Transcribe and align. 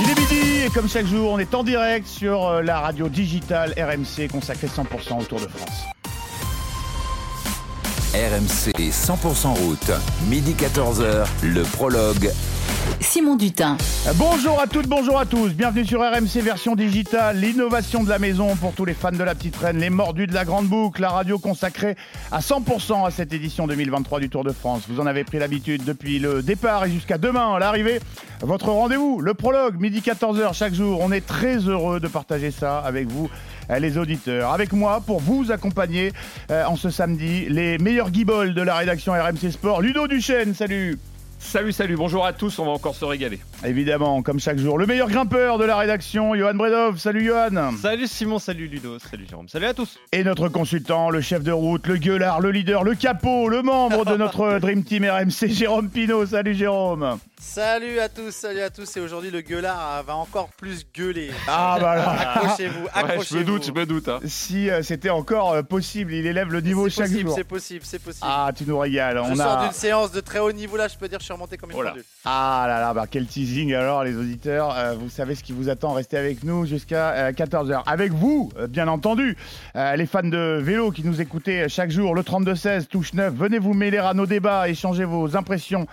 Il 0.00 0.08
est 0.08 0.18
midi 0.18 0.64
et 0.64 0.70
comme 0.70 0.88
chaque 0.88 1.06
jour, 1.06 1.32
on 1.32 1.38
est 1.40 1.52
en 1.54 1.64
direct 1.64 2.06
sur 2.06 2.46
euh, 2.46 2.62
la 2.62 2.78
radio 2.78 3.08
digitale 3.08 3.74
RMC 3.76 4.28
consacrée 4.30 4.68
100% 4.68 5.20
au 5.20 5.24
Tour 5.24 5.40
de 5.40 5.48
France. 5.48 5.86
RMC 8.14 8.72
100% 8.78 9.58
route, 9.58 9.90
midi 10.28 10.54
14h, 10.54 11.26
le 11.42 11.62
prologue. 11.64 12.30
Simon 13.00 13.36
Dutin. 13.36 13.76
Bonjour 14.16 14.60
à 14.60 14.66
toutes, 14.66 14.88
bonjour 14.88 15.18
à 15.18 15.26
tous. 15.26 15.50
Bienvenue 15.50 15.84
sur 15.84 16.00
RMC 16.00 16.42
version 16.42 16.74
digitale, 16.74 17.38
l'innovation 17.38 18.02
de 18.02 18.08
la 18.08 18.18
maison 18.18 18.56
pour 18.56 18.72
tous 18.72 18.84
les 18.84 18.94
fans 18.94 19.12
de 19.12 19.22
la 19.22 19.34
petite 19.34 19.56
reine, 19.56 19.78
les 19.78 19.90
mordus 19.90 20.26
de 20.26 20.34
la 20.34 20.44
grande 20.44 20.66
boucle, 20.66 21.00
la 21.00 21.10
radio 21.10 21.38
consacrée 21.38 21.96
à 22.32 22.40
100% 22.40 23.06
à 23.06 23.10
cette 23.10 23.32
édition 23.32 23.66
2023 23.66 24.20
du 24.20 24.28
Tour 24.28 24.44
de 24.44 24.52
France. 24.52 24.82
Vous 24.88 25.00
en 25.00 25.06
avez 25.06 25.24
pris 25.24 25.38
l'habitude 25.38 25.84
depuis 25.84 26.18
le 26.18 26.42
départ 26.42 26.84
et 26.86 26.90
jusqu'à 26.90 27.18
demain 27.18 27.58
l'arrivée. 27.58 28.00
Votre 28.40 28.70
rendez-vous, 28.70 29.20
le 29.20 29.34
prologue, 29.34 29.80
midi 29.80 30.00
14h 30.00 30.54
chaque 30.54 30.74
jour. 30.74 31.00
On 31.00 31.12
est 31.12 31.26
très 31.26 31.56
heureux 31.58 32.00
de 32.00 32.08
partager 32.08 32.50
ça 32.50 32.78
avec 32.78 33.08
vous 33.08 33.30
euh, 33.70 33.78
les 33.78 33.98
auditeurs. 33.98 34.52
Avec 34.52 34.72
moi 34.72 35.00
pour 35.04 35.20
vous 35.20 35.50
accompagner 35.52 36.12
euh, 36.50 36.64
en 36.64 36.76
ce 36.76 36.90
samedi, 36.90 37.46
les 37.48 37.78
meilleurs 37.78 38.10
guibolles 38.10 38.54
de 38.54 38.62
la 38.62 38.74
rédaction 38.74 39.12
RMC 39.12 39.50
Sport. 39.50 39.82
Ludo 39.82 40.06
Duchesne, 40.08 40.54
salut 40.54 40.98
Salut, 41.40 41.72
salut, 41.72 41.96
bonjour 41.96 42.26
à 42.26 42.32
tous, 42.34 42.58
on 42.58 42.64
va 42.66 42.72
encore 42.72 42.94
se 42.94 43.04
régaler. 43.04 43.38
Évidemment, 43.64 44.22
comme 44.22 44.38
chaque 44.38 44.58
jour, 44.58 44.76
le 44.76 44.86
meilleur 44.86 45.08
grimpeur 45.08 45.56
de 45.56 45.64
la 45.64 45.76
rédaction, 45.78 46.34
Johan 46.34 46.54
Bredov. 46.54 46.98
Salut 46.98 47.24
Johan. 47.24 47.72
Salut 47.80 48.06
Simon, 48.06 48.38
salut 48.38 48.66
Ludo, 48.66 48.98
salut 48.98 49.24
Jérôme, 49.28 49.48
salut 49.48 49.66
à 49.66 49.72
tous. 49.72 49.98
Et 50.12 50.24
notre 50.24 50.48
consultant, 50.48 51.08
le 51.10 51.20
chef 51.22 51.42
de 51.42 51.52
route, 51.52 51.86
le 51.86 51.96
gueulard, 51.96 52.40
le 52.40 52.50
leader, 52.50 52.84
le 52.84 52.94
capot, 52.94 53.48
le 53.48 53.62
membre 53.62 54.04
de 54.04 54.16
notre 54.16 54.58
Dream 54.60 54.82
Team 54.84 55.04
RMC, 55.08 55.48
Jérôme 55.48 55.88
Pinault. 55.88 56.26
Salut 56.26 56.54
Jérôme. 56.54 57.18
Salut 57.40 58.00
à 58.00 58.08
tous, 58.08 58.32
salut 58.32 58.60
à 58.60 58.68
tous. 58.68 58.96
Et 58.96 59.00
aujourd'hui, 59.00 59.30
le 59.30 59.40
gueulard 59.40 60.02
va 60.02 60.16
encore 60.16 60.48
plus 60.58 60.84
gueuler. 60.92 61.30
Ah 61.46 61.78
bah 61.80 61.94
là. 61.94 62.10
Accrochez-vous, 62.34 62.82
Ouais, 62.82 62.90
accrochez-vous. 62.92 63.24
je 63.30 63.38
me 63.38 63.44
doute, 63.44 63.64
je 63.66 63.72
me 63.72 63.86
doute. 63.86 64.08
hein. 64.08 64.18
Si 64.26 64.68
euh, 64.68 64.82
c'était 64.82 65.08
encore 65.10 65.52
euh, 65.52 65.62
possible, 65.62 66.12
il 66.12 66.26
élève 66.26 66.50
le 66.52 66.60
niveau 66.60 66.88
C'est 66.88 66.96
chaque 66.96 67.06
possible, 67.10 67.28
jour. 67.28 67.36
c'est 67.36 67.44
possible, 67.44 67.80
c'est 67.84 67.98
possible. 68.02 68.26
Ah, 68.28 68.50
tu 68.54 68.64
nous 68.66 68.76
régales. 68.78 69.16
je 69.24 69.32
On 69.32 69.36
sors 69.36 69.58
a... 69.60 69.62
d'une 69.64 69.72
séance 69.72 70.10
de 70.10 70.20
très 70.20 70.40
haut 70.40 70.50
niveau 70.52 70.76
là, 70.76 70.88
je 70.88 70.96
peux 70.98 71.08
dire, 71.08 71.20
suis 71.28 71.34
remonté 71.34 71.56
comme 71.56 71.70
une 71.70 71.76
Oh 71.76 71.82
là. 71.82 71.90
pendule. 71.90 72.04
Ah 72.24 72.64
là 72.66 72.80
là, 72.80 72.94
bah 72.94 73.06
quel 73.10 73.26
teasing 73.26 73.74
alors 73.74 74.02
les 74.04 74.16
auditeurs. 74.16 74.74
Euh, 74.76 74.94
vous 74.94 75.10
savez 75.10 75.34
ce 75.34 75.42
qui 75.42 75.52
vous 75.52 75.68
attend, 75.68 75.92
restez 75.92 76.16
avec 76.16 76.42
nous 76.42 76.64
jusqu'à 76.66 77.30
14h. 77.32 77.82
Avec 77.86 78.12
vous, 78.12 78.50
euh, 78.58 78.66
bien 78.66 78.88
entendu, 78.88 79.36
euh, 79.76 79.94
les 79.96 80.06
fans 80.06 80.22
de 80.22 80.58
vélo 80.62 80.90
qui 80.90 81.04
nous 81.04 81.20
écoutez 81.20 81.68
chaque 81.68 81.90
jour, 81.90 82.14
le 82.14 82.22
32-16, 82.22 82.86
touche 82.86 83.12
9, 83.12 83.34
venez 83.34 83.58
vous 83.58 83.74
mêler 83.74 83.98
à 83.98 84.14
nos 84.14 84.26
débats, 84.26 84.68
échanger 84.68 85.04
vos 85.04 85.36
impressions 85.36 85.86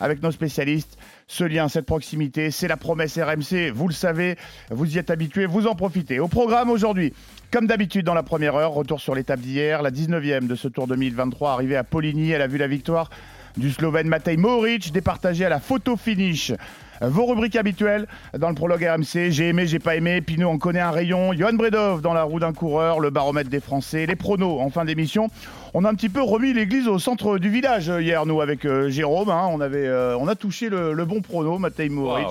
avec 0.00 0.22
nos 0.22 0.30
spécialistes. 0.30 0.98
Ce 1.28 1.44
lien, 1.44 1.68
cette 1.68 1.86
proximité, 1.86 2.50
c'est 2.50 2.68
la 2.68 2.76
promesse 2.76 3.16
RMC, 3.18 3.70
vous 3.72 3.88
le 3.88 3.94
savez, 3.94 4.36
vous 4.70 4.94
y 4.94 4.98
êtes 4.98 5.10
habitués, 5.10 5.46
vous 5.46 5.66
en 5.66 5.74
profitez. 5.74 6.20
Au 6.20 6.28
programme 6.28 6.68
aujourd'hui, 6.70 7.14
comme 7.50 7.66
d'habitude 7.66 8.04
dans 8.04 8.14
la 8.14 8.22
première 8.22 8.54
heure, 8.56 8.72
retour 8.72 9.00
sur 9.00 9.14
l'étape 9.14 9.40
d'hier, 9.40 9.80
la 9.80 9.90
19e 9.90 10.46
de 10.46 10.54
ce 10.54 10.68
Tour 10.68 10.86
2023, 10.88 11.52
arrivée 11.52 11.76
à 11.76 11.84
Poligny, 11.84 12.30
elle 12.32 12.42
a 12.42 12.46
vu 12.46 12.58
la 12.58 12.66
victoire 12.66 13.08
du 13.56 13.70
Slovène 13.70 14.08
Matej 14.08 14.36
Moric, 14.38 14.92
départagé 14.92 15.44
à 15.44 15.48
la 15.48 15.60
photo 15.60 15.96
finish. 15.96 16.52
Vos 17.00 17.26
rubriques 17.26 17.56
habituelles 17.56 18.06
dans 18.38 18.48
le 18.48 18.54
prologue 18.54 18.84
RMC, 18.84 19.30
j'ai 19.30 19.48
aimé, 19.48 19.66
j'ai 19.66 19.80
pas 19.80 19.96
aimé, 19.96 20.20
Pinot 20.20 20.48
en 20.48 20.58
connaît 20.58 20.78
un 20.80 20.92
rayon, 20.92 21.32
Johan 21.32 21.54
Bredov 21.54 22.00
dans 22.00 22.12
la 22.12 22.22
roue 22.22 22.38
d'un 22.38 22.52
coureur, 22.52 23.00
le 23.00 23.10
baromètre 23.10 23.50
des 23.50 23.58
Français, 23.58 24.06
les 24.06 24.14
pronos 24.14 24.60
en 24.60 24.70
fin 24.70 24.84
d'émission. 24.84 25.28
On 25.74 25.84
a 25.84 25.90
un 25.90 25.94
petit 25.94 26.08
peu 26.08 26.22
remis 26.22 26.52
l'église 26.52 26.86
au 26.86 27.00
centre 27.00 27.38
du 27.38 27.50
village 27.50 27.88
hier, 27.88 28.24
nous, 28.24 28.40
avec 28.40 28.64
euh, 28.64 28.88
Jérôme. 28.88 29.30
hein. 29.30 29.48
on, 29.50 29.60
avait, 29.60 29.86
euh, 29.86 30.16
on 30.16 30.28
a 30.28 30.36
touché 30.36 30.68
le, 30.68 31.04
bon 31.04 31.22
prono, 31.22 31.58
Matej 31.58 31.90
Moric. 31.90 32.28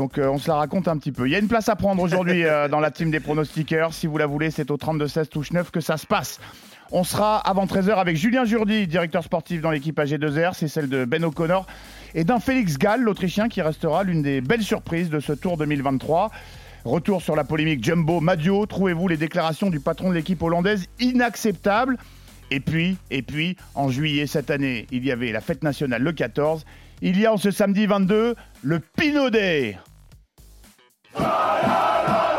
Donc 0.00 0.16
euh, 0.16 0.30
on 0.30 0.38
se 0.38 0.48
la 0.48 0.54
raconte 0.54 0.88
un 0.88 0.96
petit 0.96 1.12
peu. 1.12 1.28
Il 1.28 1.32
y 1.32 1.34
a 1.34 1.38
une 1.38 1.46
place 1.46 1.68
à 1.68 1.76
prendre 1.76 2.02
aujourd'hui 2.02 2.46
euh, 2.46 2.68
dans 2.70 2.80
la 2.80 2.90
team 2.90 3.10
des 3.10 3.20
pronostiqueurs. 3.20 3.92
Si 3.92 4.06
vous 4.06 4.16
la 4.16 4.24
voulez, 4.24 4.50
c'est 4.50 4.70
au 4.70 4.78
32-16 4.78 5.28
touche 5.28 5.52
9 5.52 5.70
que 5.70 5.80
ça 5.80 5.98
se 5.98 6.06
passe. 6.06 6.40
On 6.90 7.04
sera 7.04 7.36
avant 7.36 7.66
13h 7.66 7.96
avec 7.96 8.16
Julien 8.16 8.46
Jourdi, 8.46 8.86
directeur 8.86 9.22
sportif 9.22 9.60
dans 9.60 9.70
l'équipe 9.70 9.98
AG2R. 9.98 10.54
C'est 10.54 10.68
celle 10.68 10.88
de 10.88 11.04
Ben 11.04 11.22
O'Connor 11.22 11.66
et 12.14 12.24
d'un 12.24 12.40
Félix 12.40 12.78
Gall, 12.78 13.02
l'Autrichien, 13.02 13.50
qui 13.50 13.60
restera 13.60 14.02
l'une 14.02 14.22
des 14.22 14.40
belles 14.40 14.62
surprises 14.62 15.10
de 15.10 15.20
ce 15.20 15.34
Tour 15.34 15.58
2023. 15.58 16.30
Retour 16.86 17.20
sur 17.20 17.36
la 17.36 17.44
polémique 17.44 17.84
Jumbo 17.84 18.20
Madio. 18.20 18.64
Trouvez-vous 18.64 19.06
les 19.06 19.18
déclarations 19.18 19.68
du 19.68 19.80
patron 19.80 20.08
de 20.08 20.14
l'équipe 20.14 20.42
hollandaise 20.42 20.86
inacceptables? 20.98 21.98
Et 22.50 22.60
puis, 22.60 22.96
et 23.10 23.20
puis, 23.20 23.58
en 23.74 23.90
juillet 23.90 24.26
cette 24.26 24.50
année, 24.50 24.86
il 24.92 25.04
y 25.04 25.12
avait 25.12 25.30
la 25.30 25.42
fête 25.42 25.62
nationale 25.62 26.02
le 26.02 26.12
14. 26.12 26.64
Il 27.02 27.20
y 27.20 27.26
a 27.26 27.34
en 27.34 27.36
ce 27.36 27.50
samedi 27.50 27.84
22 27.84 28.34
le 28.62 28.80
Pinot 28.80 29.28
Day. 29.28 29.76
Vai, 31.12 31.62
vai. 31.62 32.29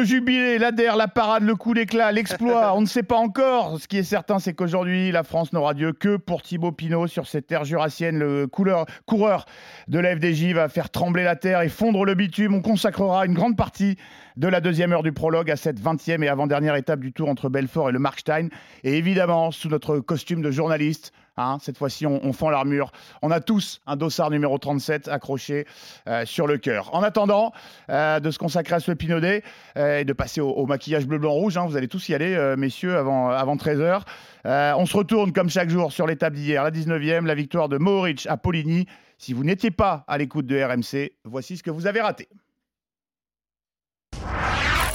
Le 0.00 0.06
jubilé, 0.06 0.56
l'adhère, 0.56 0.96
la 0.96 1.08
parade, 1.08 1.42
le 1.42 1.54
coup 1.54 1.74
d'éclat, 1.74 2.10
l'exploit, 2.10 2.72
on 2.76 2.80
ne 2.80 2.86
sait 2.86 3.02
pas 3.02 3.18
encore. 3.18 3.78
Ce 3.78 3.86
qui 3.86 3.98
est 3.98 4.02
certain, 4.02 4.38
c'est 4.38 4.54
qu'aujourd'hui, 4.54 5.12
la 5.12 5.24
France 5.24 5.52
n'aura 5.52 5.74
Dieu 5.74 5.92
que 5.92 6.16
pour 6.16 6.40
Thibaut 6.40 6.72
Pinot 6.72 7.06
sur 7.06 7.26
cette 7.26 7.46
terre 7.46 7.66
jurassienne. 7.66 8.18
Le 8.18 8.46
couleur- 8.46 8.86
coureur 9.04 9.44
de 9.88 9.98
la 9.98 10.16
FDJ 10.16 10.54
va 10.54 10.70
faire 10.70 10.88
trembler 10.88 11.22
la 11.22 11.36
terre 11.36 11.60
et 11.60 11.68
fondre 11.68 12.06
le 12.06 12.14
bitume. 12.14 12.54
On 12.54 12.62
consacrera 12.62 13.26
une 13.26 13.34
grande 13.34 13.58
partie 13.58 13.96
de 14.38 14.48
la 14.48 14.62
deuxième 14.62 14.90
heure 14.94 15.02
du 15.02 15.12
prologue 15.12 15.50
à 15.50 15.56
cette 15.56 15.78
20e 15.78 16.22
et 16.22 16.28
avant-dernière 16.28 16.76
étape 16.76 17.00
du 17.00 17.12
tour 17.12 17.28
entre 17.28 17.50
Belfort 17.50 17.90
et 17.90 17.92
le 17.92 17.98
Markstein. 17.98 18.48
Et 18.84 18.96
évidemment, 18.96 19.50
sous 19.50 19.68
notre 19.68 19.98
costume 19.98 20.40
de 20.40 20.50
journaliste, 20.50 21.12
hein, 21.42 21.58
cette 21.60 21.78
fois-ci, 21.78 22.06
on, 22.06 22.32
fend 22.32 22.50
l'armure. 22.50 22.92
On 23.22 23.30
a 23.30 23.40
tous 23.40 23.80
un 23.86 23.96
dossard 23.96 24.30
numéro 24.30 24.58
37 24.58 25.08
accroché 25.08 25.66
euh, 26.08 26.24
sur 26.24 26.46
le 26.46 26.58
cœur. 26.58 26.94
En 26.94 27.02
attendant 27.02 27.52
euh, 27.90 28.20
de 28.20 28.30
se 28.30 28.38
consacrer 28.38 28.74
à 28.74 28.80
ce 28.80 28.92
Pinaudet 28.92 29.42
euh, 29.76 29.98
et 30.00 30.04
de 30.04 30.12
passer 30.12 30.40
au, 30.40 30.66
maquillage 30.66 31.06
bleu, 31.06 31.18
blanc, 31.18 31.32
rouge, 31.32 31.56
hein, 31.56 31.66
vous 31.66 31.76
allez 31.76 31.88
tous 31.88 32.08
y 32.08 32.14
aller, 32.14 32.54
messieurs, 32.56 32.96
avant, 32.96 33.30
avant 33.30 33.56
13h. 33.56 34.02
on 34.44 34.86
se 34.86 34.96
retourne 34.96 35.32
comme 35.32 35.50
chaque 35.50 35.68
jour 35.68 35.92
sur 35.92 36.06
l'étape 36.06 36.34
d'hier, 36.34 36.64
la 36.64 36.70
19e, 36.70 37.26
la 37.26 37.34
victoire 37.34 37.68
de 37.68 37.78
Mohoric 37.78 38.26
à 38.26 38.36
Poligny. 38.36 38.86
Si 39.18 39.34
vous 39.34 39.44
n'étiez 39.44 39.70
pas 39.70 40.04
à 40.08 40.16
l'écoute 40.16 40.46
de 40.46 40.62
RMC, 40.62 41.12
voici 41.24 41.56
ce 41.56 41.62
que 41.62 41.70
vous 41.70 41.86
avez 41.86 42.00
raté. 42.00 42.28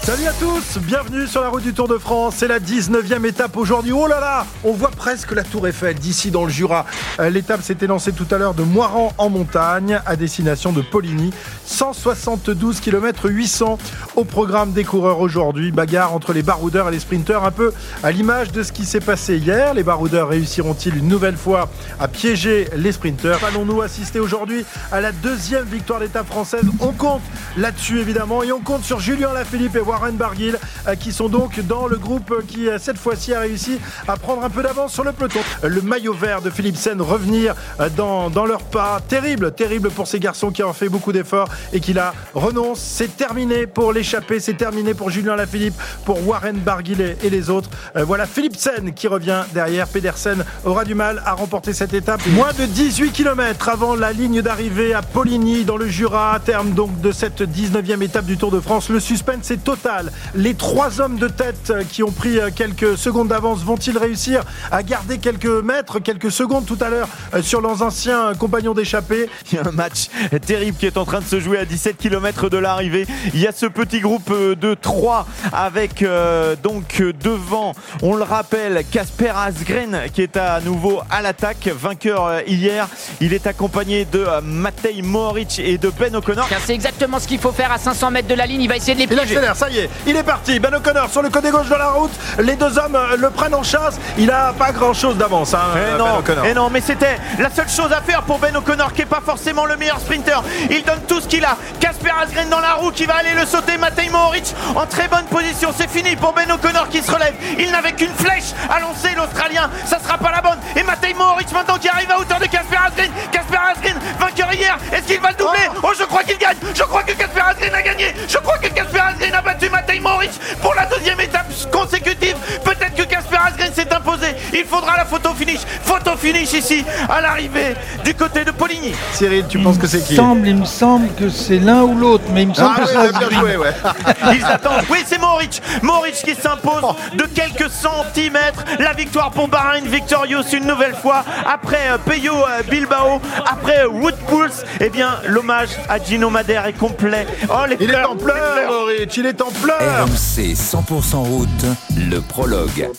Salut 0.05 0.27
à 0.27 0.33
tous, 0.33 0.77
bienvenue 0.83 1.25
sur 1.25 1.41
la 1.41 1.49
route 1.49 1.63
du 1.63 1.73
Tour 1.73 1.88
de 1.88 1.97
France. 1.97 2.35
C'est 2.38 2.47
la 2.47 2.59
19e 2.59 3.25
étape 3.25 3.57
aujourd'hui. 3.57 3.91
Oh 3.91 4.05
là 4.05 4.19
là, 4.19 4.45
on 4.63 4.71
voit 4.71 4.91
presque 4.91 5.31
la 5.31 5.43
Tour 5.43 5.67
Eiffel 5.67 5.95
d'ici 5.95 6.29
dans 6.29 6.45
le 6.45 6.51
Jura. 6.51 6.85
Euh, 7.19 7.31
L'étape 7.31 7.63
s'était 7.63 7.88
lancée 7.88 8.11
tout 8.11 8.27
à 8.29 8.38
l'heure 8.38 8.53
de 8.53 8.61
Moiran 8.61 9.13
en 9.17 9.31
montagne 9.31 9.99
à 10.05 10.16
destination 10.16 10.71
de 10.71 10.83
Poligny. 10.83 11.33
172 11.66 12.81
km 12.81 13.31
800 13.31 13.79
au 14.16 14.23
programme 14.25 14.73
des 14.73 14.83
coureurs 14.83 15.21
aujourd'hui. 15.21 15.71
Bagarre 15.71 16.13
entre 16.13 16.33
les 16.33 16.43
baroudeurs 16.43 16.87
et 16.89 16.91
les 16.91 16.99
sprinteurs, 16.99 17.43
un 17.43 17.49
peu 17.49 17.73
à 18.03 18.11
l'image 18.11 18.51
de 18.51 18.61
ce 18.61 18.72
qui 18.72 18.85
s'est 18.85 18.99
passé 18.99 19.37
hier. 19.37 19.73
Les 19.73 19.81
baroudeurs 19.81 20.29
réussiront-ils 20.29 20.95
une 20.95 21.07
nouvelle 21.07 21.35
fois 21.35 21.67
à 21.99 22.07
piéger 22.07 22.69
les 22.75 22.91
sprinteurs? 22.91 23.43
Allons-nous 23.43 23.81
assister 23.81 24.19
aujourd'hui 24.19 24.66
à 24.91 25.01
la 25.01 25.11
deuxième 25.11 25.66
victoire 25.66 25.99
d'étape 25.99 26.27
française? 26.27 26.66
On 26.79 26.91
compte 26.91 27.23
là-dessus 27.57 27.99
évidemment 27.99 28.43
et 28.43 28.51
on 28.51 28.59
compte 28.59 28.83
sur 28.83 28.99
Julien 28.99 29.33
Lafilippe 29.33 29.75
et 29.75 29.94
Warren 29.95 30.17
Barguil 30.17 30.57
euh, 30.89 30.95
qui 30.95 31.13
sont 31.13 31.29
donc 31.29 31.61
dans 31.61 31.88
le 31.88 31.95
groupe 31.95 32.45
qui 32.50 32.67
euh, 32.67 32.78
cette 32.78 32.97
fois-ci 32.97 33.33
a 33.33 33.39
réussi 33.39 33.79
à 34.09 34.17
prendre 34.17 34.44
un 34.44 34.50
peu 34.50 34.61
d'avance 34.61 34.91
sur 34.91 35.06
le 35.06 35.13
peloton. 35.13 35.39
Le 35.63 35.81
maillot 35.81 36.13
vert 36.13 36.41
de 36.41 36.50
Philipsen 36.50 37.01
revenir 37.01 37.56
euh, 37.79 37.88
dans, 37.95 38.29
dans 38.29 38.45
leur 38.45 38.61
pas. 38.61 39.00
Terrible, 39.07 39.53
terrible 39.53 39.89
pour 39.89 40.07
ces 40.07 40.19
garçons 40.19 40.51
qui 40.51 40.63
ont 40.63 40.73
fait 40.73 40.89
beaucoup 40.89 41.13
d'efforts 41.13 41.47
et 41.72 41.79
qui 41.79 41.94
là 41.94 42.13
renoncent. 42.34 42.81
C'est 42.81 43.16
terminé 43.16 43.67
pour 43.67 43.94
l'échappée, 43.94 44.41
c'est 44.41 44.55
terminé 44.55 44.94
pour 44.94 45.09
Julien 45.09 45.38
Lafilippe, 45.38 45.75
pour 46.03 46.28
Warren 46.28 46.58
Barguil 46.58 47.16
et, 47.23 47.29
les 47.29 47.49
autres. 47.49 47.70
Voilà 47.96 48.25
Philipsen 48.25 48.93
qui 48.93 49.08
revient 49.08 49.43
derrière. 49.53 49.87
Pedersen 49.87 50.43
aura 50.66 50.84
du 50.84 50.96
mal 50.96 51.22
à 51.25 51.34
remporter 51.34 51.72
cette 51.72 51.93
étape. 51.93 52.22
Moins 52.28 52.52
de 52.58 52.66
18 52.66 53.11
km 53.11 53.70
avant 53.70 53.96
la 53.96 54.11
ligne 54.11 54.41
d'arrivée 54.41 54.93
à 54.93 55.02
Poligny 55.02 55.64
dans 55.64 55.78
le 55.78 55.87
Jura, 55.87 56.34
à 56.34 56.40
terme 56.40 56.72
donc 56.72 56.99
de 56.99 57.11
cette 57.11 57.41
19e 57.41 58.02
étape 58.02 58.25
du 58.25 58.37
Tour 58.37 58.52
de 58.52 58.59
France. 58.59 58.90
Le 58.90 58.99
suspense 58.99 59.52
est 59.52 59.64
total. 59.64 59.84
Les 60.34 60.55
trois 60.55 60.99
hommes 60.99 61.17
de 61.17 61.28
tête 61.28 61.72
qui 61.91 62.02
ont 62.02 62.11
pris 62.11 62.40
euh, 62.40 62.49
quelques 62.55 62.97
secondes 62.97 63.28
d'avance 63.28 63.64
vont-ils 63.64 63.97
réussir 63.97 64.41
à 64.72 64.82
garder 64.82 65.20
quelques 65.20 65.46
mètres, 65.46 65.99
quelques 65.99 66.32
secondes 66.32 66.66
tout 66.66 66.78
à 66.82 66.90
l'heure 66.90 67.08
euh, 67.35 67.43
sur 67.43 67.61
leurs 67.61 67.84
anciens 67.84 68.34
compagnons 68.34 68.73
d'échappée? 68.73 69.29
Il 69.52 69.55
y 69.55 69.61
a 69.61 69.67
un 69.67 69.72
match 69.72 70.08
terrible 70.46 70.76
qui 70.78 70.87
est 70.87 70.97
en 70.97 71.05
train 71.05 71.20
de 71.20 71.26
se 71.26 71.40
jouer 71.40 71.59
à 71.59 71.66
17 71.66 71.97
km 71.97 72.49
de 72.49 72.58
l'arrivée. 72.58 73.05
Il 73.35 73.40
y 73.40 73.46
a 73.46 73.52
ce 73.52 73.67
petit 73.67 73.99
groupe 73.99 74.32
euh, 74.32 74.55
de 74.55 74.73
3 74.73 75.28
avec 75.53 76.02
euh, 76.02 76.55
donc 76.55 77.03
devant, 77.22 77.73
on 78.02 78.16
le 78.16 78.23
rappelle, 78.23 78.84
Casper 78.91 79.34
Asgren 79.35 80.05
qui 80.14 80.23
est 80.23 80.35
à 80.35 80.61
nouveau 80.61 81.02
à 81.11 81.22
l'attaque, 81.22 81.67
vainqueur 81.67 82.41
hier. 82.47 82.87
Il 83.22 83.34
est 83.34 83.46
accompagné 83.46 84.05
de 84.05 84.26
Matej 84.41 85.03
Mohoric 85.03 85.59
et 85.59 85.78
de 85.78 85.90
Ben 85.90 86.16
O'Connor. 86.16 86.47
C'est 86.66 86.73
exactement 86.73 87.20
ce 87.20 87.28
qu'il 87.28 87.40
faut 87.40 87.52
faire 87.52 87.72
à 87.72 87.78
500 87.78 88.09
mètres 88.09 88.28
de 88.28 88.34
la 88.34 88.47
ligne. 88.47 88.61
Il 88.61 88.67
va 88.67 88.78
essayer 88.78 88.96
de 88.96 88.99
les 88.99 89.05
Il 89.05 89.09
piéger. 89.09 89.35
accélère, 89.35 89.55
ça 89.55 89.70
y 89.70 89.74
y 89.74 89.74
il 90.05 90.16
est 90.16 90.23
parti. 90.23 90.59
Ben 90.59 90.73
O'Connor 90.73 91.09
sur 91.09 91.22
le 91.22 91.29
côté 91.29 91.49
gauche 91.51 91.67
de 91.69 91.75
la 91.75 91.87
route. 91.89 92.11
Les 92.39 92.55
deux 92.55 92.77
hommes 92.77 92.95
euh, 92.95 93.16
le 93.17 93.29
prennent 93.29 93.55
en 93.55 93.63
chasse. 93.63 93.97
Il 94.17 94.29
a 94.31 94.53
pas 94.57 94.72
grand 94.72 94.93
chose 94.93 95.17
d'avance. 95.17 95.53
Hein, 95.53 95.59
Eh 95.75 95.91
Ben 95.91 95.97
non, 95.97 96.17
O'Connor. 96.19 96.45
eh 96.47 96.53
non, 96.53 96.69
mais 96.69 96.81
c'était 96.81 97.17
la 97.39 97.49
seule 97.49 97.69
chose 97.69 97.91
à 97.91 98.01
faire 98.01 98.23
pour 98.23 98.39
Ben 98.39 98.55
O'Connor 98.55 98.93
qui 98.93 99.01
est 99.01 99.05
pas 99.05 99.22
forcément 99.25 99.66
le 99.66 99.77
meilleur 99.77 99.99
sprinter. 99.99 100.41
Il 100.69 100.83
donne 100.83 101.01
tout 101.07 101.19
ce 101.22 101.27
qu'il 101.27 101.43
a. 101.45 101.57
Casper 101.79 102.11
Asgreen 102.22 102.49
dans 102.49 102.59
la 102.59 102.73
roue 102.73 102.91
qui 102.91 103.05
va 103.05 103.16
aller 103.16 103.33
le 103.39 103.45
sauter. 103.45 103.77
Matej 103.77 104.09
Mohoric 104.09 104.53
en 104.75 104.85
très 104.85 105.07
bonne 105.07 105.25
position. 105.25 105.72
C'est 105.77 105.89
fini 105.89 106.16
pour 106.16 106.33
Ben 106.33 106.49
O'Connor 106.51 106.89
qui 106.89 107.01
se 107.01 107.11
relève. 107.11 107.33
Il 107.59 107.72
n'avait 107.72 107.93
qu'une 107.93 108.13
flèche 108.13 108.53
à 108.69 108.79
lancer 108.79 109.09
l'Australien. 109.16 109.69
Ça 109.85 109.99
sera 109.99 110.17
pas 110.17 110.31
la 110.31 110.41
bonne. 110.41 110.59
Et 110.75 110.83
Matej 110.83 111.16
Mohoric 111.16 111.51
maintenant 111.51 111.77
qui 111.77 111.89
arrive 111.89 112.09
à 112.11 112.19
hauteur 112.19 112.39
de 112.39 112.45
Casper 112.45 112.77
Asgreen. 112.87 113.11
Casper 113.31 113.57
Asgreen, 113.72 113.97
vainqueur 114.19 114.53
hier. 114.53 114.77
Est-ce 114.91 115.03
qu'il 115.03 115.19
va 115.19 115.29
le 115.31 115.35
doubler? 115.35 115.59
Oh, 115.83 115.91
je 115.97 116.03
crois 116.05 116.23
qu'il 116.23 116.37
gagne. 116.37 116.57
Je 116.73 116.83
crois 116.83 117.03
que 117.03 117.11
Casper 117.13 117.41
Asgreen 117.41 117.73
a 117.73 117.81
gagné. 117.81 118.13
Je 118.27 118.37
crois 118.37 118.57
que 118.57 118.67
Casper 118.67 118.99
Asgreen 118.99 119.33
a 119.33 119.41
battu 119.41 119.65
Mohoric 119.70 120.32
pour 120.62 120.73
la 120.76 120.85
deuxième 120.85 121.20
étape 121.20 121.47
consécutive. 121.72 122.35
Peut-être 122.64 122.96
que 122.96 123.03
Casper 123.03 123.38
Asgreen 123.46 123.73
s'est 123.73 123.94
imposé. 123.94 124.24
Il 124.57 124.63
faudra 124.66 124.96
la 124.96 125.05
photo 125.05 125.34
finish. 125.34 125.59
Photo 125.84 126.16
finish 126.16 126.53
ici 126.53 126.85
à 127.09 127.19
l'arrivée 127.19 127.75
du 128.05 128.13
côté 128.13 128.46
de 128.46 128.52
Poligny. 128.52 128.93
Cyril, 129.13 129.46
tu 129.49 129.59
penses 129.59 129.78
que 129.78 129.85
c'est 129.87 130.02
qui 130.02 130.13
Il 130.16 130.22
me 130.22 130.23
semble, 130.23 130.47
il 130.47 130.55
me 130.55 130.66
semble 130.66 131.13
que 131.16 131.29
c'est 131.29 131.59
l'un 131.59 131.81
ou 131.84 131.96
l'autre, 131.97 132.23
mais 132.31 132.43
il 132.43 132.49
me 132.49 132.53
semble 132.53 132.75
Ah 132.78 132.81
que 132.81 132.85
oui, 132.85 132.91
c'est 132.93 132.97
ouais, 132.97 133.29
bien 133.29 133.40
joué, 133.40 133.57
ouais. 133.57 133.73
Ils 134.35 134.46
attendent. 134.46 134.85
Oui, 134.90 134.99
c'est 135.05 135.19
Mohoric. 135.19 135.61
Mohoric 135.81 136.16
qui 136.16 136.35
s'impose 136.35 136.96
de 137.16 137.23
quelques 137.25 137.69
centimètres. 137.69 138.63
La 138.79 138.93
victoire 138.93 139.31
pour 139.31 139.47
Bahreïn 139.47 139.85
Victorious 139.85 140.43
une 140.53 140.66
nouvelle 140.66 140.96
fois. 140.96 141.23
Après 141.46 141.90
euh, 141.90 141.97
Peyo 141.97 142.34
euh, 142.34 142.63
Bilbao, 142.69 143.22
après 143.46 143.84
euh, 143.84 143.90
Wood 143.90 144.16
Pulse, 144.28 144.63
eh 144.79 144.90
bien, 144.90 145.19
l'hommage 145.25 145.69
à 145.90 145.99
Gino 145.99 146.29
Madère 146.29 146.66
est 146.66 146.73
complet. 146.73 147.28
Oh, 147.49 147.66
les 147.67 147.78
Il 147.79 147.91
est 147.91 148.03
en 148.05 148.16
pleurs, 148.16 148.69
Maurice, 148.69 149.17
il 149.17 149.25
est 149.25 149.41
en 149.41 149.51
pleurs. 149.51 150.05
RMC 150.05 150.53
100% 150.53 151.16
route, 151.17 151.66
le 151.97 152.19
prologue. 152.22 152.90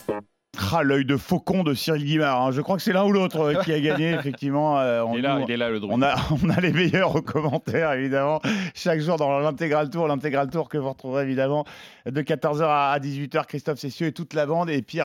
Ah, 0.72 0.82
l'œil 0.82 1.04
de 1.04 1.16
faucon 1.16 1.62
de 1.64 1.74
Cyril 1.74 2.04
Guimard. 2.04 2.42
hein. 2.42 2.50
Je 2.50 2.60
crois 2.60 2.76
que 2.76 2.82
c'est 2.82 2.92
l'un 2.92 3.04
ou 3.04 3.12
l'autre 3.12 3.40
euh, 3.40 3.62
qui 3.62 3.72
a 3.72 3.80
gagné, 3.80 4.10
effectivement. 4.18 4.78
Euh, 4.80 5.02
on, 5.02 5.12
Il 5.14 5.18
est 5.18 5.22
là, 5.22 5.38
nous- 5.38 5.44
il 5.46 5.50
est 5.50 5.56
là 5.56 5.70
le 5.70 5.80
druide. 5.80 5.92
on 5.94 6.02
a, 6.02 6.14
on 6.44 6.48
a 6.50 6.60
les 6.60 6.72
meilleurs 6.72 7.22
commentaires, 7.24 7.92
évidemment, 7.92 8.40
chaque 8.74 9.00
jour 9.00 9.16
dans 9.16 9.38
l'intégral 9.38 9.90
tour. 9.90 10.06
L'intégral 10.08 10.48
tour 10.50 10.68
que 10.68 10.78
vous 10.78 10.88
retrouverez, 10.88 11.22
évidemment, 11.24 11.64
de 12.06 12.22
14h 12.22 12.62
à 12.64 12.98
18h. 12.98 13.46
Christophe 13.46 13.78
Cessieux 13.78 14.06
et 14.08 14.12
toute 14.12 14.34
la 14.34 14.46
bande. 14.46 14.70
Et 14.70 14.82
Pierre 14.82 15.04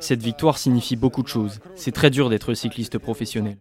Cette 0.00 0.22
victoire 0.22 0.58
signifie 0.58 0.96
beaucoup 0.96 1.22
de 1.22 1.28
choses. 1.28 1.60
C'est 1.74 1.92
très 1.92 2.10
dur 2.10 2.30
d'être 2.30 2.54
cycliste 2.54 2.98
professionnel. 2.98 3.56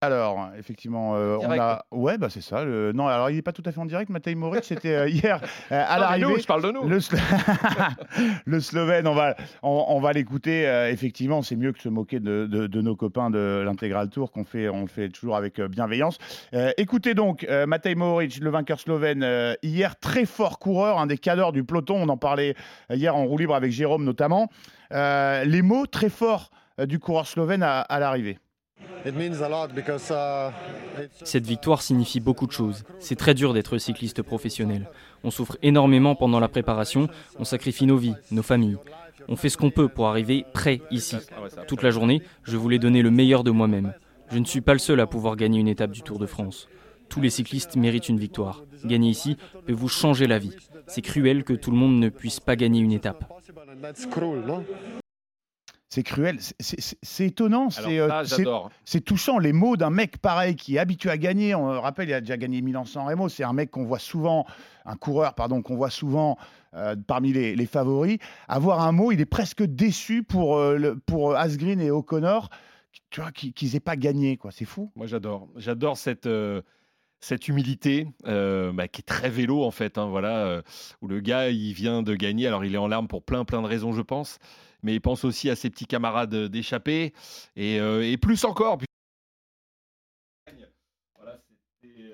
Alors, 0.00 0.50
effectivement, 0.56 1.16
euh, 1.16 1.38
on 1.42 1.48
a. 1.60 1.84
Ouais, 1.90 2.18
bah 2.18 2.28
c'est 2.30 2.40
ça. 2.40 2.64
le- 2.64 2.92
Non, 2.92 3.08
alors 3.08 3.30
il 3.30 3.36
n'est 3.36 3.42
pas 3.42 3.50
tout 3.52 3.64
à 3.66 3.72
fait 3.72 3.80
en 3.80 3.84
direct. 3.84 4.10
Matej 4.10 4.36
Moric, 4.36 4.62
c'était 4.64 4.94
euh, 4.94 5.08
hier 5.08 5.40
euh, 5.72 5.84
à 5.84 5.98
l'arrivée. 5.98 6.26
nous, 6.26 6.38
je 6.38 6.46
parle 6.46 6.62
de 6.62 6.70
nous. 6.70 6.84
Le, 6.88 7.00
Slo- 7.00 7.18
le 8.44 8.60
Slovène, 8.60 9.08
on 9.08 9.14
va, 9.14 9.34
on, 9.64 9.86
on 9.88 9.98
va 10.00 10.12
l'écouter. 10.12 10.68
euh, 10.68 10.88
effectivement, 10.90 11.42
c'est 11.42 11.56
mieux 11.56 11.72
que 11.72 11.80
se 11.80 11.88
moquer 11.88 12.20
de, 12.20 12.46
de- 12.46 12.68
de 12.68 12.80
nos 12.80 12.94
copains 12.94 13.28
de 13.30 13.62
l'intégral 13.64 14.08
tour 14.08 14.30
qu'on 14.30 14.44
fait, 14.44 14.68
on 14.68 14.82
le 14.82 14.86
fait 14.86 15.08
toujours 15.08 15.34
avec 15.36 15.58
euh, 15.58 15.66
bienveillance. 15.66 16.18
Écoutez 16.76 17.14
donc, 17.14 17.46
Matej 17.66 17.96
Mohoric, 17.96 18.38
le 18.40 18.50
vainqueur 18.50 18.78
slovène, 18.78 19.26
hier, 19.62 19.98
très 19.98 20.26
fort 20.26 20.58
coureur, 20.60 20.98
un 20.98 21.06
des 21.06 21.18
cadors 21.18 21.52
du 21.52 21.64
peloton. 21.64 21.96
On 22.00 22.08
en 22.08 22.16
parlait 22.16 22.54
hier 22.90 23.16
en 23.16 23.24
roue 23.24 23.38
libre 23.38 23.54
avec 23.54 23.72
Jérôme 23.72 24.04
notamment. 24.04 24.48
Les 24.92 25.62
mots 25.62 25.86
très 25.86 26.08
forts 26.08 26.50
du 26.78 26.98
coureur 27.00 27.26
slovène 27.26 27.62
à, 27.62 27.80
à 27.80 27.98
l'arrivée. 27.98 28.38
Cette 31.24 31.46
victoire 31.46 31.82
signifie 31.82 32.20
beaucoup 32.20 32.46
de 32.46 32.52
choses. 32.52 32.84
C'est 32.98 33.16
très 33.16 33.34
dur 33.34 33.54
d'être 33.54 33.78
cycliste 33.78 34.22
professionnel. 34.22 34.90
On 35.24 35.30
souffre 35.30 35.56
énormément 35.62 36.14
pendant 36.14 36.40
la 36.40 36.48
préparation, 36.48 37.08
on 37.38 37.44
sacrifie 37.44 37.86
nos 37.86 37.96
vies, 37.96 38.14
nos 38.30 38.42
familles. 38.42 38.78
On 39.28 39.36
fait 39.36 39.48
ce 39.48 39.56
qu'on 39.56 39.70
peut 39.70 39.88
pour 39.88 40.08
arriver 40.08 40.44
prêt 40.52 40.80
ici. 40.90 41.16
Toute 41.66 41.82
la 41.82 41.90
journée, 41.90 42.22
je 42.44 42.56
voulais 42.56 42.78
donner 42.78 43.02
le 43.02 43.10
meilleur 43.10 43.44
de 43.44 43.50
moi-même. 43.50 43.94
Je 44.30 44.38
ne 44.38 44.44
suis 44.44 44.60
pas 44.60 44.74
le 44.74 44.78
seul 44.78 45.00
à 45.00 45.06
pouvoir 45.06 45.36
gagner 45.36 45.60
une 45.60 45.68
étape 45.68 45.90
du 45.90 46.02
Tour 46.02 46.18
de 46.18 46.26
France. 46.26 46.68
Tous 47.08 47.20
les 47.20 47.30
cyclistes 47.30 47.76
méritent 47.76 48.08
une 48.08 48.18
victoire. 48.18 48.62
Gagner 48.84 49.08
ici 49.08 49.36
peut 49.66 49.72
vous 49.72 49.88
changer 49.88 50.26
la 50.26 50.38
vie. 50.38 50.54
C'est 50.86 51.02
cruel 51.02 51.44
que 51.44 51.54
tout 51.54 51.70
le 51.70 51.76
monde 51.76 51.98
ne 51.98 52.10
puisse 52.10 52.40
pas 52.40 52.56
gagner 52.56 52.80
une 52.80 52.92
étape. 52.92 53.24
C'est 55.90 56.02
cruel, 56.02 56.36
c'est- 56.60 57.24
étonnant, 57.24 57.70
c'est 57.70 57.98
euh, 57.98 58.08
c'est- 58.84 59.00
touchant. 59.00 59.38
Les 59.38 59.54
mots 59.54 59.78
d'un 59.78 59.88
mec 59.88 60.18
pareil 60.18 60.54
qui 60.54 60.76
est 60.76 60.78
habitué 60.78 61.08
à 61.08 61.16
gagner. 61.16 61.54
On 61.54 61.72
le 61.72 61.78
rappelle, 61.78 62.10
il 62.10 62.12
a 62.12 62.20
déjà 62.20 62.36
gagné 62.36 62.60
Milan-San 62.60 63.06
Remo. 63.06 63.30
C'est 63.30 63.42
un 63.42 63.54
mec 63.54 63.70
qu'on 63.70 63.84
voit 63.84 63.98
souvent, 63.98 64.44
un 64.84 64.96
coureur, 64.96 65.34
pardon, 65.34 65.62
qu'on 65.62 65.76
voit 65.76 65.88
souvent 65.90 66.36
euh, 66.74 66.94
parmi 67.06 67.32
les, 67.32 67.56
les 67.56 67.64
favoris. 67.66 68.18
Avoir 68.48 68.80
un 68.82 68.92
mot, 68.92 69.12
il 69.12 69.20
est 69.22 69.24
presque 69.26 69.62
déçu 69.62 70.22
pour, 70.22 70.58
euh, 70.58 70.76
le- 70.76 70.98
pour 70.98 71.34
Asgreen 71.34 71.80
et 71.80 71.90
O'Connor, 71.90 72.50
tu 73.08 73.22
vois, 73.22 73.32
qui- 73.32 73.54
qu'ils 73.54 73.72
n'aient 73.72 73.80
pas 73.80 73.96
gagné. 73.96 74.36
quoi. 74.36 74.50
C'est 74.50 74.66
fou. 74.66 74.92
Moi, 74.94 75.06
j'adore. 75.06 75.48
J'adore 75.56 75.96
cette, 75.96 76.26
euh, 76.26 76.60
cette 77.20 77.48
humilité 77.48 78.06
euh, 78.26 78.70
bah, 78.72 78.86
qui 78.88 79.00
est 79.00 79.02
très 79.08 79.30
vélo, 79.30 79.64
en 79.64 79.70
fait. 79.70 79.96
hein, 79.96 80.06
voilà, 80.08 80.44
euh, 80.44 80.62
où 81.00 81.08
le 81.08 81.20
gars, 81.20 81.48
il 81.48 81.72
vient 81.72 82.02
de 82.02 82.14
gagner. 82.14 82.46
Alors, 82.46 82.62
il 82.66 82.74
est 82.74 82.78
en 82.78 82.88
larmes 82.88 83.08
pour 83.08 83.22
plein, 83.22 83.46
plein 83.46 83.62
de 83.62 83.66
raisons, 83.66 83.92
je 83.92 84.02
pense. 84.02 84.38
Mais 84.82 84.94
il 84.94 85.00
pense 85.00 85.24
aussi 85.24 85.50
à 85.50 85.56
ses 85.56 85.70
petits 85.70 85.86
camarades 85.86 86.34
euh, 86.34 86.48
d'échappée. 86.48 87.12
Et, 87.56 87.80
euh, 87.80 88.08
et 88.08 88.16
plus 88.16 88.44
encore. 88.44 88.78
Voilà, 91.16 91.42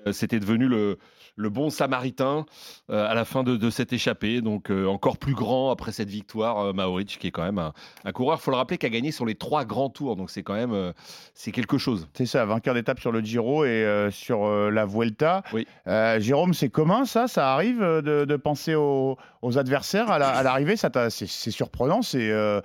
euh, 0.07 0.11
C'était 0.11 0.39
devenu 0.39 0.67
le, 0.67 0.97
le 1.37 1.49
bon 1.49 1.69
samaritain 1.69 2.45
euh, 2.89 3.05
à 3.07 3.13
la 3.13 3.25
fin 3.25 3.43
de, 3.43 3.57
de 3.57 3.69
cette 3.69 3.91
échappée. 3.93 4.41
Donc, 4.41 4.71
euh, 4.71 4.85
encore 4.87 5.17
plus 5.17 5.33
grand 5.33 5.69
après 5.71 5.91
cette 5.91 6.09
victoire, 6.09 6.57
euh, 6.59 6.73
Maoric, 6.73 7.17
qui 7.19 7.27
est 7.27 7.31
quand 7.31 7.43
même 7.43 7.59
un, 7.59 7.73
un 8.05 8.11
coureur, 8.11 8.37
il 8.39 8.43
faut 8.43 8.51
le 8.51 8.57
rappeler, 8.57 8.77
qui 8.77 8.85
a 8.85 8.89
gagné 8.89 9.11
sur 9.11 9.25
les 9.25 9.35
trois 9.35 9.65
grands 9.65 9.89
tours. 9.89 10.15
Donc, 10.15 10.29
c'est 10.29 10.43
quand 10.43 10.53
même 10.53 10.73
euh, 10.73 10.93
c'est 11.33 11.51
quelque 11.51 11.77
chose. 11.77 12.07
C'est 12.13 12.25
ça, 12.25 12.45
vainqueur 12.45 12.73
d'étape 12.73 12.99
sur 12.99 13.11
le 13.11 13.19
Giro 13.21 13.65
et 13.65 13.69
euh, 13.69 14.11
sur 14.11 14.45
euh, 14.45 14.69
la 14.69 14.85
Vuelta. 14.85 15.43
Oui. 15.53 15.67
Euh, 15.87 16.19
Jérôme, 16.19 16.53
c'est 16.53 16.69
commun 16.69 17.05
ça? 17.05 17.27
Ça 17.27 17.53
arrive 17.53 17.79
de, 17.81 18.25
de 18.25 18.35
penser 18.37 18.75
aux, 18.75 19.17
aux 19.41 19.57
adversaires 19.57 20.09
à 20.11 20.19
la- 20.19 20.29
à 20.29 20.43
l'arrivée? 20.43 20.75
C'est 20.77 20.95
c'est 21.09 21.51
surprenant, 21.51 22.01
c'est 22.01 22.31
euh, 22.31 22.61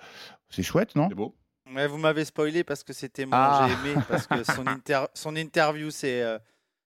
c'est 0.49 0.62
chouette, 0.62 0.94
non? 0.96 1.06
C'est 1.08 1.14
beau. 1.14 1.34
Ouais, 1.75 1.87
vous 1.87 1.99
m'avez 1.99 2.25
spoilé 2.25 2.64
parce 2.64 2.82
que 2.82 2.93
c'était 2.93 3.25
mon 3.26 3.32
Ah. 3.34 3.69
j'ai 3.69 3.90
aimé 3.90 4.00
parce 4.08 4.26
que 4.26 4.43
son, 4.43 4.67
inter- 4.67 5.06
son 5.14 5.37
interview 5.37 5.90
c'est 5.90 6.20
euh, 6.22 6.38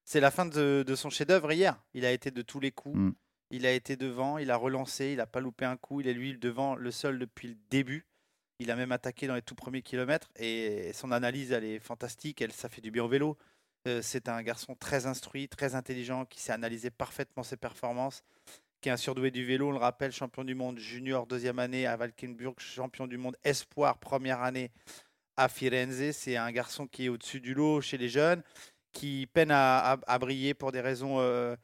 c'est 0.05 0.21
la 0.21 0.31
fin 0.31 0.47
de, 0.47 0.85
de 0.87 0.94
son 0.94 1.11
chef-d'œuvre 1.11 1.53
hier. 1.53 1.81
Il 1.94 2.05
a 2.05 2.13
été 2.13 2.31
de 2.31 2.43
tous 2.43 2.61
les 2.61 2.70
coups. 2.70 2.96
Mm. 2.96 3.13
Il 3.51 3.67
a 3.67 3.73
été 3.73 3.96
devant, 3.96 4.39
il 4.39 4.51
a 4.51 4.56
relancé, 4.56 5.13
il 5.13 5.20
a 5.20 5.27
pas 5.27 5.41
loupé 5.41 5.65
un 5.65 5.77
coup. 5.77 6.01
Il 6.01 6.08
est 6.08 6.15
lui 6.15 6.37
devant, 6.37 6.75
le 6.75 6.91
seul 6.91 7.19
depuis 7.19 7.49
le 7.49 7.56
début. 7.70 8.06
Il 8.58 8.70
a 8.70 8.77
même 8.77 8.93
attaqué 8.93 9.27
dans 9.27 9.34
les 9.34 9.43
tout 9.43 9.55
premiers 9.55 9.82
kilomètres 9.82 10.31
et 10.37 10.93
son 10.94 11.13
analyse 11.13 11.53
elle 11.53 11.65
est 11.65 11.79
fantastique. 11.79 12.41
Elle 12.41 12.53
ça 12.53 12.69
fait 12.69 12.81
du 12.81 12.91
bien 12.91 13.05
au 13.05 13.08
vélo. 13.08 13.37
Euh, 13.87 14.01
c'est 14.03 14.29
un 14.29 14.43
garçon 14.43 14.75
très 14.75 15.06
instruit, 15.06 15.49
très 15.49 15.75
intelligent 15.75 16.25
qui 16.25 16.41
sait 16.41 16.53
analyser 16.53 16.91
parfaitement 16.91 17.43
ses 17.43 17.56
performances 17.56 18.23
qui 18.84 18.91
est 18.91 18.93
un 18.93 18.99
surdoué 18.99 19.31
du 19.31 19.46
vélo, 19.46 19.69
on 19.69 19.73
le 19.73 19.79
rappelle, 19.79 20.13
champion 20.13 20.44
du 20.44 20.55
monde 20.55 20.79
junior 20.79 21.27
deuxième 21.27 21.58
année 21.58 21.87
à 21.87 21.96
Valkenburg, 21.96 22.56
champion 22.58 23.06
du 23.06 23.17
monde 23.17 23.34
espoir 23.43 23.96
première 23.96 24.43
année 24.43 24.70
à 25.39 25.49
Firenze. 25.49 26.11
C'est 26.11 26.37
un 26.37 26.53
garçon 26.53 26.87
qui 26.87 27.06
est 27.06 27.08
au-dessus 27.08 27.41
du 27.41 27.55
lot 27.55 27.81
chez 27.81 27.96
les 27.96 28.11
jeunes, 28.11 28.43
qui 28.94 29.27
peine 29.27 29.51
à, 29.51 29.98
briller 30.19 30.55
pour 30.55 30.72
des 30.72 30.81
raisons 30.81 31.17
euh, 31.19 31.55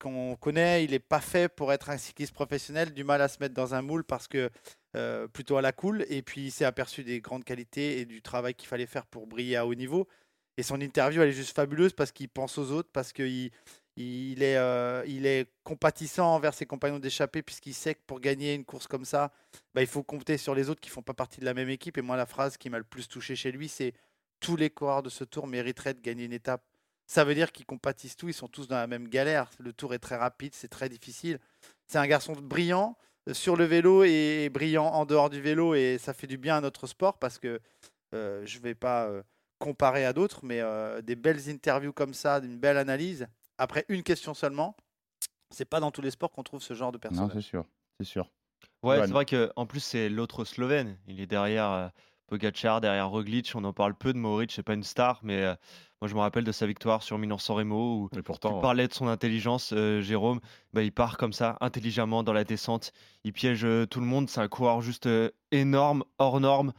qu'on 0.00 0.34
connaît. 0.34 0.84
Il 0.84 0.90
n'est 0.90 0.98
pas 0.98 1.20
fait 1.20 1.48
pour 1.48 1.72
être 1.72 1.90
un 1.90 1.98
cycliste 1.98 2.32
professionnel, 2.32 2.92
du 2.92 3.04
mal 3.04 3.22
à 3.22 3.28
se 3.28 3.36
mettre 3.38 3.54
dans 3.54 3.74
un 3.74 3.82
moule 3.82 4.02
parce 4.02 4.26
que 4.26 4.50
euh, 4.96 5.28
plutôt 5.28 5.56
à 5.56 5.62
la 5.62 5.70
cool. 5.70 6.04
Et 6.08 6.22
puis 6.22 6.46
il 6.46 6.50
s'est 6.50 6.64
aperçu 6.64 7.04
des 7.04 7.20
grandes 7.20 7.44
qualités 7.44 8.00
et 8.00 8.06
du 8.06 8.22
travail 8.22 8.54
qu'il 8.54 8.68
fallait 8.68 8.86
faire 8.86 9.06
pour 9.06 9.28
briller 9.28 9.56
à 9.56 9.66
haut 9.66 9.74
niveau. 9.74 10.08
Et 10.56 10.64
son 10.64 10.80
interview, 10.80 11.22
elle 11.22 11.28
est 11.28 11.32
juste 11.32 11.54
fabuleuse 11.54 11.92
parce 11.92 12.10
qu'il 12.10 12.28
pense 12.28 12.58
aux 12.58 12.72
autres, 12.72 12.88
parce 12.92 13.12
qu'il 13.12 13.52
euh, 14.00 15.02
est 15.06 15.46
compatissant 15.62 16.34
envers 16.34 16.54
ses 16.54 16.66
compagnons 16.66 16.98
d'échappée 16.98 17.42
puisqu'il 17.42 17.74
sait 17.74 17.94
que 17.94 18.00
pour 18.06 18.18
gagner 18.18 18.54
une 18.54 18.64
course 18.64 18.88
comme 18.88 19.04
ça, 19.04 19.30
bah, 19.74 19.82
il 19.82 19.86
faut 19.86 20.02
compter 20.02 20.36
sur 20.36 20.56
les 20.56 20.68
autres 20.68 20.80
qui 20.80 20.90
font 20.90 21.02
pas 21.02 21.14
partie 21.14 21.38
de 21.38 21.44
la 21.44 21.54
même 21.54 21.68
équipe. 21.68 21.98
Et 21.98 22.02
moi, 22.02 22.16
la 22.16 22.26
phrase 22.26 22.56
qui 22.56 22.70
m'a 22.70 22.78
le 22.78 22.84
plus 22.84 23.08
touché 23.08 23.36
chez 23.36 23.52
lui, 23.52 23.68
c'est 23.68 23.92
tous 24.40 24.56
les 24.56 24.70
coureurs 24.70 25.02
de 25.02 25.10
ce 25.10 25.24
tour 25.24 25.46
mériteraient 25.46 25.94
de 25.94 26.00
gagner 26.00 26.24
une 26.24 26.32
étape. 26.32 26.62
Ça 27.10 27.24
veut 27.24 27.34
dire 27.34 27.50
qu'ils 27.52 27.64
compatissent 27.66 28.16
tous, 28.16 28.28
ils 28.28 28.34
sont 28.34 28.48
tous 28.48 28.68
dans 28.68 28.76
la 28.76 28.86
même 28.86 29.08
galère. 29.08 29.50
Le 29.58 29.72
tour 29.72 29.94
est 29.94 29.98
très 29.98 30.16
rapide, 30.16 30.54
c'est 30.54 30.68
très 30.68 30.88
difficile. 30.90 31.40
C'est 31.86 31.98
un 31.98 32.06
garçon 32.06 32.34
brillant 32.34 32.96
euh, 33.28 33.34
sur 33.34 33.56
le 33.56 33.64
vélo 33.64 34.04
et 34.04 34.50
brillant 34.52 34.84
en 34.86 35.06
dehors 35.06 35.30
du 35.30 35.40
vélo 35.40 35.74
et 35.74 35.96
ça 35.98 36.12
fait 36.12 36.26
du 36.26 36.36
bien 36.36 36.58
à 36.58 36.60
notre 36.60 36.86
sport 36.86 37.18
parce 37.18 37.38
que 37.38 37.60
euh, 38.14 38.42
je 38.44 38.58
vais 38.58 38.74
pas 38.74 39.06
euh, 39.06 39.22
comparer 39.58 40.04
à 40.04 40.12
d'autres, 40.12 40.40
mais 40.44 40.60
euh, 40.60 41.00
des 41.00 41.16
belles 41.16 41.48
interviews 41.48 41.92
comme 41.94 42.12
ça, 42.14 42.40
d'une 42.40 42.58
belle 42.58 42.76
analyse, 42.76 43.26
après 43.56 43.84
une 43.88 44.02
question 44.02 44.34
seulement, 44.34 44.76
c'est 45.50 45.64
pas 45.64 45.80
dans 45.80 45.90
tous 45.90 46.02
les 46.02 46.10
sports 46.10 46.30
qu'on 46.30 46.42
trouve 46.42 46.62
ce 46.62 46.74
genre 46.74 46.92
de 46.92 46.98
Non, 46.98 47.00
personnage. 47.00 47.32
c'est 47.32 47.40
sûr, 47.40 47.64
c'est 47.98 48.06
sûr. 48.06 48.30
Ouais, 48.82 49.00
c'est 49.00 49.12
vrai 49.12 49.24
que 49.24 49.50
en 49.56 49.64
plus 49.66 49.80
c'est 49.80 50.08
l'autre 50.10 50.44
Slovène. 50.44 50.98
Il 51.06 51.20
est 51.20 51.26
derrière 51.26 51.70
euh, 51.70 51.88
Pogacar, 52.28 52.80
derrière 52.80 53.08
Roglic, 53.08 53.52
on 53.54 53.64
en 53.64 53.72
parle 53.72 53.94
peu 53.94 54.12
de 54.12 54.18
Mohoric, 54.18 54.52
c'est 54.52 54.62
pas 54.62 54.74
une 54.74 54.82
star, 54.82 55.18
mais 55.22 55.42
euh, 55.42 55.54
moi 56.00 56.08
je 56.08 56.14
me 56.14 56.20
rappelle 56.20 56.44
de 56.44 56.52
sa 56.52 56.66
victoire 56.66 57.02
sur 57.02 57.18
Milan-San 57.18 57.56
Remo 57.56 58.02
où 58.02 58.08
Et 58.12 58.16
tu 58.16 58.22
pourtant, 58.22 58.60
parlais 58.60 58.86
de 58.86 58.92
son 58.92 59.08
intelligence, 59.08 59.72
euh, 59.72 60.02
Jérôme. 60.02 60.40
Bah, 60.74 60.82
il 60.82 60.92
part 60.92 61.16
comme 61.16 61.32
ça, 61.32 61.56
intelligemment 61.60 62.22
dans 62.22 62.34
la 62.34 62.44
descente. 62.44 62.92
Il 63.24 63.32
piège 63.32 63.64
euh, 63.64 63.86
tout 63.86 64.00
le 64.00 64.06
monde. 64.06 64.28
C'est 64.28 64.40
un 64.40 64.48
coureur 64.48 64.82
juste 64.82 65.08
énorme, 65.50 66.04
hors 66.18 66.38
norme. 66.38 66.72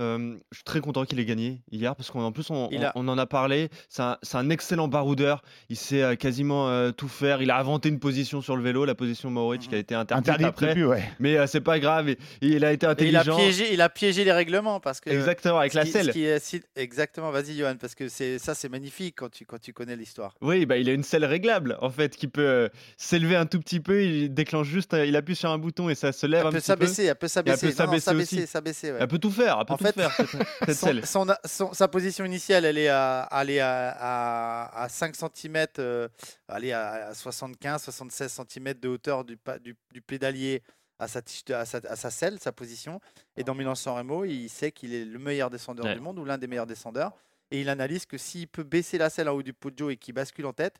Euh, 0.00 0.36
je 0.50 0.56
suis 0.56 0.64
très 0.64 0.80
content 0.80 1.04
qu'il 1.04 1.20
ait 1.20 1.24
gagné 1.24 1.62
hier 1.70 1.94
parce 1.94 2.10
qu'en 2.10 2.32
plus 2.32 2.50
on, 2.50 2.68
Il 2.72 2.80
on- 2.80 2.82
a- 2.84 2.92
on 2.96 3.06
en 3.06 3.16
a 3.16 3.26
parlé. 3.26 3.68
C'est 3.88 4.02
un, 4.36 4.50
excellent 4.50 4.88
baroudeur. 4.88 5.42
Il 5.68 5.76
sait 5.76 6.02
euh, 6.02 6.16
quasiment 6.16 6.68
euh, 6.68 6.90
tout 6.90 7.06
faire. 7.06 7.42
Il 7.42 7.50
a 7.52 7.58
inventé 7.58 7.88
une 7.90 8.00
position 8.00 8.40
sur 8.42 8.56
le 8.56 8.62
vélo, 8.62 8.84
la 8.84 8.96
position 8.96 9.30
Mohoric 9.30 9.68
qui 9.68 9.74
a 9.74 9.78
été 9.78 9.94
interdite, 9.94 10.28
Interdit 10.28 10.44
après. 10.44 10.82
ouais. 10.82 11.02
Mais 11.20 11.36
euh, 11.36 11.46
c'est 11.46 11.60
pas 11.60 11.78
grave. 11.78 12.08
Et, 12.08 12.12
et 12.42 12.48
il 12.48 12.64
a 12.64 12.72
été 12.72 12.86
Et 12.86 12.88
il 13.08 13.16
a 13.16 13.20
intelligent. 13.20 13.36
piégé, 13.36 13.72
il 13.72 13.80
a 13.80 13.88
piégé 13.88 14.24
les 14.24 14.32
règlements 14.32 14.80
parce 14.80 15.00
que 15.00 15.10
Exactement 15.10 15.58
avec 15.58 15.72
ce 15.72 15.76
la 15.78 15.84
qui- 15.84 15.92
ce 15.92 15.98
selle. 15.98 16.10
qui 16.12 16.24
est 16.24 16.44
si- 16.44 16.62
exactement. 16.74 17.30
Vas-y, 17.30 17.56
Johan, 17.56 17.76
parce 17.80 17.94
que 17.94 18.08
c'est 18.08 18.38
ça, 18.40 18.54
c'est 18.54 18.68
magnifique 18.68 19.14
quand 19.18 19.30
tu 19.30 19.44
quand 19.46 19.60
tu 19.60 19.72
connais 19.72 19.94
l'histoire. 19.96 20.34
Oui, 20.40 20.66
bah, 20.66 20.76
il 20.76 20.88
a 20.88 20.92
une 20.92 21.04
selle 21.04 21.24
réglable 21.24 21.78
en 21.80 21.90
fait 21.90 22.16
qui 22.16 22.26
peut 22.26 22.42
euh, 22.42 22.68
s'élever 22.96 23.36
un 23.36 23.46
tout 23.46 23.60
petit 23.60 23.78
peu. 23.80 24.02
Il 24.02 24.34
déclenche 24.34 24.66
juste, 24.66 24.94
il 25.06 25.14
appuie 25.14 25.36
sur 25.36 25.50
un 25.50 25.58
bouton 25.58 25.88
et 25.88 25.94
ça 25.94 26.10
se 26.12 26.26
lève 26.26 26.40
Elle 26.40 26.46
un 26.48 26.50
peut 26.50 26.56
petit 26.56 26.62
peu. 26.62 26.66
s'abaisser, 26.66 27.04
elle 27.04 27.14
peut 27.14 27.28
s'abaisser, 27.28 27.68
peut 27.68 27.72
Non, 27.72 27.72
non, 27.72 27.76
s'abaisser 27.76 28.04
s'abaisser, 28.04 28.36
aussi. 28.38 28.46
s'abaisser, 28.48 28.90
ouais. 28.92 28.98
Elle 29.00 29.08
peut 29.08 29.18
tout 29.18 29.30
faire. 29.30 29.56
Elle 29.60 29.66
peut 29.66 29.72
En 29.74 29.76
fait, 29.84 29.92
faire 29.94 30.12
cette, 30.14 30.28
cette 30.66 30.74
Son- 30.76 30.86
selle. 30.86 31.06
son- 31.06 31.26
son- 31.44 31.72
sa 31.72 31.88
position 31.88 32.24
initiale, 32.24 32.64
elle 32.64 32.78
est 32.78 32.88
à, 32.88 33.28
elle 33.32 33.50
est 33.50 33.60
à, 33.60 33.90
à, 33.98 34.82
à 34.84 34.88
5 34.88 35.14
cm, 35.16 35.66
elle 36.48 36.64
est 36.64 36.72
à 36.72 37.12
75-76 37.12 38.28
cm 38.48 38.74
de 38.74 38.88
hauteur 38.88 39.24
du, 39.24 39.38
du, 39.62 39.76
du 39.92 40.00
pédalier 40.02 40.62
à 40.98 41.08
sa, 41.08 41.20
à, 41.50 41.64
sa, 41.64 41.78
à 41.88 41.96
sa 41.96 42.10
selle, 42.10 42.38
sa 42.40 42.52
position. 42.52 43.00
Et 43.36 43.44
dans 43.44 43.54
Milan-San 43.54 43.96
Remo, 43.96 44.24
il 44.24 44.48
sait 44.48 44.70
qu'il 44.72 44.94
est 44.94 45.04
le 45.04 45.18
meilleur 45.18 45.50
descendeur 45.50 45.84
Ouais. 45.86 45.94
du 45.94 46.00
monde 46.00 46.18
ou 46.18 46.24
l'un 46.24 46.38
des 46.38 46.46
meilleurs 46.46 46.66
descendeurs. 46.66 47.12
Et 47.50 47.60
il 47.60 47.68
analyse 47.68 48.06
que 48.06 48.16
s'il 48.16 48.48
peut 48.48 48.62
baisser 48.62 48.96
la 48.98 49.10
selle 49.10 49.28
en 49.28 49.32
haut 49.34 49.42
du 49.42 49.52
podio 49.52 49.90
et 49.90 49.96
qu'il 49.96 50.14
bascule 50.14 50.46
en 50.46 50.52
tête, 50.52 50.76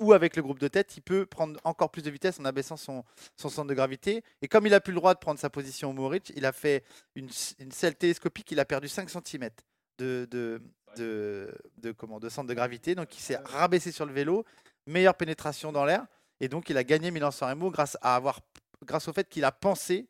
ou 0.00 0.12
avec 0.12 0.34
le 0.34 0.42
groupe 0.42 0.58
de 0.58 0.68
tête, 0.68 0.96
il 0.96 1.02
peut 1.02 1.26
prendre 1.26 1.60
encore 1.64 1.90
plus 1.90 2.02
de 2.02 2.10
vitesse 2.10 2.40
en 2.40 2.44
abaissant 2.44 2.76
son, 2.76 3.04
son 3.36 3.48
centre 3.48 3.68
de 3.68 3.74
gravité. 3.74 4.24
Et 4.42 4.48
comme 4.48 4.66
il 4.66 4.74
a 4.74 4.80
plus 4.80 4.92
le 4.92 4.98
droit 4.98 5.14
de 5.14 5.18
prendre 5.18 5.38
sa 5.38 5.50
position 5.50 5.90
au 5.90 5.92
Moritz, 5.92 6.32
il 6.34 6.46
a 6.46 6.52
fait 6.52 6.82
une, 7.14 7.28
une 7.58 7.70
selle 7.70 7.94
télescopique, 7.94 8.50
il 8.50 8.58
a 8.58 8.64
perdu 8.64 8.88
5 8.88 9.08
cm 9.10 9.50
de, 9.98 10.26
de, 10.30 10.62
de, 10.96 11.54
de, 11.78 11.92
comment, 11.92 12.18
de 12.18 12.28
centre 12.28 12.48
de 12.48 12.54
gravité. 12.54 12.94
Donc 12.94 13.16
il 13.16 13.20
s'est 13.20 13.36
rabaissé 13.36 13.92
sur 13.92 14.06
le 14.06 14.12
vélo, 14.12 14.44
meilleure 14.86 15.14
pénétration 15.14 15.70
dans 15.70 15.84
l'air. 15.84 16.06
Et 16.40 16.48
donc 16.48 16.70
il 16.70 16.76
a 16.76 16.84
gagné 16.84 17.10
Milan-San 17.10 17.50
Remo 17.50 17.70
grâce, 17.70 17.98
à 18.00 18.16
avoir, 18.16 18.40
grâce 18.84 19.06
au 19.06 19.12
fait 19.12 19.28
qu'il 19.28 19.44
a 19.44 19.52
pensé 19.52 20.08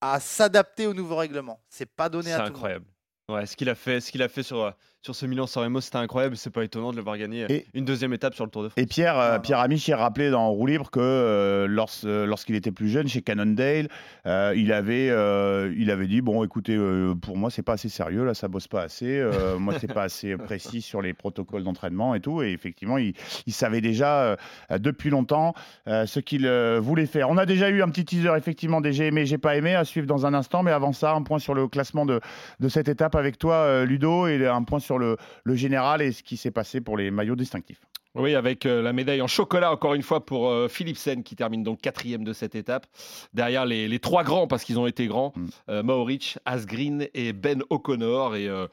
à 0.00 0.18
s'adapter 0.18 0.86
au 0.86 0.94
nouveau 0.94 1.16
règlement. 1.16 1.62
C'est 1.68 1.86
pas 1.86 2.08
donné 2.08 2.32
à 2.32 2.38
tout 2.38 2.42
le 2.44 2.48
monde. 2.48 2.56
incroyable. 2.56 2.86
Ouais, 3.32 3.46
ce 3.46 3.56
qu'il 3.56 3.68
a 3.68 3.74
fait, 3.74 4.00
ce 4.00 4.10
qu'il 4.12 4.22
a 4.22 4.28
fait 4.28 4.42
sur, 4.42 4.62
euh, 4.62 4.70
sur 5.00 5.14
ce 5.16 5.26
Milan 5.26 5.46
San 5.46 5.64
Remo, 5.64 5.80
c'était 5.80 5.96
incroyable. 5.96 6.36
C'est 6.36 6.50
pas 6.50 6.62
étonnant 6.62 6.92
de 6.92 6.96
le 6.96 7.02
voir 7.02 7.16
gagner 7.18 7.44
euh, 7.44 7.48
Et- 7.48 7.66
une 7.74 7.84
deuxième 7.84 8.12
étape 8.12 8.34
sur 8.34 8.44
le 8.44 8.50
Tour 8.50 8.62
de 8.64 8.68
France. 8.68 8.80
Et 8.82 8.86
Pierre, 8.86 9.18
euh, 9.18 9.34
non. 9.36 9.40
Pierre 9.40 9.58
Amiche 9.58 9.88
il 9.88 9.94
rappelait 9.94 10.30
dans 10.30 10.48
Roue 10.50 10.66
Libre 10.66 10.90
que 10.90 11.00
euh, 11.00 11.66
lors- 11.66 11.90
euh, 12.04 12.24
lorsqu'il 12.26 12.54
était 12.54 12.70
plus 12.70 12.88
jeune 12.88 13.08
chez 13.08 13.20
Cannondale, 13.22 13.88
euh, 14.26 14.52
il, 14.56 14.72
avait, 14.72 15.08
euh, 15.10 15.72
il 15.76 15.90
avait 15.90 16.06
dit 16.06 16.20
Bon, 16.20 16.44
écoutez, 16.44 16.76
euh, 16.76 17.14
pour 17.14 17.36
moi, 17.36 17.50
c'est 17.50 17.62
pas 17.62 17.72
assez 17.72 17.88
sérieux, 17.88 18.24
là, 18.24 18.34
ça 18.34 18.46
bosse 18.48 18.68
pas 18.68 18.82
assez. 18.82 19.18
euh, 19.18 19.56
moi, 19.58 19.74
c'est 19.80 19.92
pas 19.92 20.02
assez 20.04 20.36
précis 20.36 20.82
sur 20.82 21.02
les 21.02 21.14
protocoles 21.14 21.64
d'entraînement 21.64 22.14
et 22.14 22.20
tout. 22.20 22.42
Et 22.42 22.52
effectivement, 22.52 22.98
il, 22.98 23.14
il 23.46 23.52
savait 23.52 23.80
déjà 23.80 24.22
euh, 24.22 24.36
depuis 24.78 25.10
longtemps 25.10 25.54
euh, 25.88 26.06
ce 26.06 26.20
qu'il 26.20 26.46
euh, 26.46 26.78
voulait 26.80 27.06
faire. 27.06 27.28
On 27.30 27.38
a 27.38 27.46
déjà 27.46 27.70
eu 27.70 27.82
un 27.82 27.88
petit 27.88 28.04
teaser, 28.04 28.34
effectivement, 28.36 28.80
des 28.80 28.92
j'ai 28.92 29.06
aimé, 29.08 29.26
j'ai 29.26 29.38
pas 29.38 29.56
aimé, 29.56 29.74
à 29.74 29.84
suivre 29.84 30.06
dans 30.06 30.26
un 30.26 30.34
instant. 30.34 30.62
Mais 30.62 30.70
avant 30.70 30.92
ça, 30.92 31.12
un 31.12 31.22
point 31.22 31.38
sur 31.38 31.54
le 31.54 31.66
classement 31.66 32.06
de, 32.06 32.20
de 32.60 32.68
cette 32.68 32.88
étape 32.88 33.16
avec 33.22 33.38
toi, 33.38 33.54
euh, 33.54 33.86
Ludo, 33.86 34.26
et 34.26 34.46
un 34.46 34.64
point 34.64 34.80
sur 34.80 34.98
le, 34.98 35.16
le 35.44 35.54
général 35.54 36.02
et 36.02 36.10
ce 36.12 36.22
qui 36.22 36.36
s'est 36.36 36.50
passé 36.50 36.80
pour 36.80 36.96
les 36.96 37.10
maillots 37.10 37.36
distinctifs. 37.36 37.80
Oui, 38.14 38.34
avec 38.34 38.66
euh, 38.66 38.82
la 38.82 38.92
médaille 38.92 39.22
en 39.22 39.26
chocolat, 39.26 39.72
encore 39.72 39.94
une 39.94 40.02
fois, 40.02 40.24
pour 40.26 40.48
euh, 40.50 40.68
Philipsen, 40.68 41.22
qui 41.22 41.34
termine 41.34 41.62
donc 41.62 41.80
quatrième 41.80 42.24
de 42.24 42.32
cette 42.34 42.54
étape. 42.54 42.86
Derrière 43.32 43.64
les, 43.64 43.88
les 43.88 43.98
trois 44.00 44.22
grands, 44.22 44.46
parce 44.46 44.64
qu'ils 44.64 44.78
ont 44.78 44.86
été 44.86 45.06
grands, 45.06 45.32
Mm. 45.34 45.46
euh, 45.70 45.82
Mohoric, 45.82 46.38
Asgreen 46.44 47.08
et 47.14 47.32
Ben 47.32 47.62
O'Connor. 47.70 48.36
Et 48.36 48.48
euh, 48.48 48.66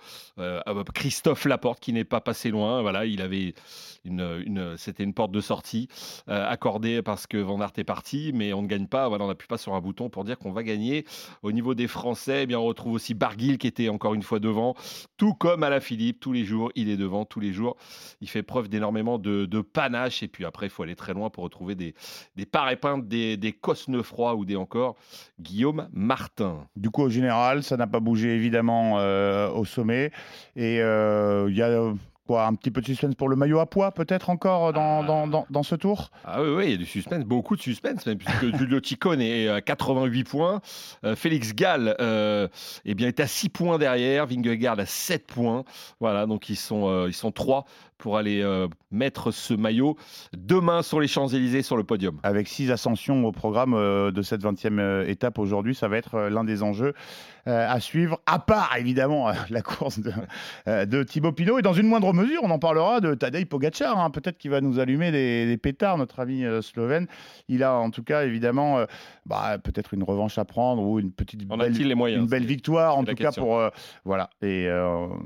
Christophe 0.93 1.46
Laporte, 1.46 1.79
qui 1.79 1.93
n'est 1.93 2.03
pas 2.03 2.19
passé 2.22 2.50
loin. 2.50 2.81
Voilà, 2.81 3.05
il 3.05 3.22
avait 3.22 3.53
une, 4.05 4.41
une- 4.46 4.75
c'était 4.77 5.03
une 5.03 5.13
porte 5.13 5.31
de 5.31 5.41
sortie 5.41 5.88
accordée 6.27 7.01
parce 7.01 7.27
que 7.27 7.38
Van 7.38 7.60
Aert 7.62 7.72
est 7.77 7.84
parti, 7.84 8.31
mais 8.34 8.53
on 8.53 8.62
ne 8.62 8.67
gagne 8.67 8.88
pas. 8.88 9.08
Voilà, 9.08 9.25
on 9.25 9.27
n'appuie 9.27 9.48
pas 9.48 9.58
sur 9.58 9.74
un 9.74 9.81
bouton 9.81 10.10
pour 10.10 10.24
dire 10.25 10.38
qu'on 10.38 10.51
va 10.51 10.63
gagner. 10.63 11.05
Au 11.43 11.51
niveau 11.51 11.75
des 11.75 11.88
Français, 11.88 12.43
eh 12.43 12.46
bien, 12.46 12.60
on 12.60 12.65
retrouve 12.65 12.93
aussi 12.93 13.13
Barguil, 13.13 13.58
qui 13.58 13.67
était 13.67 13.89
encore 13.89 14.13
une 14.13 14.24
fois 14.24 14.39
devant, 14.39 14.75
tout 15.17 15.34
comme 15.34 15.63
à 15.63 15.69
la 15.69 15.79
Philippe, 15.79 16.19
tous 16.19 16.34
les 16.34 16.43
jours, 16.43 16.72
il 16.75 16.89
est 16.89 16.98
devant, 16.98 17.25
tous 17.25 17.39
les 17.39 17.53
jours. 17.53 17.77
Il 18.22 18.29
fait 18.29 18.43
preuve 18.43 18.67
d'énormément 18.69 19.17
de, 19.17 19.28
de 19.29 19.62
panache. 19.62 20.24
Et 20.24 20.27
puis 20.27 20.45
après, 20.45 20.67
il 20.67 20.69
faut 20.69 20.83
aller 20.83 20.95
très 20.95 21.13
loin 21.13 21.29
pour 21.29 21.43
retrouver 21.43 21.75
des, 21.75 21.93
des 22.36 22.45
parépintes, 22.45 23.07
des, 23.07 23.38
des 23.38 23.53
Cosnefroy 23.53 24.36
ou 24.36 24.45
des 24.45 24.55
encore 24.55 24.95
Guillaume 25.39 25.88
Martin. 25.93 26.67
Du 26.75 26.89
coup, 26.89 27.03
au 27.03 27.09
général, 27.09 27.63
ça 27.63 27.77
n'a 27.77 27.88
pas 27.88 28.00
bougé 28.00 28.36
évidemment 28.36 29.00
euh, 29.00 29.50
au 29.50 29.65
sommet. 29.65 30.12
Et 30.55 30.81
euh, 30.81 31.48
il 31.50 31.55
y 31.55 31.62
a 31.62 31.67
euh, 31.67 31.93
quoi, 32.29 32.45
un 32.45 32.53
petit 32.53 32.69
peu 32.69 32.79
de 32.79 32.86
suspense 32.86 33.15
pour 33.15 33.27
le 33.27 33.36
maillot 33.36 33.59
à 33.59 33.65
poids, 33.65 33.91
peut-être 33.91 34.29
encore 34.29 34.71
dans, 34.71 35.03
dans, 35.03 35.25
dans, 35.25 35.48
dans 35.50 35.63
ce 35.63 35.74
tour? 35.74 36.12
Ah 36.24 36.43
oui, 36.43 36.50
oui, 36.50 36.63
il 36.65 36.71
y 36.71 36.74
a 36.75 36.77
du 36.77 36.86
suspense, 36.86 37.25
beaucoup 37.25 37.55
de 37.55 37.62
suspense, 37.62 38.05
même, 38.05 38.19
puisque 38.19 38.55
Giulio 38.55 38.79
Ciccone 38.83 39.19
est 39.19 39.48
à 39.50 39.62
88 39.62 40.25
points. 40.25 40.62
Euh, 41.03 41.15
Félix 41.15 41.55
Gall 41.55 41.95
euh, 42.00 42.48
eh 42.86 42.93
bien, 42.93 43.07
est 43.07 43.19
à 43.19 43.25
6 43.25 43.50
points 43.50 43.79
derrière. 43.79 44.27
Vingegaard 44.27 44.79
à 44.79 44.86
7 44.86 45.25
points. 45.25 45.63
Voilà, 46.00 46.27
donc 46.27 46.50
ils 46.50 46.55
sont, 46.55 46.88
euh, 46.88 47.07
ils 47.07 47.15
sont 47.15 47.31
3 47.31 47.65
pour 47.99 48.17
aller 48.17 48.41
euh, 48.41 48.67
mettre 48.91 49.29
ce 49.29 49.53
maillot 49.53 49.95
demain 50.35 50.81
sur 50.81 50.99
les 50.99 51.07
Champs-Élysées 51.07 51.61
sur 51.61 51.77
le 51.77 51.83
podium. 51.83 52.17
Avec 52.23 52.47
six 52.47 52.71
ascensions 52.71 53.25
au 53.25 53.31
programme 53.31 53.73
euh, 53.75 54.09
de 54.09 54.21
cette 54.21 54.41
20e 54.41 54.79
euh, 54.79 55.05
étape 55.05 55.37
aujourd'hui, 55.37 55.75
ça 55.75 55.87
va 55.87 55.97
être 55.97 56.29
l'un 56.29 56.43
des 56.43 56.63
enjeux 56.63 56.93
à 57.45 57.79
suivre, 57.79 58.21
à 58.27 58.37
part 58.37 58.75
évidemment 58.77 59.31
la 59.49 59.63
course 59.63 59.99
de, 59.99 60.11
de 60.85 61.01
Thibaut 61.01 61.31
Pinot. 61.31 61.57
Et 61.57 61.61
dans 61.63 61.73
une 61.73 61.87
moindre 61.87 62.13
mesure, 62.13 62.41
on 62.43 62.51
en 62.51 62.59
parlera 62.59 63.01
de 63.01 63.15
Tadej 63.15 63.45
Pogacar, 63.45 63.97
hein. 63.97 64.11
peut-être 64.11 64.37
qu'il 64.37 64.51
va 64.51 64.61
nous 64.61 64.79
allumer 64.79 65.11
des, 65.11 65.47
des 65.47 65.57
pétards, 65.57 65.97
notre 65.97 66.19
ami 66.19 66.43
slovène. 66.61 67.07
Il 67.47 67.63
a 67.63 67.73
en 67.73 67.89
tout 67.89 68.03
cas 68.03 68.23
évidemment 68.23 68.85
bah, 69.25 69.57
peut-être 69.57 69.95
une 69.95 70.03
revanche 70.03 70.37
à 70.37 70.45
prendre 70.45 70.83
ou 70.83 70.99
une 70.99 71.11
petite 71.11 71.47
belle, 71.47 71.59
a-t-il 71.59 71.87
les 71.87 71.95
moyens? 71.95 72.21
une 72.21 72.29
belle 72.29 72.45
victoire 72.45 72.95
en 72.95 73.03
tout 73.03 73.15
cas 73.15 73.31
pour 73.31 73.63
voilà 74.05 74.29
et 74.43 74.69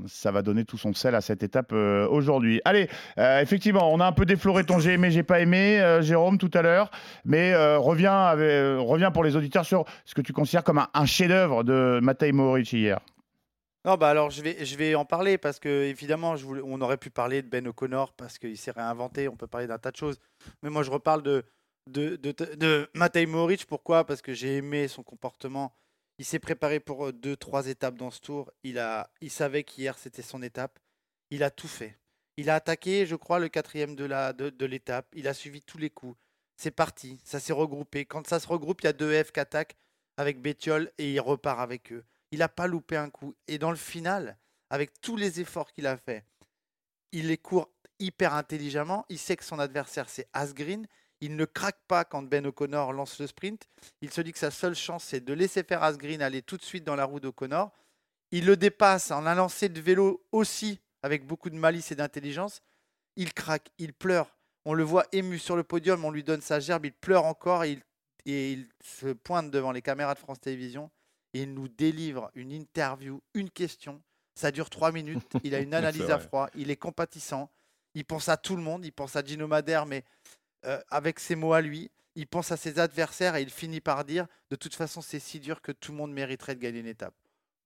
ça 0.06 0.30
va 0.30 0.40
donner 0.40 0.64
tout 0.64 0.78
son 0.78 0.94
sel 0.94 1.14
à 1.14 1.20
cette 1.20 1.42
étape 1.42 1.72
aujourd'hui. 1.72 2.62
Allez, 2.64 2.88
euh, 3.18 3.40
effectivement, 3.40 3.92
on 3.92 4.00
a 4.00 4.06
un 4.06 4.12
peu 4.12 4.24
défloré 4.24 4.64
ton 4.64 4.78
j'ai 4.78 4.94
aimé, 4.94 5.10
j'ai 5.10 5.22
pas 5.22 5.40
aimé, 5.40 5.80
euh, 5.80 6.00
Jérôme 6.00 6.38
tout 6.38 6.50
à 6.54 6.62
l'heure, 6.62 6.90
mais 7.24 7.52
euh, 7.52 7.78
reviens, 7.78 8.30
reviens 8.80 9.10
pour 9.10 9.22
les 9.22 9.36
auditeurs 9.36 9.66
sur 9.66 9.84
ce 10.06 10.14
que 10.14 10.22
tu 10.22 10.32
considères 10.32 10.64
comme 10.64 10.84
un, 10.92 11.06
chef-d'œuvre 11.06 11.62
de 11.62 12.00
Matej 12.02 12.32
Mohoric 12.32 12.72
hier. 12.72 13.00
Non, 13.84 13.96
bah 13.96 14.08
alors 14.08 14.30
je 14.30 14.40
vais, 14.40 14.64
je 14.64 14.76
vais 14.76 14.94
en 14.94 15.04
parler 15.04 15.36
parce 15.36 15.58
que 15.58 15.68
évidemment, 15.68 16.36
on 16.64 16.80
aurait 16.80 16.96
pu 16.96 17.10
parler 17.10 17.42
de 17.42 17.48
Ben 17.48 17.68
O'Connor 17.68 18.14
parce 18.14 18.38
qu'il 18.38 18.56
s'est 18.56 18.70
réinventé. 18.70 19.28
On 19.28 19.36
peut 19.36 19.46
parler 19.46 19.66
d'un 19.66 19.76
tas 19.76 19.90
de 19.90 19.96
choses, 19.96 20.18
mais 20.62 20.70
moi 20.70 20.82
je 20.82 20.90
reparle 20.90 21.22
de 21.22 21.44
de, 21.86 22.16
de, 22.16 22.88
Matej. 22.94 23.28
Pourquoi? 23.66 24.06
Parce 24.06 24.22
que 24.22 24.32
j'ai 24.32 24.56
aimé 24.56 24.88
son 24.88 25.02
comportement. 25.02 25.76
Il 26.18 26.24
s'est 26.24 26.38
préparé 26.38 26.80
pour 26.80 27.12
deux, 27.12 27.36
trois 27.36 27.66
étapes 27.66 27.96
dans 27.96 28.10
ce 28.10 28.22
tour. 28.22 28.50
Il 28.62 28.78
a, 28.78 29.10
il 29.20 29.30
savait 29.30 29.64
qu'hier 29.64 29.98
c'était 29.98 30.22
son 30.22 30.42
étape. 30.42 30.78
Il 31.30 31.42
a 31.42 31.50
tout 31.50 31.68
fait. 31.68 31.98
Il 32.36 32.50
a 32.50 32.56
attaqué, 32.56 33.06
je 33.06 33.16
crois, 33.16 33.38
le 33.38 33.48
quatrième 33.48 33.94
de 33.94 34.64
l'étape. 34.66 35.06
Il 35.14 35.28
a 35.28 35.34
suivi 35.34 35.62
tous 35.62 35.78
les 35.78 35.90
coups. 35.90 36.16
C'est 36.56 36.70
parti. 36.70 37.20
Ça 37.24 37.40
s'est 37.40 37.52
regroupé. 37.52 38.04
Quand 38.04 38.26
ça 38.26 38.40
se 38.40 38.46
regroupe, 38.46 38.82
il 38.82 38.86
y 38.86 38.88
a 38.88 38.92
deux 38.92 39.22
F 39.22 39.32
qui 39.32 39.40
attaquent 39.40 39.76
avec 40.16 40.40
Bétiol 40.40 40.90
et 40.98 41.12
il 41.12 41.20
repart 41.20 41.60
avec 41.60 41.92
eux. 41.92 42.04
Il 42.30 42.40
n'a 42.40 42.48
pas 42.48 42.66
loupé 42.66 42.96
un 42.96 43.10
coup. 43.10 43.34
Et 43.46 43.58
dans 43.58 43.70
le 43.70 43.76
final, 43.76 44.36
avec 44.70 45.00
tous 45.00 45.16
les 45.16 45.40
efforts 45.40 45.72
qu'il 45.72 45.86
a 45.86 45.96
fait, 45.96 46.24
il 47.12 47.28
les 47.28 47.38
court 47.38 47.70
hyper 48.00 48.34
intelligemment. 48.34 49.06
Il 49.08 49.18
sait 49.18 49.36
que 49.36 49.44
son 49.44 49.58
adversaire, 49.58 50.08
c'est 50.08 50.28
Asgreen. 50.32 50.86
Il 51.20 51.36
ne 51.36 51.44
craque 51.44 51.80
pas 51.86 52.04
quand 52.04 52.22
Ben 52.22 52.44
O'Connor 52.46 52.92
lance 52.92 53.20
le 53.20 53.28
sprint. 53.28 53.68
Il 54.00 54.10
se 54.10 54.20
dit 54.20 54.32
que 54.32 54.38
sa 54.38 54.50
seule 54.50 54.74
chance, 54.74 55.04
c'est 55.04 55.24
de 55.24 55.32
laisser 55.32 55.62
faire 55.62 55.82
Asgreen 55.82 56.20
aller 56.20 56.42
tout 56.42 56.56
de 56.56 56.62
suite 56.62 56.84
dans 56.84 56.96
la 56.96 57.04
roue 57.04 57.20
d'O'Connor. 57.20 57.70
Il 58.30 58.46
le 58.46 58.56
dépasse 58.56 59.12
en 59.12 59.26
un 59.26 59.36
de 59.36 59.80
vélo 59.80 60.26
aussi, 60.32 60.80
avec 61.04 61.26
beaucoup 61.26 61.50
de 61.50 61.56
malice 61.56 61.92
et 61.92 61.94
d'intelligence. 61.94 62.62
Il 63.16 63.34
craque, 63.34 63.68
il 63.76 63.92
pleure. 63.92 64.38
On 64.64 64.72
le 64.72 64.84
voit 64.84 65.04
ému 65.12 65.38
sur 65.38 65.54
le 65.54 65.62
podium, 65.62 66.02
on 66.02 66.10
lui 66.10 66.24
donne 66.24 66.40
sa 66.40 66.60
gerbe, 66.60 66.86
il 66.86 66.94
pleure 66.94 67.26
encore 67.26 67.62
et 67.64 67.72
il, 67.72 67.82
et 68.24 68.52
il 68.52 68.68
se 68.82 69.08
pointe 69.08 69.50
devant 69.50 69.70
les 69.70 69.82
caméras 69.82 70.14
de 70.14 70.18
France 70.18 70.40
Télévisions 70.40 70.90
et 71.34 71.42
il 71.42 71.52
nous 71.52 71.68
délivre 71.68 72.30
une 72.34 72.52
interview, 72.52 73.20
une 73.34 73.50
question. 73.50 74.02
Ça 74.34 74.50
dure 74.50 74.70
trois 74.70 74.92
minutes. 74.92 75.30
Il 75.44 75.54
a 75.54 75.58
une 75.60 75.74
analyse 75.74 76.10
à 76.10 76.18
froid. 76.18 76.48
Il 76.54 76.70
est 76.70 76.76
compatissant. 76.76 77.50
Il 77.92 78.06
pense 78.06 78.30
à 78.30 78.38
tout 78.38 78.56
le 78.56 78.62
monde. 78.62 78.86
Il 78.86 78.92
pense 78.92 79.14
à 79.14 79.22
Gino 79.22 79.46
Madère, 79.46 79.84
mais 79.84 80.04
euh, 80.64 80.80
avec 80.88 81.20
ses 81.20 81.34
mots 81.34 81.52
à 81.52 81.60
lui. 81.60 81.90
Il 82.14 82.26
pense 82.26 82.50
à 82.50 82.56
ses 82.56 82.78
adversaires 82.78 83.36
et 83.36 83.42
il 83.42 83.50
finit 83.50 83.82
par 83.82 84.06
dire 84.06 84.26
de 84.48 84.56
toute 84.56 84.74
façon, 84.74 85.02
c'est 85.02 85.18
si 85.18 85.38
dur 85.38 85.60
que 85.60 85.70
tout 85.70 85.92
le 85.92 85.98
monde 85.98 86.14
mériterait 86.14 86.54
de 86.54 86.60
gagner 86.60 86.80
une 86.80 86.86
étape. 86.86 87.14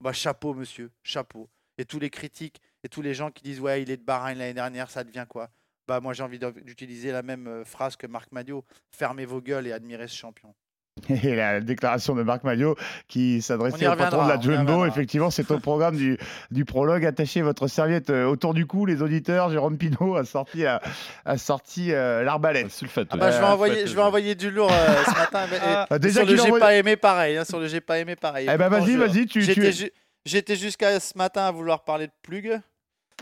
Bah, 0.01 0.13
chapeau, 0.13 0.55
monsieur, 0.55 0.91
chapeau. 1.05 1.49
Et 1.79 1.85
tous 1.85 1.99
les 2.01 2.11
critiques 2.11 2.61
et 2.85 2.89
tous 2.89 3.03
les 3.03 3.15
gens 3.15 3.31
qui 3.31 3.43
disent 3.45 3.61
Ouais, 3.61 3.83
il 3.83 3.91
est 3.91 3.97
de 3.97 4.03
Bahreïn 4.05 4.37
l'année 4.39 4.55
dernière, 4.55 4.91
ça 4.91 5.05
devient 5.05 5.27
quoi? 5.29 5.49
Bah, 5.87 6.01
moi, 6.01 6.13
j'ai 6.13 6.23
envie 6.23 6.39
d'utiliser 6.39 7.13
la 7.13 7.23
même 7.23 7.47
euh, 7.47 7.65
phrase 7.65 7.97
que 7.97 8.07
Marc 8.07 8.31
Madio 8.33 8.63
fermez 8.91 9.25
vos 9.25 9.41
gueules 9.41 9.67
et 9.67 9.73
admirez 9.73 10.07
ce 10.09 10.17
champion. 10.17 10.55
Et 11.09 11.37
la 11.37 11.61
déclaration 11.61 12.17
de 12.17 12.25
Marc 12.25 12.43
Maillot 12.43 12.75
qui 13.07 13.41
s'adressait 13.41 13.87
au 13.87 13.95
patron 13.95 14.25
de 14.25 14.29
la 14.29 14.41
Jumbo. 14.41 14.85
Effectivement, 14.85 15.31
c'est 15.31 15.49
au 15.53 15.61
programme 15.61 15.97
du, 15.97 16.19
du 16.51 16.65
prologue. 16.65 17.07
Attachez 17.07 17.41
votre 17.41 17.69
serviette 17.69 18.11
euh, 18.11 18.25
autour 18.27 18.53
du 18.53 18.67
cou, 18.67 18.85
les 18.85 19.01
auditeurs. 19.01 19.49
Jérôme 19.49 19.79
Pinault 19.79 20.17
a 20.17 20.25
sorti, 20.25 20.67
euh, 20.67 20.77
a 21.25 21.39
sorti 21.39 21.93
euh, 21.93 22.25
l'arbalète. 22.25 22.71
Sulfate. 22.73 23.07
Ah 23.13 23.17
bah, 23.17 23.31
je, 23.31 23.39
vais 23.39 23.45
envoyer, 23.45 23.87
je 23.87 23.95
vais 23.95 24.03
envoyer 24.03 24.35
du 24.35 24.51
lourd 24.51 24.73
euh, 24.73 25.05
ce 25.05 25.11
matin. 25.13 25.47
mais- 25.49 25.57
et- 25.59 25.85
Ah, 25.91 25.99
déjà 26.01 26.25
sur 26.27 26.33
le 26.35 26.41
envoie- 26.43 26.59
pas 26.59 26.75
aimé 26.75 26.97
pareil. 26.97 27.37
hein, 27.37 27.45
sur 27.45 27.61
le 27.61 27.69
j'ai 27.69 27.81
pas 27.81 28.01
aimé 28.01 28.17
pareil. 28.17 28.49
Eh 28.53 28.57
ben, 28.59 28.69
vas-y, 28.69 28.97
vas-y, 28.97 29.27
tu- 29.27 29.41
es- 29.49 29.93
J'étais 30.29 30.57
jusqu'à 30.57 31.01
ce 31.01 31.17
matin 31.17 31.47
à 31.47 31.51
vouloir 31.51 31.85
parler 31.85 32.07
de 32.07 32.13
Plug. 32.23 32.61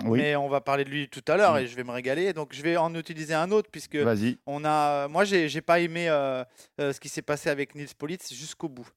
Oui. 0.05 0.19
Mais 0.21 0.37
on 0.37 0.49
va 0.49 0.61
parler 0.61 0.85
de 0.85 0.91
lui 0.91 1.09
tout 1.09 1.25
à 1.29 1.37
l'heure 1.37 1.55
Mm. 1.55 1.59
et 1.59 1.67
je 1.69 1.75
vais 1.77 1.85
me 1.85 1.91
régaler. 1.93 2.33
Donc 2.35 2.53
je 2.53 2.61
vais 2.63 2.77
en 2.77 2.95
utiliser 2.95 3.33
un 3.35 3.51
autre 3.51 3.71
puisque 3.71 3.97
on 4.45 4.65
a. 4.65 5.09
Moi, 5.09 5.25
j'ai 5.25 5.49
j'ai 5.49 5.63
pas 5.63 5.79
aimé 5.81 6.09
euh, 6.09 6.45
euh, 6.81 6.93
ce 6.93 7.01
qui 7.01 7.09
s'est 7.09 7.23
passé 7.23 7.49
avec 7.49 7.75
Nils 7.75 7.95
Politz 7.97 8.35
jusqu'au 8.35 8.69
bout. 8.69 8.89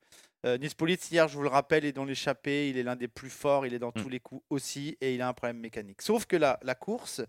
Euh, 0.45 0.57
Nils 0.57 0.75
Politz 0.75 1.11
hier, 1.11 1.27
je 1.27 1.35
vous 1.35 1.43
le 1.43 1.49
rappelle, 1.49 1.83
est 1.85 1.91
dans 1.93 2.03
l'échappée. 2.05 2.69
Il 2.69 2.77
est 2.77 2.83
l'un 2.83 2.95
des 2.97 3.07
plus 3.09 3.29
forts. 3.29 3.65
Il 3.65 3.73
est 3.73 3.79
dans 3.79 3.89
Mm. 3.95 4.01
tous 4.01 4.09
les 4.09 4.19
coups 4.19 4.43
aussi 4.49 4.97
et 4.99 5.13
il 5.15 5.21
a 5.21 5.27
un 5.29 5.33
problème 5.33 5.59
mécanique. 5.59 6.01
Sauf 6.01 6.25
que 6.25 6.35
la, 6.35 6.59
la 6.63 6.75
course, 6.75 7.21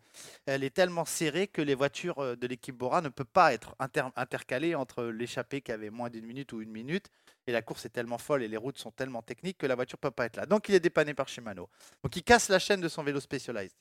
elle 0.46 0.64
est 0.64 0.70
tellement 0.75 1.04
serrée 1.04 1.46
que 1.46 1.62
les 1.62 1.75
voitures 1.76 2.18
euh, 2.18 2.34
de 2.37 2.46
l'équipe 2.49 2.75
Bora 2.76 3.02
ne 3.02 3.08
peuvent 3.08 3.26
pas 3.32 3.52
être 3.52 3.76
inter- 3.78 4.08
intercalées 4.16 4.75
entre 4.75 5.04
l'échappée 5.04 5.60
qui 5.60 5.70
avait 5.70 5.90
moins 5.90 6.08
d'une 6.10 6.25
minute 6.26 6.52
ou 6.52 6.60
une 6.60 6.70
minute 6.72 7.06
et 7.47 7.52
la 7.52 7.62
course 7.62 7.85
est 7.87 7.90
tellement 7.90 8.18
folle 8.18 8.42
et 8.42 8.49
les 8.49 8.56
routes 8.56 8.78
sont 8.78 8.90
tellement 8.90 9.23
techniques 9.23 9.59
que 9.59 9.66
la 9.66 9.75
voiture 9.75 9.99
peut 9.99 10.11
pas 10.11 10.26
être 10.26 10.37
là. 10.37 10.47
Donc 10.47 10.68
il 10.68 10.75
est 10.75 10.80
dépanné 10.80 11.14
par 11.14 11.28
Shimano. 11.28 11.68
Donc 12.02 12.16
il 12.16 12.23
casse 12.23 12.49
la 12.49 12.59
chaîne 12.59 12.80
de 12.80 12.88
son 12.88 13.02
vélo 13.02 13.20
Specialized. 13.20 13.76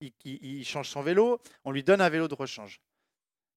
Il, 0.00 0.12
il- 0.24 0.44
il 0.60 0.64
change 0.64 0.88
son 0.88 1.02
vélo, 1.02 1.40
on 1.64 1.72
lui 1.72 1.82
donne 1.82 2.00
un 2.00 2.08
vélo 2.08 2.28
de 2.28 2.34
rechange. 2.34 2.80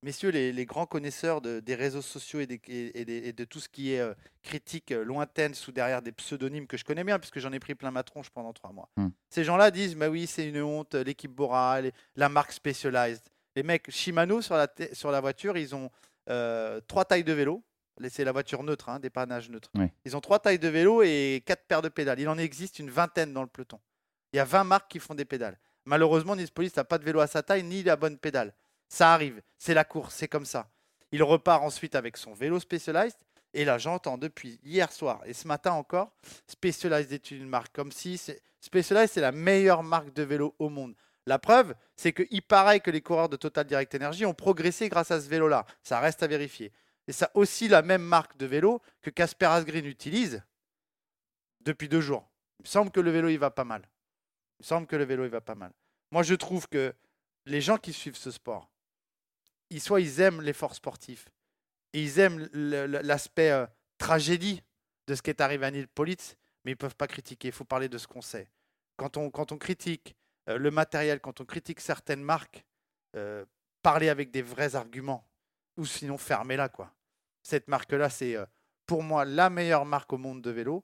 Messieurs, 0.04 0.30
les, 0.32 0.52
les 0.52 0.66
grands 0.66 0.88
connaisseurs 0.88 1.42
de- 1.42 1.60
des 1.60 1.76
réseaux 1.76 2.02
sociaux 2.02 2.40
et, 2.40 2.48
des- 2.48 2.60
et- 2.68 3.02
et 3.02 3.06
des- 3.06 3.28
et 3.28 3.34
de 3.34 3.44
tout 3.46 3.60
ce 3.60 3.70
qui 3.70 3.94
est 3.94 4.00
euh, 4.00 4.16
critique 4.42 4.92
euh, 4.92 5.04
lointaine 5.04 5.54
sous 5.54 5.72
derrière 5.72 6.02
des 6.02 6.12
pseudonymes 6.12 6.66
que 6.66 6.76
je 6.76 6.84
connais 6.84 7.04
bien 7.04 7.20
puisque 7.20 7.38
j'en 7.38 7.52
ai 7.52 7.60
pris 7.60 7.76
plein 7.76 7.92
ma 7.92 8.02
tronche 8.02 8.32
pendant 8.32 8.52
trois 8.52 8.72
mois. 8.72 8.90
Hmm. 8.98 9.10
Ces 9.30 9.44
gens-là 9.44 9.70
disent, 9.70 9.96
bah 9.96 10.10
oui, 10.10 10.26
c'est 10.26 10.48
une 10.50 10.60
honte, 10.64 10.96
euh, 10.96 11.04
l'équipe 11.04 11.30
Bora, 11.32 11.82
les- 11.82 11.92
la 12.16 12.30
marque 12.30 12.52
Specialized. 12.52 13.22
Les 13.56 13.62
mecs, 13.62 13.92
Shimano 13.92 14.42
sur 14.42 14.56
la, 14.56 14.68
te- 14.68 14.96
sur 14.96 15.12
la 15.12 15.22
voiture, 15.22 15.56
ils 15.56 15.76
ont 15.76 15.92
euh, 16.30 16.82
trois 16.88 17.06
tailles 17.06 17.24
de 17.24 17.34
vélo. 17.34 17.64
C'est 18.10 18.24
la 18.24 18.32
voiture 18.32 18.64
neutre, 18.64 18.90
hein, 18.90 19.00
dépannage 19.00 19.50
neutre. 19.50 19.70
Oui. 19.76 19.86
Ils 20.06 20.16
ont 20.16 20.22
trois 20.22 20.40
tailles 20.40 20.60
de 20.60 20.68
vélo 20.68 21.02
et 21.04 21.44
quatre 21.46 21.66
paires 21.66 21.82
de 21.82 21.90
pédales. 21.90 22.20
Il 22.20 22.30
en 22.30 22.38
existe 22.38 22.80
une 22.80 22.90
vingtaine 22.90 23.34
dans 23.34 23.42
le 23.42 23.48
peloton. 23.48 23.80
Il 24.34 24.38
y 24.38 24.40
a 24.40 24.46
20 24.46 24.64
marques 24.64 24.90
qui 24.90 25.00
font 25.00 25.16
des 25.16 25.26
pédales. 25.26 25.58
Malheureusement, 25.86 26.36
Nils 26.36 26.52
Police 26.52 26.76
n'a 26.76 26.84
pas 26.84 26.98
de 26.98 27.04
vélo 27.04 27.20
à 27.20 27.28
sa 27.28 27.44
taille 27.44 27.64
ni 27.64 27.84
la 27.84 27.96
bonne 27.96 28.18
pédale. 28.18 28.54
Ça 28.88 29.14
arrive, 29.14 29.42
c'est 29.58 29.74
la 29.74 29.84
course, 29.84 30.16
c'est 30.16 30.28
comme 30.28 30.46
ça. 30.46 30.70
Il 31.12 31.24
repart 31.24 31.64
ensuite 31.64 31.96
avec 31.96 32.18
son 32.18 32.34
vélo 32.34 32.60
Specialized. 32.60 33.18
Et 33.54 33.66
là, 33.66 33.78
j'entends 33.78 34.18
depuis 34.18 34.60
hier 34.64 34.92
soir 34.92 35.22
et 35.26 35.34
ce 35.34 35.48
matin 35.48 35.74
encore, 35.74 36.12
Specialized 36.48 37.12
est 37.12 37.32
une 37.32 37.48
marque 37.48 37.74
comme 37.74 37.92
si 37.92 38.22
Specialized 38.62 39.10
c'est 39.14 39.22
la 39.22 39.34
meilleure 39.34 39.84
marque 39.84 40.14
de 40.14 40.24
vélo 40.24 40.56
au 40.60 40.70
monde. 40.70 40.96
La 41.28 41.38
preuve, 41.38 41.76
c'est 41.96 42.14
qu'il 42.14 42.42
paraît 42.42 42.80
que 42.80 42.90
les 42.90 43.02
coureurs 43.02 43.30
de 43.30 43.36
Total 43.36 43.66
Direct 43.66 43.94
Energy 43.94 44.26
ont 44.26 44.34
progressé 44.34 44.90
grâce 44.90 45.12
à 45.12 45.22
ce 45.22 45.28
vélo-là. 45.28 45.66
Ça 45.84 46.00
reste 46.00 46.24
à 46.24 46.28
vérifier. 46.28 46.72
Et 47.08 47.12
ça 47.12 47.32
aussi 47.34 47.68
la 47.68 47.82
même 47.82 48.04
marque 48.04 48.38
de 48.38 48.46
vélo 48.46 48.82
que 49.02 49.10
Casper 49.10 49.48
Asgreen 49.48 49.86
utilise 49.86 50.44
depuis 51.62 51.90
deux 51.90 52.02
jours. 52.02 52.30
Il 52.60 52.64
me 52.64 52.68
semble 52.68 52.92
que 52.92 53.00
le 53.00 53.12
vélo 53.12 53.30
il 53.30 53.38
va 53.40 53.52
pas 53.52 53.64
mal. 53.64 53.82
Il 54.60 54.64
me 54.64 54.66
semble 54.66 54.88
que 54.88 54.96
le 54.96 55.04
vélo 55.04 55.24
il 55.26 55.30
va 55.30 55.42
pas 55.42 55.56
mal. 55.56 55.72
Moi 56.12 56.24
je 56.24 56.36
trouve 56.36 56.68
que 56.68 56.94
les 57.46 57.62
gens 57.62 57.78
qui 57.78 57.94
suivent 57.94 58.18
ce 58.18 58.32
sport, 58.32 58.70
ils, 59.70 59.82
soit 59.82 60.02
ils 60.02 60.20
aiment 60.22 60.42
l'effort 60.42 60.76
sportif 60.76 61.28
et 61.94 62.04
ils 62.04 62.20
aiment 62.20 62.48
l'aspect 62.54 63.52
euh, 63.52 63.66
tragédie 63.98 64.62
de 65.08 65.16
ce 65.16 65.22
qui 65.22 65.30
est 65.30 65.42
arrivé 65.42 65.66
à 65.66 65.72
Neil 65.72 65.88
Politz, 65.88 66.36
mais 66.64 66.72
ils 66.72 66.78
peuvent 66.78 66.96
pas 66.96 67.08
critiquer. 67.08 67.48
Il 67.50 67.54
faut 67.54 67.66
parler 67.66 67.90
de 67.90 67.98
ce 67.98 68.08
qu'on 68.08 68.22
sait. 68.22 68.50
Quand 68.98 69.18
on, 69.18 69.32
quand 69.32 69.52
on 69.52 69.58
critique 69.58 70.16
euh, 70.50 70.58
le 70.58 70.72
matériel, 70.72 71.20
quand 71.20 71.42
on 71.42 71.46
critique 71.46 71.80
certaines 71.80 72.22
marques, 72.22 72.64
euh, 73.16 73.46
parler 73.82 74.10
avec 74.10 74.32
des 74.32 74.42
vrais 74.42 74.76
arguments 74.76 75.28
ou 75.78 75.86
sinon 75.86 76.18
fermez-la 76.18 76.70
quoi. 76.70 76.94
Cette 77.44 77.68
marque-là, 77.68 78.10
c'est 78.10 78.36
euh, 78.36 78.46
pour 78.86 79.04
moi 79.04 79.26
la 79.26 79.50
meilleure 79.50 79.86
marque 79.86 80.12
au 80.14 80.18
monde 80.18 80.42
de 80.42 80.52
vélo. 80.52 80.84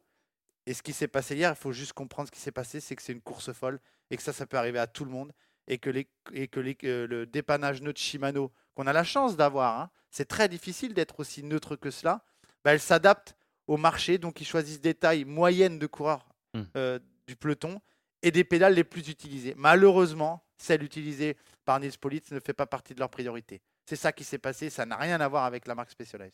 Et 0.66 0.74
ce 0.74 0.82
qui 0.84 0.92
s'est 0.94 1.08
passé 1.08 1.36
hier, 1.36 1.52
il 1.52 1.56
faut 1.56 1.72
juste 1.72 1.94
comprendre 1.94 2.28
ce 2.28 2.32
qui 2.32 2.40
s'est 2.42 2.52
passé, 2.52 2.80
c'est 2.80 2.96
que 2.96 3.02
c'est 3.02 3.14
une 3.14 3.22
course 3.22 3.54
folle 3.54 3.80
et 4.12 4.18
que 4.18 4.24
ça, 4.24 4.34
ça 4.34 4.46
peut 4.46 4.58
arriver 4.58 4.80
à 4.80 4.88
tout 4.88 5.06
le 5.06 5.12
monde 5.12 5.32
et 5.68 5.78
que, 5.78 5.90
les, 5.90 6.10
et 6.34 6.48
que 6.48 6.60
les- 6.60 6.76
que 6.76 7.06
le 7.10 7.26
dépannage 7.26 7.82
neutre 7.82 8.00
Shimano, 8.02 8.52
qu'on 8.76 8.88
a 8.88 8.94
la 8.94 9.04
chance 9.04 9.36
d'avoir, 9.38 9.80
hein, 9.80 9.90
c'est 10.12 10.26
très 10.28 10.50
difficile 10.50 10.94
d'être 10.94 11.20
aussi 11.20 11.44
neutre 11.44 11.76
que 11.78 11.90
cela, 11.92 12.24
bah, 12.64 12.74
elle 12.74 12.80
s'adapte 12.82 13.36
au 13.68 13.78
marché, 13.78 14.18
donc 14.18 14.40
ils 14.42 14.46
choisissent 14.48 14.82
des 14.82 14.94
tailles 14.94 15.26
moyennes 15.26 15.80
de 15.80 15.88
coureurs 15.88 16.28
Mm. 16.54 16.62
euh, 16.78 17.00
du 17.28 17.36
peloton 17.36 17.82
et 18.24 18.32
des 18.32 18.46
pédales 18.46 18.74
les 18.74 18.86
plus 18.86 19.10
utilisées. 19.10 19.54
Malheureusement, 19.58 20.44
celle 20.58 20.82
utilisée 20.84 21.38
par 21.66 21.80
Nils 21.80 21.98
Politz 22.00 22.32
ne 22.32 22.40
fait 22.40 22.54
pas 22.54 22.66
partie 22.66 22.94
de 22.96 23.00
leur 23.00 23.10
priorité. 23.10 23.62
C'est 23.86 23.98
ça 23.98 24.12
qui 24.14 24.24
s'est 24.24 24.38
passé, 24.38 24.70
ça 24.70 24.86
n'a 24.86 24.96
rien 24.96 25.20
à 25.22 25.28
voir 25.28 25.44
avec 25.44 25.68
la 25.68 25.76
marque 25.76 25.92
Specialized. 25.92 26.34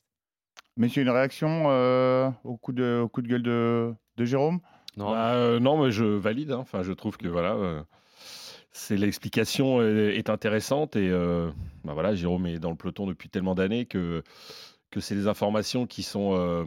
Messieurs, 0.77 1.03
une 1.03 1.09
réaction 1.09 1.65
euh, 1.69 2.29
au, 2.43 2.57
coup 2.57 2.71
de, 2.73 3.01
au 3.03 3.07
coup 3.07 3.21
de 3.21 3.27
gueule 3.27 3.43
de, 3.43 3.93
de 4.17 4.25
Jérôme? 4.25 4.59
Non, 4.97 5.11
Bah, 5.11 5.33
euh, 5.35 5.59
non, 5.59 5.83
mais 5.83 5.91
je 5.91 6.03
valide. 6.03 6.51
hein. 6.51 6.59
Enfin, 6.59 6.81
je 6.83 6.91
trouve 6.93 7.17
que 7.17 7.27
voilà, 7.27 7.53
euh, 7.53 7.83
c'est 8.71 8.97
l'explication 8.97 9.81
est, 9.81 10.15
est 10.17 10.29
intéressante 10.29 10.95
et 10.95 11.09
euh, 11.09 11.51
bah, 11.83 11.93
voilà, 11.93 12.15
Jérôme 12.15 12.47
est 12.47 12.59
dans 12.59 12.71
le 12.71 12.75
peloton 12.75 13.05
depuis 13.07 13.29
tellement 13.29 13.55
d'années 13.55 13.85
que 13.85 14.23
que 14.91 14.99
c'est 14.99 15.15
des 15.15 15.27
informations 15.27 15.87
qui 15.87 16.03
sont 16.03 16.35
euh, 16.35 16.65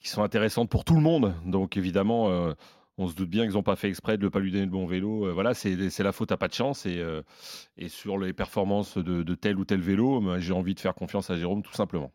qui 0.00 0.08
sont 0.08 0.22
intéressantes 0.22 0.68
pour 0.70 0.84
tout 0.84 0.94
le 0.94 1.02
monde. 1.02 1.34
Donc 1.46 1.76
évidemment. 1.76 2.30
euh, 2.30 2.52
on 2.98 3.08
se 3.08 3.14
doute 3.14 3.30
bien 3.30 3.44
qu'ils 3.46 3.54
n'ont 3.54 3.62
pas 3.62 3.74
fait 3.74 3.88
exprès 3.88 4.18
de 4.18 4.24
ne 4.24 4.28
pas 4.28 4.38
lui 4.38 4.52
donner 4.52 4.66
le 4.66 4.70
bon 4.70 4.84
vélo. 4.86 5.26
Euh, 5.26 5.32
voilà, 5.32 5.54
c'est 5.54 5.88
c'est 5.88 6.02
la 6.02 6.12
faute 6.12 6.30
à 6.30 6.36
pas 6.36 6.46
de 6.46 6.52
chance. 6.52 6.84
Et, 6.84 6.98
euh, 6.98 7.22
et 7.78 7.88
sur 7.88 8.18
les 8.18 8.34
performances 8.34 8.98
de, 8.98 9.22
de 9.22 9.34
tel 9.34 9.56
ou 9.56 9.64
tel 9.64 9.80
vélo, 9.80 10.20
bah, 10.20 10.38
j'ai 10.38 10.52
envie 10.52 10.74
de 10.74 10.80
faire 10.80 10.94
confiance 10.94 11.30
à 11.30 11.36
Jérôme, 11.38 11.62
tout 11.62 11.72
simplement. 11.72 12.12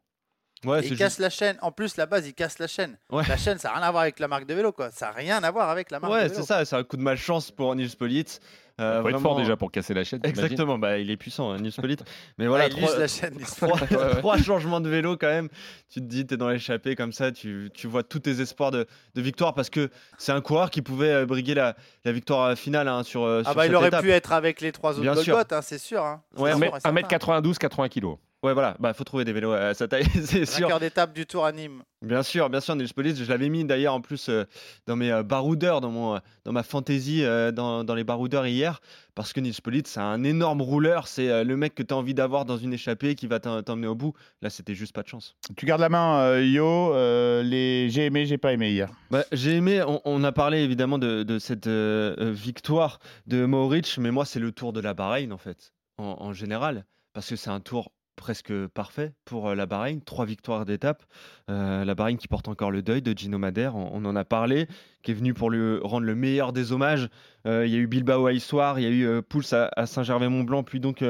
Ouais, 0.65 0.79
il 0.81 0.87
juste- 0.89 0.99
casse 0.99 1.19
la 1.19 1.29
chaîne. 1.29 1.57
En 1.61 1.71
plus, 1.71 1.97
la 1.97 2.05
base, 2.05 2.27
il 2.27 2.33
casse 2.33 2.59
la 2.59 2.67
chaîne. 2.67 2.97
Ouais. 3.11 3.23
La 3.27 3.37
chaîne, 3.37 3.57
ça 3.57 3.69
n'a 3.69 3.75
rien 3.75 3.83
à 3.87 3.91
voir 3.91 4.03
avec 4.03 4.19
la 4.19 4.27
marque 4.27 4.45
de 4.45 4.53
vélo, 4.53 4.71
quoi. 4.71 4.91
Ça 4.91 5.07
n'a 5.07 5.11
rien 5.13 5.43
à 5.43 5.51
voir 5.51 5.69
avec 5.69 5.91
la 5.91 5.99
marque 5.99 6.13
Ouais, 6.13 6.23
de 6.23 6.29
vélo. 6.29 6.41
c'est 6.41 6.47
ça, 6.47 6.65
c'est 6.65 6.75
un 6.75 6.83
coup 6.83 6.97
de 6.97 7.01
malchance 7.03 7.51
pour 7.51 7.75
Nils 7.75 7.95
Politz. 7.95 8.39
Euh, 8.79 8.97
Il 8.99 9.01
faut 9.01 9.09
être 9.09 9.19
fort 9.21 9.37
déjà 9.37 9.57
pour 9.57 9.71
casser 9.71 9.93
la 9.93 10.03
chaîne. 10.03 10.19
Exactement, 10.23 10.77
bah, 10.77 10.99
il 10.99 11.09
est 11.09 11.17
puissant, 11.17 11.51
hein, 11.51 11.57
Nils 11.57 11.73
Politz. 11.73 12.03
Mais 12.37 12.45
voilà, 12.47 12.67
il 12.67 12.75
trois, 12.75 12.97
la 12.97 13.07
chaîne. 13.07 13.35
trois, 13.59 13.77
trois 14.17 14.37
changements 14.37 14.79
de 14.81 14.89
vélo 14.89 15.17
quand 15.17 15.27
même. 15.27 15.49
Tu 15.89 15.99
te 15.99 16.05
dis, 16.05 16.25
tu 16.27 16.35
es 16.35 16.37
dans 16.37 16.49
l'échappée 16.49 16.95
comme 16.95 17.11
ça, 17.11 17.31
tu, 17.31 17.69
tu 17.73 17.87
vois 17.87 18.03
tous 18.03 18.19
tes 18.19 18.39
espoirs 18.39 18.69
de, 18.71 18.85
de 19.15 19.21
victoire 19.21 19.53
parce 19.55 19.69
que 19.71 19.89
c'est 20.19 20.31
un 20.31 20.41
coureur 20.41 20.69
qui 20.69 20.81
pouvait 20.83 21.09
euh, 21.11 21.25
briguer 21.25 21.55
la, 21.55 21.75
la 22.05 22.11
victoire 22.11 22.43
euh, 22.49 22.55
finale 22.55 22.87
hein, 22.87 23.01
sur, 23.03 23.23
euh, 23.23 23.41
Ah 23.45 23.49
sur 23.49 23.55
bah, 23.55 23.65
il 23.65 23.75
aurait 23.75 23.87
étape. 23.87 24.03
pu 24.03 24.11
être 24.11 24.31
avec 24.31 24.61
les 24.61 24.71
trois 24.71 24.91
autres 24.91 25.01
Bien 25.01 25.15
sûr. 25.15 25.33
Golgoth, 25.33 25.53
hein, 25.53 25.61
c'est 25.63 25.79
sûr. 25.79 26.03
Hein. 26.05 26.21
Ouais, 26.37 26.51
C'est 26.53 26.59
mais 26.59 26.67
sûr 26.67 26.77
et 26.77 26.79
certain. 26.81 27.41
1m92, 27.41 27.57
80 27.57 27.89
kg. 27.89 28.05
Ouais, 28.43 28.53
voilà, 28.53 28.75
bah 28.79 28.93
faut 28.93 29.03
trouver 29.03 29.25
des 29.25 29.33
vélos 29.33 29.51
à 29.51 29.73
sa 29.73 29.87
taille, 29.87 30.05
c'est 30.23 30.45
sûr. 30.45 30.67
Vainqueur 30.67 30.79
d'étape 30.79 31.11
du 31.13 31.25
Tour 31.25 31.43
à 31.43 31.51
Nîmes. 31.51 31.81
Bien 32.05 32.21
sûr, 32.21 32.47
bien 32.51 32.59
sûr, 32.59 32.75
Nils 32.75 32.93
Politz, 32.93 33.17
je 33.17 33.27
l'avais 33.27 33.49
mis 33.49 33.65
d'ailleurs 33.65 33.95
en 33.95 34.01
plus 34.01 34.29
euh, 34.29 34.43
dans 34.85 34.95
mes 34.95 35.11
euh, 35.11 35.23
baroudeurs, 35.23 35.81
dans, 35.81 35.89
mon, 35.89 36.15
euh, 36.15 36.19
dans 36.45 36.51
ma 36.51 36.61
fantaisie 36.61 37.23
dans, 37.53 37.83
dans 37.83 37.95
les 37.95 38.03
baroudeurs 38.03 38.45
hier, 38.45 38.81
parce 39.15 39.33
que 39.33 39.39
Nils 39.39 39.59
Politz, 39.63 39.89
c'est 39.89 39.99
un 39.99 40.23
énorme 40.23 40.61
rouleur, 40.61 41.07
c'est 41.07 41.43
le 41.43 41.57
mec 41.57 41.73
que 41.73 41.81
tu 41.81 41.93
as 41.95 41.97
envie 41.97 42.13
d'avoir 42.13 42.45
dans 42.45 42.57
une 42.57 42.73
échappée 42.73 43.15
qui 43.15 43.25
va 43.25 43.39
t'emmener 43.39 43.87
au 43.87 43.95
bout. 43.95 44.13
Là, 44.43 44.51
c'était 44.51 44.75
juste 44.75 44.93
pas 44.93 45.01
de 45.01 45.07
chance. 45.07 45.35
Tu 45.55 45.65
gardes 45.65 45.81
la 45.81 45.89
main, 45.89 46.37
Yo. 46.37 46.93
les... 47.41 47.89
J'ai 47.89 48.05
aimé, 48.05 48.27
j'ai 48.27 48.37
pas 48.37 48.53
aimé 48.53 48.69
hier. 48.71 48.89
Bah, 49.09 49.23
j'ai 49.31 49.55
aimé, 49.55 49.81
on, 49.81 49.99
on 50.05 50.23
a 50.23 50.31
parlé 50.31 50.59
évidemment 50.59 50.99
de, 50.99 51.23
de 51.23 51.39
cette 51.39 51.67
victoire 51.67 52.99
de 53.25 53.45
Mohoric, 53.45 53.97
mais 53.97 54.11
moi, 54.11 54.25
c'est 54.25 54.39
le 54.39 54.51
tour 54.51 54.71
de 54.71 54.81
la 54.81 54.93
Bahreïn 54.93 55.31
en 55.31 55.37
fait, 55.39 55.73
en, 55.97 56.17
en 56.19 56.33
général, 56.33 56.85
parce 57.13 57.27
que 57.27 57.35
c'est 57.35 57.49
un 57.49 57.59
tour 57.59 57.91
presque 58.17 58.51
parfait 58.73 59.13
pour 59.23 59.55
la 59.55 59.65
Bahreïn. 59.65 60.01
Trois 60.01 60.25
victoires 60.25 60.65
d'étape. 60.65 61.03
Euh, 61.49 61.85
la 61.85 61.95
Bahreïn 61.95 62.17
qui 62.17 62.27
porte 62.27 62.49
encore 62.49 62.71
le 62.71 62.81
deuil 62.81 63.01
de 63.01 63.17
Gino 63.17 63.37
Madère, 63.37 63.77
on, 63.77 63.89
on 63.93 64.03
en 64.05 64.15
a 64.17 64.25
parlé, 64.25 64.67
qui 65.03 65.11
est 65.11 65.13
venu 65.13 65.33
pour 65.33 65.49
lui 65.49 65.77
rendre 65.81 66.05
le 66.05 66.15
meilleur 66.15 66.51
des 66.51 66.73
hommages. 66.73 67.07
Euh, 67.45 67.65
il 67.65 67.71
y 67.71 67.75
a 67.75 67.79
eu 67.79 67.87
Bilbao 67.87 68.25
à 68.25 68.33
Issoire, 68.33 68.79
il 68.79 68.83
y 68.83 68.85
a 68.85 68.89
eu 68.89 69.05
euh, 69.07 69.21
Pouls 69.21 69.53
à, 69.53 69.69
à 69.77 69.85
Saint-Gervais-Mont-Blanc, 69.85 70.63
puis 70.63 70.81
donc 70.81 71.03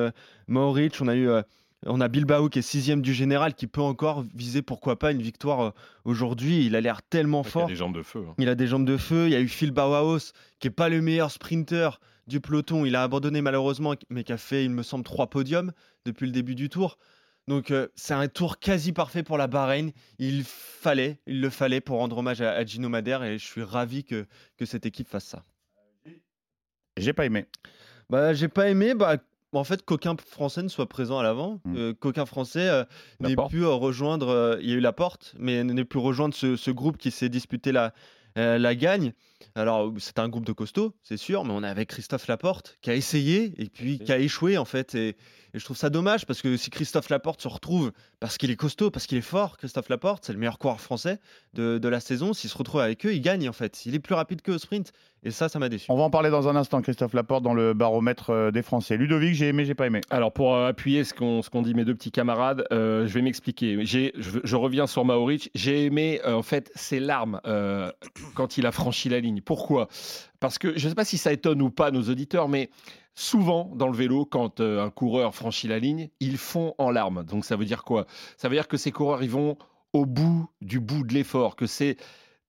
Mohoric. 0.48 0.98
On 1.02 1.08
a 1.08 1.15
eu. 1.15 1.30
on 1.86 2.02
a 2.02 2.08
Bilbao 2.08 2.50
qui 2.50 2.60
est 2.60 2.62
sixième 2.63 3.02
du 3.02 3.13
général, 3.13 3.54
qui 3.56 3.67
peut 3.67 3.82
encore 3.82 4.24
viser 4.36 4.62
pourquoi 4.62 5.00
pas 5.00 5.12
une 5.12 5.22
victoire 5.22 5.74
aujourd'hui. 6.06 6.65
Il 6.65 6.76
a 6.76 6.82
l'air 6.82 7.02
tellement 7.02 7.41
Il 7.41 7.46
y 7.46 7.48
a 7.48 7.52
fort. 7.52 7.67
des 7.67 7.76
jambes 7.76 7.96
de 7.96 8.04
feu. 8.04 8.26
hein. 8.30 8.34
Il 8.38 8.50
a 8.50 8.56
des 8.56 8.67
jambes 8.67 8.86
de 8.86 8.98
feu. 8.98 9.28
Il 9.28 9.32
y 9.32 9.36
a 9.36 9.39
eu 9.39 9.48
Phil 9.48 9.72
Bauhaus, 9.72 10.34
qui 10.60 10.67
est 10.67 10.72
pas 10.72 10.89
le 10.89 11.02
meilleur 11.02 11.32
sprinter 11.32 12.00
du 12.28 12.41
peloton. 12.41 12.84
Il 12.86 12.96
a 12.96 13.04
abandonné 13.04 13.41
malheureusement, 13.41 13.93
mais 14.10 14.24
qui 14.24 14.34
a 14.34 14.38
fait, 14.38 14.65
il 14.65 14.70
me 14.72 14.84
semble, 14.84 15.04
trois 15.06 15.28
podiums 15.30 15.72
depuis 16.08 16.26
le 16.26 16.32
début 16.32 16.56
du 16.56 16.70
tour. 16.70 16.98
Donc 17.48 17.72
euh, 17.72 17.88
c'est 17.96 18.13
un 18.13 18.28
tour 18.28 18.60
quasi 18.60 18.91
parfait 18.91 19.24
pour 19.24 19.38
la 19.38 19.48
Bahreïn. 19.48 19.91
Il 20.20 20.43
fallait, 20.46 21.20
il 21.28 21.39
le 21.39 21.50
fallait 21.50 21.80
pour 21.82 21.98
rendre 22.00 22.17
hommage 22.17 22.41
à, 22.41 22.52
à 22.52 22.65
Gino 22.65 22.89
Madère 22.89 23.24
et 23.24 23.38
je 23.38 23.46
suis 23.46 23.63
ravi 23.63 24.04
que, 24.04 24.26
que 24.58 24.65
cette 24.65 24.86
équipe 24.86 25.08
fasse 25.08 25.26
ça. 25.26 25.43
J'ai 26.98 27.13
pas 27.13 27.26
aimé. 27.26 27.46
Bah, 28.10 28.34
j'ai 28.34 28.48
pas 28.48 28.70
aimé, 28.70 28.93
bah, 28.96 29.17
en 29.54 29.63
fait, 29.63 29.84
qu'aucun 29.86 30.15
Français 30.17 30.63
ne 30.63 30.67
soit 30.67 30.89
présent 30.89 31.20
à 31.20 31.24
l'avant, 31.24 31.62
Mm. 31.65 31.76
euh, 31.78 31.93
qu'aucun 31.93 32.26
Français 32.26 32.67
euh, 32.67 32.84
n'ait 33.20 33.36
pu 33.50 33.63
rejoindre. 33.65 34.58
il 34.62 34.70
y 34.70 34.74
a 34.74 34.76
eu 34.76 34.80
la 34.80 34.93
porte, 34.93 35.36
mais 35.38 35.63
n'ait 35.63 35.86
pu 35.86 35.98
rejoindre 35.98 36.34
ce, 36.34 36.56
ce 36.56 36.72
groupe 36.72 36.98
qui 36.98 37.12
s'est 37.12 37.30
disputé 37.30 37.72
la, 37.72 37.93
euh, 38.38 38.58
la 38.58 38.76
gagne. 38.76 39.13
Alors, 39.56 39.93
c'est 40.00 40.20
un 40.20 40.30
groupe 40.30 40.46
de 40.46 40.52
costauds, 40.54 40.96
c'est 41.04 41.17
sûr, 41.17 41.43
mais 41.46 41.52
on 41.54 41.63
est 41.63 41.67
avec 41.67 41.89
Christophe 41.89 42.28
Laporte 42.28 42.78
qui 42.82 42.89
a 42.89 42.96
essayé 42.96 43.54
et 43.58 43.70
puis 43.70 44.00
qui 44.00 44.12
a 44.12 44.20
échoué 44.20 44.58
en 44.58 44.65
fait. 44.65 44.96
Et, 44.96 45.15
et 45.54 45.60
je 45.60 45.64
trouve 45.66 45.78
ça 45.78 45.90
dommage 45.90 46.26
parce 46.26 46.42
que 46.42 46.58
si 46.58 46.70
Christophe 46.70 47.10
Laporte 47.10 47.42
se 47.42 47.48
retrouve 47.48 47.92
parce 48.20 48.38
qu'il 48.38 48.52
est 48.52 48.56
costaud, 48.56 48.92
parce 48.92 49.08
qu'il 49.08 49.18
est 49.18 49.22
fort, 49.22 49.58
Christophe 49.58 49.90
Laporte, 49.90 50.26
c'est 50.26 50.34
le 50.34 50.40
meilleur 50.40 50.58
coureur 50.60 50.82
français 50.82 51.20
de, 51.54 51.78
de 51.78 51.88
la 51.90 52.00
saison. 52.00 52.34
S'il 52.34 52.50
se 52.50 52.58
retrouve 52.58 52.82
avec 52.82 53.06
eux, 53.06 53.14
il 53.14 53.22
gagne 53.22 53.48
en 53.48 53.54
fait. 53.54 53.86
Il 53.86 53.96
est 53.96 54.00
plus 54.00 54.16
rapide 54.16 54.42
qu'eux 54.42 54.54
au 54.56 54.58
sprint. 54.58 54.92
Et 55.24 55.32
ça, 55.32 55.50
ça 55.50 55.58
m'a 55.60 55.68
déçu. 55.68 55.88
On 55.90 55.98
va 55.98 56.04
en 56.04 56.10
parler 56.10 56.30
dans 56.30 56.48
un 56.48 56.56
instant, 56.56 56.82
Christophe 56.82 57.14
Laporte, 57.14 57.44
dans 57.44 57.54
le 57.56 57.74
baromètre 57.74 58.30
euh, 58.30 58.52
des 58.52 58.62
Français. 58.62 58.98
Ludovic, 58.98 59.34
j'ai 59.34 59.48
aimé, 59.48 59.66
j'ai 59.66 59.74
pas 59.74 59.88
aimé. 59.88 60.02
Alors 60.10 60.32
pour 60.32 60.56
euh, 60.56 60.68
appuyer 60.70 61.04
ce 61.04 61.14
qu'ont 61.14 61.42
ce 61.42 61.50
qu'ont 61.50 61.64
dit 61.64 61.74
mes 61.74 61.86
deux 61.86 61.96
petits 61.96 62.12
camarades, 62.12 62.66
euh, 62.72 63.08
je 63.08 63.14
vais 63.14 63.22
m'expliquer. 63.22 63.84
J'ai- 63.86 64.14
Je, 64.18 64.40
je 64.44 64.56
reviens 64.56 64.86
sur 64.88 65.06
Maoric. 65.06 65.50
J'ai 65.56 65.86
aimé 65.86 66.22
euh, 66.26 66.34
en 66.34 66.44
fait 66.44 66.72
ses 66.76 67.00
larmes 67.00 67.42
euh, 67.46 67.92
quand 68.36 68.58
il 68.58 68.66
a 68.66 68.72
franchi 68.72 69.10
la 69.10 69.20
ligne. 69.20 69.42
Pourquoi? 69.42 69.88
Parce 70.40 70.60
que 70.60 70.78
je 70.78 70.86
ne 70.86 70.90
sais 70.90 70.96
pas 70.96 71.06
si 71.06 71.18
ça 71.18 71.32
étonne 71.34 71.62
ou 71.62 71.72
pas 71.72 71.90
nos 71.92 72.04
auditeurs, 72.04 72.48
mais 72.48 72.70
souvent 73.17 73.71
dans 73.73 73.88
le 73.88 73.97
vélo, 73.97 74.25
quand 74.25 74.60
euh, 74.60 74.86
un 74.86 74.91
coureur 74.91 75.34
franchit 75.34 75.67
la 75.67 75.80
ligne, 75.80 76.10
ils 76.19 76.38
font 76.38 76.75
en 76.77 76.91
larmes. 76.91 77.23
Donc 77.23 77.45
ça 77.45 77.56
veut 77.56 77.65
dire 77.65 77.84
quoi? 77.84 78.06
Ça 78.38 78.47
veut 78.47 78.56
dire 78.56 78.67
que 78.67 78.77
ces 78.77 78.91
coureurs 78.91 79.23
ils 79.23 79.30
vont 79.30 79.58
au 79.91 80.06
bout 80.06 80.47
du 80.62 80.80
bout 80.80 81.03
de 81.03 81.15
l'effort, 81.15 81.56
que 81.56 81.65
c'est 81.65 81.97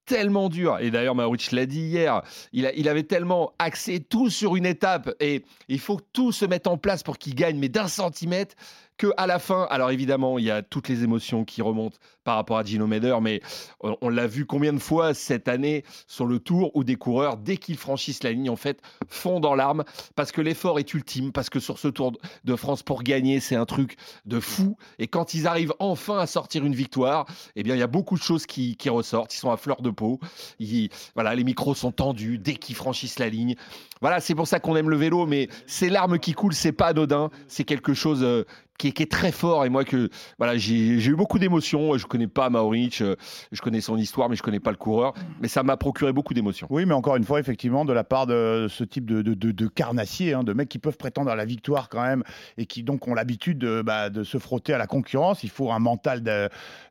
tellement 0.04 0.50
dur. 0.50 0.78
Et 0.81 0.90
d'ailleurs, 0.90 1.14
Mauric 1.14 1.52
l'a 1.52 1.64
dit 1.64 1.81
hier, 1.81 2.22
il, 2.52 2.70
il 2.76 2.88
avait 2.88 3.02
tellement 3.02 3.52
axé 3.59 4.00
tout 4.00 4.28
sur 4.28 4.57
une 4.57 4.66
étape 4.66 5.11
et 5.20 5.42
il 5.68 5.78
faut 5.78 5.96
que 5.96 6.04
tout 6.12 6.33
se 6.33 6.44
mette 6.44 6.66
en 6.66 6.76
place 6.76 7.02
pour 7.02 7.16
qu'il 7.16 7.35
gagne, 7.35 7.59
mais 7.59 7.70
d'un 7.70 7.88
centimètre, 7.88 8.54
que 8.99 9.07
à 9.17 9.27
la 9.27 9.39
fin, 9.39 9.67
alors 9.71 9.91
évidemment, 9.91 10.39
il 10.39 10.45
y 10.45 10.51
a 10.51 10.63
toutes 10.63 10.89
les 10.89 11.05
émotions 11.05 11.45
qui 11.45 11.63
remontent 11.63 11.97
par 12.25 12.37
rapport 12.37 12.59
à 12.59 12.65
Gino 12.65 12.87
Meder, 12.87 13.17
mais 13.23 13.41
on, 13.81 13.97
on 14.03 14.09
l'a 14.11 14.27
vu 14.27 14.45
combien 14.45 14.73
de 14.73 14.79
fois 14.79 15.15
cette 15.15 15.49
année 15.49 15.85
sur 16.07 16.27
le 16.27 16.39
tour 16.39 16.71
où 16.75 16.85
des 16.85 16.97
coureurs, 16.97 17.39
dès 17.39 17.57
qu'ils 17.57 17.79
franchissent 17.79 18.23
la 18.23 18.33
ligne, 18.33 18.51
en 18.51 18.57
fait, 18.57 18.83
fondent 19.09 19.47
en 19.47 19.55
larmes 19.55 19.85
parce 20.15 20.33
que 20.33 20.41
l'effort 20.41 20.79
est 20.79 20.95
ultime, 20.95 21.33
parce 21.33 21.49
que 21.51 21.61
sur 21.61 21.79
ce 21.79 21.89
Tour 21.89 22.13
de 22.45 22.57
France, 22.57 22.83
pour 22.83 23.03
gagner, 23.03 23.41
c'est 23.41 23.57
un 23.57 23.67
truc 23.67 23.97
de 24.27 24.41
fou. 24.41 24.77
Et 24.99 25.07
quand 25.07 25.35
ils 25.35 25.47
arrivent 25.47 25.75
enfin 25.79 26.19
à 26.19 26.27
sortir 26.27 26.65
une 26.65 26.75
victoire, 26.75 27.27
eh 27.57 27.63
bien, 27.63 27.75
il 27.75 27.79
y 27.79 27.83
a 27.83 27.89
beaucoup 27.89 28.17
de 28.17 28.23
choses 28.23 28.47
qui, 28.47 28.77
ressortent. 28.89 29.35
Ils 29.35 29.39
sont 29.39 29.51
à 29.51 29.57
fleur 29.57 29.83
de 29.83 29.91
peau. 29.91 30.19
Voilà, 31.15 31.35
les 31.35 31.45
micros 31.45 31.75
sont 31.75 31.93
tendus 31.93 32.39
dès 32.39 32.55
qu'ils 32.55 32.75
franchissent 32.75 33.19
la 33.19 33.29
ligne. 33.29 33.55
Voilà, 34.01 34.21
c'est 34.21 34.35
pour 34.35 34.47
ça 34.47 34.61
qu'on 34.61 34.77
aime 34.77 34.91
le 34.91 34.97
vélo, 34.97 35.27
mais 35.27 35.49
ces 35.67 35.89
larmes 35.89 36.19
qui 36.19 36.33
coulent, 36.33 36.55
c'est 36.55 36.73
pas 36.73 36.87
anodin. 36.87 37.31
C'est 37.49 37.65
quelque 37.65 37.95
chose 37.95 38.23
euh, 38.23 38.45
qui, 38.79 38.88
est, 38.88 38.93
qui 38.93 39.03
est 39.03 39.11
très 39.11 39.33
fort. 39.33 39.64
Et 39.64 39.69
moi, 39.69 39.85
que 39.85 40.09
voilà, 40.38 40.57
j'ai 40.57 40.75
eu 41.07 41.14
beaucoup 41.17 41.38
d'émotions. 41.38 41.99
Je 41.99 42.07
connais 42.07 42.27
pas 42.29 42.49
Mauric, 42.51 43.01
euh, 43.01 43.17
je 43.53 43.61
connais 43.61 43.81
son 43.81 43.97
histoire, 43.97 44.29
mais 44.29 44.37
je 44.37 44.43
connais 44.43 44.61
pas 44.61 44.71
le 44.71 44.77
coureur. 44.77 45.14
Mais 45.41 45.49
ça 45.49 45.62
m'a 45.62 45.77
procuré 45.77 46.12
beaucoup 46.12 46.33
d'émotions. 46.35 46.67
Oui, 46.71 46.87
mais 46.87 46.95
encore 46.95 47.17
une 47.17 47.25
fois, 47.25 47.41
effectivement, 47.41 47.85
de 47.85 47.93
la 47.93 48.05
part 48.05 48.27
de 48.27 48.67
ce 48.71 48.85
type 48.85 49.05
de, 49.05 49.23
de, 49.23 49.35
de- 49.35 49.53
de 49.53 49.67
carnassiers, 49.69 50.35
hein, 50.35 50.45
de 50.45 50.53
mecs 50.53 50.69
qui 50.69 50.79
peuvent 50.79 50.97
prétendre 50.97 51.31
à 51.31 51.37
la 51.37 51.45
victoire 51.45 51.88
quand 51.88 52.03
même, 52.03 52.23
et 52.57 52.67
qui 52.67 52.83
donc 52.83 53.07
ont 53.09 53.14
l'habitude 53.14 53.59
de, 53.59 53.83
bah, 53.83 54.11
de 54.11 54.23
se 54.23 54.38
frotter 54.38 54.73
à 54.73 54.79
la 54.79 54.87
concurrence, 54.87 55.43
il 55.43 55.51
faut 55.51 55.71
un 55.73 55.79
mental 55.81 56.23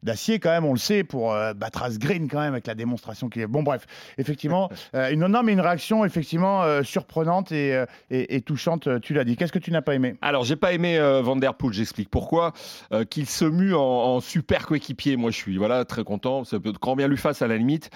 d'acier 0.04 0.40
quand 0.40 0.50
même, 0.50 0.66
on 0.66 0.74
le 0.74 0.80
sait, 0.80 1.04
pour 1.04 1.34
euh, 1.34 1.54
battre 1.54 1.84
Asgreen 1.84 2.28
quand 2.28 2.40
même, 2.40 2.54
avec 2.54 2.68
la 2.68 2.76
démonstration 2.76 3.30
qu'il 3.30 3.42
est. 3.42 3.48
Bon, 3.48 3.64
bref, 3.64 3.86
effectivement, 4.18 4.70
euh, 4.96 5.10
une, 5.12 5.26
non, 5.28 5.44
mais 5.44 5.54
une 5.54 5.62
réaction 5.62 6.06
effectivement 6.06 6.64
euh, 6.64 6.84
surprenante 6.84 7.52
et, 7.52 7.74
euh, 7.74 7.86
et- 8.10 8.36
et 8.36 8.42
touchante, 8.42 9.00
tu 9.02 9.14
l'as 9.14 9.24
dit. 9.24 9.36
Qu'est-ce 9.38 9.52
que 9.54 9.60
tu 9.60 9.72
n'as 9.72 9.82
pas 9.82 9.96
aimé? 9.96 10.16
Alors, 10.22 10.44
j'ai 10.44 10.56
pas 10.56 10.74
aimé 10.74 11.00
Van 11.24 11.36
Der 11.36 11.54
Poel, 11.54 11.74
j'explique 11.78 12.10
pourquoi. 12.10 12.54
Euh, 12.92 13.06
qu'il 13.06 13.28
se 13.28 13.46
mue 13.46 13.74
en, 13.74 13.80
en 13.82 14.20
super 14.20 14.66
coéquipier, 14.66 15.16
moi 15.18 15.32
je 15.32 15.38
suis 15.38 15.58
voilà 15.58 15.86
très 15.86 16.04
content. 16.04 16.44
Ça 16.44 16.60
peut 16.60 16.72
grand 16.74 16.96
bien 16.96 17.08
lui 17.08 17.18
fasse 17.18 17.42
à 17.42 17.48
la 17.48 17.58
limite. 17.58 17.90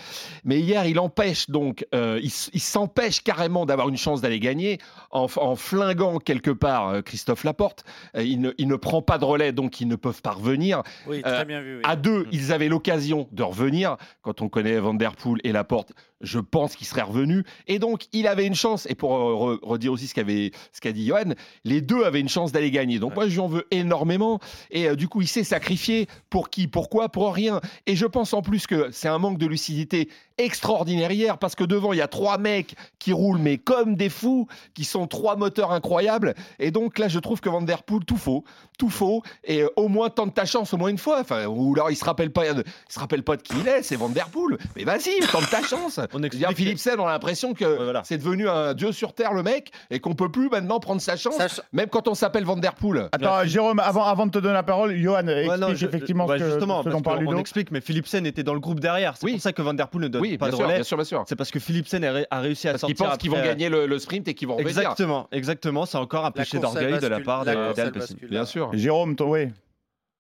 Mais 0.44 0.60
hier, 0.60 0.86
il 0.86 1.00
empêche 1.00 1.50
donc, 1.50 1.86
euh, 1.94 2.20
il, 2.22 2.30
s'empêche 2.62 3.22
carrément 3.22 3.66
d'avoir 3.66 3.90
une 3.90 3.98
chance 3.98 4.22
d'aller 4.22 4.40
gagner 4.40 4.80
en, 5.12 5.28
flinguant 5.56 6.20
quelque 6.20 6.52
part 6.52 6.90
euh, 6.90 7.02
Christophe 7.02 7.44
Laporte. 7.44 7.84
Il, 8.16 8.40
ne, 8.42 8.52
il 8.58 8.68
ne 8.68 8.76
prend 8.76 9.02
pas 9.02 9.18
de 9.18 9.26
relais, 9.26 9.52
donc 9.52 9.82
ils 9.82 9.88
ne 9.88 9.96
peuvent 9.96 10.22
pas 10.22 10.32
revenir. 10.32 10.84
Oui, 11.08 11.22
très 11.22 11.46
bien 11.46 11.62
vu. 11.62 11.78
oui. 11.78 11.82
À 11.84 11.96
deux, 11.96 12.28
ils 12.32 12.54
avaient 12.54 12.70
l'occasion 12.70 13.28
de 13.32 13.44
revenir. 13.44 13.98
Quand 14.22 14.42
on 14.42 14.50
connaît 14.50 14.78
Van 14.80 14.94
Der 14.94 15.16
Poel 15.16 15.40
et 15.44 15.52
Laporte, 15.52 15.92
je 16.22 16.40
pense 16.40 16.76
qu'il 16.76 16.86
serait 16.88 17.02
revenu. 17.02 17.44
Et 17.68 17.80
donc, 17.80 18.06
il 18.14 18.28
avait 18.28 18.46
une 18.46 18.56
chance. 18.56 18.86
Et 18.90 18.96
pour 18.96 19.12
re- 19.14 19.60
redire 19.64 19.92
aussi 19.92 20.08
ce 20.08 20.14
qu'avait- 20.14 20.52
ce 20.72 20.80
qu'a 20.82 20.92
dit 20.92 21.08
Johan, 21.08 21.34
les 21.64 21.82
deux 21.82 22.04
avaient 22.04 22.20
une 22.20 22.30
chance 22.30 22.52
d'aller 22.52 22.72
gagner. 22.72 23.00
Donc, 23.00 23.16
moi, 23.16 23.28
je 23.28 23.34
lui 23.34 23.40
en 23.40 23.48
veux 23.48 23.66
énormément. 23.72 24.40
Et 24.70 24.88
euh, 24.88 24.96
du 24.96 25.08
coup, 25.08 25.22
il 25.22 25.28
s'est 25.28 25.44
sacrifié. 25.44 26.08
Pour 26.30 26.50
qui? 26.50 26.68
Pourquoi 26.68 27.10
Pour 27.10 27.34
rien. 27.34 27.62
Et 27.88 27.96
je 27.96 28.06
pense 28.06 28.34
en 28.34 28.42
plus 28.42 28.68
que 28.68 28.90
c'est 28.92 29.08
un 29.08 29.18
manque 29.18 29.38
de 29.38 29.48
lucidité 29.48 30.10
extraordinaire 30.46 31.12
hier 31.12 31.38
parce 31.38 31.56
que 31.56 31.64
devant, 31.64 31.94
il 31.94 31.98
y 31.98 32.02
a 32.02 32.08
trois 32.08 32.38
mecs 32.38 32.76
qui 33.00 33.14
roulent, 33.14 33.40
mais 33.40 33.58
comme 33.58 33.96
des 33.96 34.10
fous, 34.10 34.48
qui 34.74 34.84
sont 34.84 35.08
trois 35.08 35.36
moteurs 35.36 35.72
incroyables. 35.72 36.34
Et 36.60 36.72
donc, 36.72 37.00
là, 37.00 37.08
je 37.08 37.20
trouve 37.20 37.42
que 37.42 37.50
Van 37.50 37.62
Der 37.62 37.84
Poel, 37.84 38.06
tout 38.06 38.18
faux. 38.18 38.44
Tout 38.78 38.90
faux. 38.90 39.22
Et 39.44 39.62
euh, 39.64 39.70
au 39.76 39.88
moins, 39.88 40.10
tente 40.10 40.34
ta 40.34 40.46
chance 40.46 40.74
au 40.74 40.78
moins 40.78 40.90
une 40.90 40.98
fois. 40.98 41.20
Enfin, 41.22 41.46
ou 41.46 41.74
alors, 41.76 41.92
il 41.92 41.96
se 41.96 42.06
rappelle 42.06 42.32
pas, 42.32 42.46
il 42.48 42.64
se 42.90 43.00
rappelle 43.00 43.24
pas 43.24 43.38
de 43.38 43.42
qui 43.42 43.54
il 43.60 43.68
est. 43.68 43.84
C'est 43.84 43.96
Van 43.96 44.10
Der 44.10 44.28
Poel. 44.30 44.58
Mais 44.76 44.84
vas-y, 44.84 45.20
tente 45.32 45.50
ta 45.50 45.62
chance. 45.62 46.00
On 46.14 46.24
explique. 46.24 46.56
Philipsen, 46.56 47.00
on 47.00 47.06
a 47.08 47.12
l'impression 47.12 47.54
que 47.54 47.66
Ouais, 47.66 47.84
voilà. 47.84 48.02
c'est 48.04 48.18
devenu 48.18 48.48
un 48.50 48.74
dieu 48.74 48.92
sur 48.92 49.14
terre, 49.14 49.34
le 49.34 49.44
mec, 49.44 49.72
et 49.90 50.00
qu'on 50.00 50.14
peut 50.14 50.30
plus 50.30 50.50
maintenant 50.50 50.80
prendre 50.80 51.00
sa 51.02 51.16
chance, 51.16 51.62
même 51.74 51.88
quand 51.88 52.08
on 52.08 52.14
s'appelle 52.16 52.44
Van 52.44 52.56
Der 52.58 52.74
Poel. 52.76 53.08
Attends, 53.12 53.46
Jérôme, 53.46 53.80
avant, 53.80 54.04
avant 54.04 54.26
de 54.26 54.32
te 54.32 54.40
donner 54.40 54.54
la 54.54 54.64
parole, 54.64 54.96
Johan, 54.98 55.28
explique 55.28 55.50
Ouais, 55.52 55.58
non, 55.58 55.76
je- 55.76 55.86
effectivement 55.86 56.26
ouais, 56.26 56.40
ce, 56.40 56.46
justement, 56.46 56.84
ce 56.84 56.90
dont 56.90 57.02
on 57.06 57.38
explique, 57.38 57.72
mais 57.72 57.82
Philipsen 57.82 58.26
était 58.26 58.44
dans 58.44 58.54
le 58.54 58.60
groupe 58.60 58.80
derrière. 58.80 59.16
C'est 59.18 59.26
Oui. 59.26 59.34
pour 59.34 59.42
ça 59.42 59.54
que 59.54 59.62
Van 59.62 59.74
Der 59.74 59.88
Poel 59.88 60.04
ne 60.04 60.08
donne 60.10 60.22
Oui, 60.22 60.31
pas 60.38 60.46
bien 60.48 60.52
de 60.52 60.56
sûr, 60.58 60.66
relais. 60.66 60.76
bien 60.78 60.84
sûr, 60.84 60.98
bien 60.98 61.04
sûr. 61.04 61.24
C'est 61.28 61.36
parce 61.36 61.52
que 61.52 61.60
Philipsen 61.60 62.04
a, 62.04 62.12
ré- 62.12 62.28
a 62.30 62.40
réussi 62.40 62.68
à 62.68 62.72
Parce 62.72 62.82
sortir 62.82 62.98
pensent 63.08 63.18
qu'ils 63.18 63.32
vont 63.32 63.42
gagner 63.42 63.70
le, 63.70 63.86
le 63.86 64.00
sprint 64.00 64.28
et 64.28 64.34
qu'ils 64.34 64.48
vont 64.48 64.56
revenir. 64.56 64.70
Exactement, 64.78 65.28
exactement. 65.32 65.86
C'est 65.86 65.98
encore 65.98 66.26
un 66.26 66.32
péché 66.32 66.60
d'orgueil 66.60 67.00
de 67.00 67.08
la 67.08 67.20
part 67.20 67.46
d'Alpecin. 67.46 68.16
Bien 68.30 68.46
sûr. 68.46 68.72
Jérôme, 68.74 69.16
toi, 69.16 69.28
oui. 69.28 69.48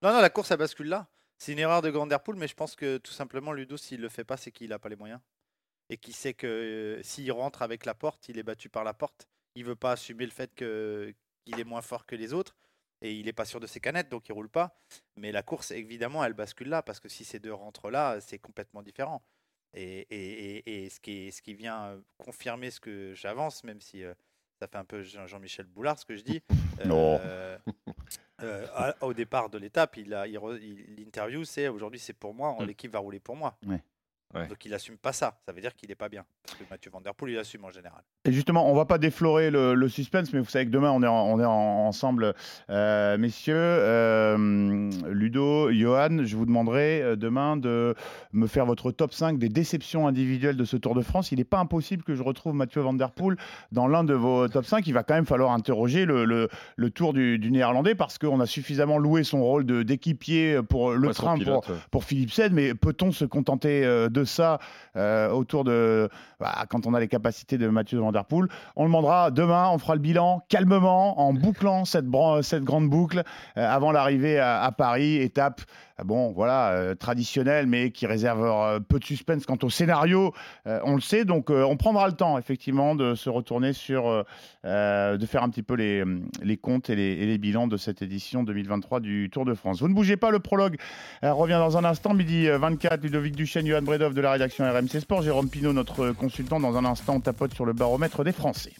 Non, 0.01 0.11
non, 0.13 0.21
la 0.21 0.29
course, 0.29 0.51
elle 0.51 0.57
bascule 0.57 0.87
là. 0.87 1.07
C'est 1.37 1.53
une 1.53 1.59
erreur 1.59 1.81
de 1.81 1.89
Ganderpool, 1.89 2.35
mais 2.35 2.47
je 2.47 2.53
pense 2.55 2.75
que 2.75 2.97
tout 2.97 3.11
simplement, 3.11 3.51
Ludo, 3.51 3.75
s'il 3.77 3.99
le 4.01 4.09
fait 4.09 4.23
pas, 4.23 4.37
c'est 4.37 4.51
qu'il 4.51 4.69
n'a 4.69 4.79
pas 4.79 4.89
les 4.89 4.95
moyens. 4.95 5.19
Et 5.89 5.97
qu'il 5.97 6.13
sait 6.13 6.33
que 6.33 6.47
euh, 6.47 7.03
s'il 7.03 7.31
rentre 7.31 7.61
avec 7.63 7.85
la 7.85 7.93
porte, 7.93 8.29
il 8.29 8.37
est 8.37 8.43
battu 8.43 8.69
par 8.69 8.83
la 8.83 8.93
porte. 8.93 9.27
Il 9.55 9.65
veut 9.65 9.75
pas 9.75 9.91
assumer 9.93 10.25
le 10.25 10.31
fait 10.31 10.53
qu'il 10.55 11.59
est 11.59 11.63
moins 11.63 11.81
fort 11.81 12.05
que 12.05 12.15
les 12.15 12.33
autres. 12.33 12.55
Et 13.03 13.13
il 13.13 13.25
n'est 13.25 13.33
pas 13.33 13.45
sûr 13.45 13.59
de 13.59 13.65
ses 13.65 13.79
canettes, 13.79 14.09
donc 14.09 14.29
il 14.29 14.33
roule 14.33 14.47
pas. 14.49 14.75
Mais 15.17 15.31
la 15.31 15.41
course, 15.41 15.71
évidemment, 15.71 16.23
elle 16.23 16.33
bascule 16.33 16.69
là, 16.69 16.83
parce 16.83 16.99
que 16.99 17.09
si 17.09 17.25
ces 17.25 17.39
deux 17.39 17.51
rentrent 17.51 17.89
là, 17.89 18.19
c'est 18.21 18.37
complètement 18.37 18.83
différent. 18.83 19.23
Et, 19.73 20.01
et- 20.09 20.57
et- 20.57 20.85
et 20.85 20.89
ce, 20.89 20.99
qui 20.99 21.31
ce 21.31 21.41
qui 21.41 21.53
vient 21.53 21.97
confirmer 22.17 22.71
ce 22.71 22.79
que 22.79 23.13
j'avance, 23.13 23.63
même 23.63 23.79
si 23.81 24.03
euh, 24.03 24.13
ça 24.59 24.67
fait 24.67 24.77
un 24.77 24.83
peu 24.85 25.01
Jean- 25.01 25.27
Jean-Michel 25.27 25.65
Boulard 25.65 25.97
ce 25.97 26.05
que 26.05 26.15
je 26.17 26.23
dis. 26.23 26.41
Non. 26.85 27.19
euh, 27.21 27.57
euh, 28.43 28.67
à- 28.75 28.95
au 29.05 29.13
départ 29.13 29.49
de 29.49 29.57
l'étape, 29.57 29.95
il 29.97 30.13
a, 30.13 30.27
il- 30.27 30.95
l'interview, 30.97 31.43
c'est 31.45 31.67
aujourd'hui 31.67 31.99
c'est 31.99 32.13
pour 32.13 32.33
moi, 32.33 32.55
Mm. 32.59 32.65
l'équipe 32.65 32.91
va 32.91 32.99
rouler 32.99 33.19
pour 33.19 33.35
moi. 33.35 33.57
Ouais. 33.65 33.81
Ouais. 34.33 34.47
Donc 34.47 34.63
il 34.65 34.73
assume 34.73 34.97
pas 34.97 35.11
ça. 35.13 35.39
Ça 35.45 35.51
veut 35.51 35.61
dire 35.61 35.75
qu'il 35.75 35.89
n'est 35.89 35.95
pas 35.95 36.09
bien. 36.09 36.23
Parce 36.45 36.57
que 36.57 36.63
Mathieu 36.69 36.89
Van 36.91 37.01
Der 37.01 37.13
Poel, 37.13 37.31
il 37.33 37.37
assume 37.39 37.65
en 37.65 37.69
général. 37.71 38.01
Et 38.25 38.31
justement, 38.31 38.69
on 38.71 38.75
va 38.75 38.85
pas 38.85 38.97
déflorer 38.97 39.51
le, 39.51 39.73
le 39.73 39.89
suspense, 39.89 40.31
mais 40.33 40.39
vous 40.39 40.45
savez 40.49 40.65
que 40.65 40.71
demain, 40.71 40.91
on 40.91 41.01
est, 41.03 41.07
en- 41.07 41.25
on 41.27 41.39
est 41.39 41.45
en- 41.45 41.87
ensemble, 41.87 42.33
euh, 42.69 43.17
messieurs. 43.17 43.55
Euh, 43.55 44.89
Ludo, 45.09 45.71
Johan, 45.71 46.23
je 46.23 46.35
vous 46.35 46.45
demanderai 46.45 47.01
euh, 47.01 47.15
demain 47.15 47.57
de 47.57 47.95
me 48.33 48.47
faire 48.47 48.65
votre 48.65 48.91
top 48.91 49.13
5 49.13 49.37
des 49.37 49.49
déceptions 49.49 50.07
individuelles 50.07 50.57
de 50.57 50.65
ce 50.65 50.77
Tour 50.77 50.95
de 50.95 51.01
France. 51.01 51.31
Il 51.31 51.37
n'est 51.37 51.43
pas 51.43 51.59
impossible 51.59 52.03
que 52.03 52.15
je 52.15 52.23
retrouve 52.23 52.53
Mathieu 52.53 52.81
Van 52.81 52.93
Der 52.93 53.11
Poel 53.11 53.37
dans 53.71 53.87
l'un 53.87 54.03
de 54.03 54.13
vos 54.13 54.47
top 54.47 54.65
5. 54.65 54.85
Il 54.87 54.93
va 54.93 55.03
quand 55.03 55.13
même 55.15 55.25
falloir 55.25 55.51
interroger 55.51 56.05
le, 56.05 56.25
le- 56.25 56.49
le 56.75 56.89
Tour 56.89 57.13
du, 57.13 57.37
du 57.39 57.51
Néerlandais 57.51 57.95
parce 57.95 58.17
qu'on 58.17 58.39
a 58.39 58.45
suffisamment 58.45 58.97
loué 58.97 59.23
son 59.23 59.41
rôle 59.43 59.65
de- 59.65 59.83
d'équipier 59.83 60.59
pour 60.67 60.91
le 60.91 61.13
train 61.13 61.35
pilote, 61.37 61.65
pour, 61.65 61.73
ouais. 61.75 61.81
pour 61.91 62.03
Philipsen, 62.03 62.53
mais 62.53 62.73
peut-on 62.73 63.11
se 63.11 63.25
contenter 63.25 63.85
euh, 63.85 64.09
ça 64.25 64.59
euh, 64.95 65.29
autour 65.29 65.63
de 65.63 66.09
bah, 66.39 66.65
quand 66.69 66.85
on 66.85 66.93
a 66.93 66.99
les 66.99 67.07
capacités 67.07 67.57
de 67.57 67.67
Mathieu 67.67 67.99
Van 67.99 68.11
Der 68.11 68.23
On 68.31 68.41
le 68.41 68.49
demandera 68.77 69.31
demain, 69.31 69.69
on 69.71 69.77
fera 69.77 69.95
le 69.95 70.01
bilan 70.01 70.43
calmement 70.49 71.19
en 71.19 71.33
bouclant 71.33 71.85
cette, 71.85 72.07
grande 72.07 72.89
boucle 72.89 73.23
euh, 73.57 73.67
avant 73.67 73.91
l'arrivée 73.91 74.39
à 74.39 74.71
Paris, 74.75 75.17
étape 75.17 75.61
bon, 76.03 76.31
voilà, 76.31 76.71
euh, 76.71 76.95
traditionnel, 76.95 77.67
mais 77.67 77.91
qui 77.91 78.05
réserve 78.05 78.43
euh, 78.43 78.79
peu 78.79 78.99
de 78.99 79.05
suspense 79.05 79.45
quant 79.45 79.57
au 79.63 79.69
scénario. 79.69 80.33
Euh, 80.67 80.79
on 80.83 80.95
le 80.95 81.01
sait, 81.01 81.25
donc 81.25 81.49
on 81.49 81.77
prendra 81.77 82.07
le 82.07 82.13
temps, 82.13 82.37
effectivement, 82.37 82.95
de 82.95 83.15
se 83.15 83.29
retourner 83.29 83.73
sur, 83.73 84.25
de 84.63 85.25
faire 85.25 85.43
un 85.43 85.49
petit 85.49 85.63
peu 85.63 85.75
les, 85.75 86.57
comptes 86.57 86.89
et 86.89 86.95
les, 86.95 87.37
bilans 87.37 87.67
de 87.67 87.77
cette 87.77 88.01
édition 88.01 88.43
2023 88.43 88.99
du 88.99 89.29
Tour 89.31 89.45
de 89.45 89.53
France. 89.53 89.81
Vous 89.81 89.87
ne 89.87 89.93
bougez 89.93 90.17
pas, 90.17 90.31
le 90.31 90.39
prologue 90.39 90.77
revient 91.21 91.59
dans 91.59 91.77
un 91.77 91.83
instant, 91.83 92.13
midi 92.13 92.47
24, 92.47 93.03
Ludovic 93.03 93.35
Duchesne, 93.35 93.65
Johan 93.65 93.81
Bredov 93.81 94.13
de 94.13 94.21
la 94.21 94.31
rédaction 94.31 94.65
RMC 94.65 94.99
Sport, 94.99 95.21
Jérôme 95.21 95.49
Pinault, 95.49 95.73
notre 95.73 96.11
consultant. 96.11 96.59
Dans 96.59 96.77
un 96.77 96.85
instant, 96.85 97.19
tapote 97.19 97.53
sur 97.53 97.65
le 97.65 97.73
baromètre 97.73 98.23
des 98.23 98.31
Français. 98.31 98.73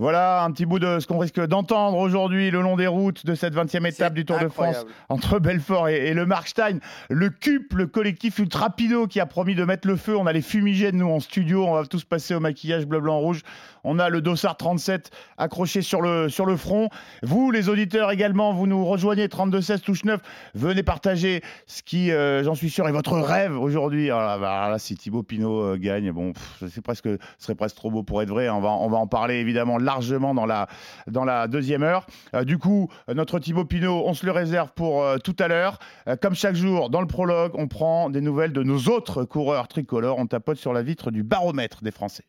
Voilà 0.00 0.44
un 0.44 0.50
petit 0.50 0.64
bout 0.64 0.78
de 0.78 0.98
ce 0.98 1.06
qu'on 1.06 1.18
risque 1.18 1.46
d'entendre 1.46 1.98
aujourd'hui 1.98 2.50
le 2.50 2.62
long 2.62 2.74
des 2.74 2.86
routes 2.86 3.26
de 3.26 3.34
cette 3.34 3.54
20e 3.54 3.86
étape 3.86 4.14
du 4.14 4.24
Tour 4.24 4.38
de 4.38 4.48
France 4.48 4.86
entre 5.10 5.38
Belfort 5.38 5.88
et, 5.90 6.14
le 6.14 6.24
Markstein. 6.24 6.78
Le 7.10 7.28
CUP, 7.28 7.74
le 7.74 7.86
collectif 7.86 8.38
Ultrapido 8.38 9.06
qui 9.06 9.20
a 9.20 9.26
promis 9.26 9.54
de 9.54 9.62
mettre 9.62 9.86
le 9.86 9.96
feu. 9.96 10.16
On 10.16 10.24
a 10.24 10.32
les 10.32 10.40
fumigènes, 10.40 10.96
nous, 10.96 11.10
en 11.10 11.20
studio. 11.20 11.66
On 11.66 11.74
va 11.74 11.84
tous 11.84 12.04
passer 12.04 12.34
au 12.34 12.40
maquillage 12.40 12.86
bleu, 12.86 13.00
blanc, 13.00 13.18
rouge. 13.18 13.42
On 13.84 13.98
a 13.98 14.08
le 14.08 14.22
Dossard 14.22 14.56
37 14.56 15.10
accroché 15.36 15.82
sur 15.82 16.00
le, 16.00 16.30
sur 16.30 16.46
le 16.46 16.56
front. 16.56 16.88
Vous, 17.22 17.50
les 17.50 17.68
auditeurs 17.68 18.10
également, 18.10 18.54
vous 18.54 18.66
nous 18.66 18.86
rejoignez 18.86 19.26
32-16 19.26 19.80
touche 19.80 20.04
9. 20.04 20.18
Venez 20.54 20.82
partager 20.82 21.42
ce 21.66 21.82
qui, 21.82 22.10
euh, 22.10 22.42
j'en 22.42 22.54
suis 22.54 22.70
sûr, 22.70 22.88
est 22.88 22.92
votre 22.92 23.18
rêve 23.18 23.58
aujourd'hui. 23.58 24.10
Ah 24.10 24.38
bah, 24.40 24.68
là, 24.70 24.78
si 24.78 24.96
Thibaut 24.96 25.22
Pinot 25.22 25.60
euh, 25.60 25.76
gagne, 25.76 26.10
bon, 26.10 26.32
c'est 26.68 26.82
presque, 26.82 27.06
ce 27.06 27.18
serait 27.38 27.54
presque 27.54 27.76
trop 27.76 27.90
beau 27.90 28.02
pour 28.02 28.22
être 28.22 28.30
vrai. 28.30 28.48
On 28.48 28.60
va, 28.60 28.70
on 28.70 28.88
va 28.88 28.96
en 28.96 29.06
parler 29.06 29.36
évidemment 29.36 29.76
largement 29.90 30.34
dans 30.34 30.46
la, 30.46 30.68
dans 31.06 31.24
la 31.24 31.48
deuxième 31.48 31.82
heure. 31.82 32.06
Euh, 32.34 32.44
du 32.44 32.58
coup, 32.58 32.88
notre 33.12 33.38
Thibaut 33.38 33.64
Pinot, 33.64 34.04
on 34.06 34.14
se 34.14 34.24
le 34.24 34.32
réserve 34.32 34.72
pour 34.72 35.04
tout 35.24 35.36
à 35.38 35.48
l'heure. 35.48 35.78
comme 36.20 36.34
chaque 36.34 36.54
jour, 36.54 36.90
dans 36.90 37.00
le 37.00 37.06
prologue, 37.06 37.52
on 37.54 37.68
prend 37.68 38.10
des 38.10 38.20
nouvelles 38.20 38.52
de 38.52 38.62
nos 38.62 38.78
autres 38.88 39.24
coureurs 39.24 39.68
tricolores. 39.68 40.18
On 40.18 40.26
tapote 40.26 40.58
sur 40.58 40.72
la 40.72 40.82
vitre 40.82 41.10
du 41.10 41.22
baromètre 41.22 41.82
des 41.82 41.90
Français. 41.90 42.24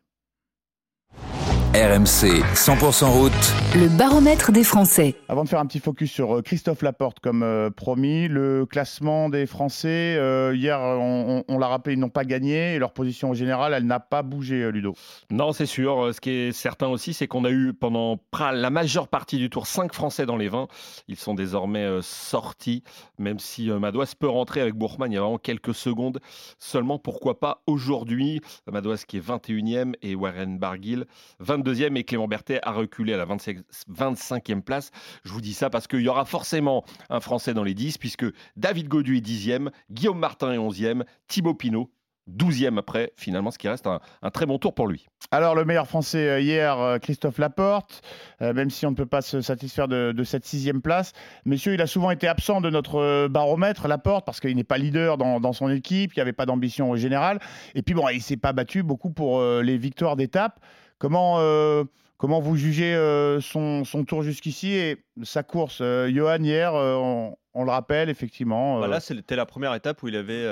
RMC 1.74 2.44
100% 2.54 3.06
route. 3.06 3.32
Le 3.76 3.88
baromètre 3.88 4.52
des 4.52 4.66
Français. 4.66 5.16
Avant 5.30 5.46
de 5.46 5.48
faire 5.48 5.62
un 5.62 5.66
petit 5.66 5.80
focus 5.80 6.12
sur 6.12 6.36
euh, 6.36 6.42
Christophe 6.42 6.82
Laporte, 6.82 7.22
comme 7.22 7.44
euh, 7.44 7.70
promis, 7.70 8.28
le 8.28 8.66
classement 8.66 9.30
des 9.30 9.46
Français, 9.46 10.18
euh, 10.18 10.54
hier, 10.54 10.82
on, 10.82 11.58
l'a 11.58 11.68
rappelé, 11.68 11.96
ils 11.96 12.00
n'ont 12.00 12.10
pas 12.10 12.26
gagné 12.26 12.76
et 12.76 12.78
leur 12.78 12.92
position 12.92 13.30
au 13.30 13.34
général, 13.36 13.74
elle 13.74 13.86
n'a 13.86 14.02
pas 14.02 14.22
bougé, 14.22 14.70
Ludo. 14.70 14.96
Non, 15.30 15.54
c'est 15.54 15.66
sûr. 15.66 16.14
Ce 16.14 16.20
qui 16.20 16.32
est 16.32 16.52
certain 16.52 16.90
aussi, 16.90 17.14
c'est 17.14 17.28
qu'on 17.28 17.46
a 17.46 17.50
eu 17.52 17.72
pendant 17.72 18.20
la 18.38 18.70
majeure 18.70 19.08
partie 19.08 19.38
du 19.38 19.50
tour 19.50 19.66
5 19.66 19.94
Français 19.94 20.26
dans 20.26 20.36
les 20.36 20.50
20. 20.50 20.68
Ils 21.08 21.16
sont 21.16 21.36
désormais 21.36 21.88
sortis, 22.02 22.84
même 23.18 23.40
si 23.40 23.70
Madouas 23.70 24.12
peut 24.20 24.28
rentrer 24.28 24.60
avec 24.60 24.74
Bourgman 24.74 25.10
il 25.10 25.16
y 25.16 25.18
a 25.18 25.22
vraiment 25.22 25.38
quelques 25.38 25.74
secondes. 25.74 26.20
Seulement, 26.60 27.00
pourquoi 27.00 27.40
pas 27.40 27.62
aujourd'hui? 27.66 28.42
Madouas 28.70 29.06
qui 29.08 29.16
est 29.16 29.26
21e 29.26 29.94
et 30.02 30.16
Warren 30.16 30.60
Barguil 30.60 31.06
22 31.40 31.61
deuxième 31.62 31.98
et 31.98 32.04
Clément 32.04 32.28
Berthet 32.28 32.60
a 32.64 32.72
reculé 32.72 33.14
à 33.14 33.18
la 33.18 33.26
25e 33.26 34.62
place. 34.62 34.92
Je 35.24 35.32
vous 35.32 35.42
dis 35.42 35.54
ça 35.54 35.70
parce 35.70 35.88
qu'il 35.88 36.02
y 36.02 36.08
aura 36.08 36.26
forcément 36.26 36.84
un 37.10 37.20
Français 37.20 37.54
dans 37.54 37.64
les 37.64 37.74
10 37.74 37.98
puisque 37.98 38.26
David 38.56 38.88
Godu 38.88 39.18
est 39.18 39.26
10e, 39.26 39.70
Guillaume 39.90 40.20
Martin 40.20 40.52
est 40.54 40.58
11e, 40.58 41.04
Thibaut 41.28 41.54
Pinot 41.54 41.90
12e 42.30 42.78
après, 42.78 43.12
finalement, 43.16 43.52
ce 43.52 43.58
qui 43.58 43.68
reste 43.68 43.88
un, 43.88 44.00
très 44.32 44.46
bon 44.46 44.58
tour 44.58 44.74
pour 44.74 44.88
lui. 44.88 45.08
Alors, 45.32 45.56
le 45.56 45.66
meilleur 45.66 45.88
français 45.88 46.30
euh, 46.30 46.40
hier, 46.40 46.80
euh, 46.80 46.98
Christophe 47.00 47.38
Laporte, 47.38 48.02
euh, 48.42 48.54
même 48.54 48.70
si 48.70 48.86
on 48.86 48.92
ne 48.92 48.96
peut 48.96 49.06
pas 49.06 49.22
se 49.22 49.42
satisfaire 49.42 49.88
de, 49.88 50.24
cette 50.24 50.46
sixième 50.46 50.82
place. 50.82 51.14
Messieurs, 51.46 51.74
il 51.74 51.82
a 51.82 51.88
souvent 51.88 52.12
été 52.12 52.28
absent 52.28 52.62
de 52.62 52.70
notre 52.70 53.28
baromètre, 53.28 53.88
Laporte, 53.88 54.26
parce 54.26 54.40
qu'il 54.40 54.56
n'est 54.56 54.64
pas 54.64 54.78
leader 54.78 55.18
dans, 55.18 55.54
son 55.54 55.70
équipe, 55.70 56.14
il 56.14 56.20
n'y 56.20 56.22
avait 56.22 56.34
pas 56.34 56.46
d'ambition 56.46 56.92
au 56.92 56.96
général. 56.96 57.40
Et 57.76 57.82
puis, 57.82 57.94
bon, 57.96 58.08
il 58.10 58.18
ne 58.18 58.22
s'est 58.22 58.38
pas 58.38 58.54
battu 58.54 58.84
beaucoup 58.84 59.10
pour 59.10 59.42
les 59.42 59.78
victoires 59.78 60.16
d'étape. 60.16 60.60
Comment, 61.02 61.40
euh, 61.40 61.84
comment 62.18 62.40
vous 62.42 62.56
jugez 62.56 62.94
euh, 62.94 63.42
son, 63.42 63.84
son, 63.86 64.06
tour 64.06 64.22
jusqu'ici 64.22 64.74
et 64.74 65.04
sa 65.24 65.42
course 65.42 65.80
euh, 65.82 66.08
Johan, 66.14 66.44
hier, 66.44 66.76
on, 66.76 67.36
le 67.56 67.72
rappelle, 67.72 68.08
effectivement. 68.08 68.80
Bah 68.80 68.88
là, 68.88 69.00
c'était 69.00 69.36
la 69.36 69.48
première 69.48 69.74
étape 69.74 70.04
où 70.04 70.10
il 70.10 70.16
avait 70.16 70.46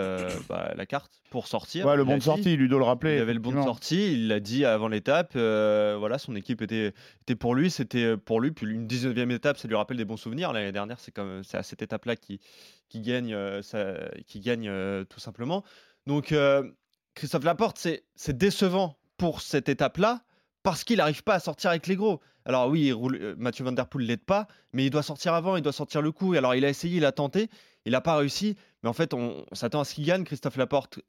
bah, 0.49 0.73
la 0.75 0.87
carte 0.87 1.21
pour 1.29 1.45
sortir. 1.45 1.85
Ouais, 1.85 1.95
le 1.95 2.03
bon 2.03 2.17
de 2.17 2.23
sortie, 2.23 2.57
Ludo 2.57 2.79
le 2.79 2.83
rappelait. 2.83 3.17
Il 3.17 3.21
avait 3.21 3.35
le 3.35 3.39
bon 3.39 3.51
de 3.51 3.61
sortie, 3.61 4.13
il 4.13 4.27
l'a 4.27 4.39
dit 4.39 4.65
avant 4.65 4.87
l'étape. 4.87 5.33
voilà, 5.35 6.17
son 6.17 6.35
équipe 6.35 6.63
était, 6.63 6.95
était 7.21 7.35
pour 7.35 7.53
lui, 7.53 7.69
c'était 7.69 8.17
pour 8.17 8.41
lui. 8.41 8.49
Puis 8.49 8.65
une 8.65 8.87
19e 8.87 9.31
étape, 9.31 9.59
ça 9.59 9.67
lui 9.67 9.75
rappelle 9.75 9.97
des 9.97 10.05
bons 10.05 10.17
souvenirs. 10.17 10.51
L'année 10.51 10.71
dernière, 10.71 10.97
c'est 10.99 11.55
à 11.55 11.61
cette 11.61 11.83
étape-là 11.83 12.15
qui, 12.15 12.39
qui 12.89 13.01
gagne, 13.01 13.37
ça, 13.61 13.93
qui 14.25 14.39
gagne 14.39 14.71
tout 15.05 15.19
simplement. 15.19 15.63
Donc, 16.07 16.33
Christophe 17.13 17.43
Laporte, 17.43 17.77
c'est 17.77 18.35
décevant 18.35 18.97
pour 19.17 19.41
cette 19.41 19.69
étape-là 19.69 20.23
parce 20.69 20.83
qu'il 20.83 20.97
n'arrive 20.97 21.23
pas 21.23 21.33
à 21.33 21.39
sortir 21.39 21.71
avec 21.71 21.87
les 21.87 21.95
gros. 21.95 22.21
Alors 22.45 22.67
oui, 22.67 22.91
euh, 22.91 23.35
Mathieu 23.39 23.65
Van 23.65 23.71
Der 23.71 23.87
Poel 23.87 24.05
l'aide 24.05 24.23
pas, 24.23 24.47
mais 24.71 24.85
il 24.85 24.89
doit 24.91 25.01
sortir 25.01 25.33
avant, 25.33 25.55
il 25.55 25.63
doit 25.63 25.71
sortir 25.71 26.01
le 26.01 26.11
coup. 26.11 26.33
Alors 26.33 26.53
il 26.53 26.63
a 26.63 26.69
essayé, 26.69 26.97
il 26.97 27.05
a 27.05 27.11
tenté, 27.11 27.49
il 27.85 27.93
n'a 27.93 28.01
pas 28.01 28.15
réussi. 28.15 28.55
Mais 28.83 28.89
en 28.89 28.93
fait, 28.93 29.15
on, 29.15 29.45
s'attend 29.51 29.79
à 29.79 29.83
ce 29.83 29.95
qu'il 29.95 30.05
gagne. 30.05 30.23
Christophe 30.23 30.57
Laporte, 30.57 30.99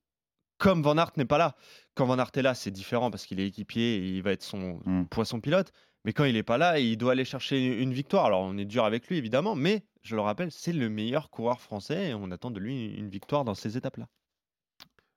comme 0.56 0.82
Van 0.82 0.96
Aert 0.96 1.12
n'est 1.18 1.26
pas 1.26 1.36
là. 1.36 1.56
Quand 1.94 2.06
Van 2.06 2.18
Aert 2.18 2.30
est 2.36 2.42
là, 2.42 2.54
c'est 2.54 2.70
différent 2.70 3.10
parce 3.10 3.26
qu'il 3.26 3.38
est 3.38 3.46
équipier 3.46 3.96
et 3.96 4.08
il 4.16 4.22
va 4.22 4.32
être 4.32 4.42
son 4.42 4.80
mmh. 4.86 5.08
poisson 5.10 5.40
pilote. 5.40 5.72
Mais 6.06 6.14
quand 6.14 6.24
il 6.24 6.32
n'est 6.32 6.42
pas 6.42 6.56
là, 6.56 6.78
il 6.78 6.96
doit 6.96 7.12
aller 7.12 7.26
chercher 7.26 7.82
une 7.82 7.92
victoire. 7.92 8.24
Alors 8.24 8.40
on 8.40 8.56
est 8.56 8.64
dur 8.64 8.86
avec 8.86 9.08
lui, 9.08 9.18
évidemment, 9.18 9.54
mais 9.56 9.84
je 10.00 10.16
le 10.16 10.22
rappelle, 10.22 10.50
c'est 10.50 10.72
le 10.72 10.88
meilleur 10.88 11.28
coureur 11.28 11.60
français 11.60 12.08
et 12.08 12.14
on 12.14 12.30
attend 12.30 12.50
de 12.50 12.60
lui 12.60 12.94
une 12.94 13.10
victoire 13.10 13.44
dans 13.44 13.54
ces 13.54 13.76
étapes-là. 13.76 14.08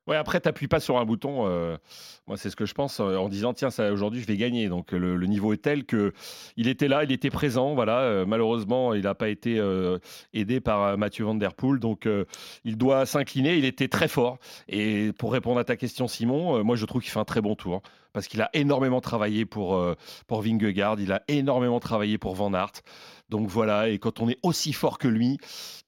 Ouais, 0.06 0.16
après, 0.16 0.38
t'appuies 0.38 0.68
pas 0.68 0.80
sur 0.80 0.98
un 0.98 1.06
bouton. 1.06 1.46
Euh, 1.46 1.78
moi, 2.26 2.36
c'est 2.36 2.50
ce 2.50 2.56
que 2.56 2.66
je 2.66 2.74
pense 2.74 3.00
euh, 3.00 3.16
en 3.16 3.30
disant 3.30 3.54
tiens, 3.54 3.70
ça 3.70 3.90
aujourd'hui, 3.90 4.20
je 4.20 4.26
vais 4.26 4.36
gagner. 4.36 4.68
Donc 4.68 4.92
le, 4.92 5.16
niveau 5.26 5.54
est 5.54 5.62
tel 5.62 5.86
que 5.86 6.12
il 6.56 6.68
était 6.68 6.88
là, 6.88 7.04
il 7.04 7.12
était 7.12 7.30
présent. 7.30 7.74
Voilà. 7.74 8.00
Euh, 8.00 8.26
malheureusement, 8.26 8.92
il 8.92 9.04
n'a 9.04 9.14
pas 9.14 9.30
été 9.30 9.60
aidé 10.34 10.60
par 10.60 10.98
Mathieu 10.98 11.24
Van 11.24 11.34
Der 11.34 11.54
Poel, 11.54 11.78
donc 11.78 12.06
il 12.64 12.76
doit 12.76 13.06
s'incliner. 13.06 13.56
Il 13.56 13.64
était 13.64 13.88
très 13.88 14.08
fort. 14.08 14.38
Et 14.68 15.12
pour 15.18 15.32
répondre 15.32 15.58
à 15.58 15.64
ta 15.64 15.76
question, 15.76 16.06
Simon, 16.06 16.62
moi, 16.64 16.76
je 16.76 16.84
trouve 16.84 17.00
qu'il 17.00 17.10
fait 17.10 17.20
un 17.20 17.24
très 17.24 17.40
bon 17.40 17.54
tour 17.54 17.82
parce 18.12 18.28
qu'il 18.28 18.40
a 18.42 18.50
énormément 18.52 19.00
travaillé 19.00 19.44
pour 19.46 19.82
pour 20.26 20.42
Vingegaard, 20.42 21.00
il 21.00 21.12
a 21.12 21.22
énormément 21.28 21.80
travaillé 21.80 22.18
pour 22.18 22.34
Van 22.34 22.52
Aert. 22.52 22.82
Donc 23.30 23.48
voilà, 23.48 23.88
et 23.88 23.98
quand 23.98 24.20
on 24.20 24.28
est 24.28 24.38
aussi 24.42 24.72
fort 24.72 24.98
que 24.98 25.08
lui, 25.08 25.38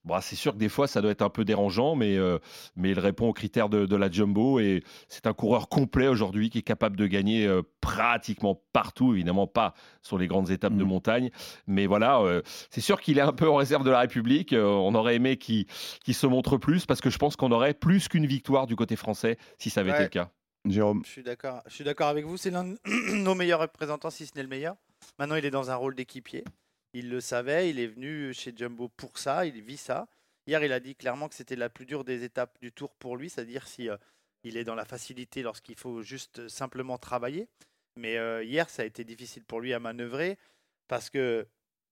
bah, 0.04 0.20
c'est 0.22 0.36
sûr 0.36 0.52
que 0.52 0.58
des 0.58 0.68
fois 0.68 0.86
ça 0.88 1.02
doit 1.02 1.10
être 1.10 1.22
un 1.22 1.28
peu 1.28 1.44
dérangeant, 1.44 1.94
mais, 1.94 2.16
euh, 2.16 2.38
mais 2.76 2.90
il 2.90 2.98
répond 2.98 3.28
aux 3.28 3.32
critères 3.32 3.68
de, 3.68 3.96
la 3.96 4.10
jumbo 4.10 4.58
et 4.58 4.82
c'est 5.08 5.26
un 5.26 5.32
coureur 5.32 5.68
complet 5.68 6.08
aujourd'hui 6.08 6.48
qui 6.48 6.58
est 6.58 6.62
capable 6.62 6.96
de 6.96 7.06
gagner 7.06 7.46
euh, 7.46 7.62
pratiquement 7.80 8.62
partout, 8.72 9.12
évidemment 9.14 9.46
pas 9.46 9.74
sur 10.02 10.16
les 10.16 10.26
grandes 10.26 10.50
étapes 10.50 10.76
de 10.76 10.84
mmh. 10.84 10.88
montagne, 10.88 11.30
mais 11.66 11.86
voilà, 11.86 12.20
euh, 12.20 12.40
c'est 12.70 12.80
sûr 12.80 13.00
qu'il 13.00 13.18
est 13.18 13.22
un 13.22 13.32
peu 13.32 13.48
en 13.48 13.56
réserve 13.56 13.84
de 13.84 13.90
la 13.90 14.00
République. 14.00 14.54
on 14.56 14.94
aurait 14.94 15.16
aimé 15.16 15.36
qu'il 15.36 15.66
se 16.08 16.26
montre 16.26 16.56
plus 16.56 16.86
parce 16.86 17.00
que 17.00 17.10
je 17.10 17.18
pense 17.18 17.36
qu'on 17.36 17.52
aurait 17.52 17.74
plus 17.74 18.08
qu'une 18.08 18.26
victoire 18.26 18.66
du 18.66 18.76
côté 18.76 18.96
français 18.96 19.36
si 19.58 19.70
ça 19.70 19.80
avait 19.80 19.90
été 19.90 20.02
le 20.02 20.08
cas. 20.08 20.30
Jérôme. 20.70 21.02
Je 21.04 21.10
suis 21.10 21.22
d'accord. 21.22 21.62
Je 21.66 21.74
suis 21.74 21.84
d'accord 21.84 22.08
avec 22.08 22.24
vous. 22.24 22.36
C'est 22.36 22.50
l'un 22.50 22.64
de 22.64 22.78
nos 23.14 23.34
meilleurs 23.34 23.60
représentants, 23.60 24.10
si 24.10 24.26
ce 24.26 24.34
n'est 24.34 24.42
le 24.42 24.48
meilleur. 24.48 24.76
Maintenant, 25.18 25.36
il 25.36 25.44
est 25.44 25.50
dans 25.50 25.70
un 25.70 25.76
rôle 25.76 25.94
d'équipier. 25.94 26.44
Il 26.96 27.10
le 27.10 27.20
savait, 27.20 27.68
il 27.68 27.78
est 27.78 27.88
venu 27.88 28.32
chez 28.32 28.54
Jumbo 28.56 28.88
pour 28.88 29.18
ça, 29.18 29.44
il 29.44 29.60
vit 29.60 29.76
ça. 29.76 30.08
Hier, 30.46 30.64
il 30.64 30.72
a 30.72 30.80
dit 30.80 30.94
clairement 30.94 31.28
que 31.28 31.34
c'était 31.34 31.54
la 31.54 31.68
plus 31.68 31.84
dure 31.84 32.04
des 32.04 32.24
étapes 32.24 32.58
du 32.62 32.72
tour 32.72 32.94
pour 32.94 33.18
lui, 33.18 33.28
c'est-à-dire 33.28 33.68
si 33.68 33.90
euh, 33.90 33.98
il 34.44 34.56
est 34.56 34.64
dans 34.64 34.74
la 34.74 34.86
facilité 34.86 35.42
lorsqu'il 35.42 35.76
faut 35.76 36.00
juste 36.00 36.48
simplement 36.48 36.96
travailler. 36.96 37.48
Mais 37.96 38.16
euh, 38.16 38.42
hier, 38.42 38.70
ça 38.70 38.80
a 38.80 38.86
été 38.86 39.04
difficile 39.04 39.44
pour 39.44 39.60
lui 39.60 39.74
à 39.74 39.78
manœuvrer 39.78 40.38
parce 40.88 41.10
que 41.10 41.46